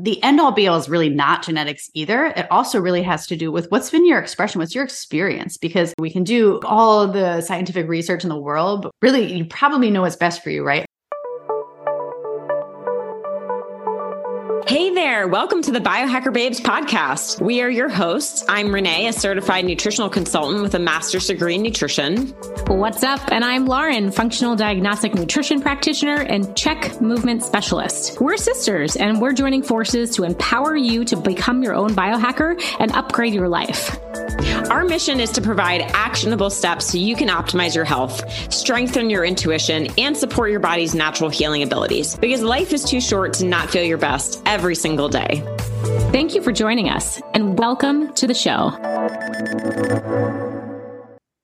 the 0.00 0.22
end 0.22 0.40
all 0.40 0.52
be 0.52 0.68
all 0.68 0.78
is 0.78 0.88
really 0.88 1.08
not 1.08 1.42
genetics 1.42 1.90
either. 1.94 2.26
It 2.26 2.50
also 2.50 2.80
really 2.80 3.02
has 3.02 3.26
to 3.26 3.36
do 3.36 3.50
with 3.50 3.66
what's 3.70 3.90
been 3.90 4.06
your 4.06 4.18
expression, 4.18 4.60
what's 4.60 4.74
your 4.74 4.84
experience, 4.84 5.56
because 5.56 5.92
we 5.98 6.10
can 6.10 6.24
do 6.24 6.60
all 6.64 7.08
the 7.08 7.40
scientific 7.40 7.88
research 7.88 8.22
in 8.22 8.28
the 8.28 8.38
world, 8.38 8.82
but 8.82 8.92
really 9.02 9.32
you 9.32 9.44
probably 9.44 9.90
know 9.90 10.02
what's 10.02 10.16
best 10.16 10.42
for 10.42 10.50
you, 10.50 10.64
right? 10.64 10.86
There. 15.18 15.26
Welcome 15.26 15.62
to 15.62 15.72
the 15.72 15.80
Biohacker 15.80 16.32
Babes 16.32 16.60
podcast. 16.60 17.40
We 17.40 17.60
are 17.60 17.68
your 17.68 17.88
hosts. 17.88 18.44
I'm 18.48 18.72
Renee, 18.72 19.08
a 19.08 19.12
certified 19.12 19.64
nutritional 19.64 20.08
consultant 20.08 20.62
with 20.62 20.76
a 20.76 20.78
master's 20.78 21.26
degree 21.26 21.56
in 21.56 21.62
nutrition. 21.62 22.28
What's 22.68 23.02
up? 23.02 23.20
And 23.32 23.44
I'm 23.44 23.66
Lauren, 23.66 24.12
functional 24.12 24.54
diagnostic 24.54 25.14
nutrition 25.14 25.60
practitioner 25.60 26.20
and 26.20 26.54
CHEK 26.54 27.00
movement 27.00 27.42
specialist. 27.42 28.20
We're 28.20 28.36
sisters 28.36 28.94
and 28.94 29.20
we're 29.20 29.32
joining 29.32 29.64
forces 29.64 30.10
to 30.14 30.22
empower 30.22 30.76
you 30.76 31.04
to 31.06 31.16
become 31.16 31.64
your 31.64 31.74
own 31.74 31.90
biohacker 31.96 32.62
and 32.78 32.92
upgrade 32.92 33.34
your 33.34 33.48
life. 33.48 33.98
Our 34.70 34.84
mission 34.84 35.18
is 35.18 35.30
to 35.32 35.40
provide 35.40 35.80
actionable 35.80 36.50
steps 36.50 36.86
so 36.86 36.98
you 36.98 37.16
can 37.16 37.28
optimize 37.28 37.74
your 37.74 37.84
health, 37.84 38.22
strengthen 38.52 39.10
your 39.10 39.24
intuition, 39.24 39.88
and 39.98 40.16
support 40.16 40.50
your 40.50 40.60
body's 40.60 40.94
natural 40.94 41.30
healing 41.30 41.62
abilities 41.62 42.16
because 42.16 42.42
life 42.42 42.72
is 42.72 42.84
too 42.84 43.00
short 43.00 43.32
to 43.34 43.46
not 43.46 43.70
feel 43.70 43.82
your 43.82 43.98
best 43.98 44.40
every 44.46 44.76
single 44.76 45.07
day. 45.08 45.42
Thank 46.12 46.34
you 46.34 46.42
for 46.42 46.52
joining 46.52 46.88
us 46.88 47.20
and 47.34 47.58
welcome 47.58 48.12
to 48.14 48.26
the 48.26 48.34
show. 48.34 48.70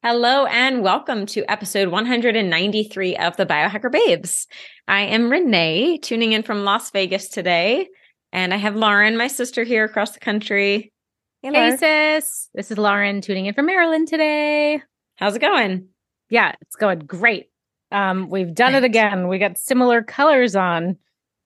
Hello 0.02 0.44
and 0.46 0.82
welcome 0.82 1.24
to 1.26 1.50
episode 1.50 1.88
193 1.88 3.16
of 3.16 3.36
the 3.36 3.46
Biohacker 3.46 3.90
Babes. 3.90 4.46
I 4.86 5.00
am 5.00 5.30
Renee, 5.30 5.98
tuning 5.98 6.32
in 6.32 6.42
from 6.42 6.64
Las 6.64 6.90
Vegas 6.90 7.28
today, 7.28 7.88
and 8.30 8.52
I 8.52 8.58
have 8.58 8.76
Lauren, 8.76 9.16
my 9.16 9.28
sister, 9.28 9.64
here 9.64 9.84
across 9.84 10.10
the 10.10 10.20
country. 10.20 10.92
Hey, 11.40 11.52
hey 11.52 11.76
sis. 11.78 12.50
This 12.52 12.70
is 12.70 12.78
Lauren 12.78 13.20
tuning 13.20 13.46
in 13.46 13.54
from 13.54 13.66
Maryland 13.66 14.08
today. 14.08 14.82
How's 15.16 15.36
it 15.36 15.40
going? 15.40 15.88
Yeah, 16.28 16.54
it's 16.60 16.76
going 16.76 16.98
great. 17.00 17.48
Um, 17.90 18.28
we've 18.28 18.54
done 18.54 18.74
it 18.74 18.84
again. 18.84 19.28
We 19.28 19.38
got 19.38 19.56
similar 19.56 20.02
colors 20.02 20.56
on. 20.56 20.98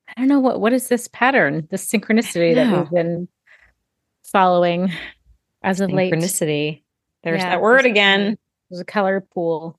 I 0.08 0.20
don't 0.20 0.28
know 0.28 0.40
what 0.40 0.60
what 0.60 0.72
is 0.72 0.88
this 0.88 1.08
pattern, 1.08 1.66
this 1.70 1.88
synchronicity 1.88 2.54
that 2.54 2.76
we've 2.76 2.90
been 2.90 3.28
following 4.24 4.92
as 5.62 5.80
of 5.80 5.90
late. 5.90 6.12
Synchronicity. 6.12 6.82
There's 7.22 7.42
yeah, 7.42 7.50
that 7.50 7.60
word 7.60 7.84
again. 7.84 8.38
There's 8.70 8.80
a 8.80 8.84
color 8.84 9.20
pool. 9.20 9.78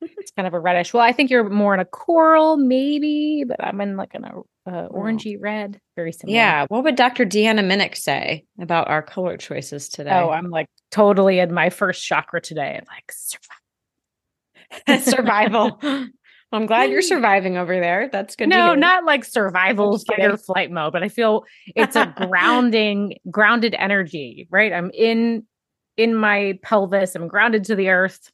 it's 0.00 0.30
kind 0.32 0.46
of 0.46 0.54
a 0.54 0.60
reddish. 0.60 0.92
Well, 0.92 1.02
I 1.02 1.12
think 1.12 1.30
you're 1.30 1.48
more 1.48 1.74
in 1.74 1.80
a 1.80 1.84
coral, 1.84 2.56
maybe, 2.56 3.44
but 3.46 3.62
I'm 3.62 3.80
in 3.80 3.96
like 3.96 4.14
an 4.14 4.24
uh, 4.24 4.32
oh. 4.66 4.88
orangey 4.92 5.36
red. 5.40 5.80
Very 5.96 6.12
similar. 6.12 6.34
Yeah. 6.34 6.66
What 6.68 6.84
would 6.84 6.96
Dr. 6.96 7.24
Deanna 7.24 7.60
Minich 7.60 7.96
say 7.96 8.44
about 8.60 8.88
our 8.88 9.02
color 9.02 9.36
choices 9.36 9.88
today? 9.88 10.10
Oh, 10.10 10.30
I'm 10.30 10.50
like 10.50 10.68
totally 10.90 11.38
in 11.38 11.52
my 11.52 11.70
first 11.70 12.04
chakra 12.04 12.40
today. 12.40 12.80
Like 12.88 13.12
survival. 15.04 15.78
survival. 15.80 16.08
I'm 16.56 16.66
glad 16.66 16.90
you're 16.90 17.02
surviving 17.02 17.56
over 17.56 17.78
there. 17.78 18.08
That's 18.10 18.36
good. 18.36 18.48
No, 18.48 18.74
not 18.74 19.04
like 19.04 19.24
survival 19.24 19.98
fight 19.98 20.24
or 20.24 20.36
flight 20.36 20.70
mode, 20.70 20.92
but 20.92 21.02
I 21.02 21.08
feel 21.08 21.44
it's 21.74 21.96
a 21.96 22.12
grounding, 22.28 23.18
grounded 23.30 23.74
energy, 23.78 24.48
right? 24.50 24.72
I'm 24.72 24.90
in 24.92 25.44
in 25.96 26.14
my 26.14 26.58
pelvis. 26.62 27.14
I'm 27.14 27.28
grounded 27.28 27.64
to 27.64 27.76
the 27.76 27.88
earth. 27.90 28.30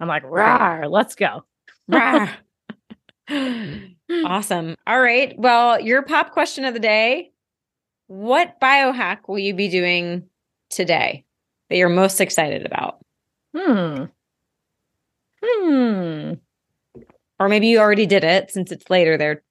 I'm 0.00 0.08
like, 0.08 0.24
rah, 0.24 0.86
let's 0.88 1.14
go. 1.14 1.44
Rah. 1.88 2.30
awesome. 4.24 4.76
All 4.86 5.00
right. 5.00 5.34
Well, 5.38 5.80
your 5.80 6.02
pop 6.02 6.32
question 6.32 6.64
of 6.64 6.74
the 6.74 6.80
day 6.80 7.32
What 8.08 8.60
biohack 8.60 9.28
will 9.28 9.38
you 9.38 9.54
be 9.54 9.68
doing 9.68 10.24
today 10.70 11.24
that 11.70 11.76
you're 11.76 11.88
most 11.88 12.20
excited 12.20 12.66
about? 12.66 12.98
Hmm. 13.56 14.04
Hmm. 15.42 16.32
Or 17.38 17.48
maybe 17.48 17.66
you 17.66 17.78
already 17.78 18.06
did 18.06 18.24
it 18.24 18.50
since 18.50 18.72
it's 18.72 18.88
later 18.88 19.16
there. 19.16 19.42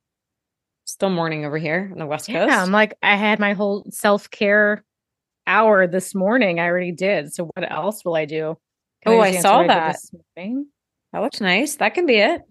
Still 0.85 1.09
morning 1.09 1.45
over 1.45 1.57
here 1.57 1.89
on 1.91 1.97
the 1.97 2.05
West 2.05 2.27
Coast. 2.27 2.49
Yeah, 2.49 2.61
I'm 2.61 2.71
like, 2.71 2.95
I 3.01 3.15
had 3.15 3.39
my 3.39 3.53
whole 3.53 3.85
self 3.89 4.29
care 4.29 4.83
hour 5.47 5.87
this 5.87 6.13
morning. 6.13 6.59
I 6.59 6.65
already 6.65 6.91
did. 6.91 7.33
So 7.33 7.49
what 7.55 7.71
else 7.71 8.05
will 8.05 8.15
I 8.15 8.25
do? 8.25 8.57
Can 9.03 9.13
oh, 9.13 9.19
I, 9.19 9.27
I 9.27 9.31
saw 9.37 9.63
that. 9.63 9.97
That 10.35 11.19
looks 11.19 11.41
nice. 11.41 11.75
That 11.77 11.93
can 11.93 12.05
be 12.05 12.17
it. 12.17 12.41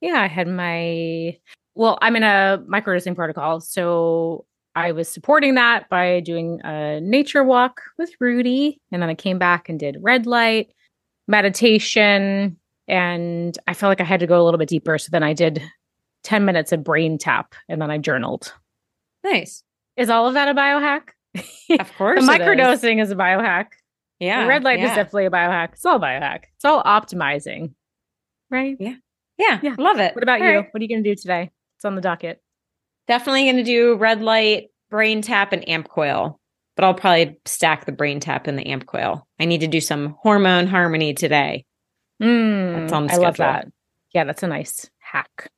Yeah, 0.00 0.20
I 0.20 0.26
had 0.26 0.48
my 0.48 1.38
well, 1.74 1.98
I'm 2.02 2.16
in 2.16 2.22
a 2.22 2.62
microdosing 2.68 3.14
protocol, 3.14 3.60
so 3.60 4.44
I 4.74 4.92
was 4.92 5.08
supporting 5.08 5.54
that 5.54 5.88
by 5.88 6.20
doing 6.20 6.60
a 6.64 7.00
nature 7.00 7.44
walk 7.44 7.80
with 7.98 8.10
Rudy, 8.20 8.80
and 8.90 9.02
then 9.02 9.08
I 9.08 9.14
came 9.14 9.38
back 9.38 9.68
and 9.68 9.78
did 9.78 9.96
red 10.00 10.26
light 10.26 10.72
meditation, 11.28 12.56
and 12.92 13.58
I 13.66 13.72
felt 13.72 13.90
like 13.90 14.02
I 14.02 14.04
had 14.04 14.20
to 14.20 14.26
go 14.26 14.40
a 14.40 14.44
little 14.44 14.58
bit 14.58 14.68
deeper. 14.68 14.98
So 14.98 15.08
then 15.10 15.22
I 15.22 15.32
did 15.32 15.62
10 16.24 16.44
minutes 16.44 16.72
of 16.72 16.80
BrainTap, 16.80 17.46
and 17.66 17.80
then 17.80 17.90
I 17.90 17.96
journaled. 17.96 18.52
Nice. 19.24 19.64
Is 19.96 20.10
all 20.10 20.28
of 20.28 20.34
that 20.34 20.48
a 20.48 20.54
biohack? 20.54 21.08
Of 21.80 21.90
course. 21.96 22.20
the 22.20 22.30
microdosing 22.30 23.00
is. 23.00 23.08
is. 23.08 23.12
a 23.12 23.16
biohack. 23.16 23.68
Yeah. 24.20 24.42
The 24.42 24.48
red 24.48 24.62
light 24.62 24.78
yeah. 24.78 24.90
is 24.90 24.96
definitely 24.96 25.24
a 25.24 25.30
biohack. 25.30 25.72
It's 25.72 25.86
all 25.86 25.98
biohack. 25.98 26.44
It's 26.54 26.66
all 26.66 26.82
optimizing. 26.82 27.72
Right? 28.50 28.76
Yeah. 28.78 28.96
Yeah. 29.38 29.58
Yeah. 29.62 29.74
Love 29.78 29.98
it. 29.98 30.14
What 30.14 30.22
about 30.22 30.42
all 30.42 30.46
you? 30.46 30.56
Right. 30.56 30.68
What 30.70 30.80
are 30.80 30.82
you 30.82 30.88
going 30.88 31.02
to 31.02 31.10
do 31.10 31.16
today? 31.16 31.50
It's 31.78 31.86
on 31.86 31.94
the 31.94 32.02
docket. 32.02 32.42
Definitely 33.08 33.44
going 33.44 33.56
to 33.56 33.64
do 33.64 33.96
red 33.96 34.20
light, 34.20 34.68
BrainTap, 34.92 35.52
and 35.52 35.64
AmpCoil. 35.64 36.36
But 36.76 36.84
I'll 36.84 36.94
probably 36.94 37.38
stack 37.46 37.86
the 37.86 37.92
BrainTap 37.92 38.46
and 38.46 38.58
the 38.58 38.64
AmpCoil. 38.64 39.22
I 39.40 39.46
need 39.46 39.62
to 39.62 39.66
do 39.66 39.80
some 39.80 40.14
hormone 40.20 40.66
harmony 40.66 41.14
today. 41.14 41.64
Mm, 42.22 42.80
that's 42.80 42.92
on 42.92 43.10
I 43.10 43.16
love 43.16 43.36
that. 43.38 43.68
Yeah, 44.14 44.24
that's 44.24 44.42
a 44.42 44.46
nice 44.46 44.88
hack. 44.98 45.50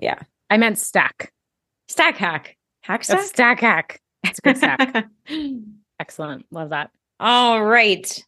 Yeah. 0.00 0.20
I 0.50 0.56
meant 0.56 0.78
stack. 0.78 1.32
Stack 1.88 2.16
hack. 2.16 2.56
Hack 2.82 3.04
stack? 3.04 3.20
stack 3.22 3.60
hack. 3.60 4.00
It's 4.24 4.38
a 4.38 4.42
good 4.42 4.56
stack. 4.56 5.06
Excellent. 6.00 6.46
Love 6.50 6.70
that. 6.70 6.90
All 7.20 7.64
right. 7.64 8.24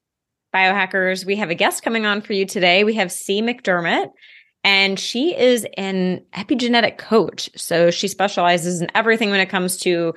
Biohackers, 0.55 1.25
we 1.25 1.37
have 1.37 1.51
a 1.51 1.55
guest 1.55 1.83
coming 1.83 2.07
on 2.07 2.21
for 2.21 2.33
you 2.33 2.47
today. 2.47 2.85
We 2.85 2.95
have 2.95 3.11
Cee 3.11 3.43
McDermott, 3.43 4.11
and 4.63 4.99
she 5.01 5.37
is 5.37 5.67
an 5.77 6.25
epigenetic 6.33 6.97
coach. 6.97 7.51
So 7.57 7.91
she 7.91 8.07
specializes 8.07 8.81
in 8.81 8.89
everything 8.95 9.31
when 9.31 9.41
it 9.41 9.49
comes 9.49 9.77
to 9.79 10.15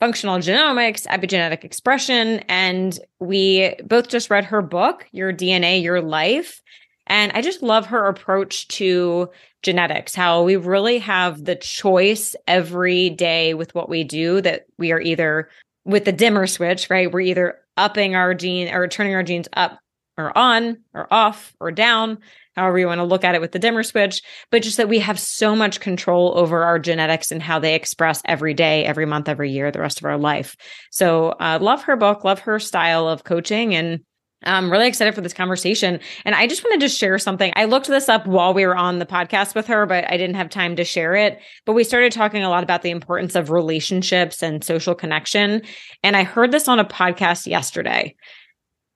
functional 0.00 0.38
genomics, 0.38 1.06
epigenetic 1.06 1.62
expression. 1.62 2.40
And 2.48 2.98
we 3.20 3.76
both 3.84 4.08
just 4.08 4.28
read 4.28 4.44
her 4.46 4.60
book, 4.60 5.06
Your 5.12 5.32
DNA, 5.32 5.82
Your 5.82 6.00
Life. 6.00 6.60
And 7.06 7.32
I 7.32 7.42
just 7.42 7.62
love 7.62 7.86
her 7.86 8.06
approach 8.06 8.68
to 8.68 9.30
genetics, 9.62 10.14
how 10.14 10.42
we 10.42 10.56
really 10.56 10.98
have 10.98 11.44
the 11.44 11.56
choice 11.56 12.34
every 12.46 13.10
day 13.10 13.54
with 13.54 13.74
what 13.74 13.88
we 13.88 14.04
do, 14.04 14.40
that 14.40 14.66
we 14.78 14.92
are 14.92 15.00
either 15.00 15.48
with 15.84 16.04
the 16.04 16.12
dimmer 16.12 16.46
switch, 16.46 16.88
right? 16.88 17.10
We're 17.10 17.20
either 17.20 17.58
upping 17.76 18.14
our 18.14 18.34
gene 18.34 18.72
or 18.72 18.88
turning 18.88 19.14
our 19.14 19.22
genes 19.22 19.48
up 19.54 19.78
or 20.16 20.36
on 20.36 20.78
or 20.94 21.12
off 21.12 21.54
or 21.60 21.70
down, 21.70 22.18
however 22.56 22.78
you 22.78 22.86
want 22.86 23.00
to 23.00 23.04
look 23.04 23.24
at 23.24 23.34
it 23.34 23.40
with 23.40 23.52
the 23.52 23.58
dimmer 23.58 23.82
switch, 23.82 24.22
but 24.50 24.62
just 24.62 24.76
that 24.76 24.88
we 24.88 25.00
have 25.00 25.18
so 25.18 25.56
much 25.56 25.80
control 25.80 26.32
over 26.36 26.62
our 26.62 26.78
genetics 26.78 27.32
and 27.32 27.42
how 27.42 27.58
they 27.58 27.74
express 27.74 28.22
every 28.24 28.54
day, 28.54 28.84
every 28.84 29.06
month, 29.06 29.28
every 29.28 29.50
year, 29.50 29.70
the 29.70 29.80
rest 29.80 29.98
of 29.98 30.04
our 30.04 30.16
life. 30.16 30.56
So, 30.90 31.30
uh, 31.40 31.58
love 31.60 31.82
her 31.82 31.96
book, 31.96 32.24
love 32.24 32.40
her 32.40 32.58
style 32.60 33.08
of 33.08 33.24
coaching, 33.24 33.74
and 33.74 34.00
I'm 34.44 34.70
really 34.70 34.86
excited 34.86 35.14
for 35.14 35.20
this 35.20 35.32
conversation. 35.32 36.00
And 36.24 36.34
I 36.34 36.46
just 36.46 36.64
wanted 36.64 36.80
to 36.80 36.88
share 36.88 37.18
something. 37.18 37.52
I 37.56 37.64
looked 37.64 37.86
this 37.86 38.08
up 38.08 38.26
while 38.26 38.54
we 38.54 38.66
were 38.66 38.76
on 38.76 38.98
the 38.98 39.06
podcast 39.06 39.54
with 39.54 39.66
her, 39.66 39.86
but 39.86 40.10
I 40.10 40.16
didn't 40.16 40.36
have 40.36 40.50
time 40.50 40.76
to 40.76 40.84
share 40.84 41.14
it. 41.14 41.38
But 41.64 41.72
we 41.72 41.84
started 41.84 42.12
talking 42.12 42.42
a 42.42 42.50
lot 42.50 42.62
about 42.62 42.82
the 42.82 42.90
importance 42.90 43.34
of 43.34 43.50
relationships 43.50 44.42
and 44.42 44.62
social 44.62 44.94
connection. 44.94 45.62
And 46.02 46.16
I 46.16 46.24
heard 46.24 46.52
this 46.52 46.68
on 46.68 46.78
a 46.78 46.84
podcast 46.84 47.46
yesterday. 47.46 48.14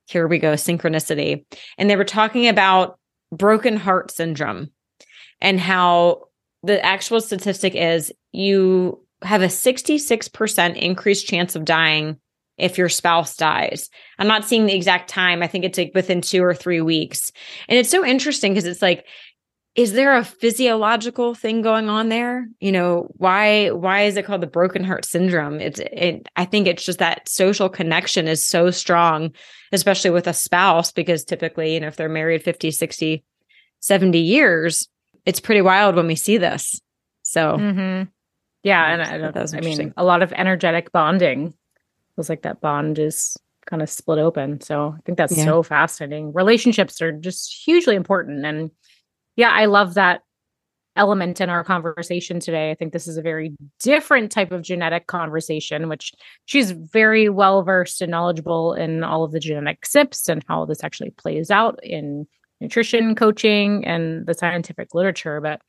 Here 0.06 0.26
we 0.26 0.38
go, 0.38 0.55
synchronicity. 0.55 1.44
And 1.76 1.88
they 1.88 1.96
were 1.96 2.05
talking 2.05 2.49
about 2.49 2.99
broken 3.31 3.76
heart 3.76 4.11
syndrome 4.11 4.70
and 5.40 5.61
how 5.61 6.28
the 6.62 6.82
actual 6.84 7.20
statistic 7.20 7.75
is 7.75 8.12
you 8.32 9.05
have 9.23 9.43
a 9.43 9.46
66% 9.46 10.76
increased 10.76 11.26
chance 11.26 11.56
of 11.56 11.64
dying 11.64 12.19
if 12.58 12.76
your 12.76 12.88
spouse 12.88 13.37
dies. 13.37 13.88
I'm 14.19 14.26
not 14.26 14.44
seeing 14.44 14.66
the 14.66 14.75
exact 14.75 15.08
time. 15.08 15.43
I 15.43 15.46
think 15.46 15.64
it's 15.64 15.78
like 15.78 15.93
within 15.94 16.20
two 16.20 16.43
or 16.43 16.55
three 16.55 16.81
weeks. 16.81 17.32
And 17.69 17.78
it's 17.78 17.90
so 17.90 18.05
interesting 18.05 18.52
because 18.52 18.66
it's 18.66 18.82
like, 18.82 19.06
is 19.75 19.93
there 19.93 20.16
a 20.16 20.25
physiological 20.25 21.34
thing 21.34 21.62
going 21.62 21.88
on 21.88 22.08
there? 22.08 22.49
You 22.58 22.72
know, 22.72 23.08
why 23.16 23.70
why 23.70 24.02
is 24.02 24.16
it 24.16 24.25
called 24.25 24.40
the 24.40 24.49
broken 24.49 24.82
heart 24.82 25.05
syndrome? 25.05 25.60
It's 25.60 25.78
it 25.78 26.28
I 26.34 26.46
think 26.46 26.66
it's 26.66 26.84
just 26.84 26.99
that 26.99 27.28
social 27.28 27.69
connection 27.69 28.26
is 28.26 28.44
so 28.44 28.72
strong, 28.72 29.31
especially 29.70 30.11
with 30.11 30.26
a 30.26 30.34
spouse, 30.34 30.90
because 30.90 31.25
typically, 31.25 31.75
you 31.75 31.81
know, 31.81 31.87
if 31.87 31.96
they're 31.96 32.08
married 32.08 32.43
50, 32.43 32.72
60, 32.72 33.22
70 33.78 34.19
years, 34.19 34.88
it's 35.25 35.38
pretty 35.38 35.62
wild 35.62 35.94
when 35.94 36.08
we 36.08 36.16
see 36.16 36.38
this. 36.38 36.81
So 37.22 37.56
mm-hmm. 37.56 38.08
Yeah, 38.64 38.84
and 38.93 39.02
I, 39.37 39.56
I 39.56 39.61
mean 39.61 39.94
a 39.96 40.04
lot 40.04 40.22
of 40.22 40.32
energetic 40.32 40.93
bonding. 40.93 41.54
Feels 42.19 42.29
like 42.29 42.43
that 42.43 42.61
bond 42.61 42.99
is 42.99 43.37
kind 43.70 43.81
of 43.81 43.88
split 43.88 44.19
open. 44.19 44.61
So 44.61 44.97
I 44.99 45.00
think 45.06 45.17
that's 45.17 45.37
yeah. 45.37 45.44
so 45.44 45.62
fascinating. 45.62 46.32
Relationships 46.32 47.00
are 47.00 47.12
just 47.12 47.62
hugely 47.65 47.94
important, 47.94 48.44
and 48.44 48.73
yeah, 49.37 49.50
I 49.50 49.67
love 49.67 49.94
that 49.94 50.23
element 50.97 51.41
in 51.41 51.49
our 51.49 51.62
conversation 51.62 52.41
today. 52.41 52.73
I 52.73 52.75
think 52.75 52.93
this 52.93 53.06
is 53.06 53.19
a 53.19 53.23
very 53.23 53.55
different 53.79 54.32
type 54.32 54.50
of 54.50 54.62
genetic 54.62 55.06
conversation, 55.06 55.88
which 55.88 56.12
she's 56.47 56.73
very 56.73 57.29
well 57.29 57.62
versed 57.62 58.03
and 58.03 58.11
knowledgeable 58.11 58.75
in 58.75 59.05
all 59.05 59.23
of 59.23 59.31
the 59.31 59.38
genetic 59.38 59.82
SNPs 59.82 60.29
and 60.29 60.44
how 60.49 60.64
this 60.64 60.82
actually 60.82 61.11
plays 61.11 61.53
out 61.53 61.79
in 61.85 62.26
nutrition 62.61 63.14
coaching 63.14 63.87
and 63.87 64.26
the 64.26 64.35
scientific 64.35 64.93
literature. 64.93 65.41
But 65.41 65.61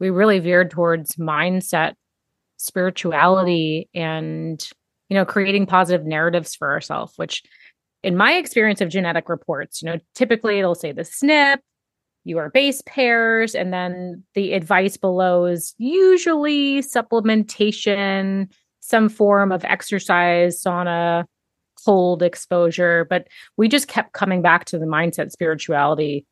we 0.00 0.10
really 0.10 0.38
veered 0.38 0.70
towards 0.70 1.16
mindset, 1.16 1.94
spirituality, 2.58 3.88
and 3.94 4.62
you 5.14 5.20
know, 5.20 5.24
creating 5.24 5.64
positive 5.64 6.04
narratives 6.04 6.56
for 6.56 6.72
ourselves, 6.72 7.12
which 7.14 7.44
in 8.02 8.16
my 8.16 8.32
experience 8.32 8.80
of 8.80 8.88
genetic 8.88 9.28
reports, 9.28 9.80
you 9.80 9.86
know, 9.86 10.00
typically 10.16 10.58
it'll 10.58 10.74
say 10.74 10.90
the 10.90 11.02
SNP, 11.02 11.58
your 12.24 12.50
base 12.50 12.82
pairs, 12.84 13.54
and 13.54 13.72
then 13.72 14.24
the 14.34 14.54
advice 14.54 14.96
below 14.96 15.44
is 15.44 15.72
usually 15.78 16.80
supplementation, 16.80 18.50
some 18.80 19.08
form 19.08 19.52
of 19.52 19.64
exercise, 19.64 20.60
sauna, 20.60 21.26
cold 21.84 22.20
exposure. 22.20 23.06
But 23.08 23.28
we 23.56 23.68
just 23.68 23.86
kept 23.86 24.14
coming 24.14 24.42
back 24.42 24.64
to 24.64 24.80
the 24.80 24.86
mindset 24.86 25.30
spirituality 25.30 26.26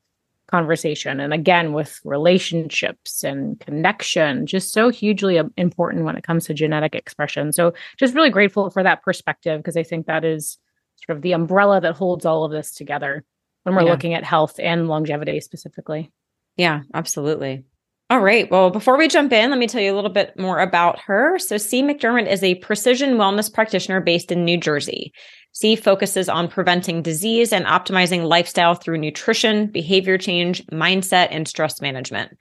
conversation. 0.52 1.18
And 1.18 1.32
again, 1.32 1.72
with 1.72 1.98
relationships 2.04 3.24
and 3.24 3.58
connection, 3.58 4.46
just 4.46 4.72
so 4.72 4.90
hugely 4.90 5.38
um, 5.38 5.50
important 5.56 6.04
when 6.04 6.14
it 6.14 6.24
comes 6.24 6.44
to 6.46 6.54
genetic 6.54 6.94
expression. 6.94 7.52
So 7.52 7.72
just 7.96 8.14
really 8.14 8.28
grateful 8.28 8.68
for 8.68 8.82
that 8.82 9.02
perspective 9.02 9.58
because 9.60 9.78
I 9.78 9.82
think 9.82 10.06
that 10.06 10.24
is 10.24 10.58
sort 11.06 11.16
of 11.16 11.22
the 11.22 11.32
umbrella 11.32 11.80
that 11.80 11.96
holds 11.96 12.26
all 12.26 12.44
of 12.44 12.52
this 12.52 12.74
together 12.74 13.24
when 13.62 13.74
we're 13.74 13.84
yeah. 13.84 13.90
looking 13.90 14.12
at 14.12 14.24
health 14.24 14.60
and 14.62 14.88
longevity 14.88 15.40
specifically. 15.40 16.12
Yeah, 16.58 16.82
absolutely. 16.92 17.64
All 18.10 18.20
right. 18.20 18.50
Well, 18.50 18.68
before 18.68 18.98
we 18.98 19.08
jump 19.08 19.32
in, 19.32 19.48
let 19.48 19.58
me 19.58 19.66
tell 19.66 19.80
you 19.80 19.90
a 19.90 19.96
little 19.96 20.10
bit 20.10 20.38
more 20.38 20.58
about 20.58 21.00
her. 21.00 21.38
So, 21.38 21.56
Cee 21.56 21.82
McDermott 21.82 22.30
is 22.30 22.42
a 22.42 22.56
precision 22.56 23.14
wellness 23.14 23.50
practitioner 23.50 24.02
based 24.02 24.30
in 24.30 24.44
New 24.44 24.58
Jersey. 24.58 25.14
Cee 25.52 25.76
focuses 25.76 26.28
on 26.28 26.48
preventing 26.48 27.02
disease 27.02 27.52
and 27.52 27.66
optimizing 27.66 28.24
lifestyle 28.24 28.74
through 28.74 28.98
nutrition, 28.98 29.66
behavior 29.66 30.18
change, 30.18 30.66
mindset, 30.66 31.28
and 31.30 31.46
stress 31.46 31.80
management. 31.80 32.36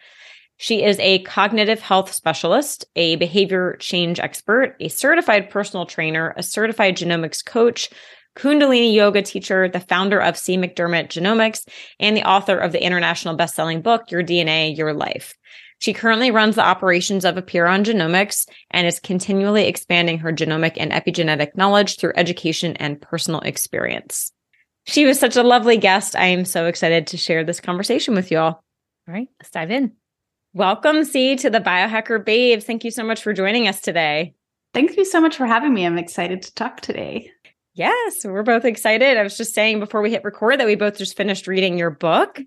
She 0.58 0.84
is 0.84 1.00
a 1.00 1.24
cognitive 1.24 1.81
health 1.81 2.12
specialist, 2.12 2.86
a 2.96 3.16
behavior 3.18 3.75
change 3.80 4.19
expert, 4.19 4.75
a 4.80 4.90
certified 4.90 5.50
personal 5.50 5.86
trainer, 5.86 6.34
a 6.38 6.44
certified 6.44 6.96
genomics 6.96 7.44
coach, 7.44 7.90
Kundalini 8.38 8.94
yoga 8.94 9.22
teacher, 9.22 9.68
the 9.68 9.80
founder 9.80 10.22
of 10.22 10.38
Cee 10.38 10.58
McDermott 10.58 11.08
Genomics, 11.08 11.68
and 12.00 12.16
the 12.16 12.24
author 12.24 12.58
of 12.58 12.72
the 12.72 12.84
international 12.84 13.36
best-selling 13.36 13.81
book, 13.81 14.10
Your 14.10 14.24
DNA, 14.24 14.75
Your 14.78 14.94
Life. 14.94 15.36
She 15.81 15.94
currently 15.94 16.30
runs 16.30 16.56
the 16.56 16.63
operations 16.63 17.25
of 17.25 17.38
Apeiron 17.38 17.83
Genomics 17.83 18.48
and 18.69 18.86
is 18.86 19.00
continually 19.00 19.66
expanding 19.68 20.19
her 20.19 20.31
genomic 20.31 20.74
and 20.78 20.92
epigenetic 20.92 21.56
knowledge 21.56 21.98
through 21.98 22.13
education 22.16 22.75
and 22.75 23.01
personal 23.01 23.39
experience. 23.39 24.31
She 24.86 25.06
was 25.06 25.19
such 25.19 25.38
a 25.38 25.44
lovely 25.44 25.78
guest. 25.78 26.16
I 26.16 26.25
am 26.28 26.45
so 26.45 26.68
excited 26.68 27.07
to 27.07 27.18
share 27.18 27.44
this 27.44 27.60
conversation 27.60 28.13
with 28.13 28.30
you 28.30 28.38
all. 28.38 28.63
All 29.07 29.13
right, 29.13 29.28
let's 29.39 29.50
dive 29.50 29.72
in. 29.72 29.94
Welcome, 30.54 31.04
Cee, 31.04 31.36
to 31.38 31.50
the 31.50 31.60
Biohacker 31.60 32.24
Babes. 32.24 32.63
Thank 32.63 32.84
you 32.84 32.92
so 32.92 33.04
much 33.04 33.24
for 33.24 33.34
joining 33.34 33.68
us 33.68 33.81
today. 33.81 34.36
Thank 34.75 34.98
you 34.98 35.06
so 35.06 35.19
much 35.19 35.36
for 35.36 35.48
having 35.48 35.74
me. 35.74 35.84
I'm 35.84 35.98
excited 35.98 36.44
to 36.44 36.54
talk 36.54 36.81
today. 36.81 37.31
Yes, 37.74 38.24
we're 38.24 38.44
both 38.44 38.66
excited. 38.66 39.18
I 39.18 39.24
was 39.24 39.36
just 39.36 39.56
saying 39.56 39.80
before 39.80 40.04
we 40.04 40.12
hit 40.12 40.24
record 40.24 40.60
that 40.60 40.68
we 40.68 40.75
both 40.75 41.00
just 41.00 41.18
finished 41.18 41.48
reading 41.48 41.80
your 41.80 41.89
book. 41.89 42.39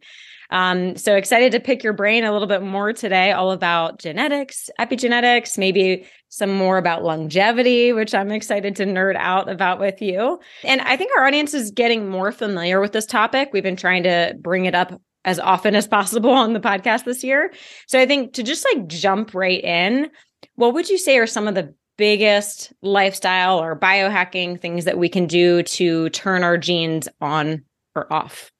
Um, 0.50 0.96
so 0.96 1.16
excited 1.16 1.52
to 1.52 1.60
pick 1.60 1.82
your 1.82 1.92
brain 1.92 2.24
a 2.24 2.32
little 2.32 2.48
bit 2.48 2.62
more 2.62 2.92
today, 2.92 3.32
all 3.32 3.50
about 3.50 3.98
genetics, 3.98 4.70
epigenetics, 4.78 5.58
maybe 5.58 6.06
some 6.28 6.54
more 6.54 6.78
about 6.78 7.04
longevity, 7.04 7.92
which 7.92 8.14
I'm 8.14 8.30
excited 8.30 8.76
to 8.76 8.84
nerd 8.84 9.16
out 9.16 9.48
about 9.48 9.78
with 9.78 10.02
you. 10.02 10.40
And 10.64 10.80
I 10.80 10.96
think 10.96 11.12
our 11.16 11.26
audience 11.26 11.54
is 11.54 11.70
getting 11.70 12.08
more 12.08 12.32
familiar 12.32 12.80
with 12.80 12.92
this 12.92 13.06
topic. 13.06 13.50
We've 13.52 13.62
been 13.62 13.76
trying 13.76 14.02
to 14.02 14.34
bring 14.40 14.64
it 14.64 14.74
up 14.74 15.00
as 15.24 15.38
often 15.38 15.74
as 15.74 15.86
possible 15.86 16.30
on 16.30 16.52
the 16.52 16.60
podcast 16.60 17.04
this 17.04 17.24
year. 17.24 17.52
So 17.86 17.98
I 17.98 18.06
think 18.06 18.34
to 18.34 18.42
just 18.42 18.64
like 18.64 18.86
jump 18.86 19.34
right 19.34 19.62
in, 19.62 20.10
what 20.56 20.74
would 20.74 20.88
you 20.88 20.98
say 20.98 21.18
are 21.18 21.26
some 21.26 21.48
of 21.48 21.54
the 21.54 21.74
biggest 21.96 22.72
lifestyle 22.82 23.58
or 23.58 23.78
biohacking 23.78 24.60
things 24.60 24.84
that 24.84 24.98
we 24.98 25.08
can 25.08 25.26
do 25.26 25.62
to 25.62 26.08
turn 26.10 26.42
our 26.42 26.58
genes 26.58 27.08
on 27.20 27.64
or 27.94 28.12
off? 28.12 28.50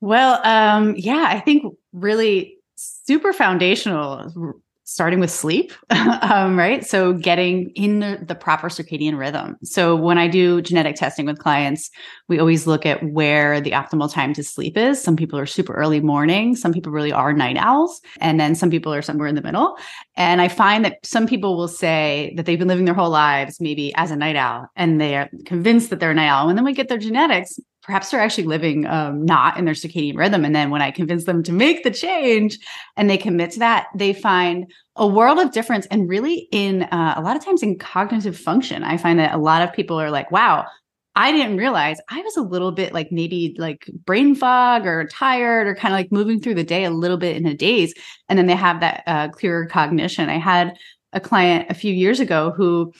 Well, 0.00 0.40
um, 0.44 0.94
yeah, 0.96 1.26
I 1.28 1.40
think 1.40 1.74
really 1.92 2.58
super 2.76 3.32
foundational 3.32 4.60
starting 4.86 5.18
with 5.18 5.32
sleep, 5.32 5.72
um, 5.90 6.56
right? 6.56 6.86
So 6.86 7.12
getting 7.12 7.70
in 7.70 7.98
the, 7.98 8.20
the, 8.24 8.36
proper 8.36 8.68
circadian 8.68 9.18
rhythm. 9.18 9.56
So 9.64 9.96
when 9.96 10.16
I 10.16 10.28
do 10.28 10.62
genetic 10.62 10.94
testing 10.94 11.26
with 11.26 11.40
clients, 11.40 11.90
we 12.28 12.38
always 12.38 12.68
look 12.68 12.86
at 12.86 13.02
where 13.02 13.60
the 13.60 13.72
optimal 13.72 14.12
time 14.12 14.32
to 14.34 14.44
sleep 14.44 14.76
is. 14.76 15.02
Some 15.02 15.16
people 15.16 15.40
are 15.40 15.46
super 15.46 15.74
early 15.74 16.00
morning, 16.00 16.54
some 16.54 16.72
people 16.72 16.92
really 16.92 17.10
are 17.10 17.32
night 17.32 17.56
owls, 17.56 18.00
and 18.20 18.38
then 18.38 18.54
some 18.54 18.70
people 18.70 18.94
are 18.94 19.02
somewhere 19.02 19.26
in 19.26 19.34
the 19.34 19.42
middle. 19.42 19.76
And 20.16 20.40
I 20.40 20.46
find 20.46 20.84
that 20.84 21.04
some 21.04 21.26
people 21.26 21.56
will 21.56 21.68
say 21.68 22.32
that 22.36 22.46
they've 22.46 22.58
been 22.58 22.68
living 22.68 22.84
their 22.84 22.94
whole 22.94 23.10
lives 23.10 23.60
maybe 23.60 23.92
as 23.96 24.12
a 24.12 24.16
night 24.16 24.36
owl, 24.36 24.68
and 24.76 25.00
they 25.00 25.16
are 25.16 25.28
convinced 25.46 25.90
that 25.90 25.98
they're 25.98 26.12
a 26.12 26.14
night 26.14 26.28
owl. 26.28 26.48
And 26.48 26.56
then 26.56 26.64
we 26.64 26.72
get 26.72 26.88
their 26.88 26.98
genetics, 26.98 27.58
perhaps 27.86 28.10
they're 28.10 28.20
actually 28.20 28.44
living 28.44 28.84
um, 28.86 29.24
not 29.24 29.56
in 29.56 29.64
their 29.64 29.74
circadian 29.74 30.16
rhythm. 30.16 30.44
And 30.44 30.54
then 30.54 30.70
when 30.70 30.82
I 30.82 30.90
convince 30.90 31.24
them 31.24 31.42
to 31.44 31.52
make 31.52 31.84
the 31.84 31.90
change 31.90 32.58
and 32.96 33.08
they 33.08 33.16
commit 33.16 33.52
to 33.52 33.60
that, 33.60 33.86
they 33.94 34.12
find 34.12 34.66
a 34.96 35.06
world 35.06 35.38
of 35.38 35.52
difference. 35.52 35.86
And 35.86 36.08
really, 36.08 36.48
in 36.50 36.82
uh, 36.82 37.14
a 37.16 37.22
lot 37.22 37.36
of 37.36 37.44
times 37.44 37.62
in 37.62 37.78
cognitive 37.78 38.36
function, 38.36 38.82
I 38.82 38.96
find 38.96 39.20
that 39.20 39.34
a 39.34 39.38
lot 39.38 39.62
of 39.62 39.72
people 39.72 40.00
are 40.00 40.10
like, 40.10 40.32
wow, 40.32 40.66
I 41.14 41.30
didn't 41.30 41.56
realize 41.56 41.98
I 42.10 42.20
was 42.20 42.36
a 42.36 42.42
little 42.42 42.72
bit 42.72 42.92
like 42.92 43.12
maybe 43.12 43.54
like 43.56 43.88
brain 44.04 44.34
fog 44.34 44.84
or 44.84 45.06
tired 45.06 45.66
or 45.68 45.74
kind 45.74 45.94
of 45.94 45.98
like 45.98 46.12
moving 46.12 46.40
through 46.40 46.54
the 46.56 46.64
day 46.64 46.84
a 46.84 46.90
little 46.90 47.16
bit 47.16 47.36
in 47.36 47.46
a 47.46 47.54
daze. 47.54 47.94
And 48.28 48.38
then 48.38 48.46
they 48.46 48.56
have 48.56 48.80
that 48.80 49.02
uh, 49.06 49.28
clearer 49.28 49.66
cognition. 49.66 50.28
I 50.28 50.38
had 50.38 50.76
a 51.12 51.20
client 51.20 51.70
a 51.70 51.74
few 51.74 51.92
years 51.92 52.20
ago 52.20 52.52
who 52.54 52.92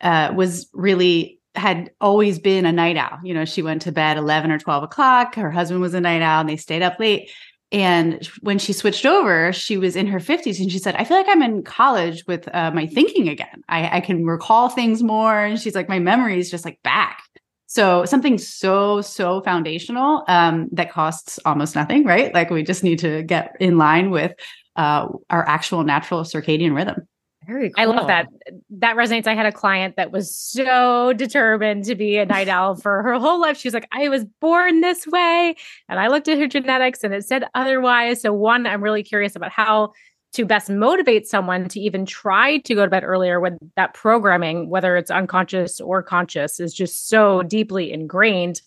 uh, 0.00 0.32
was 0.34 0.68
really 0.74 1.33
had 1.54 1.90
always 2.00 2.38
been 2.38 2.66
a 2.66 2.72
night 2.72 2.96
owl. 2.96 3.18
You 3.22 3.34
know, 3.34 3.44
she 3.44 3.62
went 3.62 3.82
to 3.82 3.92
bed 3.92 4.16
11 4.16 4.50
or 4.50 4.58
12 4.58 4.82
o'clock. 4.84 5.34
Her 5.34 5.50
husband 5.50 5.80
was 5.80 5.94
a 5.94 6.00
night 6.00 6.22
owl 6.22 6.40
and 6.40 6.48
they 6.48 6.56
stayed 6.56 6.82
up 6.82 6.98
late. 6.98 7.30
And 7.72 8.24
when 8.40 8.58
she 8.58 8.72
switched 8.72 9.04
over, 9.04 9.52
she 9.52 9.76
was 9.76 9.96
in 9.96 10.06
her 10.06 10.20
50s 10.20 10.60
and 10.60 10.70
she 10.70 10.78
said, 10.78 10.94
I 10.96 11.04
feel 11.04 11.16
like 11.16 11.28
I'm 11.28 11.42
in 11.42 11.62
college 11.62 12.24
with 12.26 12.48
uh, 12.54 12.70
my 12.70 12.86
thinking 12.86 13.28
again. 13.28 13.62
I, 13.68 13.96
I 13.96 14.00
can 14.00 14.24
recall 14.24 14.68
things 14.68 15.02
more. 15.02 15.44
And 15.44 15.60
she's 15.60 15.74
like, 15.74 15.88
my 15.88 15.98
memory 15.98 16.38
is 16.38 16.50
just 16.50 16.64
like 16.64 16.80
back. 16.82 17.22
So 17.66 18.04
something 18.04 18.38
so, 18.38 19.00
so 19.00 19.40
foundational 19.40 20.22
um, 20.28 20.68
that 20.72 20.92
costs 20.92 21.40
almost 21.44 21.74
nothing, 21.74 22.04
right? 22.04 22.32
Like 22.32 22.50
we 22.50 22.62
just 22.62 22.84
need 22.84 23.00
to 23.00 23.24
get 23.24 23.56
in 23.58 23.78
line 23.78 24.10
with 24.10 24.32
uh, 24.76 25.08
our 25.30 25.48
actual 25.48 25.82
natural 25.82 26.22
circadian 26.22 26.76
rhythm. 26.76 27.08
Very 27.46 27.70
cool. 27.70 27.82
I 27.82 27.84
love 27.86 28.06
that. 28.06 28.28
That 28.70 28.96
resonates. 28.96 29.26
I 29.26 29.34
had 29.34 29.46
a 29.46 29.52
client 29.52 29.96
that 29.96 30.12
was 30.12 30.34
so 30.34 31.12
determined 31.12 31.84
to 31.84 31.94
be 31.94 32.16
a 32.16 32.26
night 32.26 32.48
owl 32.48 32.76
for 32.76 33.02
her 33.02 33.14
whole 33.14 33.40
life. 33.40 33.58
She 33.58 33.68
was 33.68 33.74
like, 33.74 33.88
I 33.92 34.08
was 34.08 34.24
born 34.40 34.80
this 34.80 35.06
way. 35.06 35.56
And 35.88 35.98
I 36.00 36.08
looked 36.08 36.28
at 36.28 36.38
her 36.38 36.46
genetics 36.46 37.04
and 37.04 37.12
it 37.12 37.24
said 37.24 37.44
otherwise. 37.54 38.22
So, 38.22 38.32
one, 38.32 38.66
I'm 38.66 38.82
really 38.82 39.02
curious 39.02 39.36
about 39.36 39.50
how 39.50 39.92
to 40.34 40.44
best 40.44 40.68
motivate 40.68 41.28
someone 41.28 41.68
to 41.68 41.80
even 41.80 42.04
try 42.04 42.58
to 42.58 42.74
go 42.74 42.84
to 42.84 42.90
bed 42.90 43.04
earlier 43.04 43.38
when 43.38 43.56
that 43.76 43.94
programming, 43.94 44.68
whether 44.68 44.96
it's 44.96 45.10
unconscious 45.10 45.80
or 45.80 46.02
conscious, 46.02 46.58
is 46.58 46.74
just 46.74 47.08
so 47.08 47.42
deeply 47.42 47.92
ingrained 47.92 48.60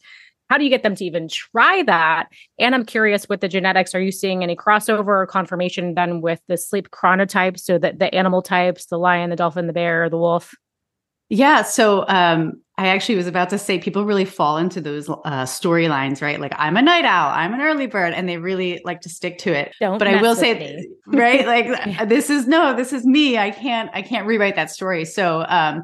how 0.50 0.58
do 0.58 0.64
you 0.64 0.70
get 0.70 0.84
them 0.84 0.96
to 0.96 1.06
even 1.06 1.28
try 1.28 1.84
that? 1.84 2.28
And 2.60 2.74
I'm 2.74 2.86
curious 2.86 3.28
with 3.30 3.42
the 3.42 3.48
genetics, 3.48 3.94
are 3.94 4.02
you 4.02 4.12
seeing 4.12 4.44
any 4.44 4.56
crossover 4.56 5.08
or 5.08 5.28
confirmation 5.28 5.96
then 5.96 6.22
with 6.22 6.42
the 6.48 6.58
sleep 6.58 6.90
chronotypes? 6.90 7.60
So 7.62 7.78
that 7.78 8.00
the 8.00 8.14
animal 8.14 8.42
types, 8.42 8.86
the 8.86 8.98
lion, 8.98 9.30
the 9.30 9.36
dolphin, 9.36 9.68
the 9.68 9.74
bear, 9.74 10.10
the 10.10 10.18
wolf? 10.18 10.54
Yeah. 11.30 11.64
So 11.64 12.06
um, 12.08 12.62
I 12.78 12.88
actually 12.88 13.16
was 13.16 13.28
about 13.28 13.50
to 13.50 13.58
say 13.58 13.80
people 13.80 14.06
really 14.06 14.24
fall 14.24 14.58
into 14.58 14.80
those 14.80 15.10
uh, 15.10 15.44
storylines, 15.44 16.22
right? 16.22 16.40
Like 16.40 16.54
I'm 16.58 16.78
a 16.78 16.82
night 16.82 17.04
owl, 17.04 17.32
I'm 17.34 17.54
an 17.54 17.60
early 17.60 17.88
bird, 17.88 18.14
and 18.14 18.30
they 18.30 18.38
really 18.38 18.82
like 18.86 19.02
to 19.02 19.10
stick 19.10 19.40
to 19.40 19.52
it. 19.52 19.74
Don't 19.82 19.98
but 19.98 20.08
I 20.08 20.22
will 20.22 20.36
say, 20.36 20.88
right? 21.08 21.46
Like 21.46 21.66
yeah. 21.86 22.06
this 22.06 22.30
is 22.30 22.48
no, 22.48 22.76
this 22.76 22.94
is 22.94 23.06
me. 23.06 23.38
I 23.38 23.52
can't, 23.52 23.90
I 23.94 24.04
can't 24.04 24.26
rewrite 24.26 24.56
that 24.56 24.72
story. 24.72 25.04
So 25.04 25.44
um, 25.50 25.84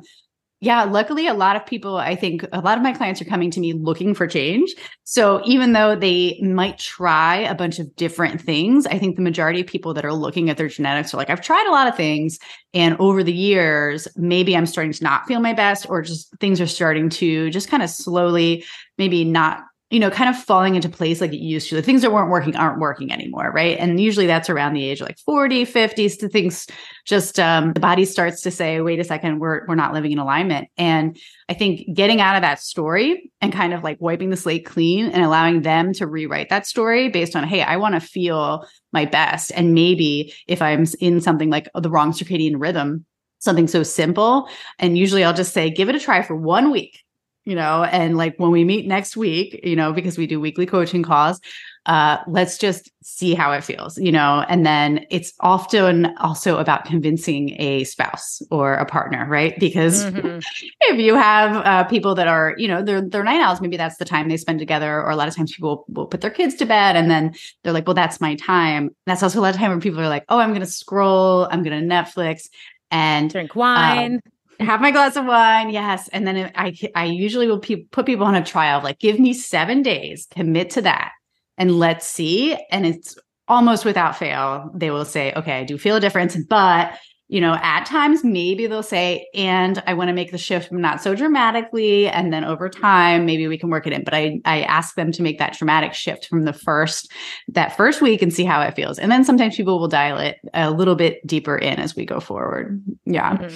Yeah, 0.63 0.83
luckily, 0.85 1.27
a 1.27 1.33
lot 1.33 1.57
of 1.57 1.65
people, 1.65 1.97
I 1.97 2.15
think 2.15 2.45
a 2.53 2.61
lot 2.61 2.77
of 2.77 2.83
my 2.85 2.93
clients 2.93 3.21
are 3.21 3.25
coming 3.25 3.51
to 3.51 3.59
me 3.59 3.73
looking 3.73 4.15
for 4.15 4.27
change. 4.27 4.73
So 5.03 5.41
even 5.43 5.73
though 5.73 5.93
they 5.93 6.39
might 6.41 6.77
try 6.77 7.39
a 7.39 7.53
bunch 7.53 7.79
of 7.79 7.93
different 7.97 8.39
things, 8.39 8.85
I 8.87 8.97
think 8.97 9.17
the 9.17 9.21
majority 9.23 9.59
of 9.59 9.67
people 9.67 9.93
that 9.93 10.05
are 10.05 10.13
looking 10.13 10.49
at 10.49 10.55
their 10.55 10.69
genetics 10.69 11.13
are 11.13 11.17
like, 11.17 11.29
I've 11.29 11.41
tried 11.41 11.67
a 11.67 11.71
lot 11.71 11.89
of 11.89 11.97
things. 11.97 12.39
And 12.73 12.95
over 12.99 13.25
the 13.25 13.33
years, 13.33 14.07
maybe 14.15 14.55
I'm 14.55 14.65
starting 14.65 14.93
to 14.93 15.03
not 15.03 15.27
feel 15.27 15.41
my 15.41 15.51
best, 15.51 15.85
or 15.89 16.01
just 16.01 16.33
things 16.39 16.61
are 16.61 16.67
starting 16.67 17.09
to 17.09 17.49
just 17.49 17.67
kind 17.67 17.83
of 17.83 17.89
slowly, 17.89 18.63
maybe 18.97 19.25
not 19.25 19.63
you 19.93 19.99
know, 19.99 20.09
kind 20.09 20.27
of 20.27 20.35
falling 20.35 20.73
into 20.73 20.89
place 20.89 21.21
like 21.21 21.31
it 21.33 21.39
used 21.39 21.69
to. 21.69 21.75
The 21.75 21.83
things 21.83 22.01
that 22.01 22.11
weren't 22.11 22.31
working 22.31 22.55
aren't 22.55 22.79
working 22.79 23.11
anymore, 23.11 23.51
right? 23.53 23.77
And 23.77 23.99
usually 23.99 24.25
that's 24.25 24.49
around 24.49 24.73
the 24.73 24.83
age 24.83 24.99
of 24.99 25.07
like 25.07 25.19
40, 25.19 25.65
50, 25.65 26.09
to 26.09 26.27
things 26.29 26.65
just 27.05 27.39
um 27.39 27.73
the 27.73 27.79
body 27.79 28.03
starts 28.03 28.41
to 28.41 28.49
say, 28.49 28.81
wait 28.81 28.99
a 28.99 29.03
second, 29.03 29.37
we're 29.37 29.67
we're 29.67 29.75
not 29.75 29.93
living 29.93 30.11
in 30.11 30.17
alignment. 30.17 30.67
And 30.79 31.15
I 31.47 31.53
think 31.53 31.93
getting 31.93 32.21
out 32.21 32.35
of 32.35 32.41
that 32.41 32.59
story 32.59 33.31
and 33.39 33.53
kind 33.53 33.71
of 33.71 33.83
like 33.83 33.97
wiping 34.01 34.31
the 34.31 34.35
slate 34.35 34.65
clean 34.65 35.11
and 35.11 35.23
allowing 35.23 35.61
them 35.61 35.93
to 35.93 36.07
rewrite 36.07 36.49
that 36.49 36.65
story 36.65 37.09
based 37.09 37.35
on, 37.35 37.43
hey, 37.43 37.61
I 37.61 37.77
want 37.77 37.93
to 37.93 38.01
feel 38.01 38.65
my 38.93 39.05
best. 39.05 39.51
And 39.55 39.75
maybe 39.75 40.33
if 40.47 40.59
I'm 40.59 40.87
in 41.01 41.21
something 41.21 41.51
like 41.51 41.69
the 41.75 41.91
wrong 41.91 42.13
circadian 42.13 42.55
rhythm, 42.57 43.05
something 43.37 43.67
so 43.67 43.83
simple. 43.83 44.49
And 44.79 44.97
usually 44.97 45.23
I'll 45.23 45.33
just 45.33 45.53
say, 45.53 45.69
give 45.69 45.87
it 45.87 45.95
a 45.95 45.99
try 45.99 46.23
for 46.23 46.35
one 46.35 46.71
week 46.71 47.02
you 47.45 47.55
know 47.55 47.83
and 47.85 48.17
like 48.17 48.35
when 48.37 48.51
we 48.51 48.63
meet 48.63 48.87
next 48.87 49.17
week 49.17 49.59
you 49.63 49.75
know 49.75 49.93
because 49.93 50.17
we 50.17 50.27
do 50.27 50.39
weekly 50.39 50.65
coaching 50.65 51.03
calls 51.03 51.39
uh 51.85 52.17
let's 52.27 52.57
just 52.57 52.91
see 53.03 53.33
how 53.33 53.51
it 53.51 53.63
feels 53.63 53.97
you 53.97 54.11
know? 54.11 54.45
And 54.47 54.65
then 54.65 55.05
it's 55.09 55.33
often 55.39 56.15
also 56.17 56.57
about 56.57 56.85
convincing 56.85 57.55
a 57.59 57.83
spouse 57.83 58.41
or 58.51 58.75
a 58.75 58.85
partner 58.85 59.25
right? 59.27 59.57
Because 59.59 60.05
mm-hmm. 60.05 60.39
if 60.81 60.99
you 60.99 61.15
have 61.15 61.65
uh, 61.65 61.83
people 61.85 62.15
that 62.15 62.27
are 62.27 62.53
you 62.57 62.67
know 62.67 62.81
they're 62.83 63.01
they're 63.01 63.23
night 63.23 63.41
owls 63.41 63.61
maybe 63.61 63.77
that's 63.77 63.97
the 63.97 64.05
time 64.05 64.29
they 64.29 64.37
spend 64.37 64.59
together 64.59 65.01
or 65.01 65.09
a 65.09 65.15
lot 65.15 65.27
of 65.27 65.35
times 65.35 65.53
people 65.53 65.85
will 65.89 66.07
put 66.07 66.21
their 66.21 66.31
kids 66.31 66.55
to 66.55 66.65
bed 66.65 66.95
and 66.95 67.09
then 67.09 67.33
they're 67.63 67.73
like 67.73 67.87
well 67.87 67.93
that's 67.93 68.21
my 68.21 68.35
time. 68.35 68.89
That's 69.05 69.23
also 69.23 69.39
a 69.39 69.41
lot 69.41 69.53
of 69.53 69.59
time 69.59 69.71
when 69.71 69.81
people 69.81 69.99
are 69.99 70.09
like 70.09 70.25
oh 70.29 70.39
i'm 70.39 70.53
gonna 70.53 70.65
scroll 70.65 71.47
i'm 71.51 71.63
gonna 71.63 71.81
netflix 71.81 72.49
and 72.91 73.31
drink 73.31 73.55
wine. 73.55 74.15
um, 74.15 74.19
have 74.63 74.81
my 74.81 74.91
glass 74.91 75.15
of 75.15 75.25
wine 75.25 75.69
yes. 75.69 76.07
And 76.09 76.27
then 76.27 76.51
i 76.55 76.75
i 76.95 77.05
usually 77.05 77.47
will 77.47 77.59
pe- 77.59 77.83
put 77.85 78.05
people 78.05 78.25
on 78.25 78.35
a 78.35 78.43
trial 78.43 78.81
like 78.81 78.99
give 78.99 79.19
me 79.19 79.33
seven 79.33 79.81
days 79.81 80.27
commit 80.31 80.69
to 80.71 80.81
that 80.81 81.11
and 81.57 81.79
let's 81.79 82.07
see. 82.07 82.57
And 82.71 82.85
it's 82.85 83.17
almost 83.47 83.83
without 83.83 84.17
fail 84.17 84.71
they 84.73 84.89
will 84.89 85.03
say 85.03 85.33
okay 85.33 85.59
i 85.59 85.63
do 85.63 85.77
feel 85.77 85.97
a 85.97 85.99
difference. 85.99 86.37
But 86.49 86.97
you 87.29 87.41
know 87.41 87.57
at 87.61 87.85
times 87.85 88.23
maybe 88.23 88.67
they'll 88.67 88.83
say 88.83 89.27
and 89.33 89.81
i 89.87 89.93
want 89.93 90.09
to 90.09 90.13
make 90.13 90.31
the 90.31 90.37
shift 90.37 90.71
not 90.71 91.01
so 91.01 91.15
dramatically. 91.15 92.07
And 92.07 92.31
then 92.31 92.43
over 92.43 92.69
time 92.69 93.25
maybe 93.25 93.47
we 93.47 93.57
can 93.57 93.69
work 93.69 93.87
it 93.87 93.93
in. 93.93 94.03
But 94.03 94.13
i 94.13 94.39
i 94.45 94.61
ask 94.63 94.95
them 94.95 95.11
to 95.13 95.21
make 95.21 95.39
that 95.39 95.57
dramatic 95.57 95.93
shift 95.93 96.27
from 96.27 96.43
the 96.43 96.53
first 96.53 97.11
that 97.49 97.75
first 97.75 98.01
week 98.01 98.21
and 98.21 98.33
see 98.33 98.45
how 98.45 98.61
it 98.61 98.75
feels. 98.75 98.99
And 98.99 99.11
then 99.11 99.23
sometimes 99.23 99.55
people 99.55 99.79
will 99.79 99.87
dial 99.87 100.17
it 100.17 100.37
a 100.53 100.71
little 100.71 100.95
bit 100.95 101.25
deeper 101.25 101.57
in 101.57 101.79
as 101.79 101.95
we 101.95 102.05
go 102.05 102.19
forward. 102.19 102.83
Yeah. 103.05 103.37
Mm-hmm. 103.37 103.55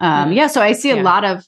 Um, 0.00 0.26
mm-hmm. 0.28 0.32
yeah, 0.32 0.46
so 0.46 0.60
I 0.60 0.72
see 0.72 0.88
yeah. 0.88 1.02
a 1.02 1.02
lot 1.02 1.24
of 1.24 1.46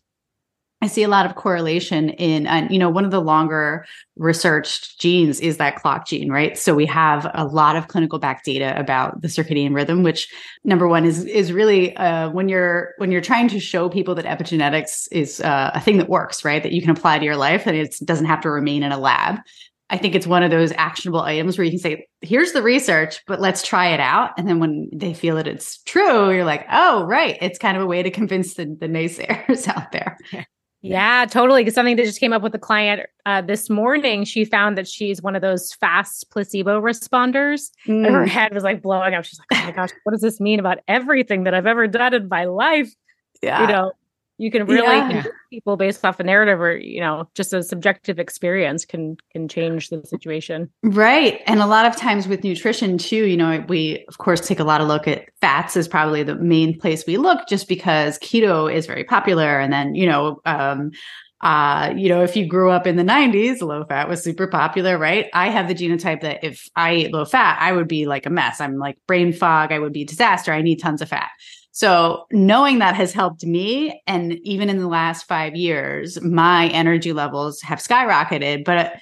I 0.83 0.89
see 0.89 1.05
a 1.05 1.09
lot 1.09 1.27
of 1.27 1.37
correlation 1.37 2.11
in, 2.11 2.45
and 2.49 2.69
you 2.69 2.79
know, 2.79 2.91
one 2.91 3.05
of 3.05 3.13
the 3.13 3.21
longer 3.21 3.87
researched 4.17 4.99
genes 4.99 5.39
is 5.39 5.59
that 5.59 5.77
clock 5.77 6.09
gene, 6.09 6.29
right? 6.29 6.59
So 6.59 6.75
we 6.75 6.87
have 6.87 7.31
a 7.35 7.45
lot 7.45 7.77
of 7.77 7.87
clinical 7.87 8.19
back 8.19 8.43
data 8.43 8.77
about 8.77 9.23
the 9.23 9.29
circadian 9.29 9.77
rhythm, 9.77 10.03
which 10.03 10.29
number 10.65 10.89
one 10.89 11.05
is 11.05 11.25
is 11.25 11.53
really 11.53 11.97
uh, 11.97 12.31
when 12.31 12.49
you're 12.49 12.95
when 12.99 13.13
you're 13.13 13.21
trying 13.21 13.47
to 13.51 13.61
show 13.61 13.89
people 13.89 14.17
that 14.17 14.25
epigenetics 14.25 15.07
is 15.13 15.41
uh, 15.41 15.71
a 15.73 15.81
thing 15.81 15.99
that 15.99 16.09
works, 16.09 16.45
right? 16.45 16.65
That 16.65 16.73
you 16.73 16.81
can 16.81 16.91
apply 16.91 17.21
to 17.21 17.25
your 17.25 17.37
life, 17.37 17.69
and 17.69 17.77
it 17.77 17.95
doesn't 18.05 18.27
have 18.27 18.41
to 18.41 18.51
remain 18.51 18.83
in 18.83 18.91
a 18.91 18.99
lab. 18.99 19.39
I 19.93 19.99
think 19.99 20.15
it's 20.15 20.27
one 20.27 20.43
of 20.43 20.51
those 20.51 20.73
actionable 20.73 21.21
items 21.21 21.59
where 21.59 21.67
you 21.67 21.71
can 21.71 21.79
say, 21.79 22.07
here's 22.23 22.53
the 22.53 22.63
research, 22.63 23.21
but 23.27 23.41
let's 23.41 23.63
try 23.63 23.89
it 23.89 24.01
out. 24.01 24.31
And 24.39 24.49
then 24.49 24.59
when 24.59 24.89
they 24.91 25.13
feel 25.13 25.37
that 25.37 25.47
it's 25.47 25.83
true, 25.83 26.33
you're 26.33 26.47
like, 26.47 26.65
oh, 26.73 27.05
right. 27.05 27.37
It's 27.43 27.59
kind 27.59 27.77
of 27.77 27.83
a 27.83 27.87
way 27.87 28.03
to 28.03 28.11
convince 28.11 28.55
the, 28.55 28.65
the 28.65 28.89
naysayers 28.89 29.69
out 29.77 29.93
there. 29.93 30.19
Yeah, 30.85 31.27
totally. 31.27 31.63
Because 31.63 31.77
something 31.77 31.95
that 31.95 32.05
just 32.05 32.19
came 32.19 32.33
up 32.33 32.43
with 32.43 32.53
a 32.57 32.59
client 32.59 33.09
uh, 33.25 33.41
this 33.41 33.71
morning, 33.71 34.25
she 34.25 34.45
found 34.45 34.77
that 34.77 34.89
she's 34.89 35.23
one 35.23 35.37
of 35.37 35.41
those 35.41 35.73
fast 35.75 36.29
placebo 36.33 36.81
responders. 36.81 37.71
Mm. 37.87 38.05
And 38.05 38.07
her 38.07 38.25
mm. 38.25 38.29
head 38.29 38.53
was 38.53 38.65
like 38.65 38.83
blowing 38.83 39.15
up. 39.15 39.25
She's 39.25 39.39
like, 39.39 39.63
oh 39.63 39.67
my 39.67 39.71
gosh, 39.71 39.91
what 40.03 40.11
does 40.11 40.23
this 40.23 40.41
mean 40.41 40.59
about 40.59 40.79
everything 40.89 41.45
that 41.45 41.55
I've 41.55 41.69
ever 41.69 41.87
done 41.87 42.15
in 42.15 42.29
my 42.29 42.47
life? 42.47 42.93
Yeah. 43.41 43.61
You 43.61 43.67
know, 43.69 43.93
you 44.43 44.51
can 44.51 44.67
really 44.67 44.83
yeah. 44.83 45.23
people 45.51 45.77
based 45.77 46.05
off 46.05 46.19
a 46.19 46.25
narrative 46.25 46.61
or 46.61 46.77
you 46.77 47.01
know 47.01 47.29
just 47.35 47.53
a 47.53 47.63
subjective 47.63 48.19
experience 48.19 48.85
can 48.85 49.17
can 49.31 49.47
change 49.47 49.89
the 49.89 50.05
situation 50.05 50.69
right 50.83 51.41
and 51.47 51.61
a 51.61 51.67
lot 51.67 51.87
of 51.87 51.95
times 51.95 52.27
with 52.27 52.43
nutrition 52.43 52.99
too 52.99 53.25
you 53.27 53.37
know 53.37 53.65
we 53.69 54.05
of 54.09 54.19
course 54.19 54.41
take 54.41 54.59
a 54.59 54.65
lot 54.65 54.81
of 54.81 54.89
look 54.89 55.07
at 55.07 55.27
fats 55.41 55.77
is 55.77 55.87
probably 55.87 56.25
the 56.25 56.35
main 56.35 56.77
place 56.77 57.07
we 57.07 57.17
look 57.17 57.47
just 57.49 57.69
because 57.69 58.19
keto 58.19 58.73
is 58.73 58.85
very 58.85 59.05
popular 59.05 59.61
and 59.61 59.73
then 59.73 59.95
you 59.95 60.07
know 60.07 60.41
um 60.45 60.91
uh, 61.45 61.93
you 61.97 62.09
know, 62.09 62.23
if 62.23 62.37
you 62.37 62.47
grew 62.47 62.71
up 62.71 62.87
in 62.87 62.95
the 62.95 63.03
90s, 63.03 63.63
low 63.63 63.85
fat 63.85 64.09
was 64.09 64.23
super 64.23 64.47
popular, 64.47 64.97
right? 64.97 65.27
I 65.35 65.49
have 65.49 65.67
the 65.67 65.75
genotype 65.75 66.21
that 66.21 66.45
if 66.45 66.69
I 66.77 66.91
ate 66.93 67.13
low 67.13 67.25
fat, 67.25 67.59
I 67.61 67.73
would 67.73 67.89
be 67.89 68.07
like 68.07 68.27
a 68.27 68.31
mess. 68.31 68.61
I'm 68.61 68.79
like 68.79 68.97
brain 69.09 69.33
fog, 69.33 69.73
I 69.73 69.81
would 69.81 69.93
be 69.93 70.05
disaster. 70.05 70.53
I 70.53 70.63
need 70.63 70.77
tons 70.77 71.03
of 71.03 71.09
fat. 71.09 71.31
So 71.73 72.27
knowing 72.31 72.79
that 72.79 72.95
has 72.95 73.13
helped 73.13 73.45
me. 73.45 74.03
And 74.07 74.35
even 74.45 74.69
in 74.69 74.79
the 74.79 74.89
last 74.89 75.27
five 75.27 75.57
years, 75.57 76.21
my 76.23 76.69
energy 76.69 77.13
levels 77.13 77.61
have 77.63 77.79
skyrocketed. 77.79 78.65
But 78.65 79.01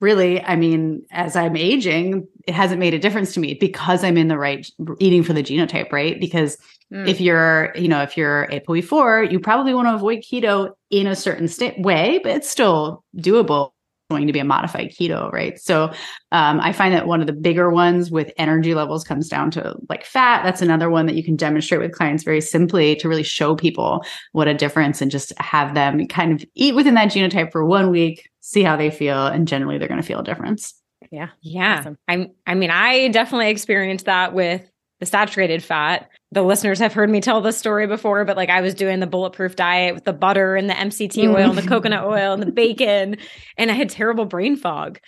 really, 0.00 0.40
I 0.42 0.56
mean, 0.56 1.04
as 1.10 1.36
I'm 1.36 1.56
aging, 1.56 2.26
it 2.46 2.54
hasn't 2.54 2.80
made 2.80 2.94
a 2.94 2.98
difference 2.98 3.34
to 3.34 3.40
me 3.40 3.54
because 3.54 4.04
I'm 4.04 4.16
in 4.16 4.28
the 4.28 4.38
right 4.38 4.66
eating 5.00 5.24
for 5.24 5.32
the 5.32 5.42
genotype, 5.42 5.90
right? 5.92 6.18
Because 6.18 6.58
mm. 6.92 7.06
if 7.08 7.20
you're, 7.20 7.72
you 7.76 7.88
know, 7.88 8.02
if 8.02 8.16
you're 8.16 8.46
ApoE4, 8.48 9.30
you 9.30 9.40
probably 9.40 9.74
want 9.74 9.88
to 9.88 9.94
avoid 9.94 10.18
keto 10.20 10.70
in 10.90 11.08
a 11.08 11.16
certain 11.16 11.48
state 11.48 11.80
way, 11.80 12.20
but 12.22 12.32
it's 12.32 12.48
still 12.48 13.04
doable 13.16 13.71
going 14.12 14.26
to 14.26 14.32
be 14.32 14.38
a 14.38 14.44
modified 14.44 14.90
keto, 14.90 15.32
right? 15.32 15.58
So 15.58 15.84
um, 16.30 16.60
I 16.60 16.72
find 16.72 16.94
that 16.94 17.06
one 17.06 17.20
of 17.20 17.26
the 17.26 17.32
bigger 17.32 17.70
ones 17.70 18.10
with 18.10 18.30
energy 18.36 18.74
levels 18.74 19.04
comes 19.04 19.28
down 19.28 19.50
to 19.52 19.74
like 19.88 20.04
fat. 20.04 20.42
That's 20.44 20.62
another 20.62 20.90
one 20.90 21.06
that 21.06 21.16
you 21.16 21.24
can 21.24 21.36
demonstrate 21.36 21.80
with 21.80 21.92
clients 21.92 22.24
very 22.24 22.40
simply 22.40 22.94
to 22.96 23.08
really 23.08 23.22
show 23.22 23.56
people 23.56 24.04
what 24.32 24.48
a 24.48 24.54
difference 24.54 25.00
and 25.00 25.10
just 25.10 25.32
have 25.38 25.74
them 25.74 26.06
kind 26.06 26.32
of 26.32 26.44
eat 26.54 26.74
within 26.74 26.94
that 26.94 27.08
genotype 27.08 27.50
for 27.50 27.64
one 27.64 27.90
week, 27.90 28.28
see 28.40 28.62
how 28.62 28.76
they 28.76 28.90
feel, 28.90 29.26
and 29.26 29.48
generally 29.48 29.78
they're 29.78 29.88
going 29.88 30.00
to 30.00 30.06
feel 30.06 30.20
a 30.20 30.24
difference. 30.24 30.74
Yeah. 31.10 31.28
Yeah. 31.40 31.80
Awesome. 31.80 31.98
I'm 32.08 32.28
I 32.46 32.54
mean, 32.54 32.70
I 32.70 33.08
definitely 33.08 33.50
experienced 33.50 34.06
that 34.06 34.34
with 34.34 34.62
the 35.00 35.06
saturated 35.06 35.62
fat. 35.62 36.08
The 36.32 36.42
listeners 36.42 36.78
have 36.78 36.92
heard 36.94 37.10
me 37.10 37.20
tell 37.20 37.40
this 37.40 37.58
story 37.58 37.86
before, 37.86 38.24
but 38.24 38.36
like 38.36 38.48
I 38.48 38.62
was 38.62 38.74
doing 38.74 39.00
the 39.00 39.06
bulletproof 39.06 39.54
diet 39.54 39.94
with 39.94 40.04
the 40.04 40.12
butter 40.14 40.56
and 40.56 40.68
the 40.68 40.74
MCT 40.74 41.28
oil 41.28 41.50
and 41.50 41.58
the 41.58 41.68
coconut 41.68 42.04
oil 42.04 42.32
and 42.32 42.42
the 42.42 42.50
bacon, 42.50 43.18
and 43.56 43.70
I 43.70 43.74
had 43.74 43.90
terrible 43.90 44.24
brain 44.24 44.56
fog. 44.56 44.98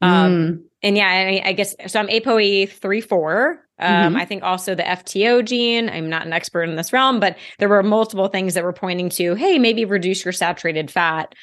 Um, 0.00 0.32
mm. 0.32 0.62
And 0.82 0.96
yeah, 0.96 1.06
I, 1.06 1.42
I, 1.44 1.52
guess 1.52 1.76
so. 1.86 2.00
I'm 2.00 2.08
ApoE 2.08 2.68
three 2.70 3.00
four. 3.00 3.64
Um, 3.78 3.90
mm-hmm. 3.90 4.16
I 4.16 4.24
think 4.24 4.42
also 4.42 4.74
the 4.74 4.82
FTO 4.82 5.44
gene. 5.44 5.88
I'm 5.88 6.08
not 6.08 6.26
an 6.26 6.32
expert 6.32 6.64
in 6.64 6.74
this 6.74 6.92
realm, 6.92 7.20
but 7.20 7.36
there 7.58 7.68
were 7.68 7.82
multiple 7.82 8.28
things 8.28 8.54
that 8.54 8.64
were 8.64 8.72
pointing 8.72 9.08
to, 9.10 9.34
hey, 9.34 9.58
maybe 9.58 9.84
reduce 9.84 10.24
your 10.24 10.32
saturated 10.32 10.90
fat, 10.90 11.34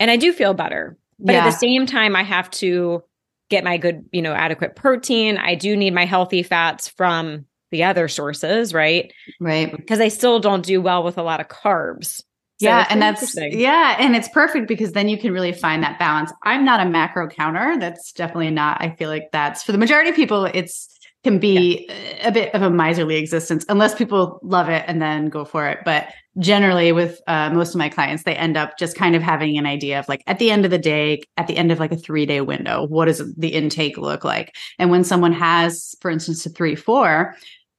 and 0.00 0.10
I 0.10 0.16
do 0.16 0.32
feel 0.32 0.54
better. 0.54 0.96
But 1.18 1.32
yeah. 1.32 1.44
at 1.44 1.50
the 1.50 1.56
same 1.56 1.86
time, 1.86 2.16
I 2.16 2.22
have 2.22 2.50
to 2.52 3.02
get 3.50 3.64
my 3.64 3.76
good, 3.76 4.06
you 4.12 4.22
know, 4.22 4.32
adequate 4.32 4.76
protein. 4.76 5.36
I 5.38 5.54
do 5.54 5.76
need 5.76 5.94
my 5.94 6.04
healthy 6.04 6.42
fats 6.42 6.88
from 6.88 7.46
the 7.70 7.84
other 7.84 8.08
sources, 8.08 8.72
right? 8.72 9.12
Right. 9.40 9.74
Because 9.74 10.00
I 10.00 10.08
still 10.08 10.40
don't 10.40 10.64
do 10.64 10.80
well 10.80 11.02
with 11.02 11.18
a 11.18 11.22
lot 11.22 11.40
of 11.40 11.48
carbs. 11.48 12.22
So 12.58 12.68
yeah, 12.68 12.86
and 12.88 13.02
that's 13.02 13.36
yeah, 13.36 13.96
and 13.98 14.16
it's 14.16 14.30
perfect 14.30 14.66
because 14.66 14.92
then 14.92 15.10
you 15.10 15.18
can 15.18 15.30
really 15.30 15.52
find 15.52 15.82
that 15.82 15.98
balance. 15.98 16.32
I'm 16.42 16.64
not 16.64 16.80
a 16.80 16.88
macro 16.88 17.28
counter. 17.28 17.76
That's 17.78 18.12
definitely 18.12 18.48
not. 18.48 18.80
I 18.80 18.96
feel 18.96 19.10
like 19.10 19.28
that's 19.30 19.62
for 19.62 19.72
the 19.72 19.78
majority 19.78 20.08
of 20.08 20.16
people. 20.16 20.46
It's 20.46 20.95
can 21.26 21.40
be 21.40 21.86
yeah. 21.88 22.28
a 22.28 22.30
bit 22.30 22.54
of 22.54 22.62
a 22.62 22.70
miserly 22.70 23.16
existence 23.16 23.66
unless 23.68 23.96
people 23.96 24.38
love 24.44 24.68
it 24.68 24.84
and 24.86 25.02
then 25.02 25.28
go 25.28 25.44
for 25.44 25.66
it. 25.66 25.80
But 25.84 26.06
generally, 26.38 26.92
with 26.92 27.20
uh, 27.26 27.50
most 27.50 27.70
of 27.70 27.78
my 27.78 27.88
clients, 27.88 28.22
they 28.22 28.36
end 28.36 28.56
up 28.56 28.78
just 28.78 28.96
kind 28.96 29.16
of 29.16 29.22
having 29.22 29.58
an 29.58 29.66
idea 29.66 29.98
of 29.98 30.08
like 30.08 30.22
at 30.28 30.38
the 30.38 30.52
end 30.52 30.64
of 30.64 30.70
the 30.70 30.78
day, 30.78 31.22
at 31.36 31.48
the 31.48 31.56
end 31.56 31.72
of 31.72 31.80
like 31.80 31.90
a 31.90 31.96
three 31.96 32.26
day 32.26 32.42
window, 32.42 32.86
what 32.86 33.06
does 33.06 33.34
the 33.34 33.48
intake 33.48 33.98
look 33.98 34.22
like? 34.22 34.54
And 34.78 34.88
when 34.88 35.02
someone 35.02 35.32
has, 35.32 35.96
for 36.00 36.12
instance, 36.12 36.46
a 36.46 36.50
three, 36.50 36.76
four, 36.76 37.34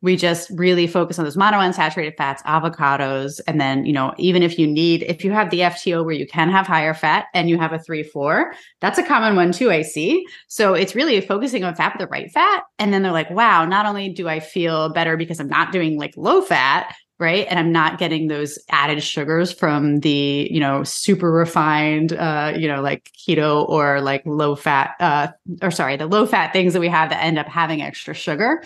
we 0.07 0.15
just 0.15 0.49
really 0.51 0.87
focus 0.87 1.19
on 1.19 1.25
those 1.25 1.35
monounsaturated 1.35 2.15
fats, 2.15 2.41
avocados, 2.43 3.41
and 3.45 3.59
then, 3.59 3.85
you 3.85 3.91
know, 3.91 4.13
even 4.17 4.41
if 4.41 4.57
you 4.57 4.65
need, 4.65 5.03
if 5.03 5.21
you 5.21 5.33
have 5.33 5.49
the 5.49 5.59
FTO 5.59 6.05
where 6.05 6.13
you 6.13 6.25
can 6.25 6.49
have 6.49 6.65
higher 6.65 6.93
fat 6.93 7.25
and 7.33 7.49
you 7.49 7.59
have 7.59 7.73
a 7.73 7.79
three, 7.79 8.03
four, 8.03 8.53
that's 8.79 8.97
a 8.97 9.03
common 9.03 9.35
one 9.35 9.51
too, 9.51 9.69
I 9.69 9.81
see. 9.81 10.25
So 10.47 10.75
it's 10.75 10.95
really 10.95 11.19
focusing 11.19 11.65
on 11.65 11.75
fat, 11.75 11.97
the 11.99 12.07
right 12.07 12.31
fat. 12.31 12.63
And 12.79 12.93
then 12.93 13.03
they're 13.03 13.11
like, 13.11 13.29
wow, 13.29 13.65
not 13.65 13.85
only 13.85 14.07
do 14.07 14.29
I 14.29 14.39
feel 14.39 14.93
better 14.93 15.17
because 15.17 15.41
I'm 15.41 15.49
not 15.49 15.73
doing 15.73 15.99
like 15.99 16.15
low 16.15 16.41
fat, 16.41 16.95
right 17.19 17.47
and 17.49 17.57
i'm 17.57 17.71
not 17.71 17.97
getting 17.97 18.27
those 18.27 18.59
added 18.69 19.01
sugars 19.01 19.51
from 19.51 20.01
the 20.01 20.47
you 20.51 20.59
know 20.59 20.83
super 20.83 21.31
refined 21.31 22.13
uh 22.13 22.53
you 22.55 22.67
know 22.67 22.79
like 22.79 23.11
keto 23.17 23.67
or 23.67 24.01
like 24.01 24.21
low 24.27 24.55
fat 24.55 24.91
uh 24.99 25.27
or 25.63 25.71
sorry 25.71 25.97
the 25.97 26.05
low 26.05 26.27
fat 26.27 26.53
things 26.53 26.73
that 26.73 26.79
we 26.79 26.87
have 26.87 27.09
that 27.09 27.23
end 27.23 27.39
up 27.39 27.47
having 27.47 27.81
extra 27.81 28.13
sugar 28.13 28.61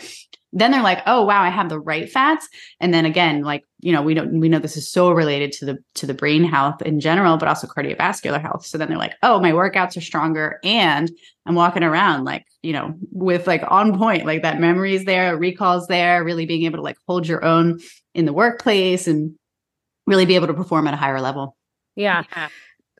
then 0.54 0.72
they're 0.72 0.82
like 0.82 1.02
oh 1.06 1.24
wow 1.24 1.42
i 1.42 1.50
have 1.50 1.70
the 1.70 1.80
right 1.80 2.10
fats. 2.10 2.48
And 2.80 2.94
then 2.94 3.06
again 3.06 3.42
like 3.42 3.64
you 3.80 3.92
know 3.92 4.02
we 4.02 4.14
don't 4.14 4.40
we 4.40 4.50
know 4.50 4.60
this 4.60 4.78
is 4.78 4.92
so 4.92 5.12
related 5.12 5.52
to 5.54 5.66
the 5.66 5.78
to 5.96 6.06
the 6.06 6.14
brain 6.14 6.44
health 6.44 6.82
in 6.82 7.00
general 7.00 7.38
but 7.38 7.48
also 7.48 7.68
cardiovascular 7.68 8.42
health. 8.42 8.66
So 8.66 8.78
then 8.78 8.90
they're 8.90 8.98
like 8.98 9.16
oh 9.24 9.40
my 9.40 9.52
workouts 9.52 9.98
are 9.98 10.02
stronger 10.02 10.60
and 10.64 11.12
i'm 11.46 11.56
walking 11.56 11.84
around 11.84 12.24
like 12.24 12.46
you 12.62 12.74
know 12.74 12.94
with 13.12 13.48
like 13.48 13.64
on 13.68 13.98
point 13.98 14.26
like 14.26 14.44
that 14.44 14.60
memory 14.60 14.96
is 14.96 15.06
there 15.06 15.38
recalls 15.38 15.88
there 15.88 16.24
really 16.24 16.46
being 16.46 16.64
able 16.64 16.78
to 16.78 16.84
like 16.84 16.98
hold 17.08 17.28
your 17.28 17.44
own 17.44 17.80
in 18.14 18.26
the 18.26 18.34
workplace 18.34 19.08
and 19.08 19.36
really 20.08 20.26
be 20.26 20.36
able 20.36 20.48
to 20.48 20.54
perform 20.54 20.88
at 20.88 20.94
a 20.94 20.98
higher 20.98 21.22
level. 21.22 21.56
Yeah. 21.96 22.24
yeah 22.36 22.50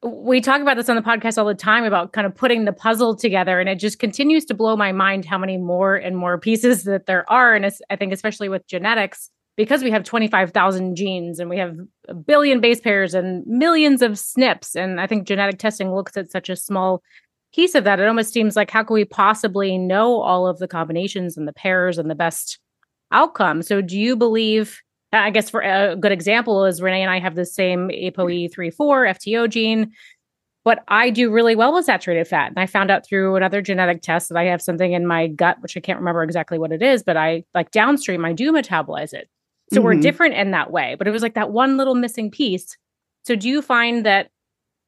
we 0.04 0.42
talk 0.42 0.62
about 0.62 0.78
this 0.78 0.90
on 0.90 0.96
the 0.96 1.02
podcast 1.02 1.38
all 1.38 1.46
the 1.46 1.54
time 1.54 1.84
about 1.84 2.14
kind 2.14 2.26
of 2.26 2.36
putting 2.36 2.66
the 2.66 2.74
puzzle 2.74 3.16
together 3.16 3.60
and 3.60 3.70
it 3.70 3.76
just 3.76 4.00
continues 4.00 4.46
to 4.46 4.54
blow 4.54 4.76
my 4.76 4.92
mind 4.92 5.26
how 5.26 5.38
many 5.38 5.58
more 5.58 5.96
and 5.96 6.18
more 6.18 6.40
pieces 6.40 6.84
that 6.86 7.06
there 7.06 7.30
are. 7.32 7.56
And 7.56 7.66
i 7.90 7.96
think 7.96 8.14
especially 8.14 8.50
with 8.50 8.68
genetics 8.68 9.30
because 9.58 9.84
we 9.84 9.92
have 9.92 10.04
25,000 10.04 10.96
genes 10.96 11.40
and 11.40 11.50
we 11.50 11.58
have 11.58 11.78
a 12.08 12.14
billion 12.14 12.62
base 12.62 12.80
pairs 12.80 13.14
and 13.14 13.46
millions 13.46 14.02
of 14.02 14.14
SNPs 14.14 14.76
and 14.76 15.00
i 15.00 15.06
think 15.06 15.28
genetic 15.28 15.60
testing 15.60 15.94
looks 15.94 16.18
at 16.18 16.32
such 16.32 16.50
a 16.50 16.56
small 16.56 17.04
piece 17.54 17.76
of 17.76 17.84
that 17.84 18.00
it 18.00 18.08
almost 18.08 18.34
seems 18.34 18.56
like 18.56 18.72
how 18.72 18.84
can 18.84 18.94
we 18.94 19.06
possibly 19.06 19.78
know 19.78 20.22
all 20.22 20.48
of 20.48 20.58
the 20.60 20.68
combinations 20.68 21.38
and 21.38 21.48
the 21.48 21.54
pairs 21.54 21.98
and 21.98 22.10
the 22.10 22.16
best 22.16 22.60
outcome? 23.12 23.62
So 23.62 23.82
do 23.82 24.00
you 24.00 24.16
believe 24.16 24.82
I 25.14 25.30
guess 25.30 25.50
for 25.50 25.62
a 25.62 25.96
good 25.96 26.12
example 26.12 26.66
is 26.66 26.82
Renee 26.82 27.02
and 27.02 27.12
I 27.12 27.20
have 27.20 27.36
the 27.36 27.46
same 27.46 27.90
ApoE34 27.90 28.74
FTO 28.76 29.50
gene, 29.50 29.92
but 30.64 30.84
I 30.88 31.10
do 31.10 31.32
really 31.32 31.56
well 31.56 31.74
with 31.74 31.86
saturated 31.86 32.28
fat. 32.28 32.50
And 32.50 32.60
I 32.60 32.66
found 32.66 32.92
out 32.92 33.06
through 33.06 33.36
another 33.36 33.62
genetic 33.62 34.02
test 34.02 34.30
that 34.30 34.38
I 34.38 34.46
have 34.46 34.62
something 34.62 34.94
in 34.94 35.06
my 35.06 35.28
gut, 35.28 35.58
which 35.62 35.76
I 35.76 35.82
can't 35.82 36.00
remember 36.00 36.24
exactly 36.24 36.60
what 36.60 36.72
it 36.72 36.82
is, 36.82 37.04
but 37.04 37.18
I 37.18 37.44
like 37.54 37.72
downstream, 37.72 38.24
I 38.24 38.34
do 38.34 38.52
metabolize 38.54 39.14
it. 39.14 39.30
So 39.72 39.78
mm-hmm. 39.78 39.86
we're 39.86 39.96
different 39.96 40.36
in 40.36 40.52
that 40.52 40.72
way, 40.72 40.96
but 40.98 41.08
it 41.08 41.12
was 41.12 41.24
like 41.24 41.36
that 41.36 41.52
one 41.52 41.78
little 41.78 41.96
missing 41.96 42.32
piece. 42.32 42.78
So 43.26 43.36
do 43.36 43.50
you 43.50 43.62
find 43.62 44.06
that 44.06 44.30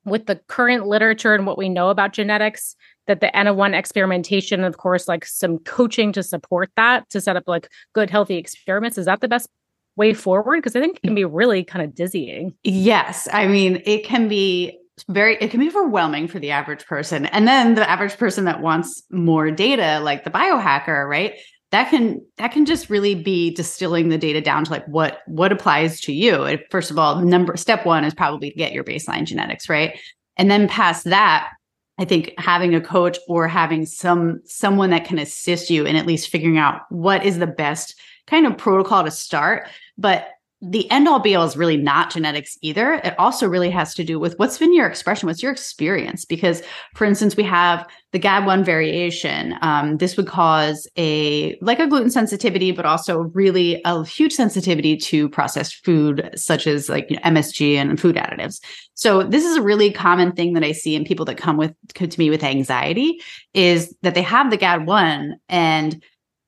with 0.06 0.26
the 0.26 0.36
current 0.48 0.88
literature 0.88 1.34
and 1.34 1.46
what 1.46 1.58
we 1.58 1.70
know 1.70 1.90
about 1.90 2.14
genetics, 2.14 2.76
that 3.08 3.20
the 3.20 3.36
N-of-1 3.36 3.78
experimentation, 3.78 4.64
of 4.64 4.78
course, 4.78 5.08
like 5.08 5.26
some 5.26 5.60
coaching 5.60 6.12
to 6.14 6.24
support 6.24 6.70
that, 6.76 7.10
to 7.10 7.22
set 7.22 7.36
up 7.36 7.44
like 7.48 7.70
good, 7.94 8.10
healthy 8.10 8.36
experiments, 8.36 8.98
is 8.98 9.06
that 9.06 9.22
the 9.22 9.28
best 9.28 9.50
way 9.96 10.14
forward? 10.14 10.58
Because 10.58 10.76
I 10.76 10.80
think 10.80 10.98
it 10.98 11.04
can 11.04 11.16
be 11.16 11.26
really 11.26 11.64
kind 11.64 11.84
of 11.86 11.94
dizzying. 11.94 12.54
Yes. 12.64 13.28
I 13.32 13.48
mean, 13.48 13.82
it 13.86 14.04
can 14.04 14.28
be 14.28 14.80
very 15.08 15.38
it 15.38 15.50
can 15.50 15.60
be 15.60 15.70
overwhelming 15.70 16.28
for 16.28 16.40
the 16.40 16.52
average 16.52 16.86
person 16.86 17.26
and 17.28 17.48
then 17.48 17.76
the 17.76 17.90
average 17.90 18.16
person 18.18 18.46
that 18.46 18.62
wants 18.62 19.02
more 19.10 19.50
data 19.50 20.00
like 20.04 20.24
the 20.24 20.30
biohacker 20.30 21.10
right 21.10 21.34
that 21.72 21.90
can 21.90 22.24
that 22.38 22.52
can 22.52 22.64
just 22.66 22.92
really 22.92 23.16
be 23.16 23.52
distilling 23.56 24.10
the 24.10 24.18
data 24.20 24.40
down 24.40 24.64
to 24.64 24.72
like 24.72 24.86
what 24.86 25.22
what 25.26 25.52
applies 25.52 26.00
to 26.00 26.14
you 26.14 26.60
first 26.70 26.92
of 26.92 27.00
all 27.00 27.20
number 27.22 27.58
step 27.58 27.86
one 27.86 28.04
is 28.06 28.14
probably 28.14 28.52
to 28.52 28.56
get 28.56 28.72
your 28.72 28.84
baseline 28.84 29.26
genetics 29.26 29.68
right 29.68 30.00
and 30.38 30.52
then 30.52 30.68
past 30.68 31.06
that 31.06 31.50
i 31.98 32.06
think 32.06 32.32
having 32.38 32.76
a 32.76 32.82
coach 32.82 33.18
or 33.28 33.48
having 33.48 33.88
some 33.88 34.40
someone 34.46 34.92
that 34.92 35.06
can 35.06 35.18
assist 35.18 35.72
you 35.72 35.86
in 35.86 35.96
at 35.96 36.06
least 36.06 36.30
figuring 36.30 36.60
out 36.60 36.82
what 36.90 37.26
is 37.26 37.40
the 37.40 37.48
best 37.48 38.00
kind 38.28 38.46
of 38.46 38.58
protocol 38.58 39.04
to 39.04 39.12
start 39.12 39.68
but 39.98 40.28
the 40.66 40.90
end 40.90 41.10
all 41.10 41.20
be 41.20 41.36
all 41.36 41.46
is 41.46 41.58
really 41.58 41.76
not 41.76 42.10
genetics 42.10 42.58
either. 42.62 42.94
It 42.94 43.20
also 43.20 43.48
really 43.48 43.70
has 43.70 43.94
to 43.96 44.04
do 44.04 44.18
with 44.18 44.40
what's 44.40 44.58
been 44.58 44.74
your 44.74 44.88
expression, 44.88 45.28
what's 45.28 45.44
your 45.44 45.52
experience. 45.52 46.24
Because, 46.24 46.64
for 46.96 47.04
instance, 47.04 47.36
we 47.36 47.44
have 47.44 47.86
the 48.14 48.20
GAD1 48.20 48.64
variation. 48.64 49.56
Um, 49.62 49.98
this 49.98 50.16
would 50.16 50.28
cause 50.28 50.88
a 50.98 51.58
like 51.60 51.80
a 51.80 51.88
gluten 51.88 52.10
sensitivity, 52.10 52.72
but 52.72 52.86
also 52.86 53.24
really 53.34 53.82
a 53.84 54.06
huge 54.06 54.32
sensitivity 54.32 54.96
to 54.96 55.28
processed 55.28 55.84
food, 55.84 56.30
such 56.36 56.66
as 56.66 56.88
like 56.88 57.10
you 57.10 57.18
know, 57.18 57.24
MSG 57.24 57.76
and 57.76 58.00
food 58.00 58.16
additives. 58.16 58.62
So 58.94 59.24
this 59.24 59.44
is 59.44 59.58
a 59.58 59.62
really 59.62 59.92
common 59.92 60.32
thing 60.32 60.54
that 60.54 60.64
I 60.64 60.72
see 60.72 60.96
in 60.96 61.04
people 61.04 61.26
that 61.26 61.36
come 61.36 61.58
with 61.58 61.74
to 61.96 62.20
me 62.20 62.30
with 62.30 62.44
anxiety 62.44 63.20
is 63.54 63.94
that 64.02 64.16
they 64.16 64.22
have 64.22 64.50
the 64.50 64.58
GAD1 64.58 65.34
and 65.50 66.02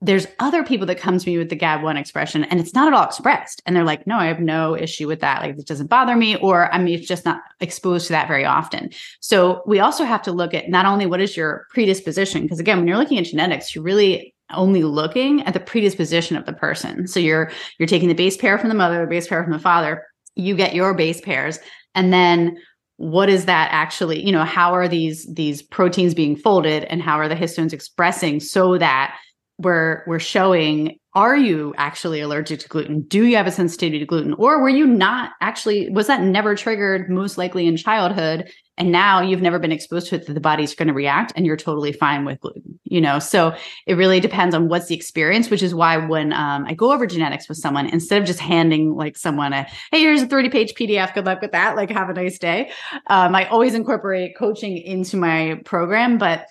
there's 0.06 0.28
other 0.40 0.64
people 0.64 0.86
that 0.86 1.00
come 1.00 1.18
to 1.18 1.30
me 1.30 1.38
with 1.38 1.50
the 1.50 1.58
GAD1 1.58 2.00
expression 2.00 2.44
and 2.44 2.60
it's 2.60 2.76
not 2.76 2.88
at 2.88 2.94
all 2.94 3.06
expressed. 3.06 3.62
And 3.66 3.76
they're 3.76 3.84
like, 3.84 4.06
no, 4.06 4.18
I 4.18 4.28
have 4.28 4.40
no 4.40 4.78
issue 4.78 5.08
with 5.08 5.20
that. 5.22 5.42
Like, 5.42 5.58
it 5.58 5.66
doesn't 5.66 5.90
bother 5.90 6.16
me, 6.16 6.36
or 6.38 6.72
I 6.72 6.78
mean, 6.78 7.00
it's 7.00 7.08
just 7.08 7.26
not 7.26 7.42
exposed 7.60 8.08
to 8.08 8.14
that 8.14 8.28
very 8.28 8.46
often. 8.46 8.92
So 9.20 9.64
we 9.66 9.80
also 9.80 10.06
have 10.06 10.22
to 10.24 10.32
look 10.32 10.54
at 10.54 10.70
not 10.70 10.86
only 10.86 11.08
what 11.08 11.22
is 11.22 11.36
your 11.36 11.66
predisposition, 11.72 12.44
because 12.44 12.60
again, 12.60 12.78
when 12.78 12.88
you're 12.88 12.98
looking 12.98 13.18
at 13.18 13.26
genetics, 13.26 13.74
you're 13.74 13.84
really 13.84 14.36
only 14.52 14.84
looking 14.84 15.42
at 15.44 15.54
the 15.54 15.60
predisposition 15.60 16.38
of 16.38 16.46
the 16.46 16.54
person. 16.54 17.08
So 17.08 17.20
you're 17.20 17.52
you're 17.80 17.88
taking 17.88 18.10
the 18.10 18.14
base 18.14 18.38
pair 18.38 18.60
from 18.60 18.70
the 18.70 18.76
mother, 18.76 19.02
the 19.02 19.08
base 19.08 19.28
pair 19.28 19.44
from 19.44 19.54
the 19.54 19.60
father, 19.60 20.04
you 20.36 20.56
get 20.56 20.76
your 20.76 20.94
base 20.94 21.20
pairs, 21.20 21.58
and 21.96 22.14
then 22.14 22.58
what 22.98 23.28
is 23.28 23.46
that 23.46 23.70
actually 23.72 24.26
you 24.26 24.32
know 24.32 24.46
how 24.46 24.74
are 24.74 24.88
these 24.88 25.28
these 25.34 25.62
proteins 25.62 26.14
being 26.14 26.36
folded 26.36 26.84
and 26.86 27.02
how 27.02 27.20
are 27.20 27.28
the 27.28 27.36
histones 27.36 27.74
expressing 27.74 28.40
so 28.40 28.78
that 28.78 29.18
we're 29.58 30.04
we're 30.08 30.20
showing 30.20 31.00
are 31.14 31.38
you 31.38 31.74
actually 31.78 32.20
allergic 32.20 32.60
to 32.60 32.68
gluten? 32.68 33.02
Do 33.04 33.24
you 33.24 33.38
have 33.38 33.48
a 33.48 33.52
sensitivity 33.52 34.00
to 34.00 34.06
gluten? 34.06 34.34
Or 34.34 34.62
were 34.62 34.68
you 34.68 34.86
not 34.86 35.32
actually 35.40 35.90
was 35.90 36.08
that 36.08 36.22
never 36.22 36.56
triggered 36.56 37.10
most 37.10 37.38
likely 37.38 37.68
in 37.68 37.78
childhood 37.78 38.50
and 38.78 38.92
now 38.92 39.22
you've 39.22 39.42
never 39.42 39.58
been 39.58 39.72
exposed 39.72 40.08
to 40.08 40.16
it 40.16 40.26
that 40.28 40.34
the 40.34 40.42
body's 40.42 40.76
going 40.76 40.90
to 40.90 40.94
react 40.94 41.32
and 41.38 41.46
you're 41.46 41.56
totally 41.56 41.94
fine 41.94 42.26
with 42.26 42.42
gluten 42.42 42.76
you 42.84 43.02
know? 43.02 43.20
So 43.20 43.54
it 43.88 43.96
really 43.96 44.20
depends 44.20 44.54
on 44.56 44.68
what's 44.68 44.88
the 44.88 44.96
experience 44.96 45.50
which 45.50 45.64
is 45.64 45.74
why 45.74 45.98
when 45.98 46.34
um, 46.34 46.66
i 46.66 46.74
go 46.74 46.92
over 46.92 47.08
genetics 47.08 47.48
with 47.50 47.58
someone 47.58 47.88
instead 47.88 48.22
of 48.22 48.28
just 48.28 48.40
handing 48.40 48.96
like 48.96 49.18
someone 49.18 49.54
a 49.54 49.64
hey 49.92 50.00
here's 50.00 50.22
a 50.22 50.28
30 50.28 50.50
page 50.50 50.74
pdf 50.74 51.14
good 51.14 51.26
luck 51.26 51.42
with 51.42 51.52
that 51.52 51.76
like 51.76 51.90
have 51.90 52.10
a 52.10 52.14
nice 52.14 52.38
day 52.38 52.72
um, 53.08 53.36
i 53.36 53.46
always 53.48 53.74
incorporate 53.74 54.38
coaching 54.38 54.78
into 54.78 55.18
my 55.18 55.60
program 55.66 56.18
but 56.18 56.42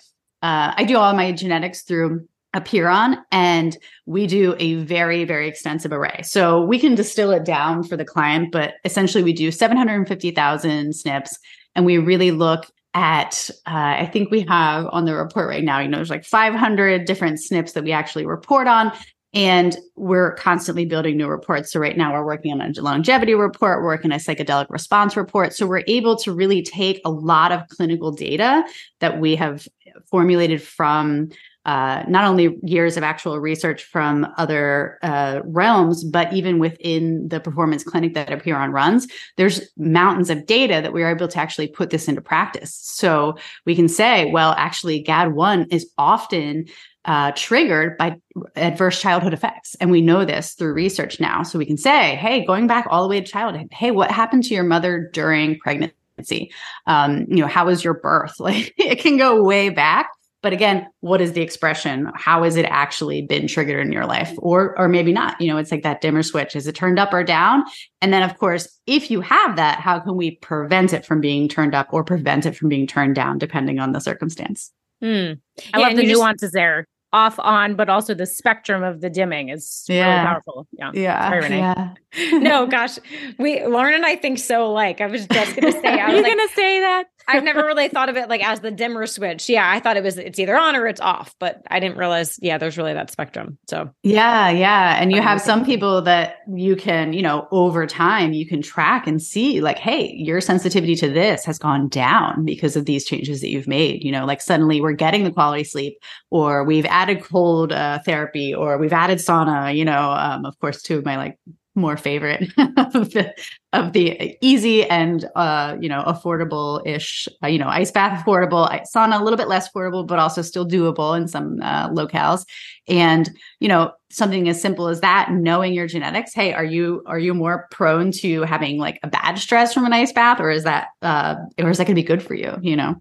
uh, 0.41 0.73
i 0.75 0.83
do 0.83 0.97
all 0.97 1.13
my 1.13 1.31
genetics 1.31 1.83
through 1.83 2.27
Apeiron 2.55 3.17
and 3.31 3.77
we 4.05 4.25
do 4.27 4.55
a 4.59 4.75
very 4.75 5.25
very 5.25 5.47
extensive 5.47 5.91
array 5.91 6.21
so 6.23 6.63
we 6.63 6.79
can 6.79 6.95
distill 6.95 7.31
it 7.31 7.45
down 7.45 7.83
for 7.83 7.97
the 7.97 8.05
client 8.05 8.51
but 8.51 8.75
essentially 8.85 9.23
we 9.23 9.33
do 9.33 9.51
750000 9.51 10.89
SNPs 10.91 11.35
and 11.75 11.85
we 11.85 11.97
really 11.97 12.31
look 12.31 12.65
at 12.93 13.49
uh, 13.67 13.95
i 13.99 14.09
think 14.11 14.31
we 14.31 14.41
have 14.41 14.87
on 14.91 15.05
the 15.05 15.13
report 15.13 15.49
right 15.49 15.63
now 15.63 15.79
you 15.79 15.87
know 15.87 15.97
there's 15.97 16.09
like 16.09 16.23
500 16.23 17.05
different 17.05 17.39
SNPs 17.39 17.73
that 17.73 17.83
we 17.83 17.91
actually 17.91 18.25
report 18.25 18.67
on 18.67 18.91
and 19.35 19.77
we're 19.97 20.33
constantly 20.35 20.85
building 20.85 21.17
new 21.17 21.27
reports. 21.27 21.73
So 21.73 21.79
right 21.79 21.97
now 21.97 22.13
we're 22.13 22.25
working 22.25 22.53
on 22.53 22.61
a 22.61 22.81
longevity 22.81 23.35
report, 23.35 23.81
we're 23.81 23.87
working 23.87 24.13
on 24.13 24.15
a 24.15 24.19
psychedelic 24.19 24.67
response 24.69 25.17
report. 25.17 25.53
So 25.53 25.67
we're 25.67 25.83
able 25.87 26.15
to 26.19 26.33
really 26.33 26.63
take 26.63 27.01
a 27.03 27.11
lot 27.11 27.51
of 27.51 27.67
clinical 27.67 28.11
data 28.11 28.63
that 29.01 29.19
we 29.19 29.35
have 29.35 29.67
formulated 30.09 30.63
from 30.63 31.29
uh, 31.65 32.03
not 32.07 32.25
only 32.25 32.57
years 32.63 32.97
of 32.97 33.03
actual 33.03 33.39
research 33.39 33.83
from 33.83 34.27
other 34.37 34.99
uh, 35.01 35.41
realms, 35.43 36.03
but 36.03 36.31
even 36.33 36.59
within 36.59 37.27
the 37.27 37.39
performance 37.39 37.83
clinic 37.83 38.13
that 38.13 38.29
Apeiron 38.29 38.71
runs, 38.71 39.07
there's 39.37 39.61
mountains 39.77 40.29
of 40.29 40.45
data 40.45 40.79
that 40.81 40.93
we 40.93 41.03
are 41.03 41.09
able 41.09 41.27
to 41.27 41.39
actually 41.39 41.67
put 41.67 41.89
this 41.89 42.07
into 42.07 42.21
practice. 42.21 42.75
So 42.75 43.37
we 43.65 43.75
can 43.75 43.87
say, 43.87 44.31
well, 44.31 44.53
actually, 44.57 45.03
GAD1 45.03 45.73
is 45.73 45.89
often 45.97 46.65
uh, 47.05 47.31
triggered 47.35 47.97
by 47.97 48.19
adverse 48.55 48.99
childhood 48.99 49.33
effects. 49.33 49.75
And 49.79 49.91
we 49.91 50.01
know 50.01 50.25
this 50.25 50.53
through 50.53 50.73
research 50.73 51.19
now. 51.19 51.43
So 51.43 51.59
we 51.59 51.65
can 51.65 51.77
say, 51.77 52.15
hey, 52.15 52.45
going 52.45 52.67
back 52.67 52.87
all 52.89 53.03
the 53.03 53.09
way 53.09 53.21
to 53.21 53.25
childhood, 53.25 53.67
hey, 53.71 53.91
what 53.91 54.11
happened 54.11 54.43
to 54.45 54.53
your 54.53 54.63
mother 54.63 55.09
during 55.13 55.59
pregnancy? 55.59 56.51
Um, 56.87 57.25
you 57.29 57.37
know, 57.37 57.47
how 57.47 57.67
was 57.67 57.83
your 57.83 57.93
birth? 57.93 58.35
Like 58.39 58.73
it 58.77 58.99
can 58.99 59.17
go 59.17 59.43
way 59.43 59.69
back. 59.69 60.09
But 60.45 60.53
again, 60.53 60.85
what 60.99 61.21
is 61.21 61.33
the 61.33 61.41
expression? 61.41 62.11
How 62.13 62.43
has 62.43 62.55
it 62.55 62.65
actually 62.65 63.23
been 63.23 63.47
triggered 63.47 63.83
in 63.83 63.91
your 63.91 64.05
life? 64.05 64.31
Or 64.37 64.77
or 64.77 64.87
maybe 64.87 65.11
not. 65.11 65.41
You 65.41 65.47
know, 65.47 65.57
it's 65.57 65.71
like 65.71 65.81
that 65.81 66.01
dimmer 66.01 66.21
switch. 66.21 66.55
Is 66.55 66.67
it 66.67 66.75
turned 66.75 66.99
up 66.99 67.11
or 67.11 67.23
down? 67.23 67.63
And 67.99 68.13
then 68.13 68.21
of 68.21 68.37
course, 68.37 68.67
if 68.85 69.09
you 69.09 69.21
have 69.21 69.55
that, 69.55 69.79
how 69.79 69.99
can 69.99 70.15
we 70.15 70.35
prevent 70.35 70.93
it 70.93 71.03
from 71.03 71.19
being 71.19 71.49
turned 71.49 71.73
up 71.73 71.87
or 71.91 72.03
prevent 72.03 72.45
it 72.45 72.55
from 72.55 72.69
being 72.69 72.85
turned 72.85 73.15
down, 73.15 73.39
depending 73.39 73.79
on 73.79 73.91
the 73.91 73.99
circumstance? 73.99 74.71
Mm. 75.03 75.39
I 75.73 75.79
yeah, 75.79 75.87
love 75.87 75.95
the 75.95 76.05
nuances 76.05 76.49
just, 76.49 76.53
there 76.53 76.85
off 77.11 77.39
on, 77.39 77.75
but 77.75 77.89
also 77.89 78.13
the 78.13 78.27
spectrum 78.27 78.83
of 78.83 79.01
the 79.01 79.09
dimming 79.09 79.49
is 79.49 79.83
yeah. 79.87 80.13
really 80.13 80.27
powerful. 80.27 80.67
Yeah. 80.73 80.91
Yeah. 80.93 81.93
yeah. 82.13 82.37
no, 82.37 82.67
gosh. 82.67 82.99
We 83.39 83.65
Lauren 83.65 83.95
and 83.95 84.05
I 84.05 84.15
think 84.15 84.37
so 84.37 84.71
like. 84.71 85.01
I 85.01 85.07
was 85.07 85.25
just 85.25 85.55
gonna 85.55 85.71
say 85.71 85.99
I 85.99 86.05
was 86.13 86.21
like, 86.21 86.37
gonna 86.37 86.49
say 86.49 86.79
that. 86.81 87.05
I've 87.27 87.43
never 87.43 87.65
really 87.65 87.87
thought 87.87 88.09
of 88.09 88.17
it 88.17 88.29
like 88.29 88.43
as 88.45 88.59
the 88.59 88.71
dimmer 88.71 89.07
switch. 89.07 89.49
Yeah, 89.49 89.69
I 89.69 89.79
thought 89.79 89.97
it 89.97 90.03
was 90.03 90.17
it's 90.17 90.37
either 90.39 90.57
on 90.57 90.75
or 90.75 90.87
it's 90.87 91.01
off, 91.01 91.33
but 91.39 91.61
I 91.67 91.79
didn't 91.79 91.97
realize, 91.97 92.37
yeah, 92.41 92.57
there's 92.57 92.77
really 92.77 92.93
that 92.93 93.11
spectrum. 93.11 93.57
So 93.67 93.89
yeah, 94.03 94.49
yeah. 94.49 95.01
And 95.01 95.11
you 95.11 95.21
have 95.21 95.41
some 95.41 95.65
people 95.65 96.01
that 96.03 96.37
you 96.53 96.75
can, 96.75 97.13
you 97.13 97.21
know, 97.21 97.47
over 97.51 97.87
time 97.87 98.33
you 98.33 98.45
can 98.45 98.61
track 98.61 99.07
and 99.07 99.21
see 99.21 99.61
like, 99.61 99.79
hey, 99.79 100.13
your 100.13 100.39
sensitivity 100.41 100.95
to 100.97 101.09
this 101.09 101.45
has 101.45 101.57
gone 101.57 101.89
down 101.89 102.45
because 102.45 102.75
of 102.75 102.85
these 102.85 103.05
changes 103.05 103.41
that 103.41 103.49
you've 103.49 103.67
made. 103.67 104.03
You 104.03 104.11
know, 104.11 104.25
like 104.25 104.41
suddenly 104.41 104.81
we're 104.81 104.93
getting 104.93 105.23
the 105.23 105.31
quality 105.31 105.63
sleep, 105.63 105.97
or 106.29 106.63
we've 106.63 106.85
added 106.85 107.23
cold 107.23 107.71
uh, 107.71 107.99
therapy, 108.05 108.53
or 108.53 108.77
we've 108.77 108.93
added 108.93 109.17
sauna, 109.17 109.75
you 109.75 109.85
know, 109.85 110.11
um, 110.11 110.45
of 110.45 110.57
course, 110.59 110.81
two 110.81 110.97
of 110.97 111.05
my 111.05 111.17
like 111.17 111.37
more 111.75 111.97
favorite 111.97 112.41
of, 112.57 113.11
the, 113.11 113.33
of 113.73 113.93
the 113.93 114.37
easy 114.41 114.83
and 114.85 115.25
uh, 115.35 115.75
you 115.79 115.89
know 115.89 116.03
affordable 116.03 116.85
ish 116.85 117.27
uh, 117.43 117.47
you 117.47 117.59
know 117.59 117.67
ice 117.67 117.91
bath 117.91 118.23
affordable 118.23 118.69
sauna 118.95 119.19
a 119.19 119.23
little 119.23 119.37
bit 119.37 119.47
less 119.47 119.69
affordable 119.69 120.05
but 120.07 120.17
also 120.17 120.41
still 120.41 120.65
doable 120.67 121.15
in 121.17 121.27
some 121.27 121.59
uh, 121.61 121.89
locales 121.89 122.45
and 122.87 123.29
you 123.59 123.67
know 123.67 123.91
something 124.09 124.47
as 124.47 124.61
simple 124.61 124.87
as 124.87 125.01
that 125.01 125.31
knowing 125.31 125.73
your 125.73 125.87
genetics 125.87 126.33
hey 126.33 126.53
are 126.53 126.63
you 126.63 127.03
are 127.05 127.19
you 127.19 127.33
more 127.33 127.67
prone 127.71 128.11
to 128.11 128.43
having 128.43 128.77
like 128.77 128.99
a 129.03 129.07
bad 129.07 129.37
stress 129.37 129.73
from 129.73 129.85
an 129.85 129.93
ice 129.93 130.13
bath 130.13 130.39
or 130.39 130.49
is 130.49 130.63
that 130.63 130.87
uh 131.01 131.35
or 131.59 131.69
is 131.69 131.77
that 131.77 131.85
going 131.85 131.95
to 131.95 132.01
be 132.01 132.07
good 132.07 132.23
for 132.23 132.33
you 132.33 132.57
you 132.61 132.75
know 132.75 132.95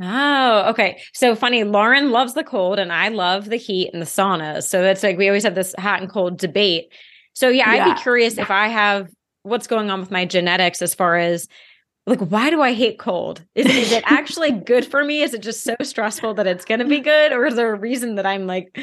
Oh, 0.00 0.70
okay. 0.70 1.00
So 1.12 1.34
funny. 1.34 1.64
Lauren 1.64 2.12
loves 2.12 2.34
the 2.34 2.44
cold 2.44 2.78
and 2.78 2.92
I 2.92 3.08
love 3.08 3.46
the 3.46 3.56
heat 3.56 3.90
and 3.92 4.00
the 4.00 4.06
sauna. 4.06 4.62
So 4.62 4.84
it's 4.84 5.02
like 5.02 5.18
we 5.18 5.26
always 5.26 5.42
have 5.42 5.56
this 5.56 5.74
hot 5.78 6.00
and 6.00 6.10
cold 6.10 6.38
debate. 6.38 6.92
So 7.38 7.48
yeah, 7.48 7.72
yeah. 7.72 7.86
I'd 7.86 7.94
be 7.94 8.02
curious 8.02 8.36
if 8.36 8.50
I 8.50 8.66
have 8.66 9.08
what's 9.44 9.68
going 9.68 9.90
on 9.90 10.00
with 10.00 10.10
my 10.10 10.24
genetics 10.24 10.82
as 10.82 10.92
far 10.92 11.16
as 11.16 11.46
like 12.04 12.18
why 12.20 12.50
do 12.50 12.60
I 12.60 12.72
hate 12.72 12.98
cold? 12.98 13.44
Is, 13.54 13.66
is 13.66 13.92
it 13.92 14.02
actually 14.06 14.50
good 14.66 14.84
for 14.84 15.04
me? 15.04 15.22
Is 15.22 15.34
it 15.34 15.42
just 15.42 15.62
so 15.62 15.76
stressful 15.80 16.34
that 16.34 16.48
it's 16.48 16.64
going 16.64 16.80
to 16.80 16.86
be 16.86 16.98
good, 16.98 17.32
or 17.32 17.46
is 17.46 17.54
there 17.54 17.72
a 17.72 17.78
reason 17.78 18.16
that 18.16 18.26
I'm 18.26 18.48
like 18.48 18.76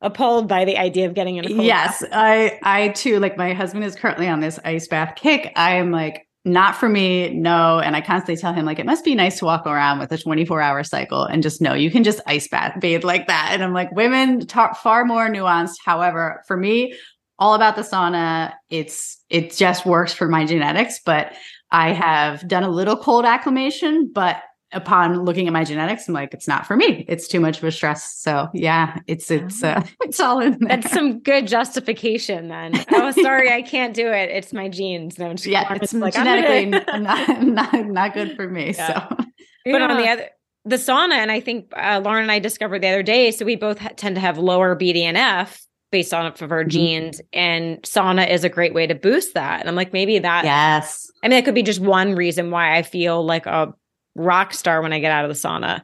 appalled 0.00 0.48
by 0.48 0.64
the 0.64 0.76
idea 0.76 1.06
of 1.06 1.14
getting 1.14 1.36
in 1.36 1.44
a 1.44 1.48
cold 1.48 1.62
yes 1.62 2.00
bath? 2.00 2.10
i 2.14 2.58
i 2.62 2.88
too 2.88 3.18
like 3.18 3.36
my 3.36 3.52
husband 3.52 3.84
is 3.84 3.94
currently 3.94 4.26
on 4.26 4.40
this 4.40 4.58
ice 4.64 4.88
bath 4.88 5.14
kick 5.14 5.52
i 5.56 5.74
am 5.74 5.90
like 5.90 6.26
not 6.46 6.74
for 6.74 6.88
me 6.88 7.28
no 7.34 7.78
and 7.80 7.94
i 7.94 8.00
constantly 8.00 8.34
tell 8.40 8.54
him 8.54 8.64
like 8.64 8.78
it 8.78 8.86
must 8.86 9.04
be 9.04 9.14
nice 9.14 9.38
to 9.38 9.44
walk 9.44 9.66
around 9.66 9.98
with 9.98 10.10
a 10.10 10.16
24 10.16 10.62
hour 10.62 10.82
cycle 10.82 11.24
and 11.24 11.42
just 11.42 11.60
know 11.60 11.74
you 11.74 11.90
can 11.90 12.02
just 12.02 12.18
ice 12.26 12.48
bath 12.48 12.80
bathe 12.80 13.04
like 13.04 13.26
that 13.26 13.50
and 13.52 13.62
i'm 13.62 13.74
like 13.74 13.92
women 13.92 14.40
talk 14.46 14.74
far 14.78 15.04
more 15.04 15.28
nuanced 15.28 15.76
however 15.84 16.42
for 16.46 16.56
me 16.56 16.94
all 17.40 17.54
about 17.54 17.74
the 17.74 17.82
sauna. 17.82 18.52
It's 18.68 19.18
it 19.30 19.52
just 19.56 19.86
works 19.86 20.12
for 20.12 20.28
my 20.28 20.44
genetics, 20.44 21.00
but 21.04 21.32
I 21.72 21.92
have 21.92 22.46
done 22.46 22.62
a 22.62 22.68
little 22.68 22.96
cold 22.96 23.24
acclimation, 23.24 24.10
but 24.12 24.42
upon 24.72 25.24
looking 25.24 25.46
at 25.46 25.52
my 25.52 25.64
genetics, 25.64 26.06
I'm 26.06 26.14
like, 26.14 26.32
it's 26.32 26.46
not 26.46 26.66
for 26.66 26.76
me. 26.76 27.04
It's 27.08 27.26
too 27.26 27.40
much 27.40 27.58
of 27.58 27.64
a 27.64 27.72
stress. 27.72 28.14
So 28.16 28.48
yeah, 28.52 28.98
it's 29.06 29.30
it's 29.30 29.64
uh, 29.64 29.82
it's 30.02 30.20
all 30.20 30.40
in 30.40 30.58
there. 30.60 30.76
That's 30.76 30.92
some 30.92 31.20
good 31.20 31.46
justification 31.46 32.48
then. 32.48 32.84
oh, 32.92 33.10
sorry, 33.10 33.50
I 33.50 33.62
can't 33.62 33.94
do 33.94 34.08
it. 34.08 34.30
It's 34.30 34.52
my 34.52 34.68
genes. 34.68 35.18
No, 35.18 35.34
yeah, 35.44 35.72
it's 35.74 35.94
like, 35.94 36.14
genetically 36.14 36.66
not, 37.00 37.42
not 37.42 37.86
not 37.86 38.14
good 38.14 38.36
for 38.36 38.48
me. 38.48 38.74
Yeah. 38.74 39.08
So, 39.08 39.16
but 39.16 39.80
yeah. 39.80 39.88
on 39.88 39.96
the 39.96 40.08
other 40.08 40.28
the 40.66 40.76
sauna, 40.76 41.14
and 41.14 41.32
I 41.32 41.40
think 41.40 41.72
uh, 41.74 42.02
Lauren 42.04 42.22
and 42.22 42.32
I 42.32 42.38
discovered 42.38 42.82
the 42.82 42.88
other 42.88 43.02
day. 43.02 43.30
So 43.30 43.46
we 43.46 43.56
both 43.56 43.78
ha- 43.78 43.92
tend 43.96 44.16
to 44.16 44.20
have 44.20 44.36
lower 44.36 44.76
BDNF 44.76 45.58
based 45.90 46.14
on 46.14 46.26
of 46.26 46.40
our 46.52 46.60
mm-hmm. 46.60 46.68
genes 46.68 47.20
and 47.32 47.82
sauna 47.82 48.28
is 48.28 48.44
a 48.44 48.48
great 48.48 48.74
way 48.74 48.86
to 48.86 48.94
boost 48.94 49.34
that. 49.34 49.60
And 49.60 49.68
i'm 49.68 49.74
like 49.74 49.92
maybe 49.92 50.18
that 50.18 50.44
yes. 50.44 51.10
I 51.22 51.28
mean 51.28 51.38
that 51.38 51.44
could 51.44 51.54
be 51.54 51.62
just 51.62 51.80
one 51.80 52.14
reason 52.14 52.50
why 52.50 52.76
i 52.76 52.82
feel 52.82 53.24
like 53.24 53.46
a 53.46 53.74
rock 54.14 54.54
star 54.54 54.82
when 54.82 54.92
i 54.92 54.98
get 54.98 55.12
out 55.12 55.24
of 55.24 55.28
the 55.28 55.34
sauna. 55.34 55.82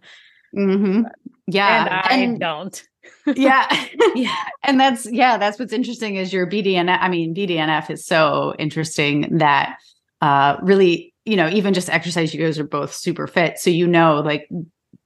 Mm-hmm. 0.56 1.02
yeah 1.46 1.84
and 1.84 1.94
i 1.94 2.22
and, 2.22 2.40
don't. 2.40 2.84
Yeah. 3.26 3.66
Yeah. 4.14 4.34
And 4.62 4.80
that's 4.80 5.10
yeah 5.10 5.36
that's 5.36 5.58
what's 5.58 5.72
interesting 5.72 6.16
is 6.16 6.32
your 6.32 6.46
bdnf 6.46 6.98
i 7.00 7.08
mean 7.08 7.34
bdnf 7.34 7.90
is 7.90 8.06
so 8.06 8.54
interesting 8.58 9.38
that 9.38 9.76
uh 10.22 10.56
really 10.62 11.12
you 11.26 11.36
know 11.36 11.48
even 11.48 11.74
just 11.74 11.90
exercise 11.90 12.32
you 12.32 12.42
guys 12.42 12.58
are 12.58 12.64
both 12.64 12.94
super 12.94 13.26
fit. 13.26 13.58
So 13.58 13.68
you 13.68 13.86
know 13.86 14.20
like 14.20 14.48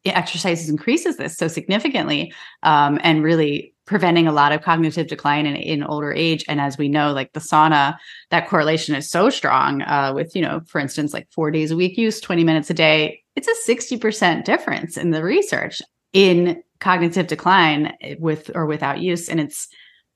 exercises 0.05 0.69
increases 0.69 1.17
this 1.17 1.37
so 1.37 1.49
significantly 1.49 2.33
um, 2.63 2.99
and 3.03 3.23
really 3.23 3.70
preventing 3.91 4.29
a 4.29 4.33
lot 4.33 4.53
of 4.53 4.63
cognitive 4.63 5.09
decline 5.09 5.47
in, 5.47 5.57
in 5.57 5.83
older 5.83 6.13
age. 6.13 6.45
And 6.47 6.61
as 6.61 6.79
we 6.79 6.89
know 6.89 7.13
like 7.13 7.33
the 7.33 7.41
sauna 7.41 7.97
that 8.31 8.49
correlation 8.49 8.95
is 8.95 9.11
so 9.11 9.31
strong 9.31 9.83
uh, 9.83 10.13
with 10.15 10.37
you 10.37 10.43
know 10.43 10.61
for 10.69 10.79
instance 10.79 11.13
like 11.13 11.27
four 11.33 11.51
days 11.51 11.73
a 11.73 11.77
week 11.77 11.99
use 11.99 12.21
20 12.21 12.45
minutes 12.45 12.71
a 12.71 12.75
day 12.75 13.21
it's 13.35 13.49
a 13.49 13.73
60% 13.73 14.45
difference 14.45 14.97
in 14.97 15.11
the 15.11 15.25
research 15.25 15.83
in 16.13 16.63
cognitive 16.79 17.27
decline 17.27 17.93
with 18.21 18.53
or 18.55 18.65
without 18.65 19.01
use. 19.01 19.29
And 19.29 19.41
it's 19.41 19.67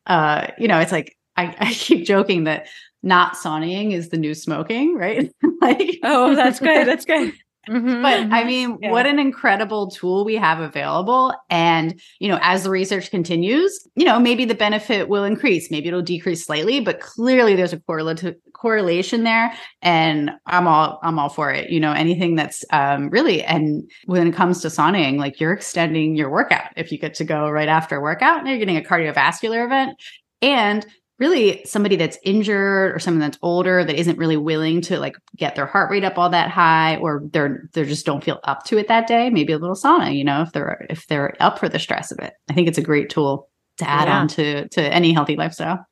uh 0.07 0.47
you 0.57 0.69
know 0.69 0.79
it's 0.79 0.93
like 0.93 1.17
I, 1.37 1.57
I 1.59 1.73
keep 1.73 2.07
joking 2.07 2.45
that 2.45 2.69
not 3.03 3.35
sauning 3.35 3.93
is 3.93 4.11
the 4.11 4.19
new 4.19 4.35
smoking 4.35 4.95
right? 4.95 5.35
Like 5.61 5.99
oh 6.05 6.35
that's 6.37 6.61
good 6.61 6.87
that's 6.87 7.07
good 7.07 7.33
Mm-hmm, 7.69 8.03
but 8.03 8.13
I 8.13 8.23
mm-hmm. 8.23 8.47
mean, 8.47 8.79
yeah. 8.83 8.91
what 8.91 9.07
an 9.07 9.19
incredible 9.19 9.91
tool 9.91 10.25
we 10.25 10.37
have 10.37 10.61
available. 10.61 11.35
And, 11.51 12.01
you 12.19 12.29
know, 12.29 12.39
as 12.43 12.65
the 12.65 12.71
research 12.71 13.11
continues, 13.11 13.87
you 13.95 14.05
know, 14.05 14.19
maybe 14.19 14.45
the 14.45 14.55
benefit 14.55 15.09
will 15.09 15.25
increase, 15.25 15.71
maybe 15.71 15.89
it'll 15.89 16.03
decrease 16.03 16.45
slightly, 16.45 16.81
but 16.81 17.01
clearly 17.01 17.55
there's 17.55 17.73
a 17.73 17.81
correlative 17.81 18.37
correlation 18.53 19.25
there. 19.25 19.53
And 19.83 20.31
I'm 20.47 20.67
all, 20.67 21.01
I'm 21.03 21.19
all 21.19 21.29
for 21.29 21.51
it. 21.51 21.71
You 21.71 21.81
know, 21.81 21.93
anything 21.93 22.35
that's 22.35 22.65
um, 22.71 23.11
really, 23.11 23.43
and 23.43 23.91
when 24.07 24.27
it 24.27 24.35
comes 24.35 24.61
to 24.63 24.69
sauning, 24.69 25.19
like 25.19 25.41
you're 25.41 25.53
extending 25.53 26.17
your 26.17 26.31
workout. 26.31 26.71
If 26.77 26.93
you 26.93 26.99
get 26.99 27.15
to 27.15 27.25
go 27.25 27.51
right 27.51 27.69
after 27.69 27.97
a 27.97 28.01
workout, 28.01 28.41
and 28.41 28.49
you're 28.49 28.59
getting 28.59 28.77
a 28.77 28.81
cardiovascular 28.81 29.65
event. 29.65 29.99
And 30.43 30.87
really 31.19 31.63
somebody 31.65 31.97
that's 31.97 32.19
injured 32.25 32.95
or 32.95 32.99
someone 32.99 33.21
that's 33.21 33.39
older 33.43 33.85
that 33.85 33.99
isn't 33.99 34.19
really 34.19 34.37
willing 34.37 34.81
to 34.81 34.99
like 34.99 35.17
get 35.37 35.55
their 35.55 35.67
heart 35.67 35.91
rate 35.91 36.05
up 36.05 36.19
all 36.19 36.29
that 36.29 36.51
high 36.51 36.97
or 36.97 37.23
they're 37.33 37.69
they 37.73 37.85
just 37.85 38.07
don't 38.07 38.25
feel 38.25 38.41
up 38.45 38.65
to 38.65 38.79
it 38.79 38.89
that 38.89 39.07
day 39.07 39.31
maybe 39.31 39.53
a 39.53 39.59
little 39.59 39.77
sauna 39.77 40.15
you 40.15 40.25
know 40.25 40.43
if 40.43 40.53
they're 40.53 40.87
if 40.91 41.07
they're 41.07 41.35
up 41.41 41.59
for 41.59 41.69
the 41.69 41.79
stress 41.79 42.11
of 42.11 42.19
it 42.19 42.35
i 42.51 42.53
think 42.53 42.69
it's 42.69 42.79
a 42.79 42.83
great 42.83 43.11
tool 43.11 43.49
to 43.77 43.89
add 43.89 44.09
yeah. 44.09 44.19
on 44.19 44.29
to 44.29 44.69
to 44.69 44.83
any 44.83 45.13
healthy 45.13 45.37
lifestyle 45.37 45.87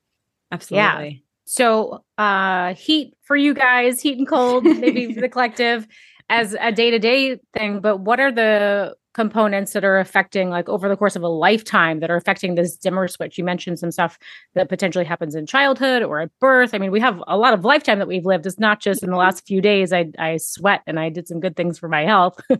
absolutely 0.51 1.09
yeah. 1.09 1.19
so 1.45 2.03
uh 2.17 2.73
heat 2.73 3.13
for 3.23 3.35
you 3.35 3.53
guys 3.53 4.01
heat 4.01 4.17
and 4.17 4.27
cold 4.27 4.65
maybe 4.65 5.13
the 5.13 5.29
collective 5.29 5.87
as 6.29 6.55
a 6.59 6.71
day-to-day 6.71 7.37
thing 7.53 7.79
but 7.79 7.97
what 7.97 8.19
are 8.19 8.31
the 8.31 8.95
components 9.13 9.73
that 9.73 9.83
are 9.83 9.99
affecting 9.99 10.49
like 10.49 10.67
over 10.67 10.89
the 10.89 10.97
course 10.97 11.15
of 11.15 11.23
a 11.23 11.27
lifetime 11.27 11.99
that 11.99 12.09
are 12.09 12.15
affecting 12.15 12.55
this 12.55 12.75
dimmer 12.75 13.07
switch. 13.07 13.37
You 13.37 13.43
mentioned 13.43 13.79
some 13.79 13.91
stuff 13.91 14.17
that 14.55 14.69
potentially 14.69 15.05
happens 15.05 15.35
in 15.35 15.45
childhood 15.45 16.03
or 16.03 16.19
at 16.21 16.31
birth. 16.39 16.73
I 16.73 16.77
mean 16.79 16.91
we 16.91 16.99
have 16.99 17.21
a 17.27 17.37
lot 17.37 17.53
of 17.53 17.63
lifetime 17.63 17.99
that 17.99 18.07
we've 18.07 18.25
lived. 18.25 18.45
It's 18.45 18.59
not 18.59 18.79
just 18.79 19.03
in 19.03 19.09
the 19.09 19.17
last 19.17 19.45
few 19.45 19.61
days 19.61 19.93
i 19.93 20.05
i 20.17 20.37
sweat 20.37 20.81
and 20.87 20.99
i 20.99 21.09
did 21.09 21.27
some 21.27 21.39
good 21.39 21.55
things 21.55 21.79
for 21.79 21.87
my 21.89 22.03
health. 22.05 22.39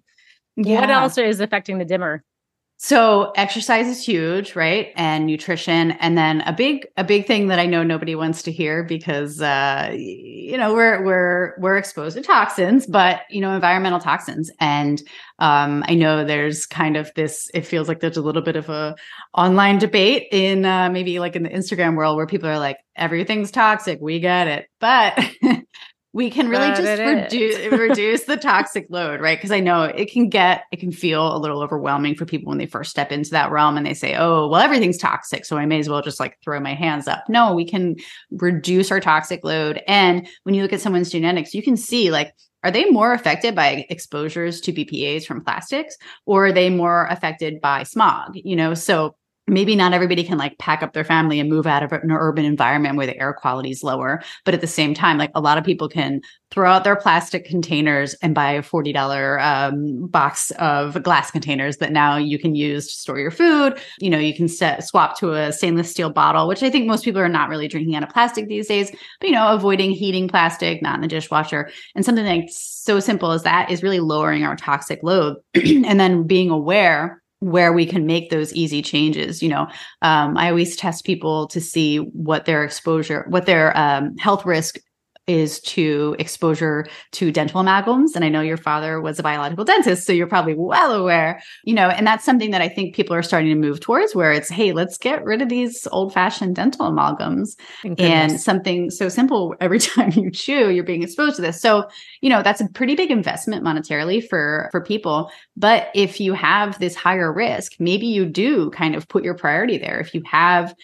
Yeah. 0.55 0.81
what 0.81 0.91
else 0.91 1.17
is 1.17 1.39
affecting 1.39 1.79
the 1.79 1.85
dimmer 1.85 2.23
so 2.83 3.31
exercise 3.37 3.87
is 3.87 4.03
huge, 4.03 4.57
right? 4.57 4.91
And 4.97 5.25
nutrition. 5.25 5.91
And 6.01 6.17
then 6.17 6.41
a 6.41 6.51
big, 6.51 6.85
a 6.97 7.03
big 7.05 7.25
thing 7.25 7.47
that 7.47 7.57
I 7.57 7.65
know 7.65 7.81
nobody 7.81 8.13
wants 8.13 8.43
to 8.43 8.51
hear 8.51 8.83
because, 8.83 9.41
uh, 9.41 9.89
you 9.95 10.57
know, 10.57 10.73
we're, 10.73 11.01
we're, 11.01 11.53
we're 11.59 11.77
exposed 11.77 12.17
to 12.17 12.21
toxins, 12.21 12.85
but, 12.85 13.21
you 13.29 13.39
know, 13.39 13.55
environmental 13.55 14.01
toxins. 14.01 14.51
And, 14.59 15.01
um, 15.39 15.85
I 15.87 15.93
know 15.93 16.25
there's 16.25 16.65
kind 16.65 16.97
of 16.97 17.09
this, 17.15 17.49
it 17.53 17.65
feels 17.65 17.87
like 17.87 18.01
there's 18.01 18.17
a 18.17 18.21
little 18.21 18.41
bit 18.41 18.57
of 18.57 18.67
a 18.67 18.97
online 19.33 19.77
debate 19.77 20.27
in, 20.33 20.65
uh, 20.65 20.89
maybe 20.89 21.19
like 21.19 21.37
in 21.37 21.43
the 21.43 21.49
Instagram 21.49 21.95
world 21.95 22.17
where 22.17 22.27
people 22.27 22.49
are 22.49 22.59
like, 22.59 22.79
everything's 22.97 23.49
toxic. 23.49 23.99
We 24.01 24.19
get 24.19 24.49
it. 24.49 24.67
But 24.81 25.17
we 26.13 26.29
can 26.29 26.47
really 26.47 26.69
but 26.69 26.77
just 26.77 27.01
reduce 27.01 27.71
reduce 27.79 28.23
the 28.25 28.37
toxic 28.37 28.85
load, 28.89 29.19
right? 29.19 29.37
Because 29.37 29.51
I 29.51 29.59
know 29.59 29.83
it 29.83 30.11
can 30.11 30.29
get 30.29 30.65
it 30.71 30.79
can 30.79 30.91
feel 30.91 31.35
a 31.35 31.39
little 31.39 31.61
overwhelming 31.61 32.13
for 32.15 32.25
people 32.25 32.49
when 32.49 32.59
they 32.59 32.67
first 32.67 32.91
step 32.91 33.11
into 33.11 33.31
that 33.31 33.51
realm 33.51 33.77
and 33.77 33.85
they 33.85 33.95
say, 33.95 34.15
"Oh, 34.15 34.47
well, 34.47 34.61
everything's 34.61 34.99
toxic, 34.99 35.43
so 35.43 35.57
I 35.57 35.65
may 35.65 35.79
as 35.79 35.89
well 35.89 36.03
just 36.03 36.19
like 36.19 36.37
throw 36.43 36.59
my 36.59 36.75
hands 36.75 37.07
up." 37.07 37.23
No, 37.29 37.53
we 37.53 37.65
can 37.65 37.95
reduce 38.31 38.91
our 38.91 38.99
toxic 38.99 39.43
load, 39.43 39.81
and 39.87 40.27
when 40.43 40.53
you 40.53 40.61
look 40.61 40.73
at 40.73 40.81
someone's 40.81 41.09
genetics, 41.09 41.55
you 41.55 41.63
can 41.63 41.75
see 41.75 42.11
like 42.11 42.33
are 42.63 42.71
they 42.71 42.85
more 42.85 43.11
affected 43.11 43.55
by 43.55 43.85
exposures 43.89 44.61
to 44.61 44.71
BPA's 44.71 45.25
from 45.25 45.43
plastics, 45.43 45.97
or 46.25 46.45
are 46.45 46.51
they 46.51 46.69
more 46.69 47.07
affected 47.07 47.59
by 47.59 47.83
smog? 47.83 48.35
You 48.35 48.55
know, 48.55 48.73
so 48.75 49.15
maybe 49.47 49.75
not 49.75 49.93
everybody 49.93 50.23
can 50.23 50.37
like 50.37 50.57
pack 50.57 50.81
up 50.81 50.93
their 50.93 51.03
family 51.03 51.39
and 51.39 51.49
move 51.49 51.67
out 51.67 51.83
of 51.83 51.91
an 51.91 52.11
urban 52.11 52.45
environment 52.45 52.95
where 52.95 53.05
the 53.05 53.19
air 53.19 53.33
quality 53.33 53.69
is 53.69 53.83
lower 53.83 54.21
but 54.45 54.53
at 54.53 54.61
the 54.61 54.67
same 54.67 54.93
time 54.93 55.17
like 55.17 55.31
a 55.35 55.41
lot 55.41 55.57
of 55.57 55.63
people 55.63 55.89
can 55.89 56.21
throw 56.51 56.69
out 56.69 56.83
their 56.83 56.95
plastic 56.95 57.45
containers 57.45 58.13
and 58.15 58.35
buy 58.35 58.51
a 58.51 58.61
$40 58.61 59.41
um, 59.41 60.07
box 60.07 60.51
of 60.59 61.01
glass 61.01 61.31
containers 61.31 61.77
that 61.77 61.91
now 61.91 62.15
you 62.15 62.37
can 62.37 62.53
use 62.53 62.87
to 62.87 62.93
store 62.93 63.19
your 63.19 63.31
food. 63.31 63.79
You 63.99 64.09
know 64.09 64.19
you 64.19 64.35
can 64.35 64.47
set, 64.47 64.83
swap 64.83 65.17
to 65.19 65.33
a 65.33 65.51
stainless 65.51 65.89
steel 65.89 66.11
bottle 66.11 66.47
which 66.47 66.63
i 66.63 66.69
think 66.69 66.85
most 66.85 67.03
people 67.03 67.21
are 67.21 67.29
not 67.29 67.49
really 67.49 67.67
drinking 67.67 67.95
out 67.95 68.03
of 68.03 68.09
plastic 68.09 68.47
these 68.47 68.67
days 68.67 68.91
but 69.19 69.29
you 69.29 69.35
know 69.35 69.53
avoiding 69.53 69.91
heating 69.91 70.27
plastic 70.27 70.81
not 70.81 70.95
in 70.95 71.01
the 71.01 71.07
dishwasher. 71.07 71.69
And 71.95 72.05
something 72.05 72.25
like 72.25 72.49
so 72.49 72.99
simple 72.99 73.31
as 73.31 73.43
that 73.43 73.71
is 73.71 73.81
really 73.81 73.99
lowering 73.99 74.43
our 74.43 74.55
toxic 74.55 74.99
load. 75.03 75.37
And 75.85 75.99
then 75.99 76.23
being 76.23 76.49
aware 76.49 77.22
where 77.43 77.73
we 77.73 77.85
can 77.85 78.05
make 78.05 78.29
those 78.29 78.53
easy 78.53 78.81
changes 78.81 79.43
you 79.43 79.49
know 79.49 79.67
um, 80.01 80.37
i 80.37 80.49
always 80.49 80.75
test 80.75 81.05
people 81.05 81.47
to 81.47 81.59
see 81.59 81.97
what 81.97 82.45
their 82.45 82.63
exposure 82.63 83.25
what 83.29 83.45
their 83.45 83.75
um, 83.77 84.15
health 84.17 84.45
risk 84.45 84.79
is 85.27 85.61
to 85.61 86.15
exposure 86.19 86.85
to 87.11 87.31
dental 87.31 87.61
amalgams. 87.61 88.15
And 88.15 88.25
I 88.25 88.29
know 88.29 88.41
your 88.41 88.57
father 88.57 88.99
was 88.99 89.19
a 89.19 89.23
biological 89.23 89.63
dentist, 89.63 90.05
so 90.05 90.11
you're 90.11 90.27
probably 90.27 90.53
well 90.53 90.91
aware, 90.91 91.41
you 91.63 91.73
know, 91.73 91.89
and 91.89 92.05
that's 92.05 92.25
something 92.25 92.51
that 92.51 92.61
I 92.61 92.67
think 92.67 92.93
people 92.93 93.15
are 93.15 93.23
starting 93.23 93.49
to 93.49 93.55
move 93.55 93.79
towards 93.79 94.13
where 94.13 94.33
it's, 94.33 94.49
hey, 94.49 94.73
let's 94.73 94.97
get 94.97 95.23
rid 95.23 95.41
of 95.41 95.47
these 95.47 95.87
old 95.91 96.13
fashioned 96.13 96.55
dental 96.55 96.91
amalgams 96.91 97.55
and 97.97 98.39
something 98.39 98.89
so 98.89 99.07
simple 99.07 99.55
every 99.61 99.79
time 99.79 100.11
you 100.11 100.29
chew, 100.29 100.69
you're 100.69 100.83
being 100.83 101.03
exposed 101.03 101.37
to 101.37 101.41
this. 101.41 101.61
So, 101.61 101.87
you 102.21 102.29
know, 102.29 102.43
that's 102.43 102.61
a 102.61 102.67
pretty 102.67 102.95
big 102.95 103.11
investment 103.11 103.63
monetarily 103.63 104.27
for 104.27 104.67
for 104.71 104.81
people. 104.81 105.31
But 105.55 105.87
if 105.93 106.19
you 106.19 106.33
have 106.33 106.79
this 106.79 106.95
higher 106.95 107.31
risk, 107.31 107.73
maybe 107.79 108.07
you 108.07 108.25
do 108.25 108.71
kind 108.71 108.95
of 108.95 109.07
put 109.07 109.23
your 109.23 109.35
priority 109.35 109.77
there. 109.77 109.99
If 109.99 110.13
you 110.13 110.21
have 110.25 110.75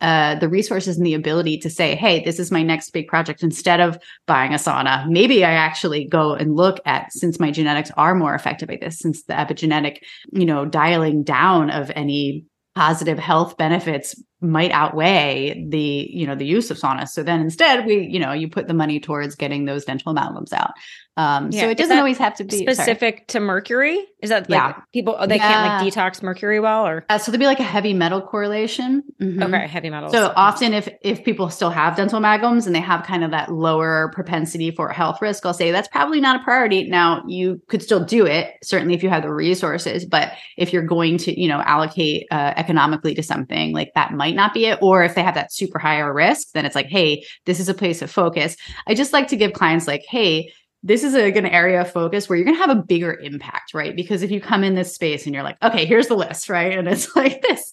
uh, 0.00 0.34
the 0.36 0.48
resources 0.48 0.96
and 0.96 1.06
the 1.06 1.14
ability 1.14 1.58
to 1.58 1.70
say, 1.70 1.94
hey, 1.94 2.22
this 2.24 2.38
is 2.38 2.50
my 2.50 2.62
next 2.62 2.90
big 2.90 3.08
project 3.08 3.42
instead 3.42 3.80
of 3.80 3.98
buying 4.26 4.52
a 4.52 4.56
sauna. 4.56 5.08
Maybe 5.08 5.44
I 5.44 5.52
actually 5.52 6.06
go 6.06 6.34
and 6.34 6.54
look 6.54 6.80
at 6.84 7.12
since 7.12 7.40
my 7.40 7.50
genetics 7.50 7.90
are 7.96 8.14
more 8.14 8.34
affected 8.34 8.68
by 8.68 8.78
this, 8.80 8.98
since 8.98 9.22
the 9.24 9.34
epigenetic, 9.34 9.98
you 10.32 10.44
know, 10.44 10.66
dialing 10.66 11.22
down 11.22 11.70
of 11.70 11.90
any 11.94 12.44
positive 12.74 13.18
health 13.18 13.56
benefits 13.56 14.20
might 14.40 14.72
outweigh 14.72 15.64
the 15.68 16.08
you 16.10 16.26
know 16.26 16.34
the 16.34 16.44
use 16.44 16.70
of 16.70 16.76
sauna 16.76 17.08
so 17.08 17.22
then 17.22 17.40
instead 17.40 17.86
we 17.86 18.00
you 18.00 18.18
know 18.18 18.32
you 18.32 18.48
put 18.48 18.66
the 18.66 18.74
money 18.74 18.98
towards 19.00 19.36
getting 19.36 19.64
those 19.64 19.84
dental 19.84 20.12
amalgams 20.12 20.52
out 20.52 20.72
um 21.16 21.50
yeah. 21.50 21.62
so 21.62 21.70
it 21.70 21.78
doesn't 21.78 21.98
always 21.98 22.18
have 22.18 22.34
to 22.34 22.44
be 22.44 22.58
specific 22.58 23.16
sorry. 23.16 23.24
to 23.28 23.40
mercury 23.40 24.06
is 24.20 24.30
that 24.30 24.48
like 24.50 24.58
yeah. 24.58 24.80
people 24.92 25.14
oh, 25.18 25.26
they 25.26 25.36
yeah. 25.36 25.52
can't 25.52 25.84
like 25.84 25.94
detox 25.94 26.22
mercury 26.22 26.58
well 26.58 26.86
or 26.86 27.04
uh, 27.08 27.18
so 27.18 27.30
there'd 27.30 27.40
be 27.40 27.46
like 27.46 27.60
a 27.60 27.64
heavy 27.64 27.92
metal 27.92 28.20
correlation 28.20 29.02
mm-hmm. 29.20 29.42
okay 29.42 29.66
heavy 29.66 29.90
metal 29.90 30.10
so 30.10 30.32
often 30.34 30.72
if 30.72 30.88
if 31.02 31.24
people 31.24 31.48
still 31.50 31.70
have 31.70 31.96
dental 31.96 32.20
amalgams 32.20 32.66
and 32.66 32.74
they 32.74 32.80
have 32.80 33.04
kind 33.04 33.22
of 33.22 33.30
that 33.30 33.52
lower 33.52 34.10
propensity 34.14 34.70
for 34.70 34.88
health 34.88 35.20
risk 35.22 35.46
i'll 35.46 35.54
say 35.54 35.70
that's 35.70 35.88
probably 35.88 36.20
not 36.20 36.40
a 36.40 36.44
priority 36.44 36.88
now 36.88 37.22
you 37.28 37.60
could 37.68 37.82
still 37.82 38.04
do 38.04 38.26
it 38.26 38.54
certainly 38.62 38.94
if 38.94 39.02
you 39.02 39.08
have 39.08 39.22
the 39.22 39.32
resources 39.32 40.04
but 40.04 40.32
if 40.56 40.72
you're 40.72 40.82
going 40.82 41.16
to 41.16 41.38
you 41.40 41.48
know 41.48 41.60
allocate 41.60 42.26
uh, 42.30 42.52
economically 42.56 43.14
to 43.14 43.22
something 43.22 43.72
like 43.72 43.92
that 43.94 44.12
might 44.12 44.34
not 44.34 44.52
be 44.52 44.66
it 44.66 44.78
or 44.82 45.04
if 45.04 45.14
they 45.14 45.22
have 45.22 45.34
that 45.34 45.52
super 45.52 45.78
higher 45.78 46.12
risk 46.12 46.48
then 46.54 46.66
it's 46.66 46.74
like 46.74 46.86
hey 46.86 47.24
this 47.44 47.60
is 47.60 47.68
a 47.68 47.74
place 47.74 48.02
of 48.02 48.10
focus 48.10 48.56
i 48.86 48.94
just 48.94 49.12
like 49.12 49.28
to 49.28 49.36
give 49.36 49.52
clients 49.52 49.86
like 49.86 50.02
hey 50.08 50.52
this 50.84 51.02
is 51.02 51.14
a, 51.14 51.32
an 51.32 51.46
area 51.46 51.80
of 51.80 51.90
focus 51.90 52.28
where 52.28 52.36
you're 52.36 52.44
going 52.44 52.56
to 52.56 52.60
have 52.60 52.76
a 52.76 52.82
bigger 52.82 53.14
impact, 53.14 53.72
right? 53.72 53.96
Because 53.96 54.22
if 54.22 54.30
you 54.30 54.38
come 54.38 54.62
in 54.62 54.74
this 54.74 54.94
space 54.94 55.24
and 55.24 55.34
you're 55.34 55.42
like, 55.42 55.56
okay, 55.62 55.86
here's 55.86 56.08
the 56.08 56.14
list, 56.14 56.50
right? 56.50 56.78
And 56.78 56.86
it's 56.86 57.16
like 57.16 57.40
this 57.40 57.72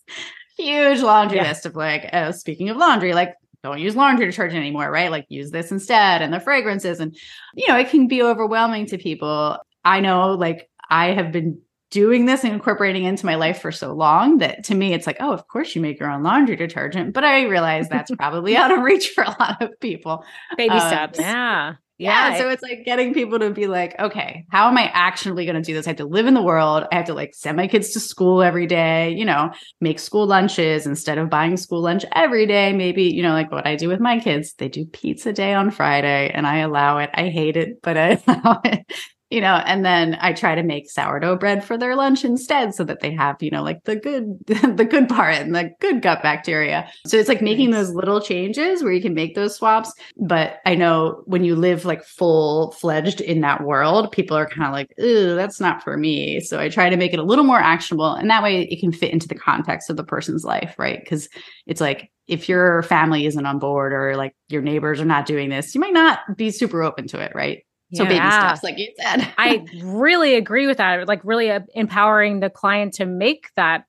huge 0.58 1.02
laundry 1.02 1.38
yeah. 1.38 1.50
list 1.50 1.66
of 1.66 1.76
like, 1.76 2.10
oh, 2.14 2.32
speaking 2.32 2.70
of 2.70 2.78
laundry, 2.78 3.14
like 3.14 3.36
don't 3.64 3.80
use 3.80 3.98
laundry 3.98 4.26
detergent 4.26 4.62
anymore, 4.62 4.90
right? 4.90 5.12
Like 5.12 5.26
use 5.28 5.52
this 5.52 5.72
instead 5.72 6.22
and 6.22 6.34
the 6.34 6.40
fragrances. 6.40 7.02
And, 7.02 7.14
you 7.54 7.68
know, 7.68 7.78
it 7.78 7.90
can 7.90 8.08
be 8.08 8.24
overwhelming 8.24 8.86
to 8.88 8.98
people. 8.98 9.58
I 9.84 10.00
know, 10.00 10.32
like, 10.32 10.70
I 10.90 11.08
have 11.08 11.34
been 11.34 11.62
doing 11.90 12.26
this 12.26 12.46
and 12.46 12.54
incorporating 12.54 13.04
into 13.04 13.26
my 13.26 13.36
life 13.36 13.60
for 13.60 13.72
so 13.74 13.94
long 13.94 14.38
that 14.38 14.64
to 14.64 14.74
me 14.74 14.94
it's 14.94 15.06
like 15.06 15.18
oh 15.20 15.34
of 15.34 15.46
course 15.50 15.76
you 15.76 15.82
make 15.82 16.00
your 16.00 16.10
own 16.10 16.24
laundry 16.24 16.56
detergent 16.56 17.14
but 17.14 17.26
i 17.26 17.44
realize 17.44 17.90
that's 17.90 18.10
probably 18.18 18.56
out 18.56 18.72
of 18.72 18.80
reach 18.80 19.10
for 19.10 19.26
a 19.26 19.36
lot 19.38 19.62
of 19.62 19.78
people 19.82 20.24
baby 20.56 20.74
um, 20.74 20.88
steps 20.88 21.20
yeah 21.20 21.74
yeah, 22.02 22.38
so 22.38 22.50
it's 22.50 22.64
like 22.64 22.84
getting 22.84 23.14
people 23.14 23.40
to 23.40 23.52
be 23.52 23.68
like, 23.68 24.00
okay, 24.00 24.46
how 24.50 24.68
am 24.68 24.78
I 24.78 24.90
actually 24.94 25.46
going 25.46 25.56
to 25.56 25.62
do 25.62 25.74
this? 25.74 25.86
I 25.86 25.92
have 25.92 25.98
to 25.98 26.06
live 26.06 26.26
in 26.26 26.34
the 26.34 26.42
world. 26.42 26.86
I 26.92 26.96
have 26.96 27.06
to 27.06 27.14
like 27.14 27.34
send 27.34 27.58
my 27.58 27.68
kids 27.68 27.92
to 27.92 28.00
school 28.00 28.42
every 28.42 28.66
day, 28.68 29.12
you 29.12 29.26
know, 29.26 29.52
make 29.80 30.00
school 30.00 30.26
lunches 30.26 30.88
instead 30.88 31.18
of 31.18 31.30
buying 31.30 31.58
school 31.58 31.82
lunch 31.82 32.04
every 32.14 32.46
day. 32.48 32.74
Maybe, 32.74 33.04
you 33.04 33.22
know, 33.22 33.34
like 33.34 33.52
what 33.52 33.68
I 33.68 33.76
do 33.76 33.88
with 33.88 34.00
my 34.00 34.20
kids, 34.20 34.54
they 34.54 34.68
do 34.68 34.86
pizza 34.86 35.32
day 35.32 35.54
on 35.54 35.70
Friday 35.70 36.32
and 36.34 36.48
I 36.48 36.60
allow 36.60 36.98
it. 36.98 37.10
I 37.14 37.30
hate 37.30 37.58
it, 37.58 37.82
but 37.84 37.98
I 37.98 38.22
allow 38.28 38.62
it 38.64 38.86
you 39.32 39.40
know, 39.40 39.56
and 39.66 39.86
then 39.86 40.18
I 40.20 40.34
try 40.34 40.56
to 40.56 40.62
make 40.62 40.92
sourdough 40.92 41.38
bread 41.38 41.64
for 41.64 41.78
their 41.78 41.96
lunch 41.96 42.26
instead 42.26 42.76
so 42.76 42.84
that 42.84 43.00
they 43.00 43.12
have, 43.16 43.42
you 43.42 43.50
know, 43.50 43.64
like 43.64 43.86
the 43.86 43.96
good, 43.96 44.38
the 44.46 44.86
good 44.86 45.08
part 45.08 45.36
and 45.36 45.56
the 45.56 45.72
good 45.80 46.02
gut 46.02 46.22
bacteria. 46.22 46.90
So 47.08 47.16
it's 47.16 47.30
like 47.30 47.42
making 47.42 47.72
those 47.72 47.92
little 47.92 48.20
changes 48.20 48.84
where 48.84 48.92
you 48.92 49.02
can 49.02 49.14
make 49.14 49.34
those 49.34 49.56
swaps. 49.56 49.94
But 50.18 50.60
I 50.66 50.76
know 50.76 51.24
when 51.26 51.46
you 51.46 51.56
live 51.56 51.86
like 51.86 52.04
full 52.04 52.74
fledged 52.74 53.22
in 53.22 53.40
that 53.42 53.64
world, 53.64 54.12
people 54.12 54.36
are 54.36 54.48
kind 54.48 54.68
of 54.68 54.74
like, 54.74 54.94
ooh, 55.00 55.36
that's 55.36 55.62
not 55.62 55.82
for 55.82 55.96
me. 55.96 56.42
So 56.42 56.60
I 56.60 56.68
try 56.68 56.90
to 56.90 56.98
make 56.98 57.14
it 57.14 57.20
a 57.20 57.24
little 57.24 57.46
more 57.46 57.60
actionable. 57.60 58.14
And 58.14 58.30
that 58.30 58.44
way 58.44 58.64
it 58.64 58.82
can 58.82 58.92
fit 58.92 59.14
into 59.14 59.30
the 59.30 59.36
context 59.36 59.90
of 59.90 59.96
the 59.96 60.04
person's 60.04 60.44
life, 60.44 60.76
right? 60.78 61.00
Because 61.02 61.30
it's 61.66 61.80
like, 61.80 62.12
if 62.28 62.48
your 62.48 62.84
family 62.84 63.26
isn't 63.26 63.46
on 63.46 63.60
board 63.60 63.94
or 63.94 64.16
like 64.16 64.36
your 64.50 64.62
neighbors 64.62 65.02
are 65.02 65.06
not 65.06 65.26
doing 65.26 65.50
this, 65.50 65.74
you 65.74 65.82
might 65.82 65.94
not 65.94 66.20
be 66.36 66.52
super 66.52 66.84
open 66.84 67.08
to 67.08 67.20
it, 67.20 67.32
right? 67.34 67.64
So 67.94 68.04
yeah. 68.04 68.10
baby 68.10 68.32
steps, 68.32 68.64
like 68.64 68.78
you 68.78 68.92
said. 68.98 69.34
I 69.38 69.66
really 69.84 70.36
agree 70.36 70.68
with 70.68 70.78
that. 70.78 71.08
Like 71.08 71.22
really 71.24 71.52
uh, 71.52 71.62
empowering 71.74 72.40
the 72.40 72.50
client 72.50 72.94
to 72.96 73.06
make 73.06 73.50
that 73.56 73.86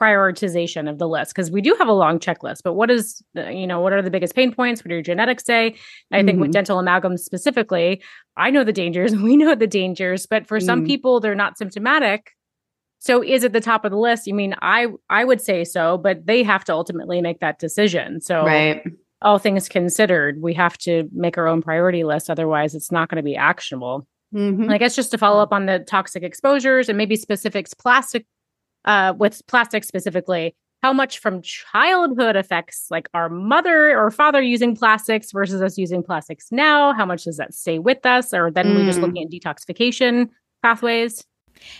prioritization 0.00 0.90
of 0.90 0.98
the 0.98 1.08
list 1.08 1.34
because 1.34 1.50
we 1.50 1.62
do 1.62 1.74
have 1.78 1.88
a 1.88 1.92
long 1.92 2.18
checklist 2.18 2.58
but 2.62 2.74
what 2.74 2.90
is 2.90 3.22
the, 3.32 3.50
you 3.50 3.66
know 3.66 3.80
what 3.80 3.94
are 3.94 4.02
the 4.02 4.10
biggest 4.10 4.34
pain 4.34 4.52
points 4.52 4.82
what 4.82 4.90
do 4.90 4.94
your 4.94 5.02
genetics 5.02 5.42
say 5.42 5.74
i 6.12 6.18
mm-hmm. 6.18 6.26
think 6.26 6.38
with 6.38 6.46
mm-hmm. 6.48 6.52
dental 6.52 6.78
amalgams 6.78 7.20
specifically 7.20 8.02
i 8.36 8.50
know 8.50 8.62
the 8.62 8.74
dangers 8.74 9.16
we 9.16 9.38
know 9.38 9.54
the 9.54 9.66
dangers 9.66 10.26
but 10.26 10.46
for 10.46 10.58
mm. 10.58 10.62
some 10.62 10.84
people 10.84 11.18
they're 11.18 11.34
not 11.34 11.56
symptomatic 11.56 12.32
so 12.98 13.24
is 13.24 13.42
it 13.42 13.54
the 13.54 13.60
top 13.60 13.86
of 13.86 13.90
the 13.90 13.96
list 13.96 14.26
you 14.26 14.34
mean 14.34 14.54
i 14.60 14.86
i 15.08 15.24
would 15.24 15.40
say 15.40 15.64
so 15.64 15.96
but 15.96 16.26
they 16.26 16.42
have 16.42 16.62
to 16.62 16.74
ultimately 16.74 17.22
make 17.22 17.40
that 17.40 17.58
decision 17.58 18.20
so 18.20 18.44
right 18.44 18.84
all 19.22 19.38
things 19.38 19.68
considered, 19.68 20.42
we 20.42 20.54
have 20.54 20.76
to 20.78 21.08
make 21.12 21.38
our 21.38 21.46
own 21.46 21.62
priority 21.62 22.04
list. 22.04 22.28
Otherwise, 22.28 22.74
it's 22.74 22.92
not 22.92 23.08
going 23.08 23.16
to 23.16 23.22
be 23.22 23.36
actionable. 23.36 24.06
Mm-hmm. 24.34 24.70
I 24.70 24.78
guess 24.78 24.94
just 24.94 25.10
to 25.12 25.18
follow 25.18 25.42
up 25.42 25.52
on 25.52 25.66
the 25.66 25.78
toxic 25.80 26.22
exposures 26.22 26.88
and 26.88 26.98
maybe 26.98 27.16
specifics, 27.16 27.72
plastic, 27.74 28.26
uh, 28.84 29.14
with 29.16 29.42
plastic 29.46 29.84
specifically, 29.84 30.54
how 30.82 30.92
much 30.92 31.18
from 31.18 31.42
childhood 31.42 32.36
affects 32.36 32.86
like 32.90 33.08
our 33.14 33.28
mother 33.28 33.98
or 33.98 34.10
father 34.10 34.42
using 34.42 34.76
plastics 34.76 35.32
versus 35.32 35.62
us 35.62 35.78
using 35.78 36.02
plastics 36.02 36.48
now? 36.50 36.92
How 36.92 37.06
much 37.06 37.24
does 37.24 37.38
that 37.38 37.54
stay 37.54 37.78
with 37.78 38.04
us? 38.04 38.34
Or 38.34 38.50
then 38.50 38.66
mm. 38.66 38.76
we 38.76 38.84
just 38.84 39.00
looking 39.00 39.22
at 39.24 39.30
detoxification 39.30 40.28
pathways? 40.62 41.24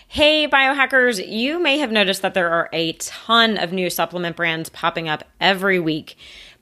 Hey, 0.07 0.47
biohackers, 0.47 1.25
you 1.25 1.59
may 1.59 1.77
have 1.77 1.91
noticed 1.91 2.21
that 2.23 2.33
there 2.33 2.49
are 2.49 2.69
a 2.73 2.93
ton 2.93 3.57
of 3.57 3.71
new 3.71 3.89
supplement 3.89 4.35
brands 4.35 4.69
popping 4.69 5.07
up 5.07 5.23
every 5.39 5.79
week. 5.79 6.17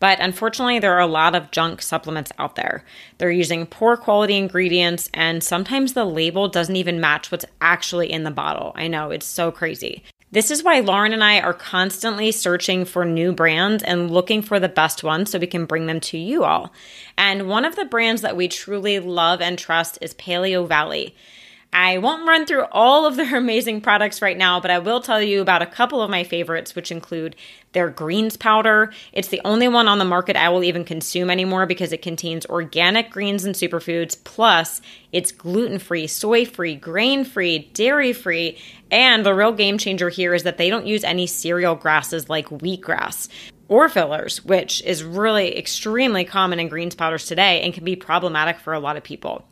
But 0.05 0.19
unfortunately, 0.19 0.77
there 0.77 0.93
are 0.93 0.99
a 0.99 1.07
lot 1.07 1.33
of 1.33 1.49
junk 1.49 1.81
supplements 1.81 2.31
out 2.37 2.55
there. 2.55 2.83
They're 3.17 3.31
using 3.31 3.65
poor 3.65 3.97
quality 3.97 4.37
ingredients, 4.37 5.09
and 5.15 5.43
sometimes 5.43 5.93
the 5.93 6.05
label 6.05 6.47
doesn't 6.47 6.75
even 6.75 7.01
match 7.01 7.31
what's 7.31 7.47
actually 7.59 8.11
in 8.11 8.23
the 8.23 8.29
bottle. 8.29 8.71
I 8.75 8.87
know, 8.87 9.09
it's 9.09 9.25
so 9.25 9.51
crazy. 9.51 10.03
This 10.31 10.51
is 10.51 10.61
why 10.61 10.81
Lauren 10.81 11.11
and 11.11 11.23
I 11.23 11.39
are 11.39 11.55
constantly 11.55 12.31
searching 12.31 12.85
for 12.85 13.03
new 13.03 13.31
brands 13.31 13.81
and 13.81 14.11
looking 14.11 14.43
for 14.43 14.59
the 14.59 14.69
best 14.69 15.03
ones 15.03 15.31
so 15.31 15.39
we 15.39 15.47
can 15.47 15.65
bring 15.65 15.87
them 15.87 16.01
to 16.01 16.19
you 16.19 16.43
all. 16.43 16.71
And 17.17 17.49
one 17.49 17.65
of 17.65 17.75
the 17.75 17.85
brands 17.85 18.21
that 18.21 18.37
we 18.37 18.47
truly 18.47 18.99
love 18.99 19.41
and 19.41 19.57
trust 19.57 19.97
is 20.01 20.13
Paleovalley. 20.13 21.13
I 21.77 21.97
won't 21.97 22.25
run 22.25 22.45
through 22.45 22.67
all 22.71 23.05
of 23.05 23.17
their 23.17 23.35
amazing 23.37 23.81
products 23.81 24.21
right 24.21 24.37
now, 24.37 24.61
but 24.61 24.71
I 24.71 24.79
will 24.79 25.01
tell 25.01 25.21
you 25.21 25.41
about 25.41 25.61
a 25.61 25.65
couple 25.65 26.01
of 26.01 26.09
my 26.09 26.23
favorites, 26.23 26.73
which 26.73 26.89
include 26.89 27.35
their 27.73 27.89
greens 27.89 28.37
powder. 28.37 28.93
It's 29.11 29.27
the 29.27 29.41
only 29.43 29.67
one 29.67 29.89
on 29.89 29.99
the 29.99 30.05
market 30.05 30.37
I 30.37 30.47
will 30.47 30.63
even 30.63 30.85
consume 30.85 31.29
anymore 31.29 31.65
because 31.65 31.91
it 31.91 32.01
contains 32.01 32.45
organic 32.45 33.09
greens 33.09 33.43
and 33.43 33.53
superfoods, 33.53 34.15
plus 34.23 34.79
it's 35.11 35.33
gluten 35.33 35.77
free, 35.77 36.07
soy 36.07 36.45
free, 36.45 36.75
grain 36.75 37.25
free, 37.25 37.69
dairy 37.73 38.13
free. 38.13 38.57
And 38.89 39.25
the 39.25 39.35
real 39.35 39.51
game 39.51 39.77
changer 39.77 40.07
here 40.07 40.33
is 40.33 40.43
that 40.43 40.57
they 40.57 40.69
don't 40.69 40.87
use 40.87 41.03
any 41.03 41.27
cereal 41.27 41.75
grasses 41.75 42.29
like 42.29 42.47
wheatgrass 42.47 43.27
or 43.67 43.89
fillers, 43.89 44.45
which 44.45 44.81
is 44.83 45.03
really 45.03 45.57
extremely 45.57 46.23
common 46.23 46.61
in 46.61 46.69
greens 46.69 46.95
powders 46.95 47.25
today 47.25 47.63
and 47.63 47.73
can 47.73 47.83
be 47.83 47.97
problematic 47.97 48.59
for 48.59 48.71
a 48.71 48.79
lot 48.79 48.95
of 48.95 49.03
people. 49.03 49.45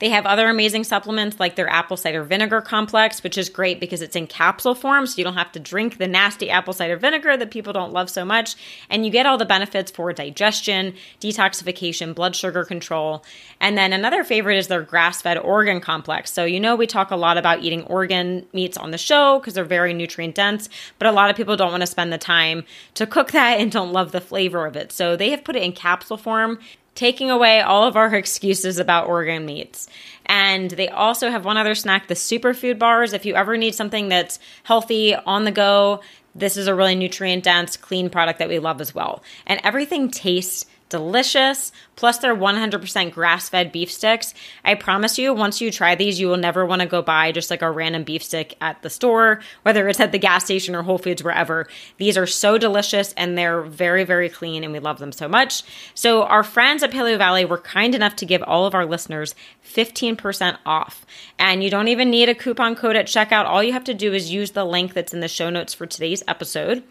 They 0.00 0.08
have 0.08 0.26
other 0.26 0.48
amazing 0.48 0.84
supplements 0.84 1.38
like 1.38 1.54
their 1.54 1.68
apple 1.68 1.96
cider 1.96 2.24
vinegar 2.24 2.60
complex, 2.60 3.22
which 3.22 3.38
is 3.38 3.48
great 3.48 3.78
because 3.80 4.02
it's 4.02 4.16
in 4.16 4.26
capsule 4.26 4.74
form. 4.74 5.06
So 5.06 5.18
you 5.18 5.24
don't 5.24 5.34
have 5.34 5.52
to 5.52 5.60
drink 5.60 5.98
the 5.98 6.08
nasty 6.08 6.50
apple 6.50 6.72
cider 6.72 6.96
vinegar 6.96 7.36
that 7.36 7.50
people 7.50 7.72
don't 7.72 7.92
love 7.92 8.10
so 8.10 8.24
much. 8.24 8.56
And 8.88 9.04
you 9.04 9.12
get 9.12 9.26
all 9.26 9.38
the 9.38 9.44
benefits 9.44 9.90
for 9.90 10.12
digestion, 10.12 10.94
detoxification, 11.20 12.14
blood 12.14 12.34
sugar 12.34 12.64
control. 12.64 13.24
And 13.60 13.76
then 13.76 13.92
another 13.92 14.24
favorite 14.24 14.56
is 14.56 14.68
their 14.68 14.82
grass 14.82 15.20
fed 15.20 15.36
organ 15.38 15.80
complex. 15.80 16.32
So, 16.32 16.44
you 16.44 16.60
know, 16.60 16.74
we 16.76 16.86
talk 16.86 17.10
a 17.10 17.16
lot 17.16 17.36
about 17.36 17.62
eating 17.62 17.82
organ 17.84 18.46
meats 18.54 18.78
on 18.78 18.90
the 18.90 18.98
show 18.98 19.38
because 19.38 19.54
they're 19.54 19.64
very 19.64 19.92
nutrient 19.92 20.34
dense, 20.34 20.70
but 20.98 21.08
a 21.08 21.12
lot 21.12 21.28
of 21.28 21.36
people 21.36 21.56
don't 21.56 21.70
want 21.70 21.82
to 21.82 21.86
spend 21.86 22.10
the 22.10 22.18
time 22.18 22.64
to 22.94 23.06
cook 23.06 23.32
that 23.32 23.60
and 23.60 23.70
don't 23.70 23.92
love 23.92 24.12
the 24.12 24.20
flavor 24.20 24.64
of 24.64 24.76
it. 24.76 24.92
So 24.92 25.14
they 25.14 25.30
have 25.30 25.44
put 25.44 25.56
it 25.56 25.62
in 25.62 25.72
capsule 25.72 26.16
form 26.16 26.58
taking 26.94 27.30
away 27.30 27.60
all 27.60 27.84
of 27.84 27.96
our 27.96 28.14
excuses 28.14 28.78
about 28.78 29.08
organ 29.08 29.46
meats. 29.46 29.88
And 30.26 30.70
they 30.70 30.88
also 30.88 31.30
have 31.30 31.44
one 31.44 31.56
other 31.56 31.74
snack, 31.74 32.06
the 32.06 32.14
superfood 32.14 32.78
bars. 32.78 33.12
If 33.12 33.24
you 33.24 33.34
ever 33.34 33.56
need 33.56 33.74
something 33.74 34.08
that's 34.08 34.38
healthy 34.62 35.14
on 35.14 35.44
the 35.44 35.50
go, 35.50 36.02
this 36.34 36.56
is 36.56 36.66
a 36.66 36.74
really 36.74 36.94
nutrient 36.94 37.44
dense, 37.44 37.76
clean 37.76 38.10
product 38.10 38.38
that 38.38 38.48
we 38.48 38.58
love 38.58 38.80
as 38.80 38.94
well. 38.94 39.22
And 39.46 39.60
everything 39.64 40.10
tastes 40.10 40.66
delicious. 40.90 41.72
Plus, 41.96 42.18
they're 42.18 42.36
100% 42.36 43.12
grass 43.12 43.48
fed 43.48 43.72
beef 43.72 43.90
sticks. 43.90 44.34
I 44.64 44.74
promise 44.74 45.18
you, 45.18 45.32
once 45.32 45.60
you 45.60 45.70
try 45.70 45.94
these, 45.94 46.20
you 46.20 46.28
will 46.28 46.36
never 46.36 46.66
want 46.66 46.80
to 46.80 46.86
go 46.86 47.02
buy 47.02 47.32
just 47.32 47.50
like 47.50 47.62
a 47.62 47.70
random 47.70 48.04
beef 48.04 48.22
stick 48.22 48.56
at 48.60 48.82
the 48.82 48.90
store, 48.90 49.40
whether 49.62 49.88
it's 49.88 50.00
at 50.00 50.12
the 50.12 50.18
gas 50.18 50.44
station 50.44 50.74
or 50.74 50.82
Whole 50.82 50.98
Foods, 50.98 51.22
wherever. 51.22 51.66
These 51.96 52.16
are 52.16 52.26
so 52.26 52.58
delicious 52.58 53.12
and 53.14 53.36
they're 53.36 53.62
very, 53.62 54.04
very 54.04 54.28
clean, 54.28 54.64
and 54.64 54.72
we 54.72 54.78
love 54.78 54.98
them 54.98 55.12
so 55.12 55.28
much. 55.28 55.62
So, 55.94 56.24
our 56.24 56.42
friends 56.42 56.82
at 56.82 56.90
Paleovalley 56.90 57.48
were 57.48 57.58
kind 57.58 57.94
enough 57.94 58.16
to 58.16 58.26
give 58.26 58.42
all 58.42 58.66
of 58.66 58.74
our 58.74 58.86
listeners 58.86 59.34
15% 59.64 60.58
off. 60.66 61.06
And 61.38 61.62
you 61.62 61.70
don't 61.70 61.88
even 61.88 62.10
need 62.10 62.28
a 62.28 62.34
coupon 62.34 62.74
code 62.74 62.96
at 62.96 63.06
checkout. 63.06 63.44
All 63.44 63.62
you 63.62 63.72
have 63.72 63.84
to 63.84 63.94
do 63.94 64.12
is 64.12 64.32
use 64.32 64.50
the 64.50 64.64
link 64.64 64.94
that's 64.94 65.14
in 65.14 65.20
the 65.20 65.28
show 65.28 65.50
notes 65.50 65.74
for 65.74 65.86
today's 65.86 66.22
episode. 66.26 66.82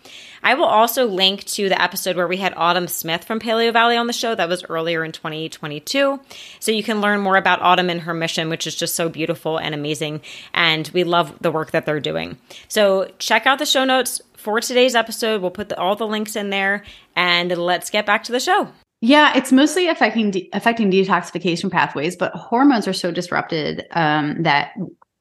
I 0.43 0.53
will 0.53 0.65
also 0.65 1.05
link 1.05 1.43
to 1.45 1.69
the 1.69 1.81
episode 1.81 2.15
where 2.15 2.27
we 2.27 2.37
had 2.37 2.53
Autumn 2.55 2.87
Smith 2.87 3.23
from 3.23 3.39
Paleovalley 3.39 3.99
on 3.99 4.07
the 4.07 4.13
show. 4.13 4.35
That 4.35 4.49
was 4.49 4.63
earlier 4.65 5.03
in 5.03 5.11
2022. 5.11 6.19
So 6.59 6.71
you 6.71 6.83
can 6.83 7.01
learn 7.01 7.19
more 7.19 7.37
about 7.37 7.61
Autumn 7.61 7.89
and 7.89 8.01
her 8.01 8.13
mission, 8.13 8.49
which 8.49 8.67
is 8.67 8.75
just 8.75 8.95
so 8.95 9.09
beautiful 9.09 9.57
and 9.57 9.75
amazing. 9.75 10.21
And 10.53 10.89
we 10.93 11.03
love 11.03 11.35
the 11.41 11.51
work 11.51 11.71
that 11.71 11.85
they're 11.85 11.99
doing. 11.99 12.37
So 12.67 13.11
check 13.19 13.45
out 13.45 13.59
the 13.59 13.65
show 13.65 13.85
notes 13.85 14.21
for 14.37 14.59
today's 14.61 14.95
episode. 14.95 15.41
We'll 15.41 15.51
put 15.51 15.69
the, 15.69 15.79
all 15.79 15.95
the 15.95 16.07
links 16.07 16.35
in 16.35 16.49
there 16.49 16.83
and 17.15 17.55
let's 17.57 17.89
get 17.89 18.05
back 18.05 18.23
to 18.23 18.31
the 18.31 18.39
show. 18.39 18.69
Yeah, 19.01 19.37
it's 19.37 19.51
mostly 19.51 19.87
affecting 19.87 20.31
de- 20.31 20.49
affecting 20.51 20.91
detoxification 20.91 21.71
pathways, 21.71 22.17
but 22.17 22.33
hormones 22.33 22.85
are 22.85 22.93
so 22.93 23.11
disrupted 23.11 23.87
um, 23.91 24.43
that 24.43 24.73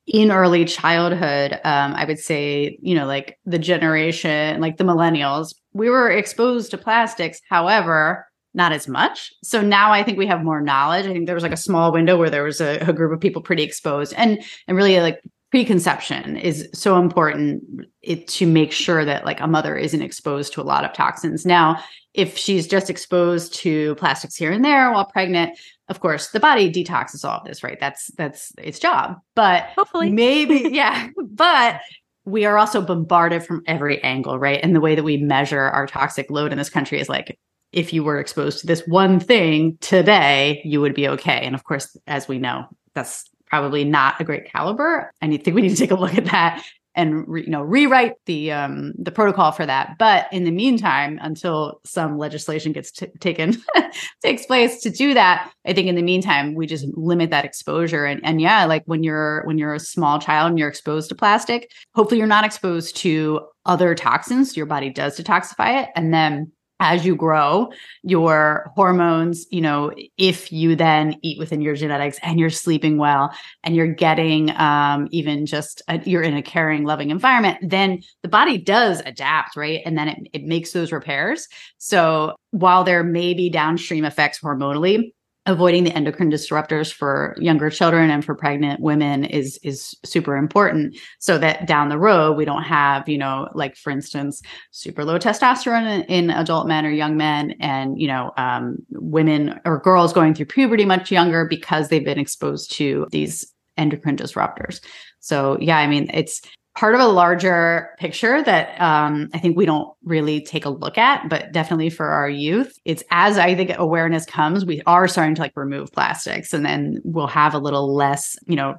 in 0.09 0.33
early 0.33 0.65
childhood, 0.65 1.53
um, 1.65 1.93
I 1.95 2.05
would 2.07 2.19
say, 2.19 2.79
you 2.81 2.95
know, 2.95 3.07
like 3.07 3.39
the 3.45 3.59
generation, 3.59 4.61
like 4.61 4.79
the 4.79 4.85
millennials, 4.85 5.55
we 5.75 5.91
were 5.91 6.11
exposed 6.11 6.71
to 6.71 6.79
plastics. 6.79 7.41
However, 7.49 8.27
not 8.55 8.73
as 8.73 8.89
much. 8.89 9.31
So 9.43 9.61
now 9.61 9.93
I 9.93 10.03
think 10.03 10.17
we 10.17 10.27
have 10.27 10.43
more 10.43 10.63
knowledge. 10.63 11.07
I 11.07 11.13
think 11.13 11.27
there 11.27 11.35
was 11.35 11.45
like 11.45 11.53
a 11.53 11.59
small 11.59 11.93
window 11.93 12.17
where 12.17 12.31
there 12.31 12.43
was 12.43 12.61
a, 12.61 12.79
a 12.79 12.93
group 12.95 13.13
of 13.13 13.21
people 13.21 13.43
pretty 13.43 13.63
exposed, 13.63 14.15
and 14.17 14.43
and 14.67 14.77
really 14.77 14.99
like 15.01 15.21
preconception 15.51 16.37
is 16.37 16.69
so 16.75 16.99
important 16.99 17.63
it, 18.03 18.29
to 18.29 18.47
make 18.47 18.73
sure 18.73 19.05
that 19.05 19.25
like 19.25 19.41
a 19.41 19.47
mother 19.47 19.77
isn't 19.77 20.03
exposed 20.03 20.53
to 20.53 20.61
a 20.61 20.65
lot 20.65 20.85
of 20.85 20.93
toxins. 20.93 21.47
Now, 21.47 21.83
if 22.15 22.37
she's 22.37 22.67
just 22.67 22.91
exposed 22.91 23.55
to 23.55 23.95
plastics 23.95 24.37
here 24.37 24.51
and 24.51 24.65
there 24.65 24.91
while 24.93 25.07
pregnant, 25.07 25.59
of 25.89 26.01
course, 26.01 26.31
the 26.31 26.41
body 26.41 26.71
detoxes 26.71 27.25
all 27.25 27.39
of 27.39 27.45
this, 27.45 27.63
right? 27.63 27.79
That's 27.81 28.09
that's 28.17 28.53
its 28.59 28.79
job. 28.79 29.17
But 29.35 29.65
hopefully, 29.77 30.11
maybe, 30.11 30.69
yeah. 30.73 31.09
But 31.17 31.81
we 32.25 32.45
are 32.45 32.59
also 32.59 32.83
bombarded 32.83 33.45
from 33.45 33.63
every 33.67 34.03
angle, 34.03 34.39
right? 34.39 34.61
And 34.63 34.77
the 34.77 34.81
way 34.81 34.95
that 34.95 35.05
we 35.05 35.17
measure 35.17 35.61
our 35.61 35.87
toxic 35.87 36.31
load 36.31 36.53
in 36.53 36.59
this 36.59 36.69
country 36.69 37.01
is 37.01 37.09
like 37.09 37.39
if 37.73 37.93
you 37.93 38.03
were 38.03 38.19
exposed 38.19 38.61
to 38.61 38.67
this 38.67 38.83
one 38.87 39.21
thing 39.21 39.79
today, 39.81 40.61
you 40.65 40.81
would 40.81 40.95
be 40.95 41.09
okay. 41.09 41.41
And 41.43 41.55
of 41.55 41.65
course, 41.65 41.97
as 42.07 42.29
we 42.29 42.39
know, 42.39 42.67
that's 42.95 43.25
probably 43.49 43.85
not 43.85 44.21
a 44.21 44.25
great 44.25 44.51
caliber. 44.51 45.11
I 45.23 45.29
think 45.29 45.55
we 45.55 45.63
need 45.63 45.71
to 45.71 45.77
take 45.77 45.91
a 45.91 45.97
look 45.97 46.15
at 46.15 46.27
that 46.27 46.65
and 46.99 47.27
re, 47.29 47.45
you 47.45 47.51
know 47.51 47.63
rewrite 47.63 48.15
the 48.27 48.51
um, 48.51 48.93
the 48.99 49.13
protocol 49.13 49.53
for 49.53 49.65
that. 49.65 49.97
But 49.99 50.27
in 50.33 50.45
the 50.45 50.51
meantime, 50.51 51.19
until 51.23 51.81
some 51.85 52.19
legislation 52.19 52.73
gets 52.73 52.91
t- 52.91 53.07
taken 53.21 53.63
takes 54.23 54.45
place 54.45 54.83
to 54.83 54.91
do 54.91 55.15
that, 55.15 55.51
I 55.65 55.73
think 55.73 55.87
in 55.87 55.95
the 55.95 56.03
meantime 56.03 56.55
we 56.55 56.67
just 56.67 56.87
limit 56.97 57.31
that 57.31 57.45
exposure. 57.45 58.05
And 58.05 58.21
and 58.25 58.41
yeah, 58.41 58.65
like 58.65 58.83
when 58.87 59.05
you're 59.05 59.45
when 59.45 59.59
you're 59.59 59.75
a 59.75 59.81
small 59.81 60.19
child 60.19 60.51
and 60.51 60.59
you're 60.59 60.69
exposed 60.69 61.09
to 61.11 61.15
plastic, 61.15 61.71
hopefully 61.95 62.19
you're 62.19 62.27
not 62.27 62.45
exposed 62.45 62.97
to 62.99 63.47
other 63.65 63.95
toxins. 63.95 64.57
Your 64.57 64.67
body 64.67 64.91
does 64.91 65.19
detoxify 65.19 65.85
it, 65.85 65.91
and 65.95 66.13
then 66.13 66.51
as 66.81 67.05
you 67.05 67.15
grow 67.15 67.71
your 68.03 68.71
hormones 68.75 69.47
you 69.51 69.61
know 69.61 69.93
if 70.17 70.51
you 70.51 70.75
then 70.75 71.15
eat 71.23 71.39
within 71.39 71.61
your 71.61 71.75
genetics 71.75 72.19
and 72.23 72.41
you're 72.41 72.51
sleeping 72.51 72.97
well 72.97 73.33
and 73.65 73.77
you're 73.77 73.93
getting 73.93 74.51
um, 74.57 75.09
even 75.11 75.45
just 75.45 75.83
a, 75.89 76.01
you're 76.09 76.23
in 76.23 76.37
a 76.37 76.43
caring 76.43 76.85
loving 76.85 77.11
environment 77.11 77.59
then 77.63 78.01
the 78.23 78.29
body 78.29 78.57
does 78.57 79.03
adapt 79.05 79.57
right? 79.57 79.83
And 79.85 79.99
then 79.99 80.09
it, 80.09 80.29
it 80.33 80.45
makes 80.45 80.73
those 80.73 80.93
repairs. 80.93 81.49
So 81.79 82.37
while 82.51 82.85
there 82.85 83.05
may 83.05 83.35
be 83.35 83.51
downstream 83.51 84.05
effects 84.05 84.41
hormonally 84.41 85.13
avoiding 85.49 85.83
the 85.83 85.97
endocrine 85.97 86.31
disruptors 86.31 86.93
for 86.93 87.35
younger 87.39 87.71
children 87.71 88.11
and 88.11 88.23
for 88.23 88.35
pregnant 88.35 88.81
women 88.81 89.25
is 89.25 89.59
is 89.63 89.97
super 90.05 90.37
important 90.37 90.95
so 91.19 91.39
that 91.39 91.67
down 91.67 91.89
the 91.89 91.99
road 91.99 92.37
we 92.37 92.45
don't 92.45 92.63
have 92.63 93.09
you 93.09 93.17
know 93.17 93.49
like 93.55 93.75
for 93.75 93.91
instance 93.91 94.43
super 94.73 95.05
low 95.05 95.19
testosterone 95.19 95.87
in, 95.91 96.03
in 96.03 96.31
adult 96.31 96.69
men 96.69 96.85
or 96.85 96.91
young 96.91 97.17
men 97.17 97.55
and 97.61 97.99
you 97.99 98.07
know 98.07 98.31
um, 98.37 98.77
women 98.91 99.59
or 99.65 99.81
girls 99.81 100.13
going 100.13 100.35
through 100.35 100.45
puberty 100.45 100.85
much 100.85 101.11
younger 101.11 101.47
because 101.47 101.89
they've 101.89 102.05
been 102.05 102.19
exposed 102.19 102.71
to 102.71 103.07
these 103.11 103.51
endocrine 103.79 104.17
disruptors. 104.17 104.81
So 105.21 105.57
yeah 105.61 105.79
i 105.79 105.87
mean 105.87 106.11
it's 106.13 106.43
part 106.79 106.95
of 106.95 107.01
a 107.01 107.09
larger 107.09 107.91
picture 107.99 108.41
that 108.41 108.81
um, 108.81 109.29
I 109.35 109.41
think 109.41 109.57
we 109.57 109.67
don't 109.67 109.93
really 110.05 110.41
take 110.41 110.65
a 110.65 110.71
look 110.71 110.97
at, 110.97 111.29
but 111.29 111.51
definitely 111.51 111.91
for 111.91 112.07
our 112.07 112.31
youth, 112.31 112.79
it's 112.85 113.03
as 113.11 113.37
I 113.37 113.57
think 113.57 113.73
awareness 113.77 114.25
comes, 114.25 114.65
we 114.65 114.81
are 114.87 115.09
starting 115.09 115.35
to 115.35 115.41
like 115.41 115.57
remove 115.57 115.91
plastics 115.91 116.55
and 116.55 116.65
then 116.65 117.01
we'll 117.03 117.27
have 117.27 117.53
a 117.53 117.59
little 117.59 117.93
less, 117.93 118.39
you 118.47 118.55
know, 118.55 118.77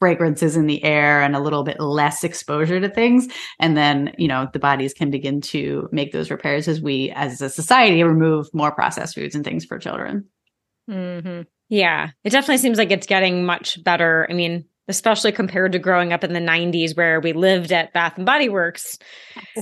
fragrances 0.00 0.56
in 0.56 0.66
the 0.66 0.82
air 0.82 1.22
and 1.22 1.36
a 1.36 1.40
little 1.40 1.62
bit 1.62 1.78
less 1.78 2.24
exposure 2.24 2.80
to 2.80 2.88
things. 2.88 3.28
And 3.60 3.76
then, 3.76 4.12
you 4.18 4.26
know, 4.26 4.48
the 4.52 4.58
bodies 4.58 4.92
can 4.92 5.12
begin 5.12 5.40
to 5.42 5.88
make 5.92 6.10
those 6.10 6.32
repairs 6.32 6.66
as 6.66 6.80
we, 6.80 7.12
as 7.14 7.40
a 7.40 7.48
society, 7.48 8.02
remove 8.02 8.52
more 8.52 8.72
processed 8.72 9.14
foods 9.14 9.36
and 9.36 9.44
things 9.44 9.64
for 9.64 9.78
children. 9.78 10.24
Mm-hmm. 10.90 11.42
Yeah, 11.68 12.10
it 12.24 12.30
definitely 12.30 12.58
seems 12.58 12.78
like 12.78 12.90
it's 12.90 13.06
getting 13.06 13.46
much 13.46 13.80
better. 13.84 14.26
I 14.28 14.32
mean, 14.32 14.64
especially 14.88 15.30
compared 15.30 15.72
to 15.72 15.78
growing 15.78 16.12
up 16.12 16.24
in 16.24 16.32
the 16.32 16.40
90s 16.40 16.96
where 16.96 17.20
we 17.20 17.32
lived 17.32 17.70
at 17.70 17.92
Bath 17.92 18.16
and 18.16 18.26
Body 18.26 18.48
Works. 18.48 18.98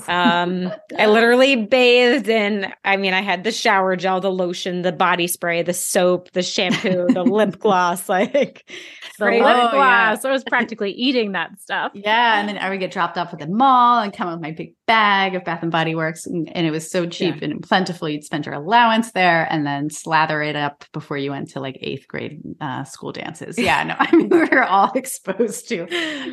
Um, 0.09 0.73
I 0.99 1.07
literally 1.07 1.57
bathed 1.57 2.29
in, 2.29 2.73
I 2.85 2.97
mean, 2.97 3.13
I 3.13 3.23
had 3.23 3.45
the 3.45 3.51
shower 3.51 3.97
gel, 3.97 4.21
the 4.21 4.31
lotion, 4.31 4.83
the 4.83 4.93
body 4.93 5.27
spray, 5.27 5.63
the 5.63 5.75
soap, 5.75 6.31
the 6.33 6.43
shampoo, 6.43 7.07
the 7.09 7.23
lip 7.25 7.59
gloss, 7.59 8.09
like 8.09 8.71
the 9.19 9.25
lip 9.25 9.43
oh, 9.43 9.71
gloss. 9.71 10.25
Yeah. 10.25 10.29
I 10.29 10.33
was 10.33 10.45
practically 10.45 10.93
eating 10.93 11.33
that 11.33 11.61
stuff. 11.61 11.93
Yeah. 11.95 12.39
And 12.39 12.49
then 12.49 12.59
I 12.59 12.71
would 12.71 12.81
get 12.81 12.91
dropped 12.91 13.19
off 13.19 13.33
at 13.33 13.39
the 13.39 13.47
mall 13.47 14.01
and 14.01 14.13
come 14.13 14.31
with 14.31 14.41
my 14.41 14.53
big 14.53 14.75
bag 14.87 15.35
of 15.35 15.45
Bath 15.45 15.63
and 15.63 15.73
Body 15.73 15.95
Works. 15.95 16.27
And, 16.27 16.55
and 16.57 16.67
it 16.67 16.71
was 16.71 16.91
so 16.91 17.07
cheap 17.07 17.37
yeah. 17.37 17.49
and 17.49 17.63
plentiful. 17.63 18.09
You'd 18.09 18.25
spend 18.25 18.47
your 18.47 18.55
allowance 18.55 19.13
there 19.13 19.47
and 19.51 19.67
then 19.67 19.91
slather 19.91 20.43
it 20.43 20.57
up 20.57 20.85
before 20.93 21.17
you 21.17 21.31
went 21.31 21.51
to 21.51 21.61
like 21.61 21.79
eighth 21.81 22.07
grade 22.09 22.41
uh, 22.61 22.85
school 22.85 23.13
dances. 23.13 23.59
Yeah. 23.59 23.83
No, 23.85 23.95
I 23.99 24.15
mean, 24.15 24.29
we 24.29 24.39
were 24.39 24.65
all 24.65 24.93
exposed 24.95 25.69
to 25.69 25.87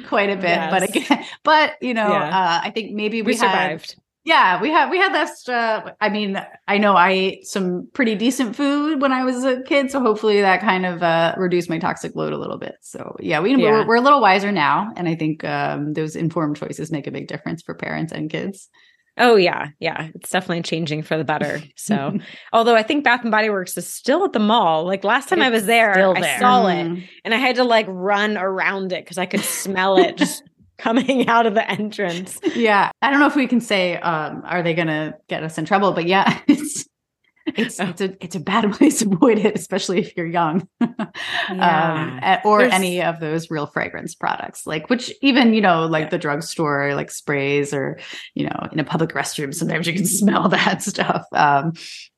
quite 0.07 0.29
a 0.29 0.35
bit. 0.35 0.43
Yes. 0.43 0.71
But 0.71 0.83
again, 0.83 1.25
but 1.43 1.71
you 1.81 1.93
know, 1.93 2.09
yeah. 2.09 2.27
uh, 2.27 2.61
I 2.63 2.71
think 2.71 2.93
maybe 2.93 3.21
we, 3.21 3.27
we 3.27 3.33
survived. 3.33 3.91
Had, 3.91 4.02
yeah, 4.25 4.61
we 4.61 4.69
had 4.69 4.89
we 4.89 4.97
had 4.97 5.13
that. 5.13 5.49
Uh, 5.49 5.91
I 5.99 6.07
mean, 6.09 6.41
I 6.67 6.77
know 6.77 6.95
I 6.95 7.09
ate 7.11 7.47
some 7.47 7.89
pretty 7.93 8.15
decent 8.15 8.55
food 8.55 9.01
when 9.01 9.11
I 9.11 9.25
was 9.25 9.43
a 9.43 9.61
kid, 9.63 9.91
so 9.91 9.99
hopefully 9.99 10.39
that 10.39 10.61
kind 10.61 10.85
of 10.85 11.03
uh, 11.03 11.35
reduced 11.37 11.69
my 11.69 11.77
toxic 11.77 12.15
load 12.15 12.31
a 12.31 12.37
little 12.37 12.57
bit. 12.57 12.75
So 12.81 13.17
yeah, 13.19 13.41
we 13.41 13.51
yeah. 13.51 13.57
We're, 13.57 13.87
we're, 13.87 13.95
a 13.97 14.01
little 14.01 14.21
wiser 14.21 14.51
now, 14.51 14.93
and 14.95 15.09
I 15.09 15.15
think 15.15 15.43
um, 15.43 15.91
those 15.91 16.15
informed 16.15 16.55
choices 16.55 16.89
make 16.89 17.05
a 17.05 17.11
big 17.11 17.27
difference 17.27 17.61
for 17.61 17.75
parents 17.75 18.13
and 18.13 18.29
kids. 18.29 18.69
Oh 19.17 19.35
yeah, 19.35 19.67
yeah, 19.79 20.09
it's 20.15 20.29
definitely 20.29 20.63
changing 20.63 21.03
for 21.03 21.17
the 21.17 21.23
better. 21.23 21.61
So, 21.75 22.17
although 22.53 22.75
I 22.75 22.83
think 22.83 23.03
Bath 23.03 23.23
and 23.23 23.31
Body 23.31 23.49
Works 23.49 23.77
is 23.77 23.85
still 23.85 24.23
at 24.23 24.31
the 24.31 24.39
mall. 24.39 24.85
Like 24.85 25.03
last 25.03 25.27
time 25.27 25.39
it's 25.39 25.47
I 25.47 25.49
was 25.49 25.65
there, 25.65 25.93
there, 25.95 26.15
I 26.15 26.39
saw 26.39 26.67
it 26.67 26.75
mm-hmm. 26.75 27.01
and 27.25 27.33
I 27.33 27.37
had 27.37 27.57
to 27.57 27.65
like 27.65 27.87
run 27.89 28.37
around 28.37 28.93
it 28.93 29.03
because 29.03 29.17
I 29.17 29.25
could 29.25 29.41
smell 29.41 29.97
it 29.97 30.15
just 30.15 30.43
coming 30.83 31.27
out 31.29 31.45
of 31.45 31.53
the 31.53 31.69
entrance. 31.69 32.39
Yeah. 32.55 32.91
I 33.01 33.09
don't 33.09 33.19
know 33.19 33.27
if 33.27 33.35
we 33.35 33.47
can 33.47 33.61
say, 33.61 33.97
um, 33.97 34.43
are 34.45 34.61
they 34.61 34.73
going 34.73 34.87
to 34.87 35.15
get 35.29 35.43
us 35.43 35.57
in 35.57 35.65
trouble? 35.65 35.93
But 35.93 36.05
yeah, 36.05 36.39
it's 36.47 36.85
it's 37.45 37.77
it's 37.79 37.99
a 37.99 38.23
it's 38.23 38.35
a 38.35 38.39
bad 38.39 38.71
place 38.77 38.99
to 38.99 39.11
avoid 39.11 39.37
it, 39.37 39.55
especially 39.55 39.99
if 39.99 40.15
you're 40.15 40.25
young, 40.25 40.67
yeah. 40.79 42.41
um, 42.41 42.49
or 42.49 42.59
There's... 42.59 42.73
any 42.73 43.01
of 43.01 43.19
those 43.19 43.51
real 43.51 43.65
fragrance 43.65 44.15
products, 44.15 44.65
like 44.65 44.89
which 44.89 45.11
even 45.21 45.53
you 45.53 45.59
know 45.59 45.85
like 45.85 46.05
yeah. 46.05 46.09
the 46.09 46.17
drugstore, 46.19 46.95
like 46.95 47.11
sprays, 47.11 47.73
or 47.73 47.99
you 48.33 48.45
know 48.45 48.67
in 48.71 48.79
a 48.79 48.85
public 48.85 49.11
restroom, 49.11 49.53
sometimes 49.53 49.87
you 49.87 49.93
can 49.93 50.05
smell 50.05 50.47
that 50.49 50.81
stuff. 50.81 51.25
Um, 51.33 51.73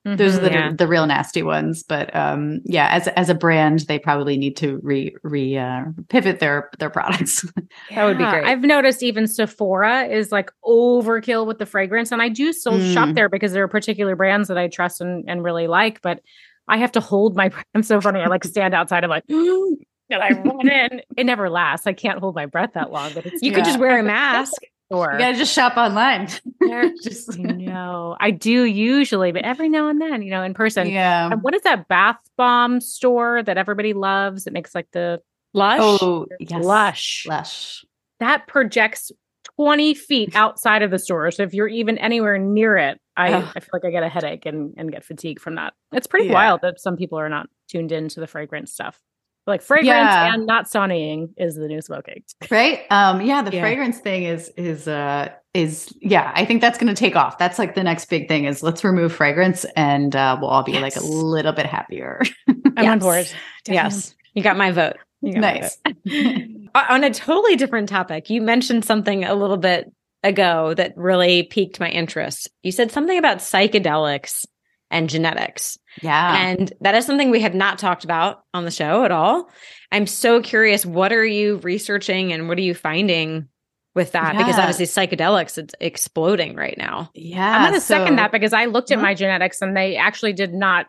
mm-hmm, 0.06 0.16
those 0.16 0.36
are 0.36 0.40
the 0.40 0.50
yeah. 0.50 0.72
the 0.72 0.86
real 0.86 1.06
nasty 1.06 1.42
ones, 1.42 1.82
but 1.82 2.14
um, 2.14 2.60
yeah, 2.64 2.88
as 2.90 3.08
as 3.08 3.28
a 3.28 3.34
brand, 3.34 3.80
they 3.80 3.98
probably 3.98 4.36
need 4.36 4.56
to 4.58 4.78
re 4.82 5.14
re 5.22 5.56
uh, 5.56 5.84
pivot 6.08 6.38
their 6.38 6.70
their 6.78 6.90
products. 6.90 7.42
that 7.90 8.04
would 8.04 8.18
be 8.18 8.24
great. 8.24 8.44
I've 8.44 8.62
noticed 8.62 9.02
even 9.02 9.26
Sephora 9.26 10.04
is 10.04 10.30
like 10.30 10.50
overkill 10.64 11.46
with 11.46 11.58
the 11.58 11.66
fragrance, 11.66 12.12
and 12.12 12.22
I 12.22 12.28
do 12.28 12.52
still 12.52 12.74
mm. 12.74 12.94
shop 12.94 13.14
there 13.14 13.28
because 13.28 13.52
there 13.52 13.64
are 13.64 13.68
particular 13.68 14.16
brands 14.16 14.48
that 14.48 14.58
I 14.58 14.68
trust 14.68 15.00
and 15.00 15.24
and, 15.28 15.42
really 15.42 15.66
like, 15.66 16.00
but 16.02 16.20
I 16.68 16.78
have 16.78 16.92
to 16.92 17.00
hold 17.00 17.36
my 17.36 17.48
breath. 17.50 17.66
I'm 17.74 17.82
so 17.82 18.00
funny. 18.00 18.20
I 18.20 18.26
like 18.26 18.44
stand 18.44 18.74
outside. 18.74 19.04
I'm 19.04 19.10
like, 19.10 19.24
and 19.28 19.76
I 20.10 20.30
run 20.30 20.68
in. 20.70 21.02
It 21.16 21.24
never 21.24 21.50
lasts. 21.50 21.86
I 21.86 21.92
can't 21.92 22.20
hold 22.20 22.34
my 22.34 22.46
breath 22.46 22.70
that 22.74 22.92
long. 22.92 23.12
But 23.14 23.26
it's 23.26 23.42
you 23.42 23.50
yeah. 23.50 23.56
could 23.56 23.64
just 23.64 23.78
wear 23.78 23.98
a 23.98 24.02
mask. 24.02 24.52
Or 24.88 25.12
you 25.12 25.18
gotta 25.18 25.36
just 25.36 25.52
shop 25.52 25.76
online. 25.76 26.28
just 27.02 27.38
no, 27.38 28.16
I 28.20 28.30
do 28.30 28.64
usually, 28.64 29.32
but 29.32 29.42
every 29.42 29.68
now 29.68 29.88
and 29.88 30.00
then, 30.00 30.22
you 30.22 30.30
know, 30.30 30.42
in 30.42 30.54
person. 30.54 30.88
Yeah. 30.88 31.30
And 31.30 31.42
what 31.42 31.54
is 31.54 31.62
that 31.62 31.88
bath 31.88 32.18
bomb 32.36 32.80
store 32.80 33.42
that 33.42 33.56
everybody 33.56 33.92
loves? 33.92 34.46
It 34.46 34.52
makes 34.52 34.74
like 34.74 34.88
the 34.92 35.20
lush. 35.54 35.78
Oh, 35.80 36.26
yes. 36.40 36.64
lush, 36.64 37.26
lush. 37.28 37.84
That 38.20 38.46
projects 38.46 39.12
20 39.56 39.94
feet 39.94 40.34
outside 40.34 40.82
of 40.82 40.90
the 40.90 40.98
store. 40.98 41.30
So 41.30 41.42
if 41.42 41.54
you're 41.54 41.68
even 41.68 41.98
anywhere 41.98 42.38
near 42.38 42.76
it, 42.76 43.00
I. 43.16 43.36
I 43.36 43.60
feel 43.60 43.70
like 43.72 43.84
I 43.84 43.90
get 43.90 44.02
a 44.02 44.08
headache 44.08 44.46
and, 44.46 44.74
and 44.76 44.92
get 44.92 45.04
fatigue 45.04 45.40
from 45.40 45.54
that. 45.56 45.74
It's 45.92 46.06
pretty 46.06 46.26
yeah. 46.26 46.34
wild 46.34 46.60
that 46.62 46.80
some 46.80 46.96
people 46.96 47.18
are 47.18 47.28
not 47.28 47.48
tuned 47.68 47.92
into 47.92 48.20
the 48.20 48.26
fragrance 48.26 48.72
stuff. 48.72 49.00
Like 49.46 49.62
fragrance 49.62 49.88
yeah. 49.88 50.34
and 50.34 50.44
not 50.44 50.66
sunnying 50.66 51.30
is 51.36 51.54
the 51.54 51.68
new 51.68 51.80
smoking. 51.80 52.24
Right. 52.50 52.82
Um, 52.90 53.20
yeah, 53.20 53.42
the 53.42 53.54
yeah. 53.54 53.60
fragrance 53.60 53.98
thing 53.98 54.24
is 54.24 54.48
is 54.56 54.88
uh 54.88 55.28
is 55.54 55.94
yeah, 56.00 56.32
I 56.34 56.44
think 56.44 56.60
that's 56.60 56.78
gonna 56.78 56.94
take 56.94 57.14
off. 57.14 57.38
That's 57.38 57.58
like 57.58 57.76
the 57.76 57.84
next 57.84 58.06
big 58.06 58.26
thing 58.26 58.44
is 58.44 58.62
let's 58.62 58.82
remove 58.82 59.12
fragrance 59.12 59.64
and 59.76 60.16
uh 60.16 60.36
we'll 60.40 60.50
all 60.50 60.64
be 60.64 60.72
yes. 60.72 60.82
like 60.82 60.96
a 60.96 61.06
little 61.06 61.52
bit 61.52 61.66
happier. 61.66 62.22
I'm 62.48 62.72
yes. 62.76 62.92
on 62.92 62.98
board. 62.98 63.26
Definitely. 63.64 63.74
Yes. 63.74 64.14
You 64.34 64.42
got 64.42 64.56
my 64.56 64.72
vote. 64.72 64.96
Nice. 65.22 65.78
On 66.74 67.02
a 67.02 67.10
totally 67.10 67.56
different 67.56 67.88
topic, 67.88 68.28
you 68.28 68.42
mentioned 68.42 68.84
something 68.84 69.24
a 69.24 69.34
little 69.34 69.56
bit 69.56 69.90
ago 70.22 70.74
that 70.74 70.92
really 70.96 71.44
piqued 71.44 71.80
my 71.80 71.88
interest. 71.88 72.48
You 72.62 72.72
said 72.72 72.92
something 72.92 73.16
about 73.16 73.38
psychedelics 73.38 74.44
and 74.90 75.08
genetics. 75.08 75.78
Yeah. 76.02 76.36
And 76.36 76.72
that 76.80 76.94
is 76.94 77.06
something 77.06 77.30
we 77.30 77.40
have 77.40 77.54
not 77.54 77.78
talked 77.78 78.04
about 78.04 78.42
on 78.54 78.64
the 78.64 78.70
show 78.70 79.04
at 79.04 79.10
all. 79.10 79.50
I'm 79.92 80.06
so 80.06 80.40
curious 80.40 80.86
what 80.86 81.12
are 81.12 81.24
you 81.24 81.56
researching 81.58 82.32
and 82.32 82.48
what 82.48 82.58
are 82.58 82.62
you 82.62 82.74
finding 82.74 83.48
with 83.94 84.12
that 84.12 84.34
yeah. 84.34 84.38
because 84.42 84.58
obviously 84.58 84.84
psychedelics 84.84 85.56
it's 85.56 85.74
exploding 85.80 86.54
right 86.54 86.76
now. 86.76 87.10
Yeah. 87.14 87.56
I'm 87.56 87.62
going 87.62 87.74
to 87.74 87.80
so, 87.80 87.94
second 87.94 88.16
that 88.16 88.30
because 88.30 88.52
I 88.52 88.66
looked 88.66 88.90
at 88.90 88.96
mm-hmm. 88.96 89.04
my 89.04 89.14
genetics 89.14 89.62
and 89.62 89.76
they 89.76 89.96
actually 89.96 90.34
did 90.34 90.52
not 90.52 90.86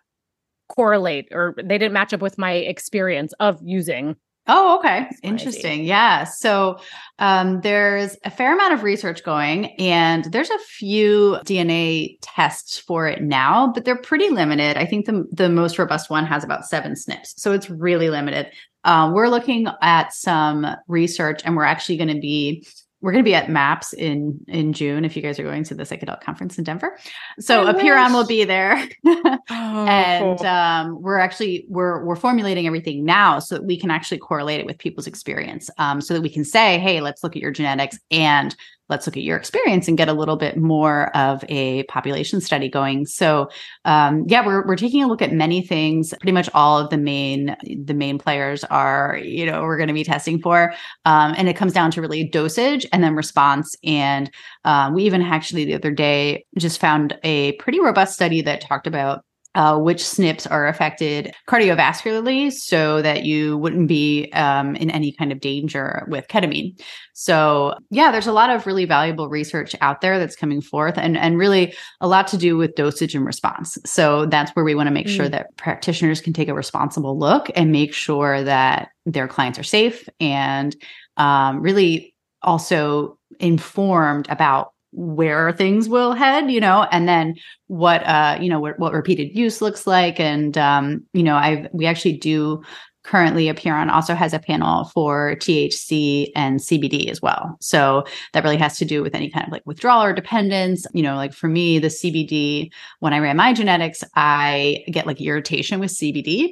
correlate 0.69 1.29
or 1.31 1.55
they 1.57 1.77
didn't 1.77 1.93
match 1.93 2.13
up 2.13 2.21
with 2.21 2.37
my 2.37 2.51
experience 2.51 3.33
of 3.39 3.59
using 3.63 4.17
Oh, 4.47 4.79
okay. 4.79 5.09
Interesting. 5.23 5.83
Yeah. 5.83 6.23
So 6.23 6.79
um, 7.19 7.59
there's 7.61 8.15
a 8.23 8.31
fair 8.31 8.53
amount 8.53 8.73
of 8.73 8.83
research 8.83 9.23
going, 9.23 9.67
and 9.77 10.23
there's 10.25 10.49
a 10.49 10.59
few 10.59 11.37
DNA 11.43 12.17
tests 12.21 12.77
for 12.77 13.07
it 13.07 13.21
now, 13.21 13.71
but 13.73 13.83
they're 13.83 14.01
pretty 14.01 14.29
limited. 14.29 14.77
I 14.77 14.85
think 14.85 15.05
the, 15.05 15.25
the 15.31 15.49
most 15.49 15.77
robust 15.77 16.09
one 16.09 16.25
has 16.25 16.45
about 16.45 16.65
seven 16.65 16.93
SNPs. 16.93 17.33
So 17.37 17.51
it's 17.51 17.69
really 17.69 18.09
limited. 18.09 18.47
Um, 18.85 19.13
we're 19.13 19.27
looking 19.27 19.67
at 19.81 20.13
some 20.13 20.65
research, 20.87 21.41
and 21.43 21.57
we're 21.57 21.63
actually 21.63 21.97
going 21.97 22.13
to 22.13 22.21
be 22.21 22.65
we're 23.01 23.11
going 23.11 23.23
to 23.23 23.27
be 23.27 23.35
at 23.35 23.49
MAPS 23.49 23.93
in 23.93 24.39
in 24.47 24.73
June 24.73 25.05
if 25.05 25.15
you 25.15 25.21
guys 25.21 25.39
are 25.39 25.43
going 25.43 25.63
to 25.65 25.75
the 25.75 25.83
psychedelic 25.83 26.21
conference 26.21 26.57
in 26.57 26.63
Denver. 26.63 26.97
So 27.39 27.67
I 27.67 27.73
Apeiron 27.73 28.11
will 28.11 28.25
be 28.25 28.43
there, 28.43 28.87
oh, 29.05 29.41
and 29.49 30.41
um, 30.41 31.01
we're 31.01 31.19
actually 31.19 31.65
we're 31.69 32.03
we're 32.03 32.15
formulating 32.15 32.65
everything 32.65 33.05
now 33.05 33.39
so 33.39 33.55
that 33.55 33.63
we 33.63 33.79
can 33.79 33.91
actually 33.91 34.17
correlate 34.17 34.59
it 34.59 34.65
with 34.65 34.77
people's 34.79 35.07
experience, 35.07 35.69
um, 35.77 36.01
so 36.01 36.13
that 36.13 36.21
we 36.21 36.29
can 36.29 36.43
say, 36.43 36.79
hey, 36.79 37.01
let's 37.01 37.23
look 37.23 37.35
at 37.35 37.41
your 37.41 37.51
genetics 37.51 37.99
and 38.09 38.55
let's 38.89 39.05
look 39.05 39.17
at 39.17 39.23
your 39.23 39.38
experience 39.38 39.88
and 39.88 39.97
get 39.97 40.09
a 40.09 40.13
little 40.13 40.35
bit 40.35 40.57
more 40.57 41.15
of 41.15 41.43
a 41.49 41.83
population 41.83 42.41
study 42.41 42.69
going. 42.69 43.05
So 43.05 43.49
um, 43.85 44.23
yeah, 44.27 44.45
we're 44.45 44.65
we're 44.65 44.75
taking 44.75 45.03
a 45.03 45.07
look 45.07 45.21
at 45.21 45.33
many 45.33 45.61
things. 45.61 46.13
Pretty 46.19 46.31
much 46.31 46.49
all 46.53 46.79
of 46.79 46.89
the 46.89 46.97
main 46.97 47.55
the 47.83 47.93
main 47.93 48.17
players 48.17 48.63
are 48.65 49.19
you 49.21 49.45
know 49.45 49.61
we're 49.63 49.77
going 49.77 49.88
to 49.88 49.93
be 49.93 50.03
testing 50.03 50.41
for, 50.41 50.73
um, 51.05 51.33
and 51.38 51.49
it 51.49 51.55
comes 51.55 51.73
down 51.73 51.91
to 51.91 52.01
really 52.01 52.23
dosage 52.23 52.85
and 52.91 53.03
then 53.03 53.15
response. 53.15 53.75
And 53.83 54.31
um, 54.65 54.93
we 54.93 55.03
even 55.03 55.21
actually 55.21 55.65
the 55.65 55.75
other 55.75 55.91
day 55.91 56.45
just 56.57 56.79
found 56.79 57.17
a 57.23 57.53
pretty 57.53 57.79
robust 57.79 58.13
study 58.13 58.41
that 58.41 58.61
talked 58.61 58.88
about 58.88 59.23
uh, 59.58 59.76
which 59.76 60.03
SNPs 60.03 60.49
are 60.51 60.68
affected 60.68 61.34
cardiovascularly 61.49 62.51
so 62.51 63.01
that 63.01 63.26
you 63.26 63.58
wouldn't 63.58 63.88
be 63.88 64.30
um, 64.34 64.76
in 64.76 64.91
any 64.91 65.12
kind 65.12 65.32
of 65.32 65.39
danger 65.39 66.05
with 66.10 66.28
ketamine. 66.28 66.80
So, 67.14 67.74
yeah, 67.89 68.12
there's 68.12 68.28
a 68.28 68.32
lot 68.32 68.51
of 68.51 68.68
really 68.68 68.86
valuable 68.86 69.30
research 69.30 69.76
out 69.82 70.01
there 70.01 70.20
that's 70.20 70.36
coming 70.36 70.62
forth 70.62 70.95
and, 70.95 71.18
and 71.18 71.39
really 71.39 71.74
a 72.01 72.08
lot 72.08 72.28
to 72.28 72.38
do 72.38 72.55
with 72.55 72.76
dosage 72.76 73.16
and 73.16 73.26
response. 73.26 73.80
So, 73.84 74.28
that's 74.28 74.51
where 74.51 74.64
we 74.64 74.76
want 74.76 74.88
to 74.88 74.93
make 74.93 75.08
mm. 75.08 75.16
sure 75.16 75.28
that 75.28 75.58
practitioners 75.58 76.22
can 76.22 76.34
take 76.34 76.49
a 76.49 76.53
responsible 76.53 77.18
look 77.18 77.49
and 77.55 77.72
make 77.72 77.95
sure 77.95 78.43
that 78.43 78.89
their 79.08 79.28
clients 79.28 79.58
are 79.58 79.64
safe 79.64 80.08
and 80.20 80.76
um, 81.18 81.62
really 81.62 82.14
also 82.43 83.18
informed 83.39 84.28
about 84.30 84.74
where 84.91 85.51
things 85.51 85.89
will 85.89 86.13
head 86.13 86.49
you 86.49 86.59
know 86.59 86.88
and 86.91 87.07
then 87.07 87.35
what 87.67 88.05
uh 88.07 88.38
you 88.41 88.49
know 88.49 88.59
what, 88.59 88.79
what 88.79 88.93
repeated 88.93 89.35
use 89.38 89.61
looks 89.61 89.85
like 89.85 90.19
and 90.19 90.57
um 90.57 91.03
you 91.13 91.23
know 91.23 91.35
i 91.35 91.67
we 91.73 91.85
actually 91.85 92.17
do 92.17 92.61
currently 93.07 93.45
Apeiron 93.45 93.89
also 93.89 94.13
has 94.13 94.33
a 94.33 94.39
panel 94.39 94.83
for 94.85 95.38
THC 95.38 96.27
and 96.35 96.59
CBD 96.59 97.09
as 97.09 97.21
well. 97.21 97.55
So 97.61 98.03
that 98.33 98.43
really 98.43 98.57
has 98.57 98.77
to 98.79 98.85
do 98.85 99.01
with 99.01 99.15
any 99.15 99.29
kind 99.29 99.47
of 99.47 99.51
like 99.51 99.65
withdrawal 99.65 100.03
or 100.03 100.13
dependence. 100.13 100.85
You 100.93 101.03
know, 101.03 101.15
like 101.15 101.33
for 101.33 101.47
me, 101.47 101.79
the 101.79 101.88
CBD, 101.88 102.69
when 102.99 103.13
I 103.13 103.19
ran 103.19 103.38
my 103.38 103.53
genetics, 103.53 104.03
I 104.15 104.83
get 104.91 105.07
like 105.07 105.21
irritation 105.21 105.79
with 105.79 105.91
CBD. 105.91 106.49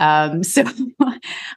Um, 0.00 0.42
so 0.42 0.64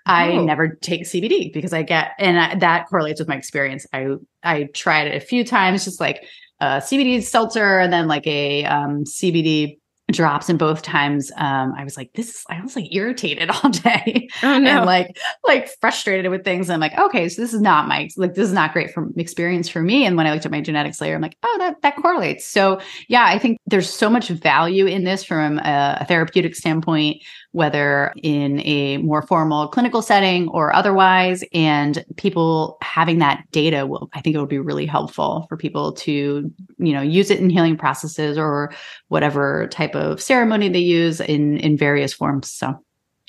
I 0.05 0.33
oh. 0.33 0.43
never 0.43 0.67
take 0.67 1.03
CBD 1.03 1.51
because 1.51 1.73
I 1.73 1.81
get, 1.81 2.11
and 2.19 2.39
I, 2.39 2.55
that 2.55 2.87
correlates 2.87 3.19
with 3.19 3.27
my 3.27 3.35
experience. 3.35 3.87
I, 3.93 4.15
I 4.43 4.65
tried 4.73 5.07
it 5.07 5.15
a 5.15 5.25
few 5.25 5.43
times, 5.43 5.83
just 5.83 5.99
like 5.99 6.23
a 6.59 6.77
CBD 6.77 7.23
seltzer 7.23 7.79
and 7.79 7.91
then 7.91 8.07
like 8.07 8.27
a 8.27 8.65
um, 8.65 9.05
CBD 9.05 9.77
drops 10.11 10.49
and 10.49 10.59
both 10.59 10.81
times 10.81 11.31
um 11.37 11.73
i 11.77 11.83
was 11.83 11.95
like 11.95 12.11
this 12.13 12.29
is 12.29 12.43
i 12.49 12.61
was 12.61 12.75
like 12.75 12.93
irritated 12.93 13.49
all 13.63 13.69
day 13.69 14.27
oh, 14.43 14.59
no. 14.59 14.69
and 14.69 14.85
like 14.85 15.17
like 15.47 15.69
frustrated 15.79 16.29
with 16.29 16.43
things 16.43 16.69
i'm 16.69 16.81
like 16.81 16.97
okay 16.99 17.29
so 17.29 17.41
this 17.41 17.53
is 17.53 17.61
not 17.61 17.87
my 17.87 18.09
like 18.17 18.33
this 18.33 18.45
is 18.45 18.53
not 18.53 18.73
great 18.73 18.93
for 18.93 19.09
experience 19.15 19.69
for 19.69 19.81
me 19.81 20.05
and 20.05 20.17
when 20.17 20.27
i 20.27 20.33
looked 20.33 20.45
at 20.45 20.51
my 20.51 20.59
genetics 20.59 20.99
later 20.99 21.15
i'm 21.15 21.21
like 21.21 21.37
oh 21.43 21.55
that 21.57 21.81
that 21.81 21.95
correlates 21.95 22.45
so 22.45 22.79
yeah 23.07 23.25
i 23.25 23.39
think 23.39 23.57
there's 23.65 23.89
so 23.89 24.09
much 24.09 24.27
value 24.27 24.85
in 24.85 25.05
this 25.05 25.23
from 25.23 25.57
a, 25.59 25.97
a 26.01 26.05
therapeutic 26.05 26.53
standpoint 26.53 27.23
whether 27.53 28.11
in 28.23 28.59
a 28.61 28.97
more 28.97 29.21
formal 29.21 29.67
clinical 29.67 30.01
setting 30.01 30.49
or 30.49 30.75
otherwise. 30.75 31.43
And 31.53 32.03
people 32.17 32.77
having 32.81 33.19
that 33.19 33.43
data 33.51 33.85
will, 33.85 34.09
I 34.13 34.21
think 34.21 34.35
it 34.35 34.39
will 34.39 34.47
be 34.47 34.59
really 34.59 34.87
helpful 34.87 35.45
for 35.47 35.55
people 35.55 35.93
to, 35.93 36.51
you 36.79 36.93
know, 36.93 37.01
use 37.01 37.29
it 37.29 37.39
in 37.39 37.51
healing 37.51 37.77
processes 37.77 38.39
or 38.39 38.73
whatever 39.09 39.67
type 39.67 39.95
of 39.95 40.19
ceremony 40.19 40.67
they 40.67 40.79
use 40.79 41.21
in, 41.21 41.57
in 41.57 41.77
various 41.77 42.11
forms. 42.11 42.51
So 42.51 42.73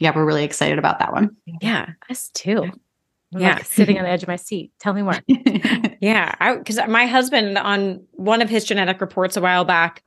yeah, 0.01 0.11
we're 0.14 0.25
really 0.25 0.45
excited 0.45 0.79
about 0.79 0.99
that 1.01 1.12
one. 1.12 1.37
Yeah, 1.61 1.91
us 2.09 2.31
too. 2.31 2.72
I'm 3.35 3.41
yeah, 3.41 3.55
like 3.57 3.66
sitting 3.66 3.99
on 3.99 4.05
the 4.05 4.11
edge 4.11 4.22
of 4.22 4.29
my 4.29 4.37
seat. 4.37 4.72
Tell 4.79 4.95
me 4.95 5.03
more. 5.03 5.18
yeah, 6.01 6.55
because 6.55 6.79
my 6.89 7.05
husband 7.05 7.59
on 7.59 8.03
one 8.12 8.41
of 8.41 8.49
his 8.49 8.64
genetic 8.64 9.01
reports 9.01 9.37
a 9.37 9.41
while 9.43 9.64
back 9.64 10.03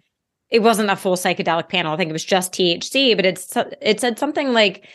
it 0.50 0.60
wasn't 0.60 0.90
a 0.90 0.96
full 0.96 1.16
psychedelic 1.16 1.70
panel. 1.70 1.94
I 1.94 1.98
think 1.98 2.10
it 2.10 2.14
was 2.14 2.26
just 2.26 2.54
THC, 2.54 3.16
but 3.16 3.26
it's 3.26 3.56
it 3.82 4.00
said 4.00 4.18
something 4.18 4.54
like 4.54 4.86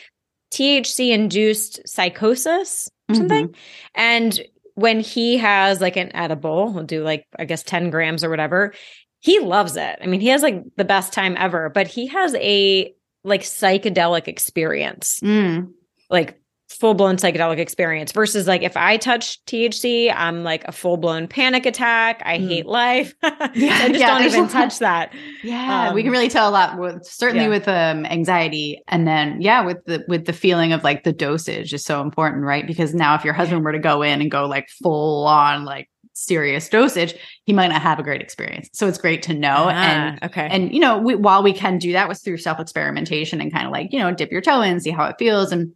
THC 0.51 1.11
induced 1.11 1.87
psychosis 1.87 2.89
or 3.09 3.15
something. 3.15 3.47
Mm-hmm. 3.49 3.59
And 3.95 4.41
when 4.75 4.99
he 4.99 5.37
has 5.37 5.81
like 5.81 5.97
an 5.97 6.15
edible, 6.15 6.71
he'll 6.73 6.83
do 6.83 7.03
like 7.03 7.25
I 7.37 7.45
guess 7.45 7.63
10 7.63 7.89
grams 7.89 8.23
or 8.23 8.29
whatever. 8.29 8.73
He 9.19 9.39
loves 9.39 9.77
it. 9.77 9.99
I 10.01 10.07
mean, 10.07 10.19
he 10.19 10.27
has 10.27 10.41
like 10.41 10.63
the 10.75 10.85
best 10.85 11.13
time 11.13 11.35
ever, 11.37 11.69
but 11.69 11.87
he 11.87 12.07
has 12.07 12.35
a 12.35 12.93
like 13.23 13.41
psychedelic 13.41 14.27
experience. 14.27 15.19
Mm. 15.21 15.71
Like 16.09 16.39
full 16.73 16.93
blown 16.93 17.17
psychedelic 17.17 17.59
experience 17.59 18.11
versus 18.11 18.47
like 18.47 18.63
if 18.63 18.75
I 18.75 18.97
touch 18.97 19.43
THC, 19.45 20.13
I'm 20.13 20.43
like 20.43 20.63
a 20.67 20.71
full 20.71 20.97
blown 20.97 21.27
panic 21.27 21.65
attack. 21.65 22.21
I 22.25 22.37
mm. 22.37 22.47
hate 22.47 22.65
life. 22.65 23.13
yeah, 23.23 23.31
I 23.39 23.47
just 23.87 23.99
yeah, 23.99 24.19
don't 24.19 24.25
even 24.25 24.47
touch 24.47 24.79
that. 24.79 25.13
Yeah, 25.43 25.89
um, 25.89 25.95
we 25.95 26.01
can 26.01 26.09
um, 26.09 26.13
really 26.13 26.29
tell 26.29 26.49
a 26.49 26.51
lot 26.51 26.77
with 26.77 27.05
certainly 27.05 27.45
yeah. 27.45 27.49
with 27.49 27.67
um 27.67 28.05
anxiety 28.05 28.81
and 28.87 29.07
then 29.07 29.41
yeah, 29.41 29.61
with 29.65 29.83
the 29.85 30.03
with 30.07 30.25
the 30.25 30.33
feeling 30.33 30.73
of 30.73 30.83
like 30.83 31.03
the 31.03 31.13
dosage 31.13 31.73
is 31.73 31.85
so 31.85 32.01
important, 32.01 32.43
right? 32.43 32.65
Because 32.65 32.93
now 32.93 33.15
if 33.15 33.23
your 33.23 33.33
husband 33.33 33.63
were 33.63 33.71
to 33.71 33.79
go 33.79 34.01
in 34.01 34.21
and 34.21 34.31
go 34.31 34.45
like 34.45 34.69
full 34.69 35.25
on 35.27 35.65
like 35.65 35.89
serious 36.13 36.69
dosage, 36.69 37.15
he 37.45 37.53
might 37.53 37.67
not 37.67 37.81
have 37.81 37.99
a 37.99 38.03
great 38.03 38.21
experience. 38.21 38.69
So 38.73 38.87
it's 38.87 38.97
great 38.97 39.23
to 39.23 39.33
know. 39.33 39.67
Ah, 39.69 39.71
and 39.71 40.23
okay. 40.23 40.47
And 40.49 40.73
you 40.73 40.79
know, 40.79 40.97
we, 40.97 41.15
while 41.15 41.43
we 41.43 41.53
can 41.53 41.77
do 41.77 41.93
that 41.93 42.07
was 42.07 42.21
through 42.21 42.37
self 42.37 42.59
experimentation 42.59 43.41
and 43.41 43.51
kind 43.51 43.65
of 43.65 43.71
like 43.71 43.91
you 43.91 43.99
know 43.99 44.13
dip 44.13 44.31
your 44.31 44.41
toe 44.41 44.61
in, 44.61 44.79
see 44.79 44.91
how 44.91 45.05
it 45.05 45.15
feels, 45.19 45.51
and 45.51 45.73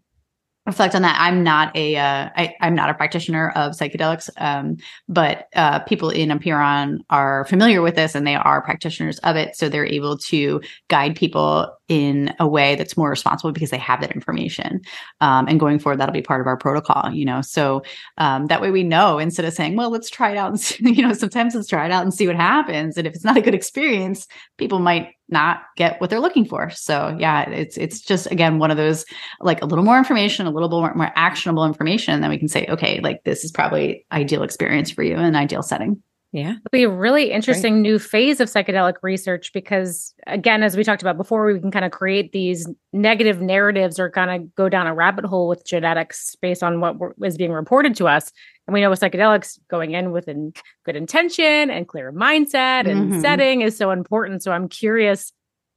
reflect 0.67 0.93
on 0.93 1.01
that. 1.01 1.15
I'm 1.19 1.43
not 1.43 1.75
a 1.75 1.95
uh, 1.95 2.29
I, 2.35 2.53
I'm 2.61 2.75
not 2.75 2.89
a 2.89 2.93
practitioner 2.93 3.49
of 3.51 3.71
psychedelics, 3.71 4.29
um, 4.37 4.77
but 5.07 5.47
uh, 5.55 5.79
people 5.79 6.09
in 6.09 6.29
Apeiron 6.29 6.99
are 7.09 7.45
familiar 7.45 7.81
with 7.81 7.95
this 7.95 8.13
and 8.13 8.27
they 8.27 8.35
are 8.35 8.61
practitioners 8.61 9.17
of 9.19 9.35
it, 9.37 9.55
so 9.55 9.69
they're 9.69 9.85
able 9.85 10.17
to 10.17 10.61
guide 10.89 11.15
people 11.15 11.73
in 11.87 12.35
a 12.39 12.47
way 12.47 12.75
that's 12.75 12.97
more 12.97 13.09
responsible 13.09 13.53
because 13.53 13.69
they 13.69 13.77
have 13.77 14.01
that 14.01 14.11
information. 14.11 14.81
Um, 15.21 15.47
and 15.47 15.57
going 15.57 15.79
forward, 15.79 15.99
that'll 16.01 16.13
be 16.13 16.21
part 16.21 16.41
of 16.41 16.47
our 16.47 16.57
protocol. 16.57 17.11
You 17.11 17.25
know, 17.25 17.41
so 17.41 17.81
um, 18.17 18.47
that 18.47 18.61
way 18.61 18.69
we 18.69 18.83
know 18.83 19.17
instead 19.19 19.45
of 19.45 19.53
saying, 19.53 19.77
"Well, 19.77 19.89
let's 19.89 20.09
try 20.09 20.31
it 20.31 20.37
out," 20.37 20.49
and 20.49 20.59
see, 20.59 20.77
you 20.91 21.01
know, 21.01 21.13
sometimes 21.13 21.55
let's 21.55 21.67
try 21.67 21.85
it 21.85 21.91
out 21.91 22.03
and 22.03 22.13
see 22.13 22.27
what 22.27 22.35
happens. 22.35 22.97
And 22.97 23.07
if 23.07 23.15
it's 23.15 23.23
not 23.23 23.37
a 23.37 23.41
good 23.41 23.55
experience, 23.55 24.27
people 24.57 24.79
might 24.79 25.13
not 25.29 25.61
get 25.75 25.99
what 25.99 26.09
they're 26.09 26.19
looking 26.19 26.45
for. 26.45 26.69
So 26.69 27.15
yeah, 27.19 27.49
it's 27.49 27.77
it's 27.77 28.01
just 28.01 28.31
again 28.31 28.59
one 28.59 28.71
of 28.71 28.77
those 28.77 29.05
like 29.41 29.61
a 29.61 29.65
little 29.65 29.83
more 29.83 29.97
information, 29.97 30.47
a 30.47 30.51
little 30.51 30.69
more, 30.69 30.93
more 30.93 31.11
actionable 31.15 31.65
information, 31.65 32.13
and 32.13 32.23
then 32.23 32.29
we 32.29 32.37
can 32.37 32.47
say, 32.47 32.65
okay, 32.67 32.99
like 33.01 33.23
this 33.23 33.43
is 33.43 33.51
probably 33.51 34.05
ideal 34.11 34.43
experience 34.43 34.91
for 34.91 35.03
you, 35.03 35.15
an 35.15 35.35
ideal 35.35 35.63
setting. 35.63 36.01
Yeah. 36.33 36.51
It'll 36.51 36.69
be 36.71 36.83
a 36.83 36.89
really 36.89 37.31
interesting 37.31 37.75
Great. 37.75 37.81
new 37.83 37.99
phase 37.99 38.41
of 38.41 38.49
psychedelic 38.49 38.95
research 39.01 39.53
because, 39.53 40.13
again, 40.27 40.61
as 40.61 40.75
we 40.75 40.83
talked 40.83 41.01
about 41.01 41.17
before, 41.17 41.45
we 41.45 41.59
can 41.59 41.71
kind 41.71 41.85
of 41.85 41.91
create 41.91 42.33
these 42.33 42.67
negative 42.91 43.41
narratives 43.41 43.97
or 43.97 44.11
kind 44.11 44.29
of 44.29 44.53
go 44.55 44.67
down 44.67 44.87
a 44.87 44.93
rabbit 44.93 45.23
hole 45.23 45.47
with 45.47 45.65
genetics 45.65 46.35
based 46.41 46.63
on 46.63 46.81
what 46.81 46.97
is 47.23 47.37
being 47.37 47.51
reported 47.51 47.95
to 47.95 48.07
us. 48.07 48.31
And 48.67 48.73
we 48.73 48.81
know 48.81 48.89
with 48.89 48.99
psychedelics, 48.99 49.57
going 49.69 49.93
in 49.93 50.11
with 50.11 50.27
a 50.27 50.51
good 50.85 50.97
intention 50.97 51.69
and 51.69 51.87
clear 51.87 52.11
mindset 52.11 52.89
and 52.89 53.11
mm-hmm. 53.11 53.21
setting 53.21 53.61
is 53.61 53.77
so 53.77 53.91
important. 53.91 54.43
So 54.43 54.51
I'm 54.51 54.67
curious 54.67 55.31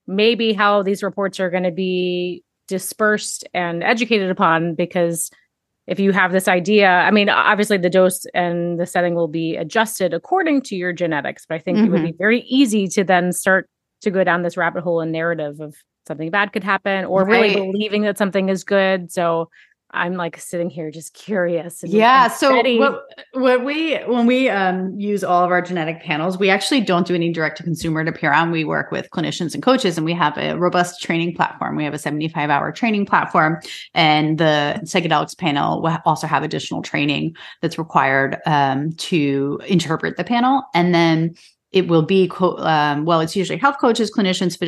maybe 0.09 0.53
how 0.53 0.83
these 0.83 1.05
reports 1.05 1.39
are 1.39 1.51
going 1.51 1.63
to 1.63 1.71
be 1.71 2.43
dispersed 2.67 3.47
and 3.55 3.85
educated 3.85 4.31
upon 4.31 4.75
because 4.75 5.31
if 5.91 5.99
you 5.99 6.13
have 6.13 6.31
this 6.31 6.47
idea, 6.47 6.89
I 6.89 7.11
mean, 7.11 7.29
obviously 7.29 7.77
the 7.77 7.91
dose 7.91 8.25
and 8.33 8.79
the 8.79 8.87
setting 8.87 9.17
will 9.17 9.27
be 9.27 9.57
adjusted 9.57 10.15
according 10.15 10.63
to 10.63 10.77
your 10.77 10.93
genetics, 10.93 11.45
but 11.47 11.57
I 11.57 11.59
think 11.59 11.79
mm-hmm. 11.79 11.87
it 11.87 11.91
would 11.91 12.03
be 12.03 12.09
mm-hmm. 12.11 12.17
very 12.17 12.41
easy 12.43 12.87
to 12.87 13.03
then 13.03 13.33
start 13.33 13.69
to 14.03 14.11
go 14.13 14.23
down 14.23 14.43
this 14.43 14.57
rabbit 14.57 14.85
hole 14.85 15.01
and 15.01 15.11
narrative 15.11 15.59
of 15.59 15.75
something 16.07 16.31
bad 16.31 16.53
could 16.53 16.63
happen 16.63 17.05
or 17.07 17.25
right. 17.25 17.41
really 17.41 17.73
believing 17.73 18.03
that 18.03 18.19
something 18.19 18.49
is 18.49 18.63
good. 18.63 19.11
So 19.11 19.51
I'm 19.93 20.15
like 20.15 20.39
sitting 20.39 20.71
here 20.71 20.91
just 20.91 21.15
curious. 21.15 21.83
And, 21.83 21.93
yeah. 21.93 22.25
And 22.25 22.33
so 22.33 22.55
what, 22.79 23.03
what, 23.33 23.65
we 23.65 23.97
when 23.99 24.27
we 24.27 24.49
um, 24.49 24.99
use 24.99 25.25
all 25.25 25.45
of 25.45 25.51
our 25.51 25.61
genetic 25.61 26.03
panels, 26.03 26.39
we 26.39 26.49
actually 26.49 26.81
don't 26.81 27.07
do 27.07 27.15
any 27.15 27.33
direct 27.33 27.57
to 27.59 27.63
consumer 27.63 28.05
to 28.05 28.13
Apeiron. 28.13 28.53
We 28.53 28.65
work 28.65 28.93
with 28.93 29.11
clinicians 29.11 29.55
and 29.55 29.63
coaches, 29.63 29.97
and 29.97 30.05
we 30.05 30.13
have 30.13 30.39
a 30.39 30.57
robust 30.57 31.03
training 31.03 31.35
platform. 31.35 31.77
We 31.77 31.85
have 31.85 31.95
a 31.95 31.99
75 31.99 32.51
hour 32.51 32.71
training 32.71 33.07
platform, 33.07 33.61
and 33.95 34.39
the 34.39 34.81
psychedelics 34.85 35.37
panel 35.37 35.83
will 35.83 35.99
also 36.05 36.27
have 36.27 36.43
additional 36.43 36.83
training 36.83 37.35
that's 37.61 37.79
required 37.79 38.39
um, 38.47 38.93
to 38.93 39.61
interpret 39.67 40.17
the 40.17 40.25
panel, 40.25 40.63
and 40.75 40.95
then 40.95 41.35
it 41.73 41.89
will 41.89 42.03
be 42.03 42.29
co- 42.29 42.57
um, 42.59 43.05
well 43.05 43.21
it's 43.21 43.37
usually 43.37 43.59
health 43.59 43.77
coaches 43.81 44.13
clinicians 44.15 44.59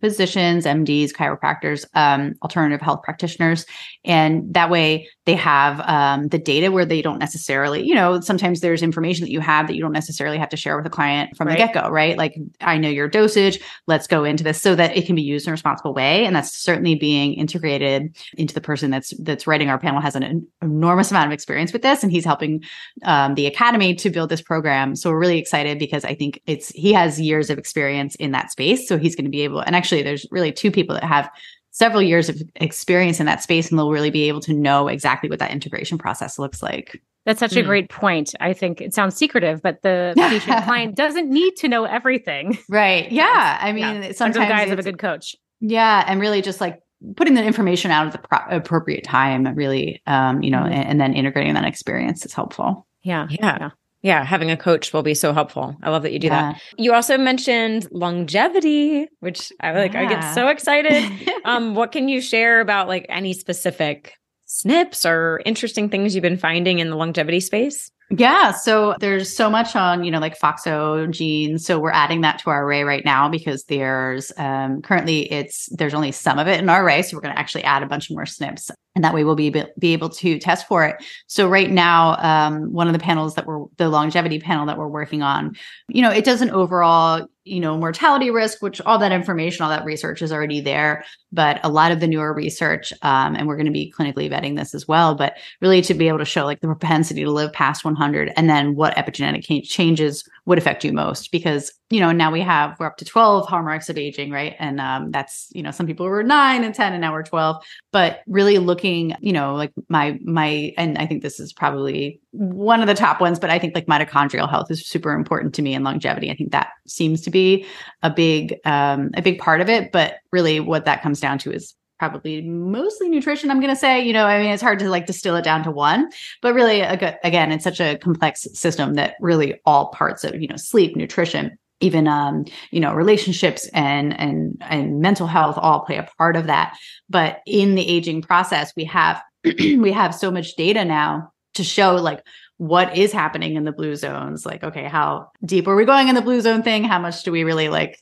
physicians, 0.00 0.64
mds 0.64 1.12
chiropractors 1.12 1.84
um, 1.94 2.34
alternative 2.42 2.80
health 2.80 3.02
practitioners. 3.02 3.66
And 4.04 4.52
that 4.54 4.70
way 4.70 5.08
they 5.26 5.34
have 5.34 5.80
um, 5.80 6.28
the 6.28 6.38
data 6.38 6.72
where 6.72 6.86
they 6.86 7.02
don't 7.02 7.18
necessarily 7.18 7.86
you 7.86 7.94
know 7.94 8.20
sometimes 8.20 8.60
there's 8.60 8.82
information 8.82 9.24
that 9.24 9.30
you 9.30 9.40
have 9.40 9.66
that 9.66 9.74
you 9.74 9.82
don't 9.82 9.92
necessarily 9.92 10.38
have 10.38 10.48
to 10.48 10.56
share 10.56 10.76
with 10.76 10.86
a 10.86 10.90
client 10.90 11.36
from 11.36 11.48
right. 11.48 11.58
the 11.58 11.66
get-go 11.66 11.90
right? 11.90 12.16
Like 12.16 12.34
i 12.60 12.78
know 12.78 12.88
your 12.88 13.08
dosage 13.08 13.60
let's 13.86 14.06
go 14.06 14.24
into 14.24 14.44
this 14.44 14.60
so 14.60 14.74
that 14.74 14.96
it 14.96 15.06
can 15.06 15.14
be 15.14 15.22
used 15.22 15.46
in 15.46 15.50
a 15.50 15.52
responsible 15.52 15.94
way. 15.94 16.24
And 16.24 16.34
that's 16.34 16.56
certainly 16.56 16.94
being 16.94 17.34
integrated 17.34 18.16
into 18.36 18.54
the 18.54 18.60
person 18.60 18.90
that's 18.90 19.12
that's 19.18 19.46
writing 19.46 19.68
our 19.68 19.78
panel 19.78 20.00
has 20.00 20.16
an 20.16 20.46
enormous 20.62 21.10
amount 21.10 21.26
of 21.26 21.32
experience 21.32 21.72
with 21.72 21.82
this. 21.82 22.02
And 22.02 22.12
he's 22.12 22.24
helping 22.24 22.64
um, 23.04 23.34
the 23.34 23.46
academy 23.46 23.94
to 23.96 24.10
build 24.10 24.28
this 24.28 24.42
program. 24.42 24.96
So 24.96 25.10
we're 25.10 25.18
really 25.18 25.38
excited 25.38 25.78
because 25.78 26.04
i 26.04 26.14
think 26.14 26.40
it's 26.46 26.68
he 26.70 26.92
has 26.92 27.20
years 27.20 27.50
of 27.50 27.58
experience 27.58 28.14
in 28.16 28.32
that 28.32 28.50
space. 28.50 28.88
So 28.88 28.98
he's 28.98 29.16
going 29.16 29.24
to 29.24 29.30
be 29.30 29.42
able 29.42 29.60
and 29.60 29.74
actually 29.74 30.02
there's 30.02 30.26
really 30.30 30.52
two 30.52 30.70
people 30.70 30.94
that 30.94 31.04
have 31.04 31.30
several 31.76 32.00
years 32.00 32.30
of 32.30 32.42
experience 32.54 33.20
in 33.20 33.26
that 33.26 33.42
space 33.42 33.68
and 33.68 33.78
they'll 33.78 33.90
really 33.90 34.08
be 34.08 34.28
able 34.28 34.40
to 34.40 34.54
know 34.54 34.88
exactly 34.88 35.28
what 35.28 35.38
that 35.38 35.50
integration 35.50 35.98
process 35.98 36.38
looks 36.38 36.62
like 36.62 37.02
that's 37.26 37.38
such 37.38 37.50
mm. 37.50 37.58
a 37.58 37.60
hmm. 37.60 37.66
great 37.66 37.90
point 37.90 38.34
i 38.40 38.54
think 38.54 38.80
it 38.80 38.94
sounds 38.94 39.14
secretive 39.14 39.60
but 39.60 39.82
the 39.82 40.14
patient 40.16 40.64
client 40.64 40.94
doesn't 40.94 41.28
need 41.28 41.54
to 41.54 41.68
know 41.68 41.84
everything 41.84 42.56
right 42.70 43.12
yeah 43.12 43.58
i 43.60 43.72
mean 43.72 44.02
yeah. 44.02 44.12
sometimes 44.12 44.46
the 44.46 44.54
guys 44.54 44.70
have 44.70 44.78
a 44.78 44.82
good 44.82 44.98
coach 44.98 45.36
yeah 45.60 46.02
and 46.06 46.18
really 46.18 46.40
just 46.40 46.62
like 46.62 46.80
putting 47.14 47.34
the 47.34 47.44
information 47.44 47.90
out 47.90 48.06
at 48.06 48.12
the 48.12 48.26
pro- 48.26 48.56
appropriate 48.56 49.04
time 49.04 49.44
really 49.54 50.00
um 50.06 50.42
you 50.42 50.50
know 50.50 50.60
mm-hmm. 50.60 50.72
and, 50.72 50.88
and, 50.88 51.00
then 51.00 51.12
integrating 51.12 51.52
that 51.52 51.66
experience 51.66 52.24
is 52.24 52.32
helpful 52.32 52.86
yeah 53.02 53.26
yeah, 53.28 53.58
yeah 53.60 53.70
yeah, 54.06 54.24
having 54.24 54.52
a 54.52 54.56
coach 54.56 54.92
will 54.92 55.02
be 55.02 55.14
so 55.14 55.32
helpful. 55.32 55.76
I 55.82 55.90
love 55.90 56.04
that 56.04 56.12
you 56.12 56.20
do 56.20 56.28
yeah. 56.28 56.52
that. 56.52 56.62
You 56.78 56.94
also 56.94 57.18
mentioned 57.18 57.88
longevity, 57.90 59.08
which 59.18 59.52
I 59.60 59.72
like 59.72 59.94
yeah. 59.94 60.02
I 60.02 60.06
get 60.06 60.20
so 60.32 60.46
excited. 60.46 61.10
um 61.44 61.74
what 61.74 61.90
can 61.90 62.08
you 62.08 62.20
share 62.20 62.60
about 62.60 62.86
like 62.86 63.06
any 63.08 63.32
specific 63.32 64.14
SNPs 64.48 65.04
or 65.10 65.42
interesting 65.44 65.88
things 65.88 66.14
you've 66.14 66.22
been 66.22 66.38
finding 66.38 66.78
in 66.78 66.88
the 66.88 66.96
longevity 66.96 67.40
space? 67.40 67.90
Yeah. 68.10 68.52
So 68.52 68.94
there's 69.00 69.34
so 69.34 69.50
much 69.50 69.74
on, 69.74 70.04
you 70.04 70.12
know, 70.12 70.20
like 70.20 70.38
FOXO 70.38 71.10
genes. 71.10 71.66
So 71.66 71.80
we're 71.80 71.90
adding 71.90 72.20
that 72.20 72.38
to 72.38 72.50
our 72.50 72.64
array 72.64 72.84
right 72.84 73.04
now 73.04 73.28
because 73.28 73.64
there's 73.64 74.30
um, 74.36 74.82
currently 74.82 75.32
it's 75.32 75.68
there's 75.76 75.94
only 75.94 76.12
some 76.12 76.38
of 76.38 76.46
it 76.46 76.60
in 76.60 76.68
our 76.68 76.84
array. 76.84 77.02
So 77.02 77.16
we're 77.16 77.22
going 77.22 77.34
to 77.34 77.40
actually 77.40 77.64
add 77.64 77.82
a 77.82 77.86
bunch 77.86 78.08
more 78.08 78.22
SNPs 78.22 78.70
and 78.96 79.04
that 79.04 79.14
way 79.14 79.22
we'll 79.22 79.36
be, 79.36 79.50
be 79.78 79.92
able 79.92 80.08
to 80.08 80.38
test 80.38 80.66
for 80.66 80.84
it. 80.84 80.96
So 81.28 81.48
right 81.48 81.70
now, 81.70 82.16
um, 82.18 82.72
one 82.72 82.88
of 82.88 82.94
the 82.94 82.98
panels 82.98 83.34
that 83.34 83.46
we're 83.46 83.66
the 83.76 83.90
longevity 83.90 84.40
panel 84.40 84.66
that 84.66 84.78
we're 84.78 84.88
working 84.88 85.22
on, 85.22 85.54
you 85.88 86.02
know, 86.02 86.10
it 86.10 86.24
does 86.24 86.40
an 86.42 86.50
overall 86.50 87.28
you 87.46 87.60
know, 87.60 87.78
mortality 87.78 88.28
risk, 88.28 88.60
which 88.60 88.80
all 88.80 88.98
that 88.98 89.12
information, 89.12 89.62
all 89.62 89.70
that 89.70 89.84
research 89.84 90.20
is 90.20 90.32
already 90.32 90.60
there. 90.60 91.04
But 91.32 91.60
a 91.62 91.68
lot 91.68 91.92
of 91.92 92.00
the 92.00 92.08
newer 92.08 92.34
research, 92.34 92.92
um, 93.02 93.36
and 93.36 93.46
we're 93.46 93.56
going 93.56 93.66
to 93.66 93.72
be 93.72 93.94
clinically 93.96 94.28
vetting 94.28 94.56
this 94.56 94.74
as 94.74 94.88
well, 94.88 95.14
but 95.14 95.34
really 95.60 95.80
to 95.82 95.94
be 95.94 96.08
able 96.08 96.18
to 96.18 96.24
show 96.24 96.44
like 96.44 96.60
the 96.60 96.66
propensity 96.66 97.22
to 97.22 97.30
live 97.30 97.52
past 97.52 97.84
100 97.84 98.32
and 98.36 98.50
then 98.50 98.74
what 98.74 98.96
epigenetic 98.96 99.64
changes 99.64 100.28
would 100.46 100.58
affect 100.58 100.84
you 100.84 100.92
most. 100.92 101.30
Because, 101.30 101.72
you 101.90 102.00
know, 102.00 102.12
now 102.12 102.30
we 102.30 102.40
have, 102.40 102.76
we're 102.78 102.86
up 102.86 102.96
to 102.98 103.04
12 103.04 103.46
hallmarks 103.48 103.88
of 103.88 103.98
aging, 103.98 104.30
right? 104.30 104.54
And 104.58 104.80
um, 104.80 105.10
that's, 105.10 105.48
you 105.52 105.62
know, 105.62 105.72
some 105.72 105.86
people 105.86 106.06
were 106.06 106.22
nine 106.22 106.64
and 106.64 106.74
10 106.74 106.92
and 106.92 107.00
now 107.00 107.12
we're 107.12 107.24
12. 107.24 107.62
But 107.92 108.20
really 108.26 108.58
looking, 108.58 109.14
you 109.20 109.32
know, 109.32 109.54
like 109.54 109.72
my, 109.88 110.18
my, 110.24 110.72
and 110.78 110.96
I 110.98 111.06
think 111.06 111.22
this 111.22 111.40
is 111.40 111.52
probably 111.52 112.20
one 112.30 112.80
of 112.80 112.86
the 112.86 112.94
top 112.94 113.20
ones, 113.20 113.38
but 113.38 113.50
I 113.50 113.58
think 113.58 113.74
like 113.74 113.86
mitochondrial 113.86 114.48
health 114.48 114.70
is 114.70 114.86
super 114.86 115.12
important 115.12 115.54
to 115.54 115.62
me 115.62 115.74
and 115.74 115.84
longevity. 115.84 116.30
I 116.30 116.36
think 116.36 116.52
that 116.52 116.68
seems 116.86 117.20
to 117.22 117.30
be 117.30 117.66
a 118.02 118.10
big 118.10 118.54
um, 118.64 119.10
a 119.14 119.22
big 119.22 119.38
part 119.38 119.60
of 119.60 119.68
it. 119.68 119.90
But 119.90 120.16
really, 120.32 120.60
what 120.60 120.84
that 120.84 121.02
comes 121.02 121.20
down 121.20 121.38
to 121.38 121.52
is 121.52 121.74
probably 121.98 122.42
mostly 122.42 123.08
nutrition. 123.08 123.50
I'm 123.50 123.60
going 123.60 123.72
to 123.72 123.78
say, 123.78 124.04
you 124.04 124.12
know, 124.12 124.26
I 124.26 124.40
mean, 124.40 124.50
it's 124.50 124.62
hard 124.62 124.78
to 124.80 124.90
like 124.90 125.06
distill 125.06 125.36
it 125.36 125.44
down 125.44 125.64
to 125.64 125.70
one, 125.70 126.10
but 126.42 126.54
really, 126.54 126.80
again, 126.80 127.52
it's 127.52 127.64
such 127.64 127.80
a 127.80 127.96
complex 127.98 128.46
system 128.52 128.94
that 128.94 129.14
really 129.20 129.60
all 129.64 129.88
parts 129.88 130.24
of 130.24 130.40
you 130.40 130.48
know 130.48 130.56
sleep, 130.56 130.96
nutrition, 130.96 131.58
even 131.80 132.08
um 132.08 132.44
you 132.70 132.80
know 132.80 132.94
relationships 132.94 133.68
and 133.72 134.18
and 134.18 134.56
and 134.62 135.00
mental 135.00 135.26
health 135.26 135.58
all 135.58 135.80
play 135.80 135.96
a 135.96 136.08
part 136.18 136.36
of 136.36 136.46
that 136.46 136.76
but 137.08 137.40
in 137.46 137.74
the 137.74 137.86
aging 137.86 138.22
process 138.22 138.72
we 138.76 138.84
have 138.84 139.22
we 139.44 139.92
have 139.92 140.14
so 140.14 140.30
much 140.30 140.56
data 140.56 140.84
now 140.84 141.30
to 141.54 141.62
show 141.62 141.96
like 141.96 142.22
what 142.58 142.96
is 142.96 143.12
happening 143.12 143.56
in 143.56 143.64
the 143.64 143.72
blue 143.72 143.94
zones 143.94 144.46
like 144.46 144.64
okay 144.64 144.84
how 144.84 145.28
deep 145.44 145.68
are 145.68 145.76
we 145.76 145.84
going 145.84 146.08
in 146.08 146.14
the 146.14 146.22
blue 146.22 146.40
zone 146.40 146.62
thing 146.62 146.84
how 146.84 146.98
much 146.98 147.22
do 147.22 147.30
we 147.30 147.44
really 147.44 147.68
like 147.68 147.98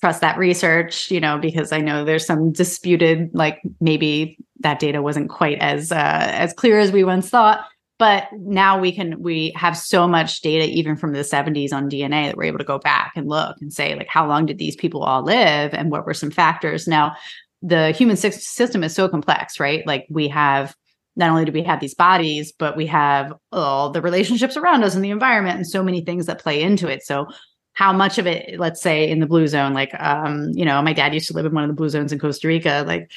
trust 0.00 0.20
that 0.20 0.38
research 0.38 1.10
you 1.10 1.20
know 1.20 1.38
because 1.38 1.72
i 1.72 1.80
know 1.80 2.04
there's 2.04 2.26
some 2.26 2.52
disputed 2.52 3.30
like 3.32 3.60
maybe 3.80 4.38
that 4.60 4.80
data 4.80 5.02
wasn't 5.02 5.30
quite 5.30 5.58
as 5.58 5.92
uh, 5.92 6.30
as 6.32 6.52
clear 6.52 6.78
as 6.78 6.92
we 6.92 7.04
once 7.04 7.28
thought. 7.30 7.64
But 7.98 8.28
now 8.32 8.78
we 8.78 8.92
can 8.92 9.20
we 9.20 9.52
have 9.56 9.76
so 9.76 10.06
much 10.06 10.40
data 10.40 10.64
even 10.64 10.96
from 10.96 11.12
the 11.12 11.20
70s 11.20 11.72
on 11.72 11.90
dna 11.90 12.26
that 12.26 12.36
we're 12.36 12.44
able 12.44 12.58
to 12.58 12.64
go 12.64 12.78
back 12.78 13.12
and 13.16 13.26
look 13.26 13.56
and 13.60 13.72
say 13.72 13.96
like 13.96 14.06
how 14.08 14.26
long 14.26 14.46
did 14.46 14.58
these 14.58 14.76
people 14.76 15.02
all 15.02 15.24
live 15.24 15.74
and 15.74 15.90
what 15.90 16.06
were 16.06 16.14
some 16.14 16.30
factors? 16.30 16.86
Now 16.86 17.16
the 17.60 17.90
human 17.90 18.16
system 18.16 18.84
is 18.84 18.94
so 18.94 19.08
complex 19.08 19.58
right? 19.58 19.84
Like 19.84 20.06
we 20.10 20.28
have 20.28 20.76
not 21.16 21.30
only 21.30 21.44
do 21.44 21.50
we 21.50 21.64
have 21.64 21.80
these 21.80 21.96
bodies, 21.96 22.52
but 22.56 22.76
we 22.76 22.86
have 22.86 23.32
all 23.50 23.90
the 23.90 24.00
relationships 24.00 24.56
around 24.56 24.84
us 24.84 24.94
and 24.94 25.04
the 25.04 25.10
environment 25.10 25.56
and 25.56 25.66
so 25.66 25.82
many 25.82 26.00
things 26.00 26.26
that 26.26 26.40
play 26.40 26.62
into 26.62 26.86
it. 26.86 27.02
So 27.02 27.26
how 27.78 27.92
much 27.92 28.18
of 28.18 28.26
it, 28.26 28.58
let's 28.58 28.82
say 28.82 29.08
in 29.08 29.20
the 29.20 29.26
blue 29.26 29.46
zone, 29.46 29.72
like 29.72 29.94
um, 30.00 30.50
you 30.52 30.64
know, 30.64 30.82
my 30.82 30.92
dad 30.92 31.14
used 31.14 31.28
to 31.28 31.32
live 31.32 31.46
in 31.46 31.54
one 31.54 31.62
of 31.62 31.68
the 31.68 31.74
blue 31.74 31.88
zones 31.88 32.12
in 32.12 32.18
Costa 32.18 32.48
Rica, 32.48 32.82
like 32.84 33.08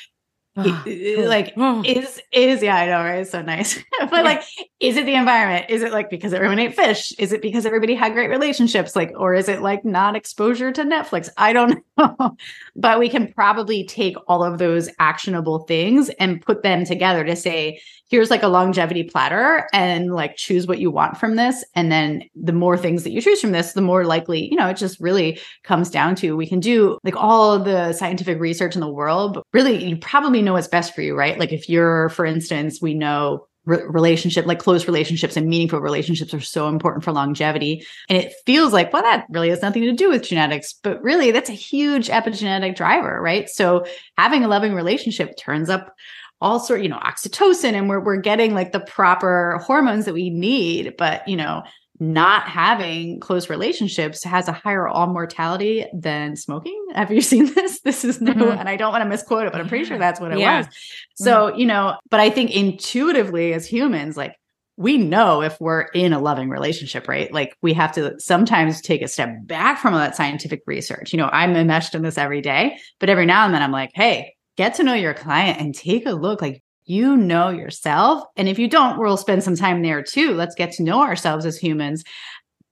Oh, 0.58 0.82
cool. 0.84 1.30
like 1.30 1.54
oh. 1.56 1.82
is 1.86 2.22
is 2.34 2.62
yeah 2.62 2.76
i 2.76 2.86
know 2.86 2.98
right? 2.98 3.20
It's 3.20 3.32
so 3.32 3.42
nice. 3.42 3.78
But 4.02 4.12
yeah. 4.12 4.22
like 4.22 4.44
is 4.82 4.98
it 4.98 5.06
the 5.06 5.16
environment? 5.16 5.68
Is 5.70 5.82
it 5.82 5.94
like 5.94 6.10
because 6.10 6.34
everyone 6.34 6.60
ate 6.60 6.76
fish? 6.76 7.14
Is 7.18 7.32
it 7.32 7.42
because 7.42 7.66
everybody 7.66 7.96
had 7.96 8.12
great 8.12 8.30
relationships? 8.30 8.94
Like 8.94 9.14
or 9.16 9.34
is 9.34 9.48
it 9.48 9.62
like 9.62 9.86
not 9.86 10.18
exposure 10.18 10.74
to 10.74 10.84
netflix? 10.84 11.30
I 11.38 11.54
don't 11.54 11.82
know. 11.98 12.36
But 12.76 13.00
we 13.00 13.08
can 13.08 13.32
probably 13.32 13.86
take 13.86 14.18
all 14.28 14.44
of 14.44 14.58
those 14.58 14.90
actionable 15.00 15.60
things 15.60 16.10
and 16.20 16.42
put 16.42 16.64
them 16.64 16.84
together 16.84 17.24
to 17.24 17.36
say 17.38 17.80
here's 18.12 18.30
like 18.30 18.44
a 18.44 18.48
longevity 18.48 19.04
platter 19.04 19.68
and 19.72 20.14
like 20.14 20.36
choose 20.36 20.68
what 20.68 20.80
you 20.80 20.92
want 20.92 21.18
from 21.18 21.38
this. 21.38 21.64
And 21.76 21.90
then 21.90 22.24
the 22.36 22.52
more 22.52 22.78
things 22.78 23.04
that 23.04 23.12
you 23.12 23.22
choose 23.22 23.40
from 23.40 23.54
this 23.54 23.72
the 23.72 23.82
more 23.82 24.06
likely 24.06 24.50
you 24.52 24.58
know 24.58 24.68
it 24.68 24.78
just 24.78 25.00
really 25.00 25.40
comes 25.64 25.90
down 25.90 26.16
to 26.16 26.36
we 26.36 26.46
can 26.46 26.60
do 26.60 26.98
like 27.04 27.16
all 27.16 27.58
the 27.58 27.94
scientific 27.94 28.40
research 28.40 28.76
in 28.76 28.82
the 28.82 28.92
world 28.92 29.34
but 29.36 29.44
really 29.54 29.84
you 29.84 29.96
probably 29.96 30.42
know 30.42 30.54
what's 30.54 30.68
best 30.68 30.94
for 30.94 31.02
you 31.02 31.16
right? 31.16 31.40
Like 31.40 31.54
if 31.54 31.70
you're 31.70 32.10
for 32.10 32.26
instance 32.26 32.82
we 32.82 32.94
know 32.94 33.48
re- 33.66 33.84
relationship 33.88 34.46
like 34.46 34.60
close 34.60 34.88
relationships 34.88 35.38
and 35.38 35.48
meaningful 35.48 35.80
relationships 35.80 36.34
are 36.34 36.42
so 36.42 36.68
important 36.68 37.04
for 37.04 37.14
longevity. 37.14 37.86
And 38.10 38.18
it 38.18 38.34
feels 38.46 38.74
like 38.74 38.92
well 38.92 39.04
that 39.04 39.26
really 39.30 39.50
has 39.50 39.62
nothing 39.62 39.84
to 39.84 39.94
do 39.94 40.10
with 40.10 40.24
genetics 40.24 40.74
but 40.74 41.02
really 41.02 41.32
that's 41.32 41.50
a 41.50 41.54
huge 41.54 42.10
epigenetic 42.10 42.76
driver 42.76 43.22
right? 43.22 43.50
So 43.50 43.86
having 44.18 44.44
a 44.44 44.50
loving 44.50 44.74
relationship 44.74 45.38
turns 45.38 45.70
up 45.70 45.94
all 46.42 46.60
sort, 46.60 46.82
you 46.82 46.90
know, 46.90 46.98
oxytocin 46.98 47.74
and 47.74 47.88
we're 47.88 48.00
we're 48.00 48.18
getting 48.18 48.54
like 48.54 48.72
the 48.72 48.80
proper 48.80 49.60
hormones 49.64 50.06
that 50.06 50.14
we 50.14 50.30
need, 50.30 50.96
but 50.98 51.28
you 51.28 51.38
know, 51.38 51.64
not 52.00 52.48
having 52.48 53.20
close 53.20 53.48
relationships 53.48 54.24
has 54.24 54.48
a 54.48 54.52
higher 54.52 54.88
all 54.88 55.06
mortality 55.06 55.86
than 55.94 56.36
smoking. 56.36 56.84
Have 56.96 57.12
you 57.12 57.22
seen 57.22 57.54
this? 57.54 57.82
This 57.82 58.04
is 58.04 58.20
new 58.20 58.34
mm-hmm. 58.34 58.60
and 58.60 58.68
I 58.68 58.76
don't 58.76 58.92
want 58.92 59.04
to 59.04 59.10
misquote 59.10 59.46
it, 59.46 59.52
but 59.52 59.62
I'm 59.62 59.70
pretty 59.70 59.86
sure 59.86 60.00
that's 60.00 60.20
what 60.20 60.32
it 60.32 60.40
yeah. 60.40 60.60
was. 60.60 60.68
So, 61.16 61.50
mm-hmm. 61.52 61.60
you 61.60 61.66
know, 61.68 61.98
but 62.10 62.20
I 62.20 62.32
think 62.32 62.52
intuitively 62.52 63.54
as 63.54 63.68
humans, 63.68 64.18
like 64.18 64.36
we 64.78 64.98
know 64.98 65.44
if 65.44 65.62
we're 65.62 65.82
in 65.82 66.12
a 66.12 66.20
loving 66.20 66.50
relationship, 66.50 67.08
right? 67.08 67.32
Like 67.32 67.56
we 67.62 67.74
have 67.74 67.92
to 67.94 68.20
sometimes 68.20 68.82
take 68.82 69.04
a 69.04 69.08
step 69.08 69.30
back 69.44 69.78
from 69.80 69.94
all 69.94 70.00
that 70.00 70.16
scientific 70.16 70.64
research. 70.66 71.14
You 71.14 71.18
know, 71.18 71.30
I'm 71.32 71.56
enmeshed 71.56 71.94
in 71.94 72.02
this 72.02 72.18
every 72.18 72.42
day, 72.42 72.80
but 73.00 73.10
every 73.10 73.28
now 73.28 73.46
and 73.46 73.54
then 73.54 73.62
I'm 73.62 73.72
like, 73.72 73.92
hey, 73.94 74.36
get 74.58 74.76
to 74.76 74.84
know 74.84 74.94
your 74.94 75.14
client 75.14 75.60
and 75.60 75.74
take 75.74 76.06
a 76.06 76.12
look 76.12 76.42
like 76.42 76.64
you 76.86 77.16
know 77.16 77.50
yourself. 77.50 78.24
And 78.36 78.50
if 78.50 78.60
you 78.60 78.68
don't, 78.68 79.00
we'll 79.00 79.18
spend 79.18 79.44
some 79.44 79.56
time 79.56 79.82
there 79.82 80.02
too. 80.02 80.34
Let's 80.34 80.56
get 80.56 80.72
to 80.74 80.84
know 80.84 81.02
ourselves 81.02 81.46
as 81.46 81.58
humans 81.58 82.04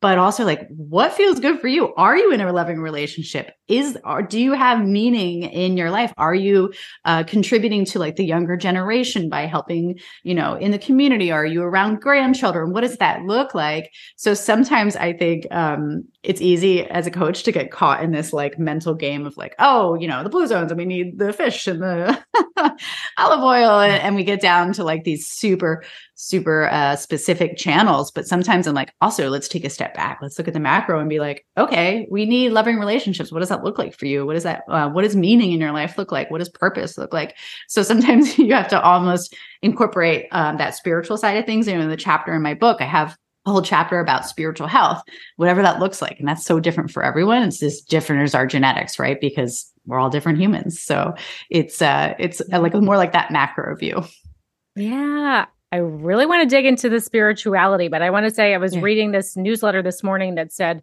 but 0.02 0.18
also 0.18 0.46
like 0.46 0.68
what 0.70 1.14
feels 1.14 1.40
good 1.40 1.60
for 1.60 1.68
you? 1.68 1.94
Are 1.96 2.18
you 2.18 2.32
in 2.32 2.42
a 2.42 2.52
loving 2.52 2.82
relationship? 2.82 3.52
Is 3.68 3.98
or 4.04 4.22
do 4.22 4.40
you 4.40 4.54
have 4.54 4.86
meaning 4.86 5.44
in 5.44 5.78
your 5.78 5.92
life? 5.92 6.14
Are 6.18 6.36
you 6.36 6.74
uh, 7.06 7.24
contributing 7.24 7.86
to 7.86 8.00
like 8.00 8.16
the 8.16 8.26
younger 8.26 8.58
generation 8.58 9.30
by 9.30 9.46
helping 9.46 10.00
you 10.24 10.34
know 10.34 10.56
in 10.56 10.72
the 10.72 10.80
community? 10.80 11.32
Are 11.32 11.46
you 11.46 11.64
around 11.64 12.02
grandchildren? 12.02 12.74
What 12.74 12.82
does 12.82 12.98
that 12.98 13.24
look 13.24 13.54
like? 13.54 13.92
So 14.16 14.34
sometimes 14.34 14.96
i 14.96 15.14
think 15.14 15.46
um, 15.52 16.04
it's 16.24 16.42
easy 16.42 16.84
as 16.86 17.08
a 17.08 17.12
coach 17.12 17.44
to 17.44 17.52
get 17.52 17.72
caught 17.72 18.04
in 18.04 18.12
this 18.12 18.34
like 18.34 18.60
mental 18.60 18.94
game 18.94 19.26
of 19.26 19.38
like 19.38 19.56
oh 19.60 19.96
you 19.96 20.08
know 20.08 20.24
the 20.24 20.30
blue 20.30 20.48
zones 20.48 20.72
and 20.72 20.78
we 20.78 20.86
need 20.86 21.18
the 21.18 21.32
fish 21.34 21.68
and 21.68 21.82
the 21.82 22.24
olive 23.18 23.44
oil 23.44 23.80
and, 23.80 24.02
and 24.02 24.16
we 24.16 24.24
get 24.24 24.42
down 24.42 24.74
to 24.74 24.84
like 24.84 25.04
these 25.04 25.28
super 25.28 25.84
super 26.22 26.70
uh, 26.70 26.98
specific 26.98 27.56
channels. 27.56 28.12
But 28.12 28.28
sometimes 28.28 28.68
I'm 28.68 28.76
like, 28.76 28.94
also, 29.00 29.30
let's 29.30 29.48
take 29.48 29.64
a 29.64 29.70
step 29.70 29.94
back. 29.94 30.20
Let's 30.22 30.38
look 30.38 30.50
at 30.50 30.54
the 30.54 30.60
macro 30.60 31.00
and 31.00 31.10
be 31.10 31.20
like, 31.20 31.46
okay, 31.58 32.08
we 32.12 32.26
need 32.26 32.52
loving 32.52 32.78
relationships. 32.78 33.32
What 33.32 33.40
does 33.40 33.48
that 33.48 33.64
look 33.64 33.78
like 33.78 33.96
for 33.96 34.06
you? 34.06 34.26
What 34.26 34.34
does 34.34 34.44
that, 34.44 34.64
uh, 34.68 34.90
what 34.90 35.04
does 35.04 35.16
meaning 35.16 35.54
in 35.54 35.62
your 35.62 35.72
life 35.72 35.98
look 35.98 36.12
like? 36.12 36.30
What 36.30 36.40
does 36.40 36.50
purpose 36.50 36.98
look 36.98 37.14
like? 37.14 37.38
So 37.70 37.84
sometimes 37.84 38.38
you 38.38 38.54
have 38.54 38.68
to 38.68 38.82
almost 38.82 39.34
incorporate 39.62 40.28
um, 40.32 40.58
that 40.58 40.76
spiritual 40.76 41.16
side 41.16 41.38
of 41.38 41.46
things. 41.46 41.68
You 41.68 41.76
know, 41.76 41.82
in 41.82 41.90
the 41.90 41.96
chapter 41.96 42.34
in 42.34 42.42
my 42.42 42.54
book, 42.54 42.82
I 42.82 42.86
have 42.86 43.16
a 43.46 43.52
whole 43.52 43.62
chapter 43.62 44.02
about 44.02 44.28
spiritual 44.28 44.68
health, 44.68 45.02
whatever 45.38 45.62
that 45.62 45.80
looks 45.80 46.02
like. 46.02 46.20
And 46.20 46.28
that's 46.28 46.44
so 46.44 46.60
different 46.60 46.92
for 46.92 47.02
everyone. 47.02 47.44
It's 47.44 47.60
just 47.60 47.88
different 47.88 48.24
as 48.24 48.36
our 48.36 48.46
genetics, 48.46 49.00
right? 49.00 49.22
Because 49.22 49.72
we're 49.86 50.00
all 50.00 50.10
different 50.10 50.38
humans. 50.38 50.82
So 50.82 51.16
it's 51.50 51.82
uh 51.82 52.14
it's 52.20 52.42
like 52.50 52.74
more 52.74 52.98
like 52.98 53.14
that 53.14 53.32
macro 53.32 53.74
view. 53.78 54.04
Yeah. 54.76 55.46
I 55.72 55.78
really 55.78 56.26
want 56.26 56.50
to 56.50 56.56
dig 56.56 56.66
into 56.66 56.90
the 56.90 57.00
spirituality, 57.00 57.88
but 57.88 58.02
I 58.02 58.10
want 58.10 58.26
to 58.26 58.32
say 58.32 58.54
I 58.54 58.58
was 58.58 58.76
yeah. 58.76 58.82
reading 58.82 59.12
this 59.12 59.38
newsletter 59.38 59.82
this 59.84 60.04
morning 60.04 60.36
that 60.36 60.52
said 60.52 60.82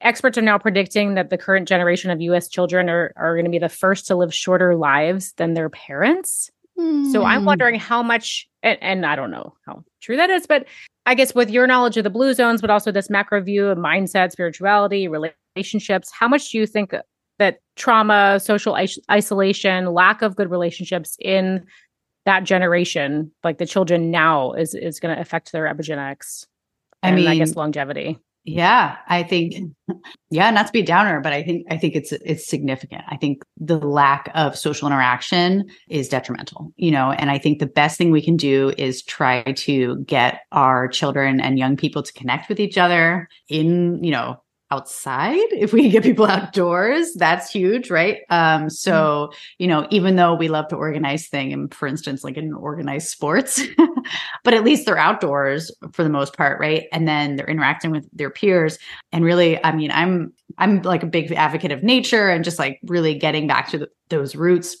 experts 0.00 0.38
are 0.38 0.42
now 0.42 0.58
predicting 0.58 1.14
that 1.14 1.30
the 1.30 1.36
current 1.36 1.68
generation 1.68 2.10
of 2.10 2.20
US 2.20 2.48
children 2.48 2.88
are, 2.88 3.12
are 3.16 3.34
going 3.34 3.44
to 3.44 3.50
be 3.50 3.58
the 3.58 3.68
first 3.68 4.06
to 4.06 4.16
live 4.16 4.32
shorter 4.32 4.76
lives 4.76 5.32
than 5.36 5.54
their 5.54 5.68
parents. 5.68 6.50
Mm. 6.78 7.12
So 7.12 7.24
I'm 7.24 7.40
hmm. 7.40 7.46
wondering 7.46 7.80
how 7.80 8.02
much, 8.02 8.48
and, 8.62 8.78
and, 8.80 9.04
I 9.04 9.16
don't 9.16 9.32
know 9.32 9.54
how 9.66 9.84
true 10.00 10.16
that 10.16 10.30
is, 10.30 10.46
but 10.46 10.66
I 11.06 11.16
guess 11.16 11.34
with 11.34 11.50
your 11.50 11.66
knowledge 11.66 11.96
of 11.96 12.04
the 12.04 12.10
blue 12.10 12.34
zones, 12.34 12.60
but 12.60 12.70
also 12.70 12.92
this 12.92 13.10
macro 13.10 13.42
view 13.42 13.66
of 13.66 13.78
mindset, 13.78 14.30
spirituality, 14.30 15.08
relationships, 15.08 16.12
how 16.12 16.28
much 16.28 16.50
do 16.50 16.58
you 16.58 16.66
think 16.66 16.94
that 17.40 17.58
trauma, 17.74 18.38
social 18.38 18.76
is- 18.76 19.00
isolation, 19.10 19.86
lack 19.86 20.22
of 20.22 20.36
good 20.36 20.50
relationships 20.50 21.16
in 21.20 21.66
that 22.28 22.44
generation, 22.44 23.32
like 23.42 23.56
the 23.56 23.64
children 23.64 24.10
now, 24.10 24.52
is 24.52 24.74
is 24.74 25.00
going 25.00 25.14
to 25.14 25.20
affect 25.20 25.50
their 25.50 25.64
epigenetics. 25.64 26.44
I 27.02 27.12
mean, 27.12 27.26
I 27.26 27.38
guess 27.38 27.56
longevity. 27.56 28.18
Yeah, 28.44 28.96
I 29.08 29.22
think 29.22 29.54
yeah, 30.30 30.50
not 30.50 30.66
to 30.66 30.72
be 30.72 30.80
a 30.80 30.84
downer, 30.84 31.20
but 31.22 31.32
I 31.32 31.42
think 31.42 31.66
I 31.70 31.78
think 31.78 31.96
it's 31.96 32.12
it's 32.12 32.46
significant. 32.46 33.02
I 33.08 33.16
think 33.16 33.42
the 33.56 33.78
lack 33.78 34.30
of 34.34 34.58
social 34.58 34.86
interaction 34.86 35.64
is 35.88 36.08
detrimental, 36.08 36.70
you 36.76 36.90
know, 36.90 37.12
and 37.12 37.30
I 37.30 37.38
think 37.38 37.60
the 37.60 37.66
best 37.66 37.96
thing 37.96 38.10
we 38.10 38.22
can 38.22 38.36
do 38.36 38.74
is 38.76 39.02
try 39.02 39.42
to 39.42 39.96
get 40.04 40.40
our 40.52 40.86
children 40.86 41.40
and 41.40 41.58
young 41.58 41.78
people 41.78 42.02
to 42.02 42.12
connect 42.12 42.50
with 42.50 42.60
each 42.60 42.76
other 42.76 43.28
in, 43.48 44.04
you 44.04 44.10
know, 44.10 44.42
outside 44.70 45.38
if 45.52 45.72
we 45.72 45.82
can 45.82 45.90
get 45.90 46.02
people 46.02 46.26
outdoors 46.36 47.14
that's 47.14 47.50
huge 47.50 47.90
right? 47.90 48.20
Um 48.30 48.70
so 48.70 48.92
mm 48.92 49.34
you 49.58 49.66
know 49.66 49.86
even 49.90 50.16
though 50.16 50.34
we 50.34 50.48
love 50.48 50.68
to 50.68 50.76
organize 50.76 51.26
thing 51.28 51.52
and 51.52 51.72
for 51.74 51.88
instance 51.88 52.22
like 52.22 52.36
in 52.36 52.52
organized 52.52 53.08
sports 53.08 53.62
but 54.44 54.54
at 54.54 54.64
least 54.64 54.86
they're 54.86 54.98
outdoors 54.98 55.70
for 55.92 56.02
the 56.02 56.10
most 56.10 56.36
part 56.36 56.60
right? 56.60 56.86
And 56.92 57.08
then 57.08 57.36
they're 57.36 57.48
interacting 57.48 57.90
with 57.90 58.08
their 58.12 58.30
peers. 58.30 58.78
And 59.12 59.24
really 59.24 59.62
i 59.64 59.74
mean 59.74 59.90
i'm 59.92 60.32
i'm 60.58 60.82
like 60.82 61.02
a 61.02 61.06
big 61.06 61.32
advocate 61.32 61.72
of 61.72 61.82
nature 61.82 62.28
and 62.28 62.44
just 62.44 62.58
like 62.58 62.78
really 62.84 63.14
getting 63.14 63.46
back 63.46 63.68
to 63.70 63.78
the, 63.78 63.88
those 64.08 64.34
roots 64.36 64.76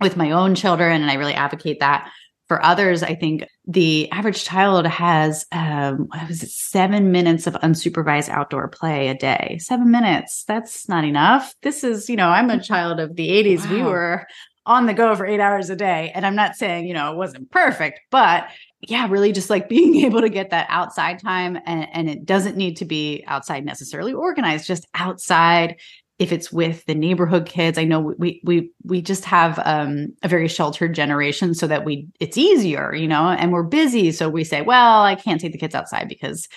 with 0.00 0.16
my 0.16 0.30
own 0.30 0.54
children 0.54 1.02
and 1.02 1.10
i 1.10 1.14
really 1.14 1.34
advocate 1.34 1.80
that 1.80 2.10
for 2.48 2.64
others, 2.64 3.02
I 3.02 3.14
think 3.14 3.44
the 3.66 4.10
average 4.12 4.44
child 4.44 4.86
has, 4.86 5.46
um, 5.50 6.06
what 6.08 6.28
was 6.28 6.42
it, 6.42 6.50
seven 6.50 7.10
minutes 7.10 7.46
of 7.46 7.54
unsupervised 7.54 8.28
outdoor 8.28 8.68
play 8.68 9.08
a 9.08 9.14
day. 9.14 9.58
Seven 9.60 9.90
minutes. 9.90 10.44
That's 10.44 10.88
not 10.88 11.04
enough. 11.04 11.54
This 11.62 11.82
is, 11.82 12.08
you 12.08 12.16
know, 12.16 12.28
I'm 12.28 12.50
a 12.50 12.62
child 12.62 13.00
of 13.00 13.16
the 13.16 13.28
80s. 13.28 13.64
Wow. 13.64 13.72
We 13.72 13.82
were 13.82 14.26
on 14.64 14.86
the 14.86 14.94
go 14.94 15.14
for 15.14 15.26
eight 15.26 15.40
hours 15.40 15.70
a 15.70 15.76
day. 15.76 16.12
And 16.14 16.26
I'm 16.26 16.34
not 16.34 16.56
saying, 16.56 16.86
you 16.86 16.94
know, 16.94 17.12
it 17.12 17.16
wasn't 17.16 17.50
perfect, 17.50 18.00
but 18.10 18.48
yeah, 18.80 19.06
really 19.08 19.32
just 19.32 19.50
like 19.50 19.68
being 19.68 20.04
able 20.04 20.20
to 20.20 20.28
get 20.28 20.50
that 20.50 20.66
outside 20.68 21.20
time. 21.20 21.58
And, 21.66 21.88
and 21.92 22.10
it 22.10 22.24
doesn't 22.26 22.56
need 22.56 22.76
to 22.78 22.84
be 22.84 23.24
outside 23.26 23.64
necessarily 23.64 24.12
organized, 24.12 24.66
just 24.66 24.86
outside 24.94 25.76
if 26.18 26.32
it's 26.32 26.50
with 26.50 26.84
the 26.86 26.94
neighborhood 26.94 27.46
kids 27.46 27.78
i 27.78 27.84
know 27.84 28.14
we 28.18 28.40
we 28.44 28.70
we 28.84 29.02
just 29.02 29.24
have 29.24 29.58
um, 29.64 30.08
a 30.22 30.28
very 30.28 30.48
sheltered 30.48 30.94
generation 30.94 31.54
so 31.54 31.66
that 31.66 31.84
we 31.84 32.08
it's 32.20 32.38
easier 32.38 32.94
you 32.94 33.08
know 33.08 33.28
and 33.28 33.52
we're 33.52 33.62
busy. 33.62 34.12
So 34.12 34.28
we 34.28 34.44
say 34.44 34.62
well 34.62 35.02
i 35.02 35.14
can't 35.14 35.40
take 35.40 35.52
the 35.52 35.58
kids 35.58 35.74
outside 35.74 36.08
because 36.08 36.48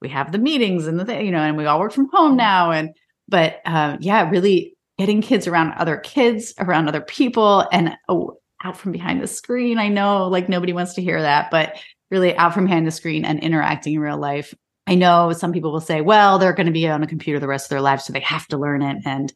we 0.00 0.08
have 0.10 0.32
the 0.32 0.38
meetings 0.38 0.86
and 0.86 1.00
the 1.00 1.24
you 1.24 1.30
know 1.30 1.38
and 1.38 1.56
we 1.56 1.66
all 1.66 1.80
work 1.80 1.92
from 1.92 2.10
home 2.12 2.32
mm-hmm. 2.32 2.36
now. 2.36 2.70
And 2.70 2.90
but 3.28 3.60
uh, 3.64 3.96
yeah 4.00 4.28
really 4.28 4.76
getting 4.98 5.22
kids 5.22 5.46
around 5.46 5.72
other 5.72 5.96
kids 5.96 6.54
around 6.58 6.88
other 6.88 7.00
people 7.00 7.66
and 7.72 7.96
oh, 8.08 8.38
out 8.62 8.76
from 8.76 8.92
behind 8.92 9.20
the 9.20 9.26
screen. 9.26 9.78
I 9.78 9.88
know 9.88 10.28
like 10.28 10.48
nobody 10.48 10.72
wants 10.72 10.94
to 10.94 11.02
hear 11.02 11.20
that 11.20 11.50
but 11.50 11.76
really 12.10 12.36
out 12.36 12.54
from 12.54 12.66
behind 12.66 12.86
the 12.86 12.92
screen 12.92 13.24
and 13.24 13.40
interacting 13.40 13.94
in 13.94 14.00
real 14.00 14.18
life 14.18 14.54
I 14.86 14.94
know 14.94 15.32
some 15.32 15.52
people 15.52 15.72
will 15.72 15.80
say, 15.80 16.00
well, 16.00 16.38
they're 16.38 16.52
going 16.52 16.66
to 16.66 16.72
be 16.72 16.86
on 16.88 17.02
a 17.02 17.06
computer 17.06 17.40
the 17.40 17.48
rest 17.48 17.66
of 17.66 17.70
their 17.70 17.80
lives, 17.80 18.04
so 18.04 18.12
they 18.12 18.20
have 18.20 18.46
to 18.48 18.58
learn 18.58 18.82
it. 18.82 18.98
And 19.04 19.32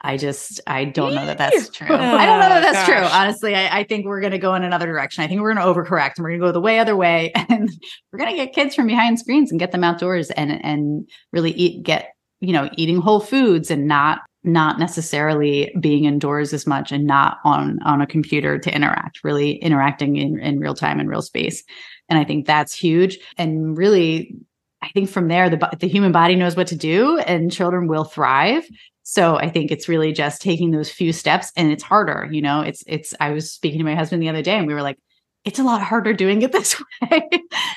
I 0.00 0.16
just, 0.16 0.60
I 0.66 0.84
don't 0.84 1.14
know 1.14 1.26
that 1.26 1.38
that's 1.38 1.70
true. 1.70 1.88
Oh, 1.90 1.94
I 1.96 2.24
don't 2.24 2.38
know 2.38 2.48
that 2.48 2.60
that's 2.60 2.88
gosh. 2.88 2.98
true. 2.98 3.18
Honestly, 3.18 3.54
I, 3.54 3.80
I 3.80 3.84
think 3.84 4.06
we're 4.06 4.20
going 4.20 4.32
to 4.32 4.38
go 4.38 4.54
in 4.54 4.62
another 4.62 4.86
direction. 4.86 5.24
I 5.24 5.26
think 5.26 5.40
we're 5.40 5.52
going 5.52 5.66
to 5.66 5.72
overcorrect 5.72 6.12
and 6.16 6.24
we're 6.24 6.30
going 6.30 6.40
to 6.40 6.46
go 6.46 6.52
the 6.52 6.60
way 6.60 6.78
other 6.78 6.96
way. 6.96 7.32
And 7.48 7.70
we're 8.12 8.18
going 8.18 8.30
to 8.30 8.36
get 8.36 8.54
kids 8.54 8.74
from 8.74 8.86
behind 8.86 9.18
screens 9.18 9.50
and 9.50 9.58
get 9.58 9.72
them 9.72 9.82
outdoors 9.82 10.30
and, 10.30 10.64
and 10.64 11.08
really 11.32 11.50
eat, 11.52 11.82
get, 11.82 12.12
you 12.40 12.52
know, 12.52 12.68
eating 12.76 13.00
whole 13.00 13.20
foods 13.20 13.70
and 13.70 13.88
not 13.88 14.20
not 14.44 14.78
necessarily 14.78 15.74
being 15.80 16.04
indoors 16.04 16.52
as 16.52 16.66
much 16.66 16.92
and 16.92 17.06
not 17.06 17.38
on 17.44 17.78
on 17.84 18.00
a 18.00 18.06
computer 18.06 18.56
to 18.58 18.74
interact 18.74 19.18
really 19.24 19.56
interacting 19.56 20.16
in, 20.16 20.38
in 20.38 20.60
real 20.60 20.74
time 20.74 21.00
and 21.00 21.08
real 21.08 21.20
space 21.20 21.64
and 22.08 22.18
i 22.18 22.24
think 22.24 22.46
that's 22.46 22.72
huge 22.72 23.18
and 23.36 23.76
really 23.76 24.34
i 24.82 24.88
think 24.90 25.08
from 25.08 25.28
there 25.28 25.50
the, 25.50 25.76
the 25.80 25.88
human 25.88 26.12
body 26.12 26.34
knows 26.34 26.56
what 26.56 26.66
to 26.68 26.76
do 26.76 27.18
and 27.18 27.52
children 27.52 27.88
will 27.88 28.04
thrive. 28.04 28.64
So 29.02 29.36
i 29.36 29.48
think 29.48 29.70
it's 29.70 29.88
really 29.88 30.12
just 30.12 30.42
taking 30.42 30.70
those 30.70 30.90
few 30.90 31.12
steps 31.12 31.52
and 31.56 31.70
it's 31.70 31.82
harder 31.82 32.28
you 32.30 32.42
know? 32.42 32.60
It's 32.60 32.82
it's 32.86 33.14
i 33.20 33.30
was 33.30 33.52
speaking 33.52 33.78
to 33.78 33.84
my 33.84 33.94
husband 33.94 34.22
the 34.22 34.28
other 34.28 34.42
day 34.42 34.56
and 34.56 34.66
we 34.66 34.74
were 34.74 34.82
like 34.82 34.98
it's 35.44 35.58
a 35.58 35.64
lot 35.64 35.80
harder 35.82 36.12
doing 36.12 36.42
it 36.42 36.52
this 36.58 36.80
way. 37.00 37.28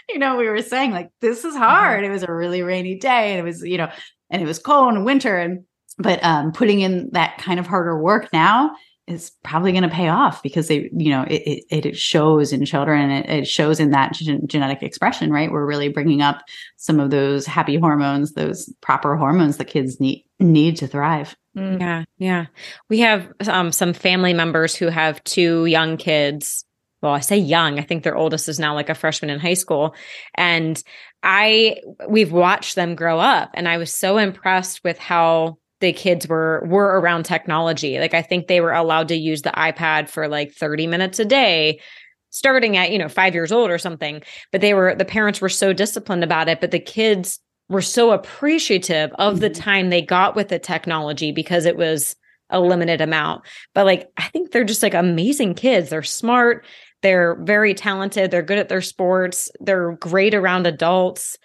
You 0.09 0.19
know 0.19 0.35
we 0.37 0.49
were 0.49 0.61
saying 0.61 0.91
like 0.91 1.09
this 1.21 1.45
is 1.45 1.55
hard. 1.55 2.03
It 2.03 2.09
was 2.09 2.23
a 2.23 2.31
really 2.31 2.63
rainy 2.63 2.97
day 2.97 3.31
and 3.31 3.39
it 3.39 3.43
was 3.43 3.61
you 3.61 3.77
know 3.77 3.89
and 4.29 4.41
it 4.41 4.45
was 4.45 4.59
cold 4.59 4.93
and 4.93 5.05
winter 5.05 5.37
and 5.37 5.63
but 5.97 6.23
um, 6.23 6.51
putting 6.51 6.81
in 6.81 7.09
that 7.11 7.37
kind 7.37 7.59
of 7.59 7.67
harder 7.67 8.01
work 8.01 8.31
now 8.33 8.71
is 9.07 9.31
probably 9.43 9.71
going 9.71 9.83
to 9.83 9.89
pay 9.89 10.07
off 10.07 10.43
because 10.43 10.67
they 10.67 10.89
you 10.95 11.09
know 11.09 11.23
it, 11.23 11.63
it, 11.69 11.85
it 11.85 11.97
shows 11.97 12.53
in 12.53 12.63
children 12.65 13.09
and 13.09 13.25
it, 13.25 13.29
it 13.29 13.47
shows 13.47 13.79
in 13.79 13.91
that 13.91 14.13
gen- 14.13 14.47
genetic 14.47 14.83
expression 14.83 15.31
right 15.31 15.51
we're 15.51 15.65
really 15.65 15.89
bringing 15.89 16.21
up 16.21 16.41
some 16.77 16.99
of 16.99 17.09
those 17.09 17.45
happy 17.45 17.77
hormones 17.77 18.33
those 18.33 18.71
proper 18.81 19.15
hormones 19.15 19.57
that 19.57 19.65
kids 19.65 19.99
need 19.99 20.23
need 20.39 20.77
to 20.77 20.87
thrive 20.87 21.35
mm. 21.57 21.79
yeah 21.79 22.03
yeah 22.17 22.45
we 22.89 22.99
have 22.99 23.31
um, 23.47 23.71
some 23.71 23.93
family 23.93 24.33
members 24.33 24.75
who 24.75 24.87
have 24.87 25.23
two 25.23 25.65
young 25.65 25.97
kids 25.97 26.63
well, 27.01 27.13
I 27.13 27.19
say 27.19 27.37
young. 27.37 27.79
I 27.79 27.81
think 27.81 28.03
their 28.03 28.15
oldest 28.15 28.47
is 28.47 28.59
now 28.59 28.75
like 28.75 28.89
a 28.89 28.95
freshman 28.95 29.31
in 29.31 29.39
high 29.39 29.55
school. 29.55 29.95
And 30.35 30.81
I, 31.23 31.77
we've 32.07 32.31
watched 32.31 32.75
them 32.75 32.93
grow 32.93 33.19
up. 33.19 33.49
And 33.55 33.67
I 33.67 33.77
was 33.77 33.93
so 33.93 34.17
impressed 34.17 34.83
with 34.83 34.99
how 34.99 35.57
the 35.81 35.91
kids 35.91 36.27
were 36.27 36.63
were 36.65 36.99
around 36.99 37.23
technology. 37.23 37.99
Like 37.99 38.13
I 38.13 38.21
think 38.21 38.47
they 38.47 38.61
were 38.61 38.71
allowed 38.71 39.09
to 39.09 39.15
use 39.15 39.41
the 39.41 39.51
iPad 39.51 40.07
for 40.09 40.27
like 40.27 40.53
30 40.53 40.87
minutes 40.87 41.19
a 41.19 41.25
day 41.25 41.81
starting 42.29 42.77
at, 42.77 42.91
you 42.91 42.97
know, 42.97 43.09
5 43.09 43.33
years 43.33 43.51
old 43.51 43.69
or 43.69 43.77
something. 43.77 44.21
But 44.53 44.61
they 44.61 44.73
were 44.73 44.95
the 44.95 45.05
parents 45.05 45.41
were 45.41 45.49
so 45.49 45.73
disciplined 45.73 46.23
about 46.23 46.47
it, 46.47 46.61
but 46.61 46.71
the 46.71 46.79
kids 46.79 47.39
were 47.67 47.81
so 47.81 48.11
appreciative 48.11 49.11
of 49.15 49.39
the 49.39 49.49
mm-hmm. 49.49 49.61
time 49.61 49.89
they 49.89 50.01
got 50.01 50.35
with 50.35 50.47
the 50.47 50.59
technology 50.59 51.31
because 51.31 51.65
it 51.65 51.77
was 51.77 52.15
a 52.49 52.59
limited 52.59 53.01
amount. 53.01 53.43
But 53.73 53.85
like 53.85 54.09
I 54.17 54.27
think 54.27 54.51
they're 54.51 54.63
just 54.63 54.83
like 54.83 54.93
amazing 54.93 55.55
kids. 55.55 55.89
They're 55.89 56.03
smart, 56.03 56.65
they're 57.01 57.35
very 57.41 57.73
talented, 57.73 58.29
they're 58.29 58.41
good 58.43 58.59
at 58.59 58.69
their 58.69 58.81
sports, 58.81 59.49
they're 59.59 59.93
great 59.93 60.35
around 60.35 60.67
adults. 60.67 61.37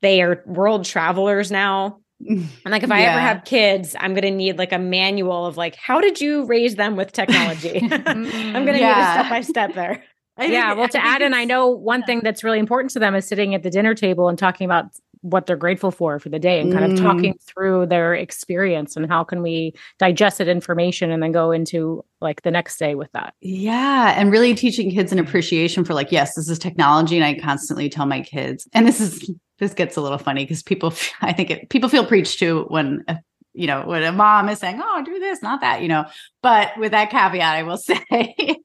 They 0.00 0.22
are 0.22 0.44
world 0.46 0.84
travelers 0.84 1.50
now. 1.50 2.00
And 2.20 2.48
like 2.66 2.82
if 2.82 2.90
I 2.90 3.02
ever 3.02 3.20
have 3.20 3.44
kids, 3.44 3.94
I'm 3.98 4.14
gonna 4.14 4.30
need 4.30 4.58
like 4.58 4.72
a 4.72 4.78
manual 4.78 5.46
of 5.46 5.56
like 5.56 5.76
how 5.76 6.00
did 6.00 6.20
you 6.20 6.44
raise 6.46 6.76
them 6.76 6.96
with 6.96 7.12
technology? 7.12 7.80
I'm 7.92 8.24
gonna 8.24 8.78
yeah. 8.78 8.94
need 8.94 9.02
a 9.02 9.12
step 9.12 9.30
by 9.30 9.40
step 9.40 9.74
there. 9.74 10.04
yeah. 10.38 10.72
Well, 10.74 10.88
to 10.88 11.04
add 11.04 11.22
in, 11.22 11.34
I 11.34 11.44
know 11.44 11.68
one 11.68 12.02
thing 12.02 12.20
that's 12.22 12.42
really 12.44 12.58
important 12.58 12.92
to 12.92 12.98
them 12.98 13.14
is 13.14 13.26
sitting 13.26 13.54
at 13.54 13.62
the 13.62 13.70
dinner 13.70 13.94
table 13.94 14.28
and 14.28 14.38
talking 14.38 14.64
about 14.64 14.86
what 15.22 15.46
they're 15.46 15.56
grateful 15.56 15.90
for 15.90 16.18
for 16.18 16.28
the 16.28 16.38
day 16.38 16.60
and 16.60 16.72
kind 16.72 16.84
of 16.84 16.92
mm. 16.92 17.02
talking 17.02 17.34
through 17.42 17.86
their 17.86 18.14
experience 18.14 18.96
and 18.96 19.08
how 19.08 19.24
can 19.24 19.42
we 19.42 19.74
digest 19.98 20.38
that 20.38 20.48
information 20.48 21.10
and 21.10 21.22
then 21.22 21.32
go 21.32 21.50
into 21.50 22.04
like 22.20 22.42
the 22.42 22.50
next 22.50 22.78
day 22.78 22.94
with 22.94 23.10
that. 23.12 23.34
Yeah, 23.40 24.14
and 24.16 24.30
really 24.30 24.54
teaching 24.54 24.90
kids 24.90 25.12
an 25.12 25.18
appreciation 25.18 25.84
for 25.84 25.94
like 25.94 26.12
yes, 26.12 26.34
this 26.34 26.48
is 26.48 26.58
technology 26.58 27.16
and 27.16 27.24
I 27.24 27.34
constantly 27.34 27.88
tell 27.88 28.06
my 28.06 28.20
kids 28.20 28.68
and 28.72 28.86
this 28.86 29.00
is 29.00 29.30
this 29.58 29.74
gets 29.74 29.96
a 29.96 30.00
little 30.00 30.18
funny 30.18 30.44
because 30.44 30.62
people 30.62 30.92
i 31.20 31.32
think 31.32 31.50
it, 31.50 31.68
people 31.70 31.88
feel 31.88 32.06
preached 32.06 32.38
to 32.38 32.64
when 32.64 33.04
uh, 33.08 33.14
you 33.54 33.66
know 33.66 33.82
when 33.86 34.02
a 34.04 34.12
mom 34.12 34.48
is 34.48 34.58
saying 34.58 34.80
oh 34.82 35.02
do 35.04 35.18
this 35.18 35.42
not 35.42 35.60
that 35.60 35.82
you 35.82 35.88
know? 35.88 36.04
But 36.42 36.78
with 36.78 36.92
that 36.92 37.10
caveat 37.10 37.56
i 37.56 37.62
will 37.64 37.76
say 37.76 38.56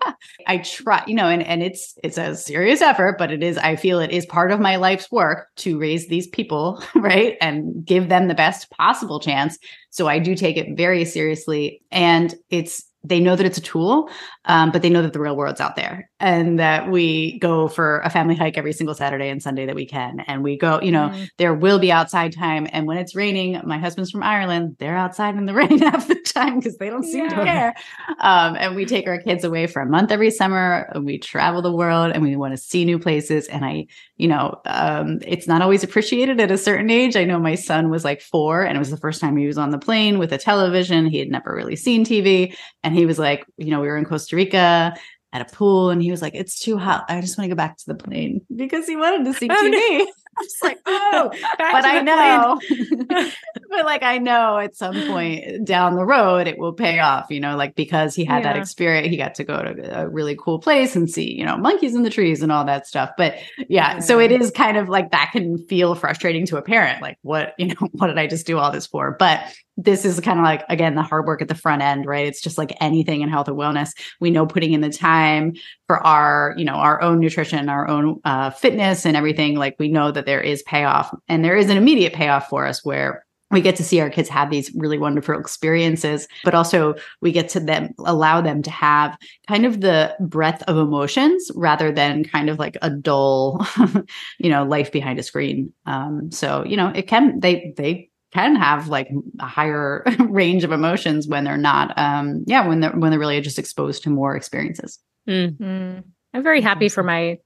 i 0.45 0.57
try 0.59 1.03
you 1.07 1.15
know 1.15 1.27
and 1.27 1.41
and 1.41 1.63
it's 1.63 1.97
it's 2.03 2.17
a 2.17 2.35
serious 2.35 2.81
effort 2.81 3.17
but 3.17 3.31
it 3.31 3.41
is 3.41 3.57
i 3.57 3.75
feel 3.75 3.99
it 3.99 4.11
is 4.11 4.25
part 4.27 4.51
of 4.51 4.59
my 4.59 4.75
life's 4.75 5.11
work 5.11 5.47
to 5.57 5.79
raise 5.79 6.07
these 6.07 6.27
people 6.27 6.83
right 6.95 7.37
and 7.41 7.83
give 7.83 8.09
them 8.09 8.27
the 8.27 8.35
best 8.35 8.69
possible 8.69 9.19
chance. 9.19 9.57
So 9.89 10.07
i 10.07 10.19
do 10.19 10.35
take 10.35 10.57
it 10.57 10.77
very 10.77 11.05
seriously 11.05 11.81
and 11.91 12.33
it's 12.49 12.85
they 13.03 13.19
know 13.19 13.35
that 13.35 13.45
it's 13.45 13.57
a 13.57 13.61
tool, 13.61 14.09
um, 14.45 14.71
but 14.71 14.81
they 14.81 14.89
know 14.89 15.01
that 15.01 15.11
the 15.11 15.19
real 15.19 15.35
world's 15.35 15.59
out 15.59 15.75
there 15.75 16.09
and 16.19 16.57
that 16.57 16.89
we 16.89 17.37
go 17.39 17.67
for 17.67 17.99
a 17.99 18.09
family 18.09 18.33
hike 18.35 18.57
every 18.57 18.71
single 18.71 18.95
Saturday 18.95 19.29
and 19.29 19.43
Sunday 19.43 19.65
that 19.65 19.75
we 19.75 19.85
can. 19.85 20.21
And 20.21 20.41
we 20.41 20.57
go, 20.57 20.79
you 20.81 20.91
know, 20.91 21.09
mm. 21.09 21.27
there 21.37 21.53
will 21.53 21.79
be 21.79 21.91
outside 21.91 22.31
time. 22.31 22.65
And 22.71 22.87
when 22.87 22.97
it's 22.97 23.13
raining, 23.13 23.59
my 23.65 23.77
husband's 23.77 24.09
from 24.09 24.23
Ireland, 24.23 24.77
they're 24.79 24.95
outside 24.95 25.35
in 25.35 25.45
the 25.45 25.53
rain 25.53 25.79
half 25.79 26.07
the 26.07 26.15
time 26.15 26.59
because 26.59 26.77
they 26.77 26.89
don't 26.89 27.03
seem 27.03 27.25
yeah. 27.25 27.35
to 27.35 27.43
care. 27.43 27.73
Um, 28.19 28.55
and 28.57 28.75
we 28.75 28.85
take 28.85 29.05
our 29.07 29.21
kids 29.21 29.43
away 29.43 29.67
for 29.67 29.81
a 29.81 29.85
month 29.85 30.11
every 30.11 30.31
summer 30.31 30.89
and 30.93 31.05
we 31.05 31.17
travel 31.17 31.61
the 31.61 31.71
world 31.71 32.13
and 32.13 32.23
we 32.23 32.37
want 32.37 32.53
to 32.53 32.57
see 32.57 32.85
new 32.85 32.99
places. 32.99 33.47
And 33.47 33.65
I, 33.65 33.87
you 34.15 34.29
know, 34.29 34.61
um, 34.65 35.19
it's 35.27 35.47
not 35.47 35.61
always 35.61 35.83
appreciated 35.83 36.39
at 36.39 36.51
a 36.51 36.57
certain 36.57 36.89
age. 36.89 37.17
I 37.17 37.25
know 37.25 37.37
my 37.37 37.55
son 37.55 37.89
was 37.89 38.05
like 38.05 38.21
four 38.21 38.63
and 38.63 38.77
it 38.77 38.79
was 38.79 38.91
the 38.91 38.97
first 38.97 39.19
time 39.19 39.35
he 39.35 39.47
was 39.47 39.57
on 39.57 39.71
the 39.71 39.77
plane 39.77 40.19
with 40.19 40.31
a 40.31 40.37
television. 40.37 41.05
He 41.05 41.19
had 41.19 41.29
never 41.29 41.53
really 41.53 41.75
seen 41.75 42.05
TV. 42.05 42.55
And 42.83 42.92
he 42.93 43.05
was 43.05 43.19
like, 43.19 43.45
you 43.57 43.71
know, 43.71 43.81
we 43.81 43.87
were 43.87 43.97
in 43.97 44.05
Costa 44.05 44.35
Rica 44.35 44.95
at 45.31 45.41
a 45.41 45.55
pool 45.55 45.89
and 45.89 46.01
he 46.01 46.11
was 46.11 46.21
like, 46.21 46.35
it's 46.35 46.59
too 46.59 46.77
hot. 46.77 47.05
I 47.09 47.19
just 47.21 47.37
want 47.37 47.49
to 47.49 47.55
go 47.55 47.57
back 47.57 47.77
to 47.77 47.85
the 47.87 47.95
plane 47.95 48.41
because 48.55 48.85
he 48.85 48.95
wanted 48.95 49.25
to 49.25 49.33
see 49.33 49.49
TV. 49.49 50.05
Was 50.37 50.57
like, 50.63 50.79
oh, 50.85 51.31
but 51.57 51.85
I 51.85 52.01
know, 52.01 52.59
but 53.69 53.85
like, 53.85 54.03
I 54.03 54.17
know 54.17 54.57
at 54.57 54.75
some 54.75 54.95
point 55.07 55.65
down 55.65 55.95
the 55.95 56.05
road, 56.05 56.47
it 56.47 56.57
will 56.57 56.73
pay 56.73 56.99
off, 56.99 57.27
you 57.29 57.39
know, 57.39 57.55
like 57.55 57.75
because 57.75 58.15
he 58.15 58.25
had 58.25 58.43
yeah. 58.43 58.53
that 58.53 58.59
experience, 58.59 59.09
he 59.09 59.17
got 59.17 59.35
to 59.35 59.43
go 59.43 59.61
to 59.61 60.01
a 60.01 60.07
really 60.07 60.35
cool 60.35 60.59
place 60.59 60.95
and 60.95 61.09
see, 61.09 61.31
you 61.31 61.45
know, 61.45 61.57
monkeys 61.57 61.95
in 61.95 62.03
the 62.03 62.09
trees 62.09 62.41
and 62.41 62.51
all 62.51 62.65
that 62.65 62.87
stuff. 62.87 63.11
But 63.17 63.35
yeah, 63.57 63.95
yeah. 63.95 63.99
so 63.99 64.19
it 64.19 64.31
is 64.31 64.51
kind 64.51 64.77
of 64.77 64.89
like 64.89 65.11
that 65.11 65.31
can 65.33 65.57
feel 65.67 65.95
frustrating 65.95 66.45
to 66.47 66.57
a 66.57 66.61
parent. 66.61 67.01
Like, 67.01 67.17
what, 67.21 67.53
you 67.57 67.67
know, 67.67 67.87
what 67.91 68.07
did 68.07 68.17
I 68.17 68.27
just 68.27 68.47
do 68.47 68.57
all 68.57 68.71
this 68.71 68.87
for? 68.87 69.15
But 69.17 69.53
this 69.77 70.05
is 70.05 70.19
kind 70.19 70.39
of 70.39 70.43
like 70.43 70.63
again 70.69 70.95
the 70.95 71.01
hard 71.01 71.25
work 71.25 71.41
at 71.41 71.47
the 71.47 71.55
front 71.55 71.81
end 71.81 72.05
right 72.05 72.27
it's 72.27 72.41
just 72.41 72.57
like 72.57 72.75
anything 72.79 73.21
in 73.21 73.29
health 73.29 73.47
and 73.47 73.57
wellness 73.57 73.89
we 74.19 74.29
know 74.29 74.45
putting 74.45 74.73
in 74.73 74.81
the 74.81 74.89
time 74.89 75.53
for 75.87 76.05
our 76.05 76.53
you 76.57 76.65
know 76.65 76.73
our 76.73 77.01
own 77.01 77.19
nutrition 77.19 77.69
our 77.69 77.87
own 77.87 78.19
uh, 78.23 78.49
fitness 78.51 79.05
and 79.05 79.17
everything 79.17 79.55
like 79.55 79.75
we 79.79 79.87
know 79.87 80.11
that 80.11 80.22
there 80.25 80.41
is 80.41 80.63
payoff 80.63 81.15
and 81.27 81.43
there 81.43 81.57
is 81.57 81.69
an 81.69 81.77
immediate 81.77 82.13
payoff 82.13 82.47
for 82.47 82.65
us 82.65 82.83
where 82.83 83.25
we 83.51 83.61
get 83.61 83.75
to 83.75 83.83
see 83.83 83.99
our 84.01 84.09
kids 84.09 84.27
have 84.29 84.49
these 84.49 84.71
really 84.75 84.97
wonderful 84.97 85.39
experiences 85.39 86.27
but 86.43 86.55
also 86.55 86.95
we 87.21 87.31
get 87.31 87.47
to 87.49 87.59
them 87.59 87.89
allow 87.99 88.41
them 88.41 88.61
to 88.63 88.71
have 88.71 89.15
kind 89.47 89.65
of 89.65 89.81
the 89.81 90.15
breadth 90.19 90.63
of 90.63 90.75
emotions 90.77 91.51
rather 91.55 91.91
than 91.91 92.23
kind 92.23 92.49
of 92.49 92.59
like 92.59 92.77
a 92.81 92.89
dull 92.89 93.65
you 94.39 94.49
know 94.49 94.63
life 94.63 94.91
behind 94.91 95.19
a 95.19 95.23
screen. 95.23 95.71
Um 95.85 96.31
so 96.31 96.65
you 96.65 96.75
know 96.75 96.89
it 96.89 97.03
can 97.03 97.39
they 97.39 97.73
they 97.77 98.09
can 98.33 98.55
have 98.55 98.87
like 98.87 99.09
a 99.39 99.45
higher 99.45 100.03
range 100.19 100.63
of 100.63 100.71
emotions 100.71 101.27
when 101.27 101.43
they're 101.43 101.55
not 101.57 101.97
um 101.97 102.43
yeah 102.47 102.67
when 102.67 102.79
they're 102.79 102.91
when 102.91 103.11
they're 103.11 103.19
really 103.19 103.39
just 103.41 103.59
exposed 103.59 104.03
to 104.03 104.09
more 104.09 104.35
experiences. 104.35 104.99
Mm-hmm. 105.29 105.99
i'm 106.33 106.43
very 106.43 106.59
happy 106.59 106.89
for 106.89 107.01
my 107.01 107.37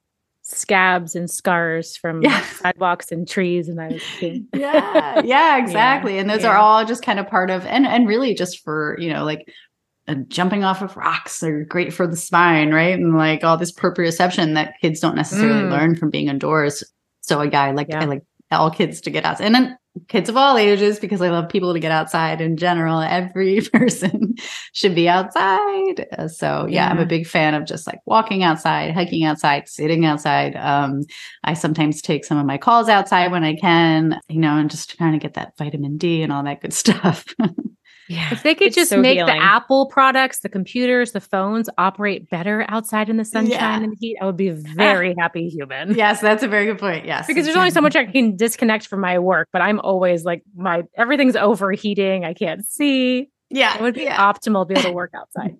scabs 0.49 1.13
and 1.13 1.29
scars 1.29 1.97
from 1.97 2.21
yeah. 2.21 2.41
sidewalks 2.61 3.11
and 3.11 3.27
trees 3.27 3.67
and 3.67 3.81
I 3.81 3.87
was, 3.89 4.03
yeah 4.53 5.21
yeah 5.23 5.57
exactly 5.57 6.15
yeah. 6.15 6.21
and 6.21 6.29
those 6.29 6.43
yeah. 6.43 6.51
are 6.51 6.57
all 6.57 6.85
just 6.85 7.03
kind 7.03 7.19
of 7.19 7.27
part 7.27 7.49
of 7.49 7.65
and 7.65 7.85
and 7.85 8.07
really 8.07 8.33
just 8.33 8.63
for 8.63 8.97
you 8.99 9.11
know 9.11 9.25
like 9.25 9.53
uh, 10.07 10.15
jumping 10.29 10.63
off 10.63 10.81
of 10.81 10.95
rocks 10.95 11.43
are 11.43 11.65
great 11.65 11.93
for 11.93 12.07
the 12.07 12.15
spine 12.15 12.71
right 12.71 12.93
and 12.93 13.17
like 13.17 13.43
all 13.43 13.57
this 13.57 13.73
proprioception 13.73 14.53
that 14.53 14.75
kids 14.81 15.01
don't 15.01 15.15
necessarily 15.15 15.63
mm. 15.63 15.71
learn 15.71 15.95
from 15.95 16.09
being 16.09 16.29
indoors 16.29 16.81
so 17.21 17.41
a 17.41 17.47
guy 17.47 17.71
like 17.71 17.93
I 17.93 18.05
like 18.05 18.23
all 18.51 18.71
kids 18.71 19.01
to 19.01 19.09
get 19.09 19.25
out 19.25 19.41
and 19.41 19.53
then 19.53 19.77
kids 20.07 20.29
of 20.29 20.37
all 20.37 20.57
ages 20.57 20.99
because 20.99 21.21
I 21.21 21.29
love 21.29 21.49
people 21.49 21.73
to 21.73 21.79
get 21.79 21.91
outside 21.91 22.41
in 22.41 22.57
general. 22.57 23.01
Every 23.01 23.61
person 23.73 24.35
should 24.73 24.95
be 24.95 25.09
outside. 25.09 26.05
Uh, 26.17 26.27
so 26.27 26.65
yeah, 26.69 26.85
yeah, 26.85 26.89
I'm 26.89 26.99
a 26.99 27.05
big 27.05 27.27
fan 27.27 27.53
of 27.53 27.65
just 27.65 27.87
like 27.87 27.99
walking 28.05 28.43
outside, 28.43 28.93
hiking 28.93 29.25
outside, 29.25 29.67
sitting 29.67 30.05
outside. 30.05 30.55
Um, 30.55 31.01
I 31.43 31.53
sometimes 31.53 32.01
take 32.01 32.25
some 32.25 32.37
of 32.37 32.45
my 32.45 32.57
calls 32.57 32.89
outside 32.89 33.31
when 33.31 33.43
I 33.43 33.55
can, 33.55 34.19
you 34.29 34.39
know, 34.39 34.57
and 34.57 34.69
just 34.69 34.95
trying 34.97 35.13
to 35.13 35.19
get 35.19 35.33
that 35.35 35.57
vitamin 35.57 35.97
D 35.97 36.21
and 36.21 36.31
all 36.31 36.43
that 36.43 36.61
good 36.61 36.73
stuff. 36.73 37.25
Yeah. 38.10 38.32
If 38.32 38.43
they 38.43 38.55
could 38.55 38.74
just 38.74 38.89
so 38.89 39.01
make 39.01 39.18
healing. 39.18 39.36
the 39.36 39.41
Apple 39.41 39.88
products, 39.88 40.39
the 40.39 40.49
computers, 40.49 41.12
the 41.12 41.20
phones 41.20 41.70
operate 41.78 42.30
better 42.30 42.66
outside 42.70 43.10
in 43.10 43.18
the 43.18 43.26
sunshine 43.26 43.51
yeah. 43.51 43.80
and 43.82 43.91
the 43.91 43.97
heat, 43.99 44.18
I 44.22 44.26
would 44.26 44.38
be 44.38 44.47
a 44.47 44.53
very 44.55 45.14
happy 45.18 45.49
human. 45.49 45.95
Yes, 45.95 46.22
that's 46.22 46.43
a 46.43 46.47
very 46.47 46.66
good 46.66 46.80
point. 46.80 47.05
Yes. 47.05 47.28
Because 47.28 47.45
there's 47.45 47.58
only 47.58 47.72
so 47.72 47.82
much 47.82 47.95
I 47.95 48.05
can 48.05 48.36
disconnect 48.36 48.88
from 48.88 49.01
my 49.01 49.20
work, 49.20 49.49
but 49.51 49.62
I'm 49.62 49.80
always 49.80 50.24
like 50.24 50.43
my 50.55 50.84
everything's 50.95 51.36
overheating. 51.36 52.24
I 52.26 52.34
can't 52.34 52.66
see. 52.66 53.30
Yeah. 53.49 53.76
It 53.76 53.82
would 53.82 53.95
be 53.95 54.03
yeah. 54.03 54.18
optimal 54.18 54.68
to 54.68 54.74
be 54.74 54.80
able 54.80 54.89
to 54.89 54.95
work 54.95 55.14
outside. 55.16 55.58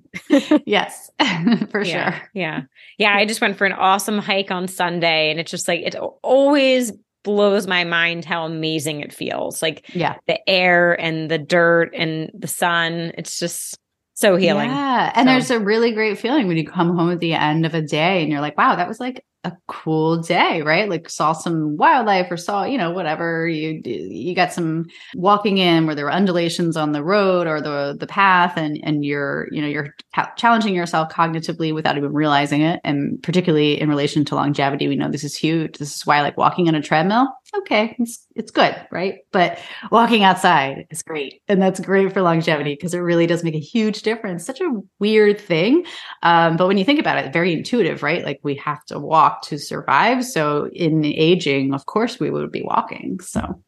yes, 0.66 1.10
for 1.70 1.84
yeah, 1.84 2.12
sure. 2.12 2.30
Yeah. 2.34 2.62
Yeah. 2.98 3.16
I 3.16 3.26
just 3.26 3.42
went 3.42 3.58
for 3.58 3.66
an 3.66 3.74
awesome 3.74 4.20
hike 4.20 4.52
on 4.52 4.68
Sunday 4.68 5.32
and 5.32 5.40
it's 5.40 5.52
just 5.52 5.68
like, 5.68 5.82
it 5.82 5.96
always 5.96 6.92
blows 7.28 7.68
my 7.68 7.84
mind 7.84 8.24
how 8.24 8.46
amazing 8.46 9.02
it 9.02 9.12
feels. 9.14 9.62
Like 9.62 9.90
yeah, 9.94 10.16
the 10.28 10.40
air 10.50 11.00
and 11.00 11.30
the 11.30 11.38
dirt 11.38 11.94
and 11.94 12.32
the 12.34 12.48
sun. 12.48 13.12
It's 13.18 13.38
just 13.38 13.78
so 14.14 14.38
healing. 14.38 14.70
Yeah. 14.70 15.12
And 15.14 15.28
So- 15.28 15.32
there's 15.34 15.52
a 15.52 15.60
really 15.60 15.92
great 15.92 16.18
feeling 16.18 16.48
when 16.48 16.56
you 16.58 16.66
come 16.66 16.96
home 16.98 17.12
at 17.12 17.20
the 17.20 17.34
end 17.34 17.66
of 17.66 17.74
a 17.76 17.82
day 17.82 18.24
and 18.24 18.32
you're 18.32 18.42
like, 18.42 18.58
wow, 18.58 18.76
that 18.78 18.88
was 18.88 19.00
like 19.00 19.24
a 19.48 19.58
cool 19.68 20.22
day, 20.22 20.62
right? 20.62 20.90
Like 20.90 21.10
saw 21.10 21.34
some 21.34 21.78
wildlife 21.78 22.28
or 22.30 22.38
saw, 22.38 22.64
you 22.64 22.78
know, 22.78 22.92
whatever 22.92 23.48
you 23.48 23.82
you 23.84 24.36
got 24.36 24.54
some 24.54 24.86
walking 25.16 25.58
in 25.58 25.86
where 25.86 25.96
there 25.96 26.06
were 26.06 26.12
undulations 26.12 26.78
on 26.78 26.92
the 26.92 27.04
road 27.04 27.48
or 27.48 27.62
the 27.62 27.96
the 28.00 28.08
path 28.08 28.58
and 28.58 28.80
and 28.84 29.04
you're, 29.04 29.48
you 29.52 29.62
know, 29.62 29.68
you're 29.68 29.96
challenging 30.36 30.76
yourself 30.76 31.12
cognitively 31.12 31.74
without 31.74 31.98
even 31.98 32.14
realizing 32.14 32.62
it 32.62 32.80
and 32.84 33.22
particularly 33.24 33.80
in 33.80 33.90
relation 33.90 34.26
to 34.26 34.36
longevity, 34.36 34.88
we 34.88 34.96
know 34.96 35.10
this 35.10 35.24
is 35.24 35.36
huge. 35.36 35.78
This 35.78 35.96
is 35.96 36.06
why 36.06 36.22
like 36.22 36.38
walking 36.38 36.68
on 36.68 36.76
a 36.76 36.82
treadmill, 36.82 37.28
okay, 37.56 37.96
it's 38.00 38.26
it's 38.36 38.52
good, 38.52 38.76
right? 38.92 39.20
But 39.32 39.60
walking 39.92 40.24
outside 40.24 40.86
is 40.90 41.02
great. 41.02 41.42
And 41.48 41.62
that's 41.62 41.80
great 41.80 42.14
for 42.14 42.22
longevity 42.22 42.74
because 42.74 42.94
it 42.94 43.00
really 43.00 43.28
does 43.28 43.44
make 43.44 43.56
a 43.56 43.60
huge 43.60 44.02
difference. 44.02 44.46
Such 44.46 44.62
a 44.62 44.82
weird 45.00 45.40
thing. 45.40 45.86
Um, 46.24 46.58
but 46.58 46.68
when 46.68 46.78
you 46.78 46.86
think 46.86 47.00
about 47.00 47.18
it, 47.18 47.34
very 47.34 47.54
intuitive, 47.54 48.04
right? 48.04 48.24
Like 48.24 48.40
we 48.44 48.56
have 48.56 48.84
to 48.86 49.00
walk 49.00 49.44
to 49.44 49.58
survive. 49.58 50.26
So 50.26 50.70
in 50.74 51.06
aging, 51.06 51.74
of 51.74 51.86
course, 51.86 52.20
we 52.20 52.30
would 52.30 52.52
be 52.52 52.64
walking. 52.64 53.20
So 53.22 53.62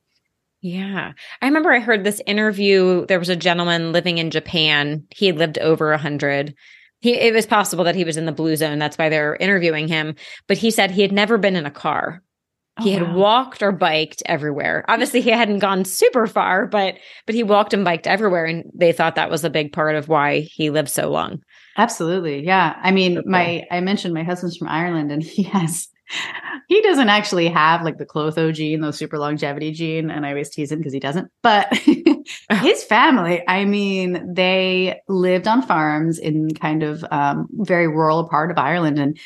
Yeah. 0.61 1.13
I 1.41 1.45
remember 1.45 1.71
I 1.71 1.79
heard 1.79 2.03
this 2.03 2.21
interview. 2.27 3.05
There 3.05 3.19
was 3.19 3.29
a 3.29 3.35
gentleman 3.35 3.91
living 3.93 4.17
in 4.17 4.29
Japan. 4.31 5.05
He 5.11 5.27
had 5.27 5.37
lived 5.37 5.57
over 5.59 5.93
a 5.93 5.97
hundred. 5.97 6.53
He 6.99 7.13
it 7.13 7.33
was 7.33 7.45
possible 7.45 7.85
that 7.85 7.95
he 7.95 8.03
was 8.03 8.17
in 8.17 8.25
the 8.25 8.33
blue 8.33 8.55
zone. 8.57 8.77
That's 8.79 8.97
why 8.97 9.07
they're 9.09 9.37
interviewing 9.37 9.87
him. 9.87 10.15
But 10.47 10.57
he 10.57 10.69
said 10.71 10.91
he 10.91 11.01
had 11.01 11.13
never 11.13 11.37
been 11.37 11.55
in 11.55 11.65
a 11.65 11.71
car. 11.71 12.21
He 12.81 12.95
Oh, 12.95 12.99
had 13.05 13.15
walked 13.15 13.61
or 13.63 13.71
biked 13.71 14.23
everywhere. 14.25 14.85
Obviously, 14.87 15.21
he 15.21 15.29
hadn't 15.29 15.59
gone 15.59 15.85
super 15.85 16.27
far, 16.27 16.65
but 16.67 16.95
but 17.25 17.35
he 17.35 17.43
walked 17.43 17.73
and 17.73 17.83
biked 17.85 18.07
everywhere, 18.07 18.45
and 18.45 18.63
they 18.73 18.91
thought 18.91 19.15
that 19.15 19.29
was 19.31 19.43
a 19.43 19.49
big 19.49 19.71
part 19.73 19.95
of 19.95 20.07
why 20.07 20.39
he 20.41 20.69
lived 20.69 20.89
so 20.89 21.09
long. 21.09 21.41
Absolutely. 21.77 22.45
Yeah. 22.45 22.75
I 22.81 22.91
mean, 22.91 23.19
Okay. 23.19 23.27
my 23.27 23.63
I 23.71 23.79
mentioned 23.81 24.13
my 24.13 24.23
husband's 24.23 24.57
from 24.57 24.67
Ireland 24.67 25.11
and 25.11 25.23
he 25.37 25.43
has 25.43 25.87
he 26.67 26.81
doesn't 26.81 27.09
actually 27.09 27.47
have 27.49 27.83
like 27.83 27.97
the 27.97 28.05
Klotho 28.05 28.51
gene, 28.53 28.81
the 28.81 28.91
super 28.91 29.17
longevity 29.19 29.71
gene, 29.71 30.09
and 30.09 30.25
I 30.25 30.29
always 30.29 30.49
tease 30.49 30.71
him 30.71 30.79
because 30.79 30.93
he 30.93 30.99
doesn't. 30.99 31.29
But 31.43 31.71
his 32.51 32.83
family, 32.83 33.43
I 33.47 33.65
mean, 33.65 34.33
they 34.33 34.99
lived 35.07 35.47
on 35.47 35.61
farms 35.61 36.17
in 36.19 36.53
kind 36.53 36.83
of 36.83 37.03
um, 37.11 37.47
very 37.51 37.87
rural 37.87 38.27
part 38.27 38.51
of 38.51 38.57
Ireland 38.57 38.99
and 38.99 39.17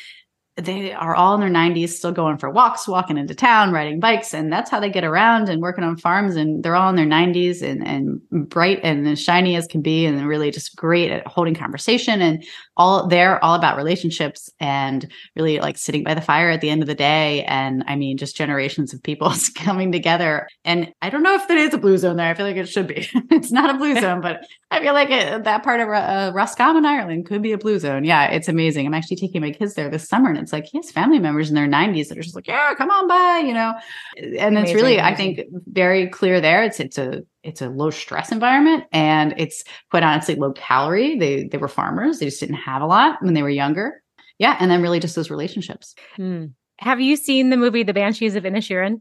they 0.56 0.92
are 0.92 1.16
all 1.16 1.34
in 1.34 1.40
their 1.40 1.50
90s 1.50 1.88
still 1.90 2.12
going 2.12 2.38
for 2.38 2.48
walks 2.48 2.86
walking 2.86 3.18
into 3.18 3.34
town 3.34 3.72
riding 3.72 3.98
bikes 3.98 4.32
and 4.32 4.52
that's 4.52 4.70
how 4.70 4.78
they 4.78 4.88
get 4.88 5.02
around 5.02 5.48
and 5.48 5.60
working 5.60 5.82
on 5.82 5.96
farms 5.96 6.36
and 6.36 6.62
they're 6.62 6.76
all 6.76 6.88
in 6.88 6.94
their 6.94 7.06
90s 7.06 7.60
and, 7.60 7.84
and 7.84 8.48
bright 8.48 8.78
and 8.84 9.06
as 9.08 9.20
shiny 9.20 9.56
as 9.56 9.66
can 9.66 9.82
be 9.82 10.06
and 10.06 10.24
really 10.28 10.52
just 10.52 10.76
great 10.76 11.10
at 11.10 11.26
holding 11.26 11.54
conversation 11.54 12.22
and 12.22 12.44
all 12.76 13.06
they're 13.06 13.42
all 13.44 13.54
about 13.54 13.76
relationships 13.76 14.50
and 14.60 15.10
really 15.36 15.58
like 15.60 15.78
sitting 15.78 16.04
by 16.04 16.14
the 16.14 16.20
fire 16.20 16.50
at 16.50 16.60
the 16.60 16.70
end 16.70 16.82
of 16.82 16.88
the 16.88 16.94
day. 16.94 17.44
And 17.44 17.84
i 17.86 17.96
mean 17.96 18.16
just 18.16 18.36
generations 18.36 18.92
of 18.92 19.02
people 19.02 19.32
coming 19.56 19.92
together. 19.92 20.48
And 20.64 20.92
i 21.02 21.10
don't 21.10 21.22
know 21.22 21.34
if 21.34 21.48
there 21.48 21.58
is 21.58 21.74
a 21.74 21.78
blue 21.78 21.98
zone 21.98 22.16
there. 22.16 22.30
I 22.30 22.34
feel 22.34 22.46
like 22.46 22.56
it 22.56 22.68
should 22.68 22.86
be. 22.86 23.08
It's 23.30 23.50
not 23.50 23.74
a 23.74 23.78
blue 23.78 23.98
zone 24.00 24.20
but 24.20 24.46
i 24.70 24.80
feel 24.80 24.94
like 24.94 25.10
it, 25.10 25.44
that 25.44 25.62
part 25.62 25.80
of 25.80 25.88
uh, 25.88 26.30
roscommon 26.34 26.86
ireland 26.86 27.26
could 27.26 27.42
be 27.42 27.52
a 27.52 27.58
blue 27.58 27.78
zone. 27.78 28.04
Yeah 28.04 28.30
it's 28.30 28.48
amazing. 28.48 28.86
I'm 28.86 28.94
actually 28.94 29.16
taking 29.16 29.40
my 29.40 29.50
kids 29.50 29.74
there 29.74 29.90
this 29.90 30.08
summer 30.08 30.30
and 30.30 30.38
it's 30.38 30.52
like 30.52 30.66
he 30.66 30.78
has 30.78 30.90
family 30.90 31.18
members 31.18 31.48
in 31.48 31.54
their 31.54 31.68
90s 31.68 32.08
that 32.08 32.18
are 32.18 32.22
just 32.22 32.34
like 32.34 32.46
yeah 32.46 32.74
come 32.74 32.90
on 32.90 33.08
by 33.08 33.42
you 33.46 33.54
know? 33.54 33.74
And 34.16 34.58
it's 34.58 34.70
Amazing, 34.70 34.76
really 34.76 35.00
i 35.00 35.14
think 35.14 35.40
very 35.66 36.08
clear 36.08 36.40
there. 36.40 36.62
It's 36.62 36.80
it's 36.80 36.98
a 36.98 37.22
it's 37.44 37.60
a 37.62 37.68
low 37.68 37.90
stress 37.90 38.32
environment 38.32 38.84
and 38.92 39.34
it's 39.36 39.62
quite 39.90 40.02
honestly 40.02 40.34
low 40.34 40.52
calorie 40.52 41.18
they 41.18 41.44
they 41.48 41.58
were 41.58 41.68
farmers 41.68 42.18
they 42.18 42.26
just 42.26 42.40
didn't 42.40 42.56
have 42.56 42.82
a 42.82 42.86
lot 42.86 43.22
when 43.22 43.34
they 43.34 43.42
were 43.42 43.50
younger 43.50 44.02
yeah 44.38 44.56
and 44.60 44.70
then 44.70 44.82
really 44.82 44.98
just 45.00 45.14
those 45.14 45.30
relationships 45.30 45.94
Hmm. 46.16 46.46
Have 46.80 47.00
you 47.00 47.14
seen 47.16 47.50
the 47.50 47.56
movie 47.56 47.84
The 47.84 47.92
Banshees 47.94 48.34
of 48.34 48.44
Inisherin? 48.44 49.00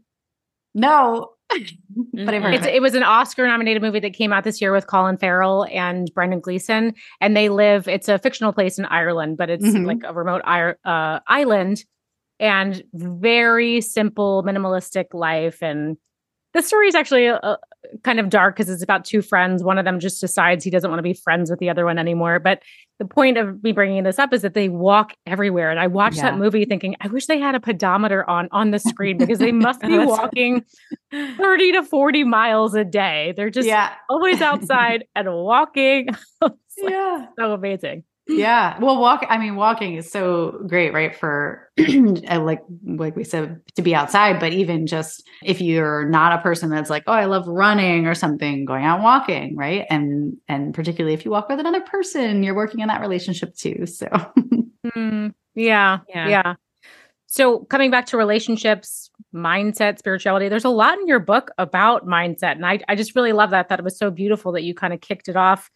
no 0.75 1.29
but 2.13 2.33
i've 2.33 2.41
heard 2.41 2.55
It's, 2.55 2.63
of 2.65 2.69
it. 2.69 2.75
it 2.75 2.81
was 2.81 2.95
an 2.95 3.03
Oscar 3.03 3.45
nominated 3.47 3.81
movie 3.81 3.99
that 3.99 4.13
came 4.13 4.33
out 4.33 4.43
this 4.43 4.59
year 4.61 4.71
with 4.71 4.87
Colin 4.87 5.17
Farrell 5.17 5.65
and 5.71 6.09
Brendan 6.15 6.39
Gleeson. 6.39 6.93
And 7.21 7.37
they 7.37 7.49
live, 7.49 7.87
it's 7.87 8.09
a 8.09 8.17
fictional 8.17 8.53
place 8.53 8.79
in 8.79 8.85
Ireland, 8.85 9.37
but 9.37 9.49
it's 9.51 9.63
Mhm. 9.65 9.85
like 9.85 9.99
a 10.03 10.13
remote 10.13 10.41
uh, 10.45 11.19
island 11.27 11.83
and 12.39 12.81
very 12.93 13.81
simple, 13.81 14.43
minimalistic 14.43 15.13
life. 15.13 15.61
And 15.61 15.97
the 16.53 16.63
story 16.63 16.87
is 16.87 16.95
actually 16.95 17.27
uh, 17.27 17.57
kind 18.03 18.19
of 18.19 18.29
dark 18.29 18.55
because 18.55 18.69
it's 18.69 18.83
about 18.83 19.05
two 19.05 19.21
friends. 19.21 19.63
One 19.63 19.77
of 19.77 19.85
them 19.85 19.99
just 19.99 20.19
decides 20.21 20.63
he 20.63 20.69
doesn't 20.69 20.89
want 20.89 20.99
to 20.99 21.03
be 21.03 21.13
friends 21.13 21.49
with 21.49 21.59
the 21.59 21.69
other 21.69 21.85
one 21.85 21.97
anymore. 21.97 22.39
But 22.39 22.61
the 22.99 23.05
point 23.05 23.37
of 23.37 23.63
me 23.63 23.71
bringing 23.71 24.03
this 24.03 24.19
up 24.19 24.33
is 24.33 24.41
that 24.43 24.53
they 24.53 24.69
walk 24.69 25.13
everywhere. 25.25 25.69
And 25.71 25.79
I 25.79 25.87
watched 25.87 26.17
Yeah. 26.17 26.31
that 26.31 26.37
movie 26.37 26.65
thinking, 26.65 26.95
I 27.01 27.07
wish 27.07 27.25
they 27.25 27.39
had 27.39 27.55
a 27.55 27.59
pedometer 27.59 28.27
on 28.29 28.47
on 28.51 28.71
the 28.71 28.79
screen 28.79 29.17
because 29.17 29.39
they 29.39 29.51
must 29.51 29.81
be 29.81 29.97
walking 30.05 30.63
30 31.11 31.71
to 31.73 31.83
40 31.83 32.23
miles 32.23 32.73
a 32.75 32.83
day. 32.83 33.33
They're 33.35 33.49
just 33.49 33.67
yeah 33.67 33.93
always 34.09 34.41
outside 34.41 35.05
and 35.15 35.27
walking. 35.31 36.07
It's 36.75 36.83
like 36.83 36.91
yeah 36.91 37.27
so 37.37 37.53
amazing. 37.53 38.03
Yeah 38.27 38.77
well 38.79 38.99
walk 38.99 39.25
i 39.29 39.37
mean 39.37 39.55
walking 39.55 39.95
is 39.95 40.09
so 40.09 40.63
great 40.67 40.93
right 40.93 41.15
for 41.15 41.69
uh, 41.79 42.39
like 42.39 42.61
like 42.85 43.15
we 43.15 43.23
said 43.23 43.59
to 43.75 43.81
be 43.81 43.93
outside 43.93 44.39
but 44.39 44.53
even 44.53 44.87
just 44.87 45.27
if 45.43 45.59
you're 45.59 46.07
not 46.07 46.39
a 46.39 46.41
person 46.41 46.69
that's 46.69 46.89
like 46.89 47.03
oh 47.07 47.11
i 47.13 47.25
love 47.25 47.47
running 47.47 48.07
or 48.07 48.15
something 48.15 48.63
going 48.63 48.85
out 48.85 49.01
walking 49.01 49.57
right 49.57 49.85
and 49.89 50.37
and 50.47 50.73
particularly 50.73 51.13
if 51.13 51.25
you 51.25 51.31
walk 51.31 51.49
with 51.49 51.59
another 51.59 51.81
person 51.81 52.43
you're 52.43 52.55
working 52.55 52.79
in 52.79 52.87
that 52.87 53.01
relationship 53.01 53.53
too 53.55 53.85
so 53.85 54.07
Mm, 54.95 55.33
yeah, 55.55 55.99
Yeah. 56.09 56.27
yeah. 56.27 56.53
So 57.25 57.59
coming 57.65 57.89
back 57.89 58.05
to 58.07 58.17
relationships, 58.17 59.09
mindset, 59.33 59.97
spirituality, 59.97 60.49
there's 60.49 60.65
a 60.65 60.69
lot 60.69 60.99
in 60.99 61.07
your 61.07 61.19
book 61.19 61.49
about 61.57 62.05
mindset. 62.05 62.51
And 62.51 62.65
I, 62.65 62.79
I 62.87 62.95
just 62.95 63.15
really 63.15 63.31
love 63.31 63.49
that. 63.51 63.69
That 63.69 63.79
it 63.79 63.83
was 63.83 63.97
so 63.97 64.11
beautiful 64.11 64.51
that 64.51 64.63
you 64.63 64.75
kind 64.75 64.93
of 64.93 65.01
kicked 65.01 65.27
it 65.29 65.35
off 65.35 65.71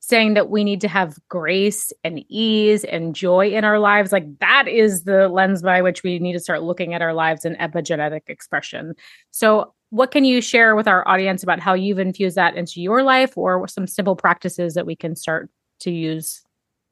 saying 0.00 0.34
that 0.34 0.48
we 0.48 0.64
need 0.64 0.80
to 0.80 0.88
have 0.88 1.18
grace 1.28 1.92
and 2.02 2.24
ease 2.28 2.84
and 2.84 3.14
joy 3.14 3.50
in 3.50 3.64
our 3.64 3.78
lives. 3.78 4.12
Like 4.12 4.38
that 4.38 4.66
is 4.66 5.04
the 5.04 5.28
lens 5.28 5.62
by 5.62 5.82
which 5.82 6.02
we 6.02 6.18
need 6.18 6.32
to 6.32 6.40
start 6.40 6.62
looking 6.62 6.94
at 6.94 7.02
our 7.02 7.12
lives 7.12 7.44
in 7.44 7.54
epigenetic 7.56 8.22
expression. 8.26 8.94
So 9.30 9.74
what 9.90 10.10
can 10.10 10.24
you 10.24 10.40
share 10.40 10.74
with 10.74 10.88
our 10.88 11.06
audience 11.06 11.42
about 11.42 11.60
how 11.60 11.74
you've 11.74 11.98
infused 11.98 12.36
that 12.36 12.56
into 12.56 12.80
your 12.80 13.02
life 13.02 13.36
or 13.36 13.68
some 13.68 13.86
simple 13.86 14.16
practices 14.16 14.74
that 14.74 14.86
we 14.86 14.96
can 14.96 15.14
start 15.14 15.50
to 15.80 15.90
use? 15.90 16.42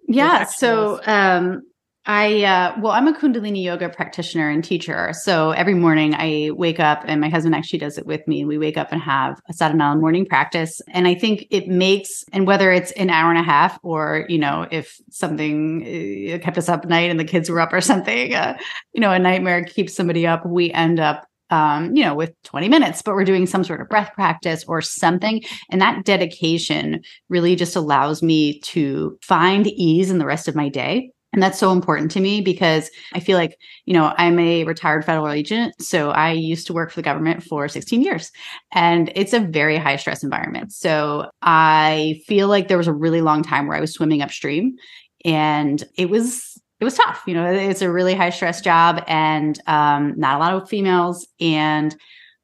Yeah. 0.06 0.44
So, 0.44 1.00
um, 1.06 1.62
I, 2.09 2.42
uh, 2.42 2.74
well, 2.80 2.92
I'm 2.92 3.06
a 3.06 3.12
Kundalini 3.12 3.62
yoga 3.62 3.90
practitioner 3.90 4.48
and 4.48 4.64
teacher. 4.64 5.12
So 5.12 5.50
every 5.50 5.74
morning 5.74 6.14
I 6.14 6.50
wake 6.54 6.80
up 6.80 7.02
and 7.04 7.20
my 7.20 7.28
husband 7.28 7.54
actually 7.54 7.80
does 7.80 7.98
it 7.98 8.06
with 8.06 8.26
me. 8.26 8.46
We 8.46 8.56
wake 8.56 8.78
up 8.78 8.92
and 8.92 9.02
have 9.02 9.38
a 9.46 9.52
Sadhana 9.52 9.94
morning 9.94 10.24
practice. 10.24 10.80
And 10.88 11.06
I 11.06 11.14
think 11.14 11.46
it 11.50 11.68
makes, 11.68 12.24
and 12.32 12.46
whether 12.46 12.72
it's 12.72 12.92
an 12.92 13.11
hour 13.11 13.28
and 13.28 13.38
a 13.38 13.42
half 13.42 13.78
or, 13.82 14.24
you 14.30 14.38
know, 14.38 14.66
if 14.70 14.96
something 15.11 15.82
uh, 15.82 16.38
kept 16.38 16.56
us 16.56 16.70
up 16.70 16.84
at 16.84 16.88
night 16.88 17.11
and 17.11 17.20
the 17.20 17.24
kids 17.24 17.50
were 17.50 17.61
up 17.61 17.74
or 17.74 17.80
something, 17.82 18.34
uh, 18.34 18.56
you 18.94 19.02
know, 19.02 19.12
a 19.12 19.18
nightmare 19.18 19.62
keeps 19.64 19.94
somebody 19.94 20.26
up, 20.26 20.46
we 20.46 20.72
end 20.72 20.98
up 20.98 21.26
um, 21.50 21.94
you 21.96 22.04
know, 22.04 22.14
with 22.14 22.34
20 22.44 22.68
minutes, 22.68 23.00
but 23.00 23.14
we're 23.14 23.24
doing 23.24 23.46
some 23.46 23.64
sort 23.64 23.80
of 23.80 23.88
breath 23.88 24.12
practice 24.14 24.64
or 24.68 24.82
something. 24.82 25.42
And 25.70 25.80
that 25.80 26.04
dedication 26.04 27.00
really 27.30 27.56
just 27.56 27.74
allows 27.74 28.22
me 28.22 28.61
to 28.61 29.18
find 29.22 29.66
ease 29.66 30.11
in 30.11 30.18
the 30.18 30.26
rest 30.26 30.46
of 30.48 30.54
my 30.54 30.68
day. 30.68 31.11
And 31.32 31.42
that's 31.42 31.58
so 31.58 31.72
important 31.72 32.10
to 32.12 32.20
me 32.20 32.40
because 32.40 32.90
I 33.12 33.20
feel 33.20 33.36
like, 33.36 33.56
you 33.84 33.92
know, 33.92 34.14
I'm 34.16 34.38
a 34.38 34.64
retired 34.64 35.04
federal 35.04 35.30
agent. 35.30 35.74
So 35.80 36.10
I 36.10 36.32
used 36.32 36.66
to 36.68 36.72
work 36.72 36.90
for 36.90 36.96
the 36.96 37.02
government 37.04 37.42
for 37.42 37.68
16 37.68 38.02
years 38.02 38.30
and 38.72 39.12
it's 39.14 39.34
a 39.34 39.40
very 39.40 39.76
high 39.76 39.96
stress 39.96 40.24
environment. 40.24 40.72
So 40.72 41.30
I 41.42 42.20
feel 42.26 42.48
like 42.48 42.68
there 42.68 42.78
was 42.78 42.86
a 42.86 42.94
really 42.94 43.20
long 43.20 43.42
time 43.42 43.66
where 43.66 43.76
I 43.76 43.80
was 43.80 43.92
swimming 43.92 44.22
upstream 44.22 44.76
and 45.24 45.84
it 45.96 46.08
was 46.08 46.58
it 46.80 46.84
was 46.84 46.94
tough. 46.94 47.24
You 47.26 47.34
know, 47.34 47.44
it's 47.52 47.82
a 47.82 47.90
really 47.90 48.14
high 48.14 48.30
stress 48.30 48.60
job 48.60 49.02
and 49.08 49.60
um, 49.66 50.14
not 50.16 50.36
a 50.36 50.38
lot 50.38 50.54
of 50.54 50.68
females. 50.68 51.26
And 51.40 51.92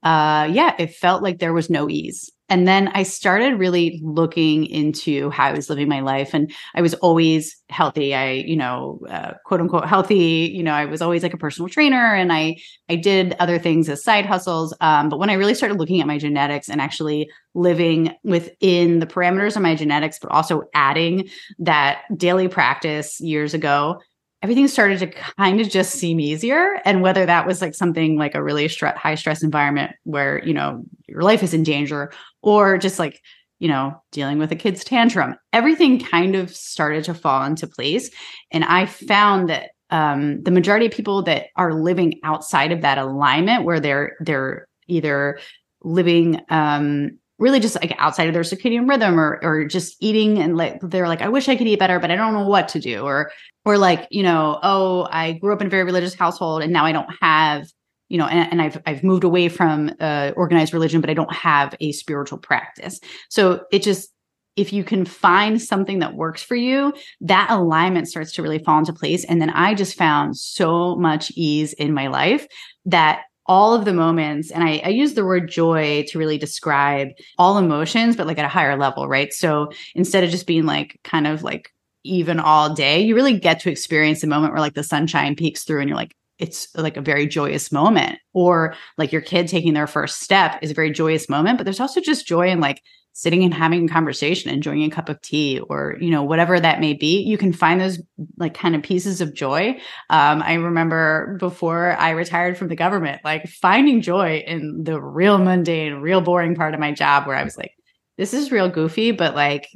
uh, 0.02 0.48
yeah, 0.50 0.74
it 0.78 0.94
felt 0.94 1.22
like 1.22 1.38
there 1.38 1.52
was 1.52 1.70
no 1.70 1.88
ease. 1.88 2.30
And 2.50 2.68
then 2.68 2.88
I 2.88 3.04
started 3.04 3.58
really 3.58 4.00
looking 4.02 4.66
into 4.66 5.30
how 5.30 5.46
I 5.46 5.52
was 5.52 5.70
living 5.70 5.88
my 5.88 6.00
life. 6.00 6.34
And 6.34 6.52
I 6.74 6.82
was 6.82 6.92
always 6.94 7.56
healthy. 7.70 8.14
I, 8.14 8.32
you 8.32 8.56
know, 8.56 9.00
uh, 9.08 9.32
quote 9.46 9.60
unquote 9.60 9.86
healthy. 9.86 10.52
You 10.54 10.62
know, 10.62 10.72
I 10.72 10.84
was 10.84 11.00
always 11.00 11.22
like 11.22 11.32
a 11.32 11.38
personal 11.38 11.70
trainer 11.70 12.14
and 12.14 12.32
I, 12.32 12.56
I 12.90 12.96
did 12.96 13.34
other 13.38 13.58
things 13.58 13.88
as 13.88 14.04
side 14.04 14.26
hustles. 14.26 14.76
Um, 14.82 15.08
but 15.08 15.18
when 15.18 15.30
I 15.30 15.34
really 15.34 15.54
started 15.54 15.78
looking 15.78 16.00
at 16.02 16.06
my 16.06 16.18
genetics 16.18 16.68
and 16.68 16.82
actually 16.82 17.30
living 17.54 18.14
within 18.24 18.98
the 18.98 19.06
parameters 19.06 19.56
of 19.56 19.62
my 19.62 19.74
genetics, 19.74 20.18
but 20.18 20.30
also 20.30 20.64
adding 20.74 21.30
that 21.60 22.02
daily 22.14 22.48
practice 22.48 23.20
years 23.20 23.54
ago, 23.54 24.00
everything 24.44 24.68
started 24.68 24.98
to 24.98 25.06
kind 25.06 25.58
of 25.58 25.70
just 25.70 25.92
seem 25.92 26.20
easier. 26.20 26.78
And 26.84 27.00
whether 27.00 27.24
that 27.24 27.46
was 27.46 27.62
like 27.62 27.74
something 27.74 28.18
like 28.18 28.34
a 28.34 28.42
really 28.42 28.66
stre- 28.66 28.94
high 28.94 29.14
stress 29.14 29.42
environment 29.42 29.92
where, 30.02 30.44
you 30.44 30.52
know, 30.52 30.84
your 31.08 31.22
life 31.22 31.42
is 31.42 31.54
in 31.54 31.62
danger 31.62 32.12
or 32.42 32.76
just 32.76 32.98
like, 32.98 33.22
you 33.58 33.68
know, 33.68 33.94
dealing 34.12 34.38
with 34.38 34.52
a 34.52 34.56
kid's 34.56 34.84
tantrum, 34.84 35.34
everything 35.54 35.98
kind 35.98 36.36
of 36.36 36.54
started 36.54 37.04
to 37.04 37.14
fall 37.14 37.42
into 37.42 37.66
place. 37.66 38.10
And 38.52 38.64
I 38.64 38.84
found 38.84 39.48
that 39.48 39.70
um, 39.88 40.42
the 40.42 40.50
majority 40.50 40.84
of 40.84 40.92
people 40.92 41.22
that 41.22 41.46
are 41.56 41.72
living 41.72 42.20
outside 42.22 42.70
of 42.70 42.82
that 42.82 42.98
alignment 42.98 43.64
where 43.64 43.80
they're 43.80 44.14
they're 44.20 44.68
either 44.88 45.38
living 45.82 46.42
um, 46.50 47.18
really 47.44 47.60
just 47.60 47.78
like 47.78 47.94
outside 47.98 48.26
of 48.26 48.32
their 48.32 48.42
circadian 48.42 48.88
rhythm 48.88 49.20
or 49.20 49.38
or 49.42 49.66
just 49.66 49.96
eating 50.00 50.38
and 50.38 50.56
like 50.56 50.80
they're 50.80 51.06
like 51.06 51.20
I 51.20 51.28
wish 51.28 51.46
I 51.46 51.56
could 51.56 51.66
eat 51.66 51.78
better 51.78 52.00
but 52.00 52.10
I 52.10 52.16
don't 52.16 52.32
know 52.32 52.48
what 52.48 52.68
to 52.68 52.80
do 52.80 53.02
or 53.02 53.30
or 53.66 53.76
like 53.76 54.08
you 54.10 54.22
know 54.22 54.58
oh 54.62 55.06
I 55.10 55.32
grew 55.32 55.52
up 55.52 55.60
in 55.60 55.66
a 55.66 55.70
very 55.70 55.84
religious 55.84 56.14
household 56.14 56.62
and 56.62 56.72
now 56.72 56.86
I 56.86 56.92
don't 56.92 57.10
have 57.20 57.68
you 58.08 58.16
know 58.16 58.26
and, 58.26 58.50
and 58.52 58.62
I've 58.62 58.80
I've 58.86 59.04
moved 59.04 59.24
away 59.24 59.50
from 59.50 59.92
uh, 60.00 60.32
organized 60.36 60.72
religion 60.72 61.02
but 61.02 61.10
I 61.10 61.14
don't 61.14 61.32
have 61.34 61.74
a 61.80 61.92
spiritual 61.92 62.38
practice. 62.38 62.98
So 63.28 63.64
it 63.70 63.82
just 63.82 64.10
if 64.56 64.72
you 64.72 64.82
can 64.82 65.04
find 65.04 65.60
something 65.60 65.98
that 65.98 66.14
works 66.14 66.42
for 66.42 66.56
you 66.56 66.94
that 67.20 67.50
alignment 67.50 68.08
starts 68.08 68.32
to 68.32 68.42
really 68.42 68.58
fall 68.58 68.78
into 68.78 68.94
place. 68.94 69.22
And 69.26 69.38
then 69.38 69.50
I 69.50 69.74
just 69.74 69.98
found 69.98 70.38
so 70.38 70.96
much 70.96 71.30
ease 71.36 71.74
in 71.74 71.92
my 71.92 72.06
life 72.06 72.46
that 72.86 73.24
all 73.46 73.74
of 73.74 73.84
the 73.84 73.92
moments 73.92 74.50
and 74.50 74.64
I, 74.64 74.80
I, 74.84 74.88
use 74.88 75.14
the 75.14 75.24
word 75.24 75.50
joy 75.50 76.04
to 76.08 76.18
really 76.18 76.38
describe 76.38 77.08
all 77.38 77.58
emotions 77.58 78.16
but 78.16 78.26
like 78.26 78.38
at 78.38 78.44
a 78.44 78.48
higher 78.48 78.76
level 78.76 79.08
right? 79.08 79.32
So 79.32 79.70
instead 79.94 80.24
of 80.24 80.30
just 80.30 80.46
being 80.46 80.66
like 80.66 80.98
kind 81.04 81.26
of 81.26 81.42
like 81.42 81.72
even 82.04 82.40
all 82.40 82.74
day 82.74 83.00
you 83.00 83.14
really 83.14 83.38
get 83.38 83.60
to 83.60 83.70
experience 83.70 84.22
a 84.22 84.26
moment 84.26 84.52
where 84.52 84.60
like 84.60 84.74
the 84.74 84.82
sunshine 84.82 85.36
peeks 85.36 85.64
through 85.64 85.80
and 85.80 85.88
you're 85.88 85.96
like 85.96 86.14
it's 86.38 86.68
like 86.74 86.96
a 86.96 87.00
very 87.00 87.28
joyous 87.28 87.70
moment. 87.70 88.18
Or 88.32 88.74
like 88.98 89.12
your 89.12 89.20
kid 89.20 89.46
taking 89.46 89.72
their 89.72 89.86
first 89.86 90.20
step 90.20 90.58
is 90.62 90.72
a 90.72 90.74
very 90.74 90.90
joyous 90.90 91.28
moment 91.28 91.58
but 91.58 91.64
there's 91.64 91.80
also 91.80 92.00
just 92.00 92.26
joy 92.26 92.48
in 92.48 92.60
like 92.60 92.82
sitting 93.14 93.44
and 93.44 93.54
having 93.54 93.84
a 93.84 93.92
conversation, 93.92 94.50
enjoying 94.50 94.82
a 94.82 94.90
cup 94.90 95.08
of 95.08 95.20
tea, 95.22 95.60
or 95.60 95.96
you 96.00 96.10
know 96.10 96.22
whatever 96.22 96.60
that 96.60 96.80
may 96.80 96.92
be. 96.92 97.22
You 97.22 97.38
can 97.38 97.52
find 97.52 97.80
those 97.80 98.02
like 98.36 98.54
kind 98.54 98.74
of 98.74 98.82
pieces 98.82 99.20
of 99.20 99.32
joy. 99.32 99.78
Um, 100.10 100.42
I 100.42 100.54
remember 100.54 101.36
before 101.38 101.92
I 101.92 102.10
retired 102.10 102.58
from 102.58 102.68
the 102.68 102.76
government, 102.76 103.22
like 103.24 103.48
finding 103.48 104.02
joy 104.02 104.42
in 104.46 104.82
the 104.84 105.00
real 105.00 105.38
mundane, 105.38 105.94
real 105.94 106.20
boring 106.20 106.56
part 106.56 106.74
of 106.74 106.80
my 106.80 106.92
job, 106.92 107.26
where 107.26 107.36
I 107.36 107.44
was 107.44 107.56
like, 107.56 107.72
"This 108.18 108.34
is 108.34 108.52
real 108.52 108.68
goofy," 108.68 109.12
but 109.12 109.34
like 109.34 109.68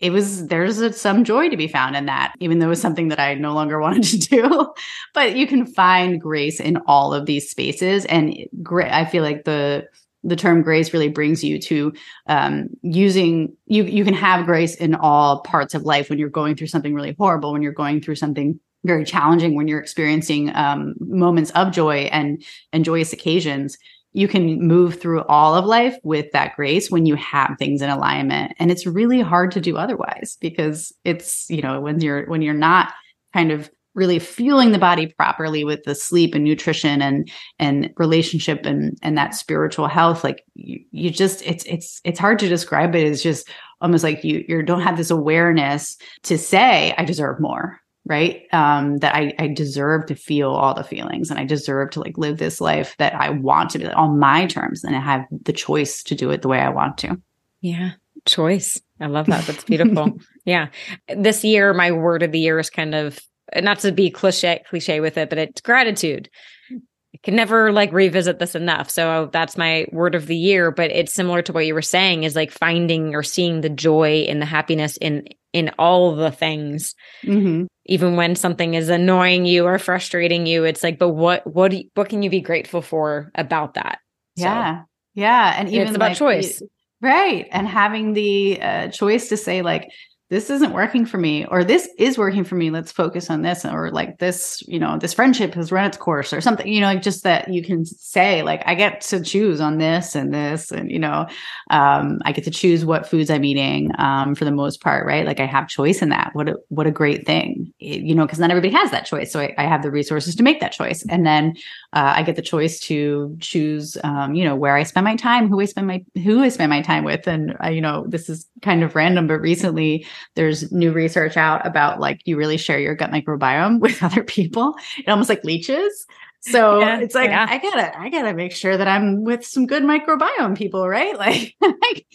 it 0.00 0.10
was 0.10 0.46
there's 0.46 0.78
a, 0.78 0.92
some 0.92 1.24
joy 1.24 1.48
to 1.48 1.56
be 1.56 1.68
found 1.68 1.96
in 1.96 2.06
that 2.06 2.32
even 2.38 2.58
though 2.58 2.66
it 2.66 2.70
was 2.70 2.80
something 2.80 3.08
that 3.08 3.18
i 3.18 3.34
no 3.34 3.52
longer 3.52 3.80
wanted 3.80 4.04
to 4.04 4.16
do 4.16 4.72
but 5.12 5.36
you 5.36 5.44
can 5.44 5.66
find 5.66 6.20
grace 6.20 6.60
in 6.60 6.76
all 6.86 7.12
of 7.12 7.26
these 7.26 7.50
spaces 7.50 8.04
and 8.04 8.34
great 8.62 8.92
i 8.92 9.04
feel 9.04 9.24
like 9.24 9.44
the 9.44 9.84
the 10.24 10.36
term 10.36 10.62
grace 10.62 10.92
really 10.92 11.08
brings 11.08 11.44
you 11.44 11.58
to 11.60 11.92
um, 12.26 12.68
using 12.82 13.56
you 13.66 13.84
you 13.84 14.04
can 14.04 14.14
have 14.14 14.46
grace 14.46 14.74
in 14.74 14.94
all 14.94 15.42
parts 15.42 15.74
of 15.74 15.82
life 15.82 16.10
when 16.10 16.18
you're 16.18 16.28
going 16.28 16.56
through 16.56 16.66
something 16.66 16.94
really 16.94 17.14
horrible 17.18 17.52
when 17.52 17.62
you're 17.62 17.72
going 17.72 18.00
through 18.00 18.16
something 18.16 18.58
very 18.84 19.04
challenging 19.04 19.54
when 19.54 19.68
you're 19.68 19.80
experiencing 19.80 20.54
um, 20.54 20.94
moments 21.00 21.50
of 21.52 21.72
joy 21.72 22.08
and 22.12 22.44
and 22.72 22.84
joyous 22.84 23.12
occasions. 23.12 23.76
You 24.12 24.26
can 24.26 24.66
move 24.66 25.00
through 25.00 25.22
all 25.24 25.54
of 25.54 25.66
life 25.66 25.96
with 26.02 26.32
that 26.32 26.56
grace 26.56 26.90
when 26.90 27.04
you 27.04 27.14
have 27.16 27.56
things 27.58 27.82
in 27.82 27.90
alignment. 27.90 28.54
And 28.58 28.70
it's 28.70 28.86
really 28.86 29.20
hard 29.20 29.52
to 29.52 29.60
do 29.60 29.76
otherwise 29.76 30.38
because 30.40 30.92
it's 31.04 31.48
you 31.50 31.62
know 31.62 31.80
when 31.80 32.00
you're 32.00 32.26
when 32.26 32.42
you're 32.42 32.54
not 32.54 32.92
kind 33.32 33.52
of 33.52 33.70
really 33.98 34.18
fueling 34.18 34.72
the 34.72 34.78
body 34.78 35.06
properly 35.18 35.64
with 35.64 35.82
the 35.82 35.94
sleep 35.94 36.34
and 36.34 36.44
nutrition 36.44 37.02
and 37.02 37.30
and 37.58 37.92
relationship 37.96 38.64
and 38.64 38.96
and 39.02 39.18
that 39.18 39.34
spiritual 39.34 39.88
health 39.88 40.24
like 40.24 40.44
you, 40.54 40.80
you 40.92 41.10
just 41.10 41.42
it's 41.42 41.64
it's 41.64 42.00
it's 42.04 42.18
hard 42.18 42.38
to 42.38 42.48
describe 42.48 42.94
it 42.94 43.06
it's 43.06 43.22
just 43.22 43.48
almost 43.80 44.04
like 44.04 44.22
you 44.24 44.44
you 44.48 44.62
don't 44.62 44.80
have 44.80 44.96
this 44.96 45.10
awareness 45.10 45.96
to 46.22 46.38
say 46.38 46.94
i 46.96 47.04
deserve 47.04 47.40
more 47.40 47.78
right? 48.06 48.44
Um 48.52 48.98
that 48.98 49.14
i 49.14 49.34
i 49.38 49.48
deserve 49.48 50.06
to 50.06 50.14
feel 50.14 50.50
all 50.50 50.74
the 50.74 50.84
feelings 50.84 51.28
and 51.28 51.38
i 51.38 51.44
deserve 51.44 51.90
to 51.90 52.00
like 52.00 52.16
live 52.16 52.38
this 52.38 52.60
life 52.60 52.94
that 52.98 53.14
i 53.14 53.28
want 53.28 53.70
to 53.70 53.78
be 53.78 53.86
on 53.88 54.18
my 54.18 54.46
terms 54.46 54.82
and 54.82 54.96
i 54.96 55.00
have 55.00 55.26
the 55.30 55.52
choice 55.52 56.02
to 56.04 56.14
do 56.14 56.30
it 56.30 56.40
the 56.40 56.48
way 56.48 56.60
i 56.60 56.70
want 56.70 56.96
to. 56.98 57.20
Yeah. 57.60 57.92
Choice. 58.24 58.80
I 59.00 59.06
love 59.06 59.26
that. 59.26 59.46
That's 59.46 59.64
beautiful. 59.64 60.18
Yeah. 60.44 60.68
This 61.14 61.44
year 61.44 61.74
my 61.74 61.92
word 61.92 62.22
of 62.22 62.32
the 62.32 62.38
year 62.38 62.58
is 62.58 62.70
kind 62.70 62.94
of 62.94 63.18
not 63.56 63.80
to 63.80 63.92
be 63.92 64.10
cliche 64.10 64.62
cliche 64.68 65.00
with 65.00 65.16
it, 65.16 65.28
but 65.28 65.38
it's 65.38 65.60
gratitude. 65.60 66.28
I 66.70 67.18
can 67.22 67.34
never 67.34 67.72
like 67.72 67.90
revisit 67.92 68.38
this 68.38 68.54
enough. 68.54 68.90
So 68.90 69.30
that's 69.32 69.56
my 69.56 69.86
word 69.92 70.14
of 70.14 70.26
the 70.26 70.36
year. 70.36 70.70
But 70.70 70.90
it's 70.90 71.14
similar 71.14 71.40
to 71.42 71.52
what 71.52 71.66
you 71.66 71.74
were 71.74 71.82
saying 71.82 72.24
is 72.24 72.36
like 72.36 72.50
finding 72.50 73.14
or 73.14 73.22
seeing 73.22 73.62
the 73.62 73.70
joy 73.70 74.26
and 74.28 74.42
the 74.42 74.46
happiness 74.46 74.96
in 74.98 75.26
in 75.54 75.70
all 75.78 76.14
the 76.14 76.30
things. 76.30 76.94
Mm-hmm. 77.24 77.64
Even 77.86 78.16
when 78.16 78.36
something 78.36 78.74
is 78.74 78.90
annoying 78.90 79.46
you 79.46 79.64
or 79.64 79.78
frustrating 79.78 80.44
you, 80.44 80.64
it's 80.64 80.82
like, 80.82 80.98
but 80.98 81.10
what 81.10 81.46
what 81.46 81.72
you, 81.72 81.84
what 81.94 82.10
can 82.10 82.22
you 82.22 82.28
be 82.28 82.42
grateful 82.42 82.82
for 82.82 83.32
about 83.34 83.74
that? 83.74 84.00
Yeah, 84.36 84.80
so, 84.80 84.84
yeah, 85.14 85.54
and 85.58 85.68
even 85.70 85.88
it's 85.88 85.96
about 85.96 86.10
like, 86.10 86.18
choice, 86.18 86.62
right? 87.00 87.48
And 87.50 87.66
having 87.66 88.12
the 88.12 88.60
uh, 88.60 88.88
choice 88.88 89.30
to 89.30 89.38
say 89.38 89.62
like, 89.62 89.88
this 90.30 90.50
isn't 90.50 90.72
working 90.72 91.06
for 91.06 91.18
me 91.18 91.44
or 91.46 91.64
this 91.64 91.88
is 91.98 92.18
working 92.18 92.44
for 92.44 92.54
me 92.54 92.70
let's 92.70 92.92
focus 92.92 93.30
on 93.30 93.42
this 93.42 93.64
or 93.64 93.90
like 93.90 94.18
this 94.18 94.62
you 94.68 94.78
know 94.78 94.98
this 94.98 95.14
friendship 95.14 95.54
has 95.54 95.72
run 95.72 95.86
its 95.86 95.96
course 95.96 96.32
or 96.32 96.40
something 96.40 96.68
you 96.68 96.80
know 96.80 96.86
like 96.86 97.02
just 97.02 97.24
that 97.24 97.52
you 97.52 97.62
can 97.62 97.84
say 97.84 98.42
like 98.42 98.62
i 98.66 98.74
get 98.74 99.00
to 99.00 99.22
choose 99.22 99.60
on 99.60 99.78
this 99.78 100.14
and 100.14 100.32
this 100.32 100.70
and 100.70 100.90
you 100.90 100.98
know 100.98 101.26
um, 101.70 102.18
i 102.24 102.32
get 102.32 102.44
to 102.44 102.50
choose 102.50 102.84
what 102.84 103.08
foods 103.08 103.30
i'm 103.30 103.44
eating 103.44 103.90
um, 103.98 104.34
for 104.34 104.44
the 104.44 104.52
most 104.52 104.80
part 104.80 104.98
right? 105.06 105.26
Like 105.26 105.40
i 105.40 105.46
have 105.46 105.68
choice 105.68 106.02
in 106.02 106.10
that. 106.10 106.30
What 106.34 106.48
a 106.48 106.56
what 106.68 106.86
a 106.86 106.90
great 106.90 107.26
thing. 107.26 107.72
You 107.78 108.14
know 108.14 108.26
because 108.26 108.38
not 108.38 108.50
everybody 108.50 108.74
has 108.74 108.90
that 108.90 109.06
choice 109.06 109.32
so 109.32 109.40
I, 109.40 109.54
I, 109.58 109.64
have 109.64 109.82
the 109.82 109.90
resources 109.90 110.34
to 110.36 110.42
make 110.42 110.60
that 110.60 110.72
choice. 110.72 111.04
And 111.08 111.26
then 111.26 111.56
uh, 111.92 112.12
i 112.16 112.22
get 112.22 112.36
the 112.36 112.42
choice 112.42 112.78
to 112.80 113.36
choose 113.40 113.96
um, 114.04 114.34
you 114.34 114.44
know 114.44 114.56
where 114.56 114.76
i 114.76 114.82
spend 114.82 115.04
my 115.04 115.16
time 115.16 115.48
who 115.48 115.60
i 115.60 115.64
spend 115.64 115.86
my 115.86 116.04
who 116.22 116.42
i 116.42 116.48
spend 116.48 116.70
my 116.70 116.82
time 116.82 117.04
with. 117.04 117.26
And 117.26 117.56
I, 117.60 117.70
you 117.70 117.80
know 117.80 118.06
this 118.06 118.28
is 118.28 118.46
kind 118.62 118.82
of 118.82 118.94
random 118.94 119.26
but 119.26 119.40
recently 119.40 120.06
there's 120.34 120.70
new 120.72 120.92
research 120.92 121.36
out 121.36 121.66
about 121.66 122.00
like 122.00 122.20
you 122.24 122.36
really 122.36 122.56
share 122.56 122.78
your 122.78 122.94
gut 122.94 123.10
microbiome 123.10 123.80
with 123.80 124.02
other 124.02 124.24
people. 124.24 124.74
It 124.98 125.08
almost 125.08 125.28
like 125.28 125.44
leeches. 125.44 126.06
So 126.40 126.80
yeah, 126.80 127.00
it's 127.00 127.14
like 127.14 127.30
yeah. 127.30 127.46
I 127.48 127.58
gotta 127.58 127.98
I 127.98 128.10
gotta 128.10 128.32
make 128.32 128.52
sure 128.52 128.76
that 128.76 128.86
I'm 128.86 129.24
with 129.24 129.44
some 129.44 129.66
good 129.66 129.82
microbiome 129.82 130.56
people, 130.56 130.88
right? 130.88 131.16
Like, 131.18 132.06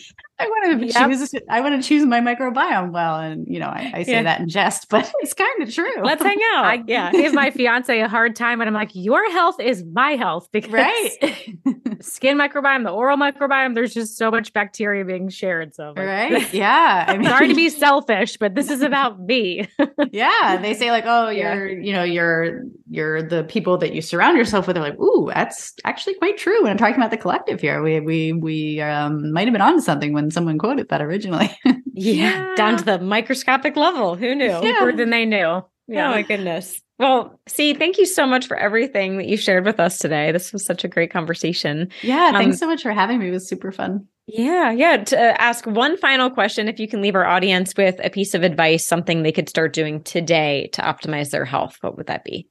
I 0.44 0.48
want 0.48 0.80
to 0.80 0.88
yep. 0.88 1.10
choose 1.10 1.34
I 1.50 1.62
want 1.62 1.82
to 1.82 1.88
choose 1.88 2.06
my 2.06 2.20
microbiome 2.20 2.92
well, 2.92 3.20
and 3.20 3.48
you 3.48 3.60
know 3.60 3.68
I, 3.68 3.92
I 3.96 4.04
say 4.04 4.14
yeah. 4.14 4.24
that 4.24 4.42
in 4.42 4.50
jest, 4.50 4.90
but 4.90 5.12
it's 5.20 5.34
kind 5.34 5.62
of 5.62 5.74
true. 5.74 6.04
Let's 6.04 6.22
hang 6.22 6.40
out. 6.54 6.66
I, 6.66 6.84
yeah, 6.88 7.12
give 7.12 7.34
my 7.34 7.52
fiance 7.52 8.00
a 8.00 8.08
hard 8.08 8.36
time, 8.36 8.62
and 8.62 8.68
I'm 8.68 8.74
like, 8.74 8.92
your 8.94 9.30
health 9.32 9.60
is 9.60 9.84
my 9.94 10.12
health 10.12 10.50
because 10.52 10.72
right. 10.72 11.12
skin 12.02 12.38
microbiome, 12.38 12.84
the 12.84 12.92
oral 12.92 13.18
microbiome, 13.18 13.76
there's 13.76 13.94
just 13.94 14.18
so 14.18 14.30
much 14.30 14.54
bacteria 14.54 15.06
being 15.06 15.30
shared. 15.30 15.74
So 15.76 15.94
like, 15.96 16.06
right, 16.06 16.54
yeah. 16.54 17.06
I 17.08 17.18
mean, 17.18 17.30
sorry 17.30 17.48
to 17.48 17.56
be 17.56 17.70
selfish, 17.70 18.38
but 18.38 18.56
this 18.56 18.70
is 18.70 18.82
about 18.82 19.20
me. 19.20 19.68
yeah, 20.12 20.58
they 20.62 20.74
say 20.74 20.92
like, 20.92 21.06
oh, 21.08 21.30
you're 21.30 21.68
you 21.68 21.94
know 21.94 22.04
you're 22.04 22.64
you're 22.90 23.22
the 23.22 23.44
people 23.44 23.78
that 23.78 23.94
you 23.94 24.02
surround 24.02 24.38
yourself 24.38 24.68
with. 24.68 24.76
They're 24.76 24.84
like, 24.84 25.00
ooh, 25.00 25.32
that's 25.34 25.74
actually 25.86 26.16
quite 26.16 26.38
true. 26.38 26.64
When 26.64 26.72
I'm 26.72 26.78
talking 26.78 26.96
about 26.96 27.12
the 27.12 27.18
collective 27.18 27.62
here, 27.62 27.82
we 27.82 28.00
we 28.00 28.34
we 28.34 28.82
um, 28.82 29.32
might 29.32 29.48
have 29.48 29.54
been 29.54 29.62
on 29.62 29.76
to 29.76 29.82
something 29.82 30.14
when 30.14 30.32
someone 30.34 30.58
quoted 30.58 30.90
that 30.90 31.02
originally. 31.02 31.56
yeah. 31.66 31.74
yeah. 31.94 32.56
down 32.56 32.78
to 32.78 32.84
the 32.84 33.00
microscopic 33.00 33.76
level. 33.76 34.16
Who 34.16 34.36
knew? 34.36 34.46
Yeah. 34.46 34.92
than 34.96 35.10
they 35.10 35.26
knew. 35.26 35.64
Yeah. 35.88 36.08
Oh 36.08 36.12
my 36.12 36.22
goodness. 36.22 36.82
Well, 37.00 37.40
Cee, 37.48 37.74
thank 37.74 37.98
you 37.98 38.06
so 38.06 38.26
much 38.26 38.48
for 38.48 38.56
everything 38.56 39.18
that 39.18 39.26
you 39.26 39.36
shared 39.36 39.66
with 39.66 39.80
us 39.80 39.98
today. 39.98 40.32
This 40.32 40.54
was 40.54 40.66
such 40.66 40.84
a 40.84 40.88
great 40.88 41.12
conversation. 41.12 41.90
Yeah, 42.02 42.32
thanks 42.32 42.56
um, 42.56 42.60
so 42.60 42.68
much 42.68 42.84
for 42.84 42.92
having 42.92 43.20
me. 43.20 43.30
It 43.30 43.32
was 43.32 43.48
super 43.48 43.72
fun. 43.72 44.08
Yeah, 44.28 44.72
yeah. 44.72 45.04
To 45.04 45.20
uh, 45.20 45.36
ask 45.38 45.66
one 45.66 45.98
final 45.98 46.30
question, 46.30 46.68
if 46.68 46.80
you 46.80 46.88
can 46.88 47.02
leave 47.02 47.16
our 47.16 47.26
audience 47.26 47.74
with 47.76 48.00
a 48.04 48.10
piece 48.10 48.34
of 48.34 48.44
advice, 48.44 48.86
something 48.86 49.24
they 49.24 49.32
could 49.32 49.50
start 49.50 49.74
doing 49.74 50.02
today 50.04 50.70
to 50.74 50.82
optimize 50.82 51.32
their 51.32 51.46
health, 51.46 51.78
what 51.82 51.98
would 51.98 52.08
that 52.08 52.24
be? 52.24 52.48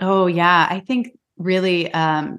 Oh, 0.00 0.26
yeah. 0.26 0.66
I 0.70 0.80
think 0.80 1.18
really 1.36 1.92
um, 1.92 2.38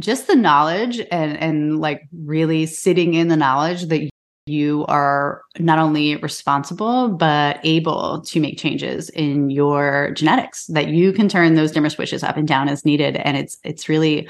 just 0.00 0.26
the 0.26 0.36
knowledge 0.36 1.00
and 1.10 1.36
and 1.38 1.78
like 1.78 2.02
really 2.12 2.66
sitting 2.66 3.14
in 3.14 3.28
the 3.28 3.36
knowledge 3.36 3.84
that 3.86 4.08
you 4.46 4.84
are 4.88 5.42
not 5.58 5.78
only 5.78 6.16
responsible 6.16 7.08
but 7.08 7.58
able 7.64 8.20
to 8.22 8.40
make 8.40 8.58
changes 8.58 9.08
in 9.10 9.48
your 9.48 10.10
genetics 10.12 10.66
that 10.66 10.88
you 10.88 11.12
can 11.12 11.28
turn 11.28 11.54
those 11.54 11.72
dimmer 11.72 11.88
switches 11.88 12.22
up 12.22 12.36
and 12.36 12.46
down 12.46 12.68
as 12.68 12.84
needed. 12.84 13.16
And 13.16 13.36
it's 13.36 13.56
it's 13.64 13.88
really 13.88 14.28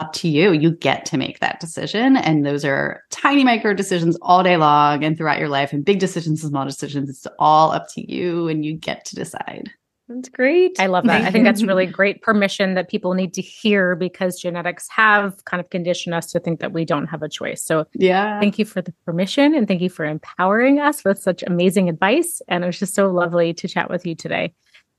up 0.00 0.12
to 0.12 0.28
you. 0.28 0.52
You 0.52 0.72
get 0.72 1.04
to 1.06 1.16
make 1.16 1.38
that 1.40 1.60
decision. 1.60 2.16
And 2.16 2.44
those 2.44 2.64
are 2.64 3.02
tiny 3.10 3.44
micro 3.44 3.74
decisions 3.74 4.16
all 4.22 4.42
day 4.42 4.56
long 4.56 5.04
and 5.04 5.16
throughout 5.16 5.38
your 5.38 5.48
life. 5.48 5.72
And 5.72 5.84
big 5.84 6.00
decisions 6.00 6.42
and 6.42 6.50
small 6.50 6.64
decisions 6.64 7.08
it's 7.08 7.26
all 7.38 7.70
up 7.72 7.86
to 7.94 8.12
you 8.12 8.48
and 8.48 8.64
you 8.64 8.76
get 8.76 9.04
to 9.06 9.14
decide 9.14 9.70
That's 10.08 10.28
great. 10.28 10.78
I 10.78 10.86
love 10.86 11.04
that. 11.06 11.22
I 11.22 11.30
think 11.30 11.44
that's 11.44 11.62
really 11.66 11.86
great 11.86 12.20
permission 12.20 12.74
that 12.74 12.90
people 12.90 13.14
need 13.14 13.32
to 13.34 13.42
hear 13.42 13.96
because 13.96 14.38
genetics 14.38 14.86
have 14.90 15.44
kind 15.46 15.60
of 15.60 15.70
conditioned 15.70 16.14
us 16.14 16.30
to 16.32 16.40
think 16.40 16.60
that 16.60 16.72
we 16.72 16.84
don't 16.84 17.06
have 17.06 17.22
a 17.22 17.28
choice. 17.28 17.64
So, 17.64 17.86
yeah, 17.94 18.38
thank 18.38 18.58
you 18.58 18.66
for 18.66 18.82
the 18.82 18.92
permission 19.06 19.54
and 19.54 19.66
thank 19.66 19.80
you 19.80 19.88
for 19.88 20.04
empowering 20.04 20.78
us 20.78 21.04
with 21.04 21.18
such 21.18 21.42
amazing 21.46 21.88
advice. 21.88 22.42
And 22.48 22.64
it 22.64 22.66
was 22.66 22.78
just 22.78 22.94
so 22.94 23.10
lovely 23.10 23.54
to 23.54 23.66
chat 23.66 23.88
with 23.88 24.04
you 24.04 24.14
today. 24.14 24.52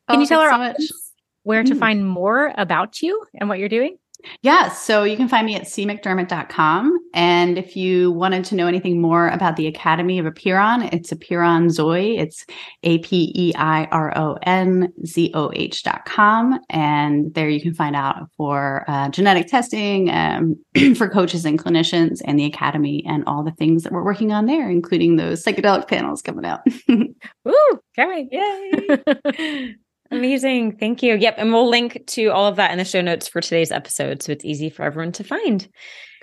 Can 0.09 0.17
oh, 0.17 0.21
you 0.21 0.27
tell 0.27 0.41
our 0.41 0.49
so 0.49 0.55
audience 0.55 1.13
where 1.43 1.63
mm. 1.63 1.67
to 1.67 1.75
find 1.75 2.07
more 2.07 2.51
about 2.57 3.01
you 3.03 3.23
and 3.35 3.47
what 3.47 3.59
you're 3.59 3.69
doing? 3.69 3.97
Yeah, 4.41 4.69
so 4.69 5.03
you 5.03 5.17
can 5.17 5.27
find 5.27 5.45
me 5.45 5.55
at 5.55 5.63
cmcdermott.com. 5.63 6.99
And 7.13 7.57
if 7.57 7.75
you 7.75 8.11
wanted 8.11 8.43
to 8.45 8.55
know 8.55 8.67
anything 8.67 9.01
more 9.01 9.29
about 9.29 9.55
the 9.55 9.67
Academy 9.67 10.19
of 10.19 10.25
Apeiron, 10.25 10.93
it's 10.93 11.11
Apeiron 11.11 11.67
Zoh. 11.67 12.19
It's 12.19 12.45
A 12.83 12.99
P 12.99 13.31
E 13.35 13.53
I 13.55 13.85
R 13.85 14.17
O 14.17 14.37
N 14.43 14.91
Z 15.05 15.31
O 15.33 15.51
H.com. 15.53 16.59
And 16.69 17.33
there 17.33 17.49
you 17.49 17.61
can 17.61 17.73
find 17.73 17.95
out 17.95 18.29
for 18.35 18.83
uh, 18.87 19.09
genetic 19.09 19.47
testing 19.47 20.09
um, 20.09 20.55
for 20.95 21.09
coaches 21.09 21.45
and 21.45 21.57
clinicians 21.57 22.21
and 22.25 22.37
the 22.37 22.45
Academy 22.45 23.03
and 23.07 23.23
all 23.27 23.43
the 23.43 23.51
things 23.51 23.83
that 23.83 23.91
we're 23.91 24.03
working 24.03 24.31
on 24.31 24.45
there, 24.45 24.69
including 24.69 25.15
those 25.15 25.43
psychedelic 25.43 25.87
panels 25.87 26.21
coming 26.21 26.45
out. 26.45 26.61
Woo! 26.87 27.53
coming. 27.95 28.29
yay! 28.31 29.75
Amazing. 30.11 30.77
Thank 30.77 31.01
you. 31.01 31.15
Yep. 31.15 31.35
And 31.37 31.51
we'll 31.51 31.69
link 31.69 32.03
to 32.07 32.27
all 32.27 32.47
of 32.47 32.55
that 32.57 32.71
in 32.71 32.77
the 32.77 32.85
show 32.85 33.01
notes 33.01 33.27
for 33.27 33.41
today's 33.41 33.71
episode. 33.71 34.21
So 34.21 34.31
it's 34.31 34.45
easy 34.45 34.69
for 34.69 34.83
everyone 34.83 35.11
to 35.13 35.23
find. 35.23 35.67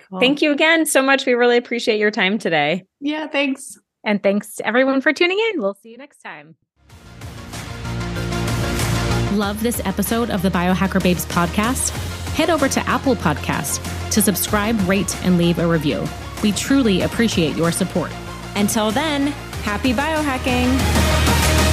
Cool. 0.09 0.19
Thank 0.19 0.41
you 0.41 0.51
again 0.51 0.85
so 0.85 1.01
much. 1.01 1.25
We 1.25 1.33
really 1.33 1.57
appreciate 1.57 1.99
your 1.99 2.11
time 2.11 2.37
today. 2.37 2.85
Yeah. 2.99 3.27
Thanks. 3.27 3.77
And 4.05 4.21
thanks 4.21 4.55
to 4.55 4.67
everyone 4.67 5.01
for 5.01 5.13
tuning 5.13 5.39
in. 5.51 5.61
We'll 5.61 5.75
see 5.75 5.89
you 5.89 5.97
next 5.97 6.19
time. 6.19 6.55
Love 9.37 9.63
this 9.63 9.81
episode 9.85 10.29
of 10.29 10.41
the 10.43 10.49
Biohacker 10.49 11.01
Babes 11.01 11.25
podcast? 11.25 11.89
Head 12.33 12.49
over 12.49 12.69
to 12.69 12.79
Apple 12.87 13.15
Podcast 13.15 13.81
to 14.11 14.21
subscribe, 14.21 14.79
rate, 14.87 15.15
and 15.25 15.37
leave 15.37 15.59
a 15.59 15.67
review. 15.67 16.05
We 16.43 16.51
truly 16.51 17.01
appreciate 17.01 17.55
your 17.55 17.71
support. 17.71 18.11
Until 18.55 18.91
then, 18.91 19.27
happy 19.63 19.93
biohacking. 19.93 21.72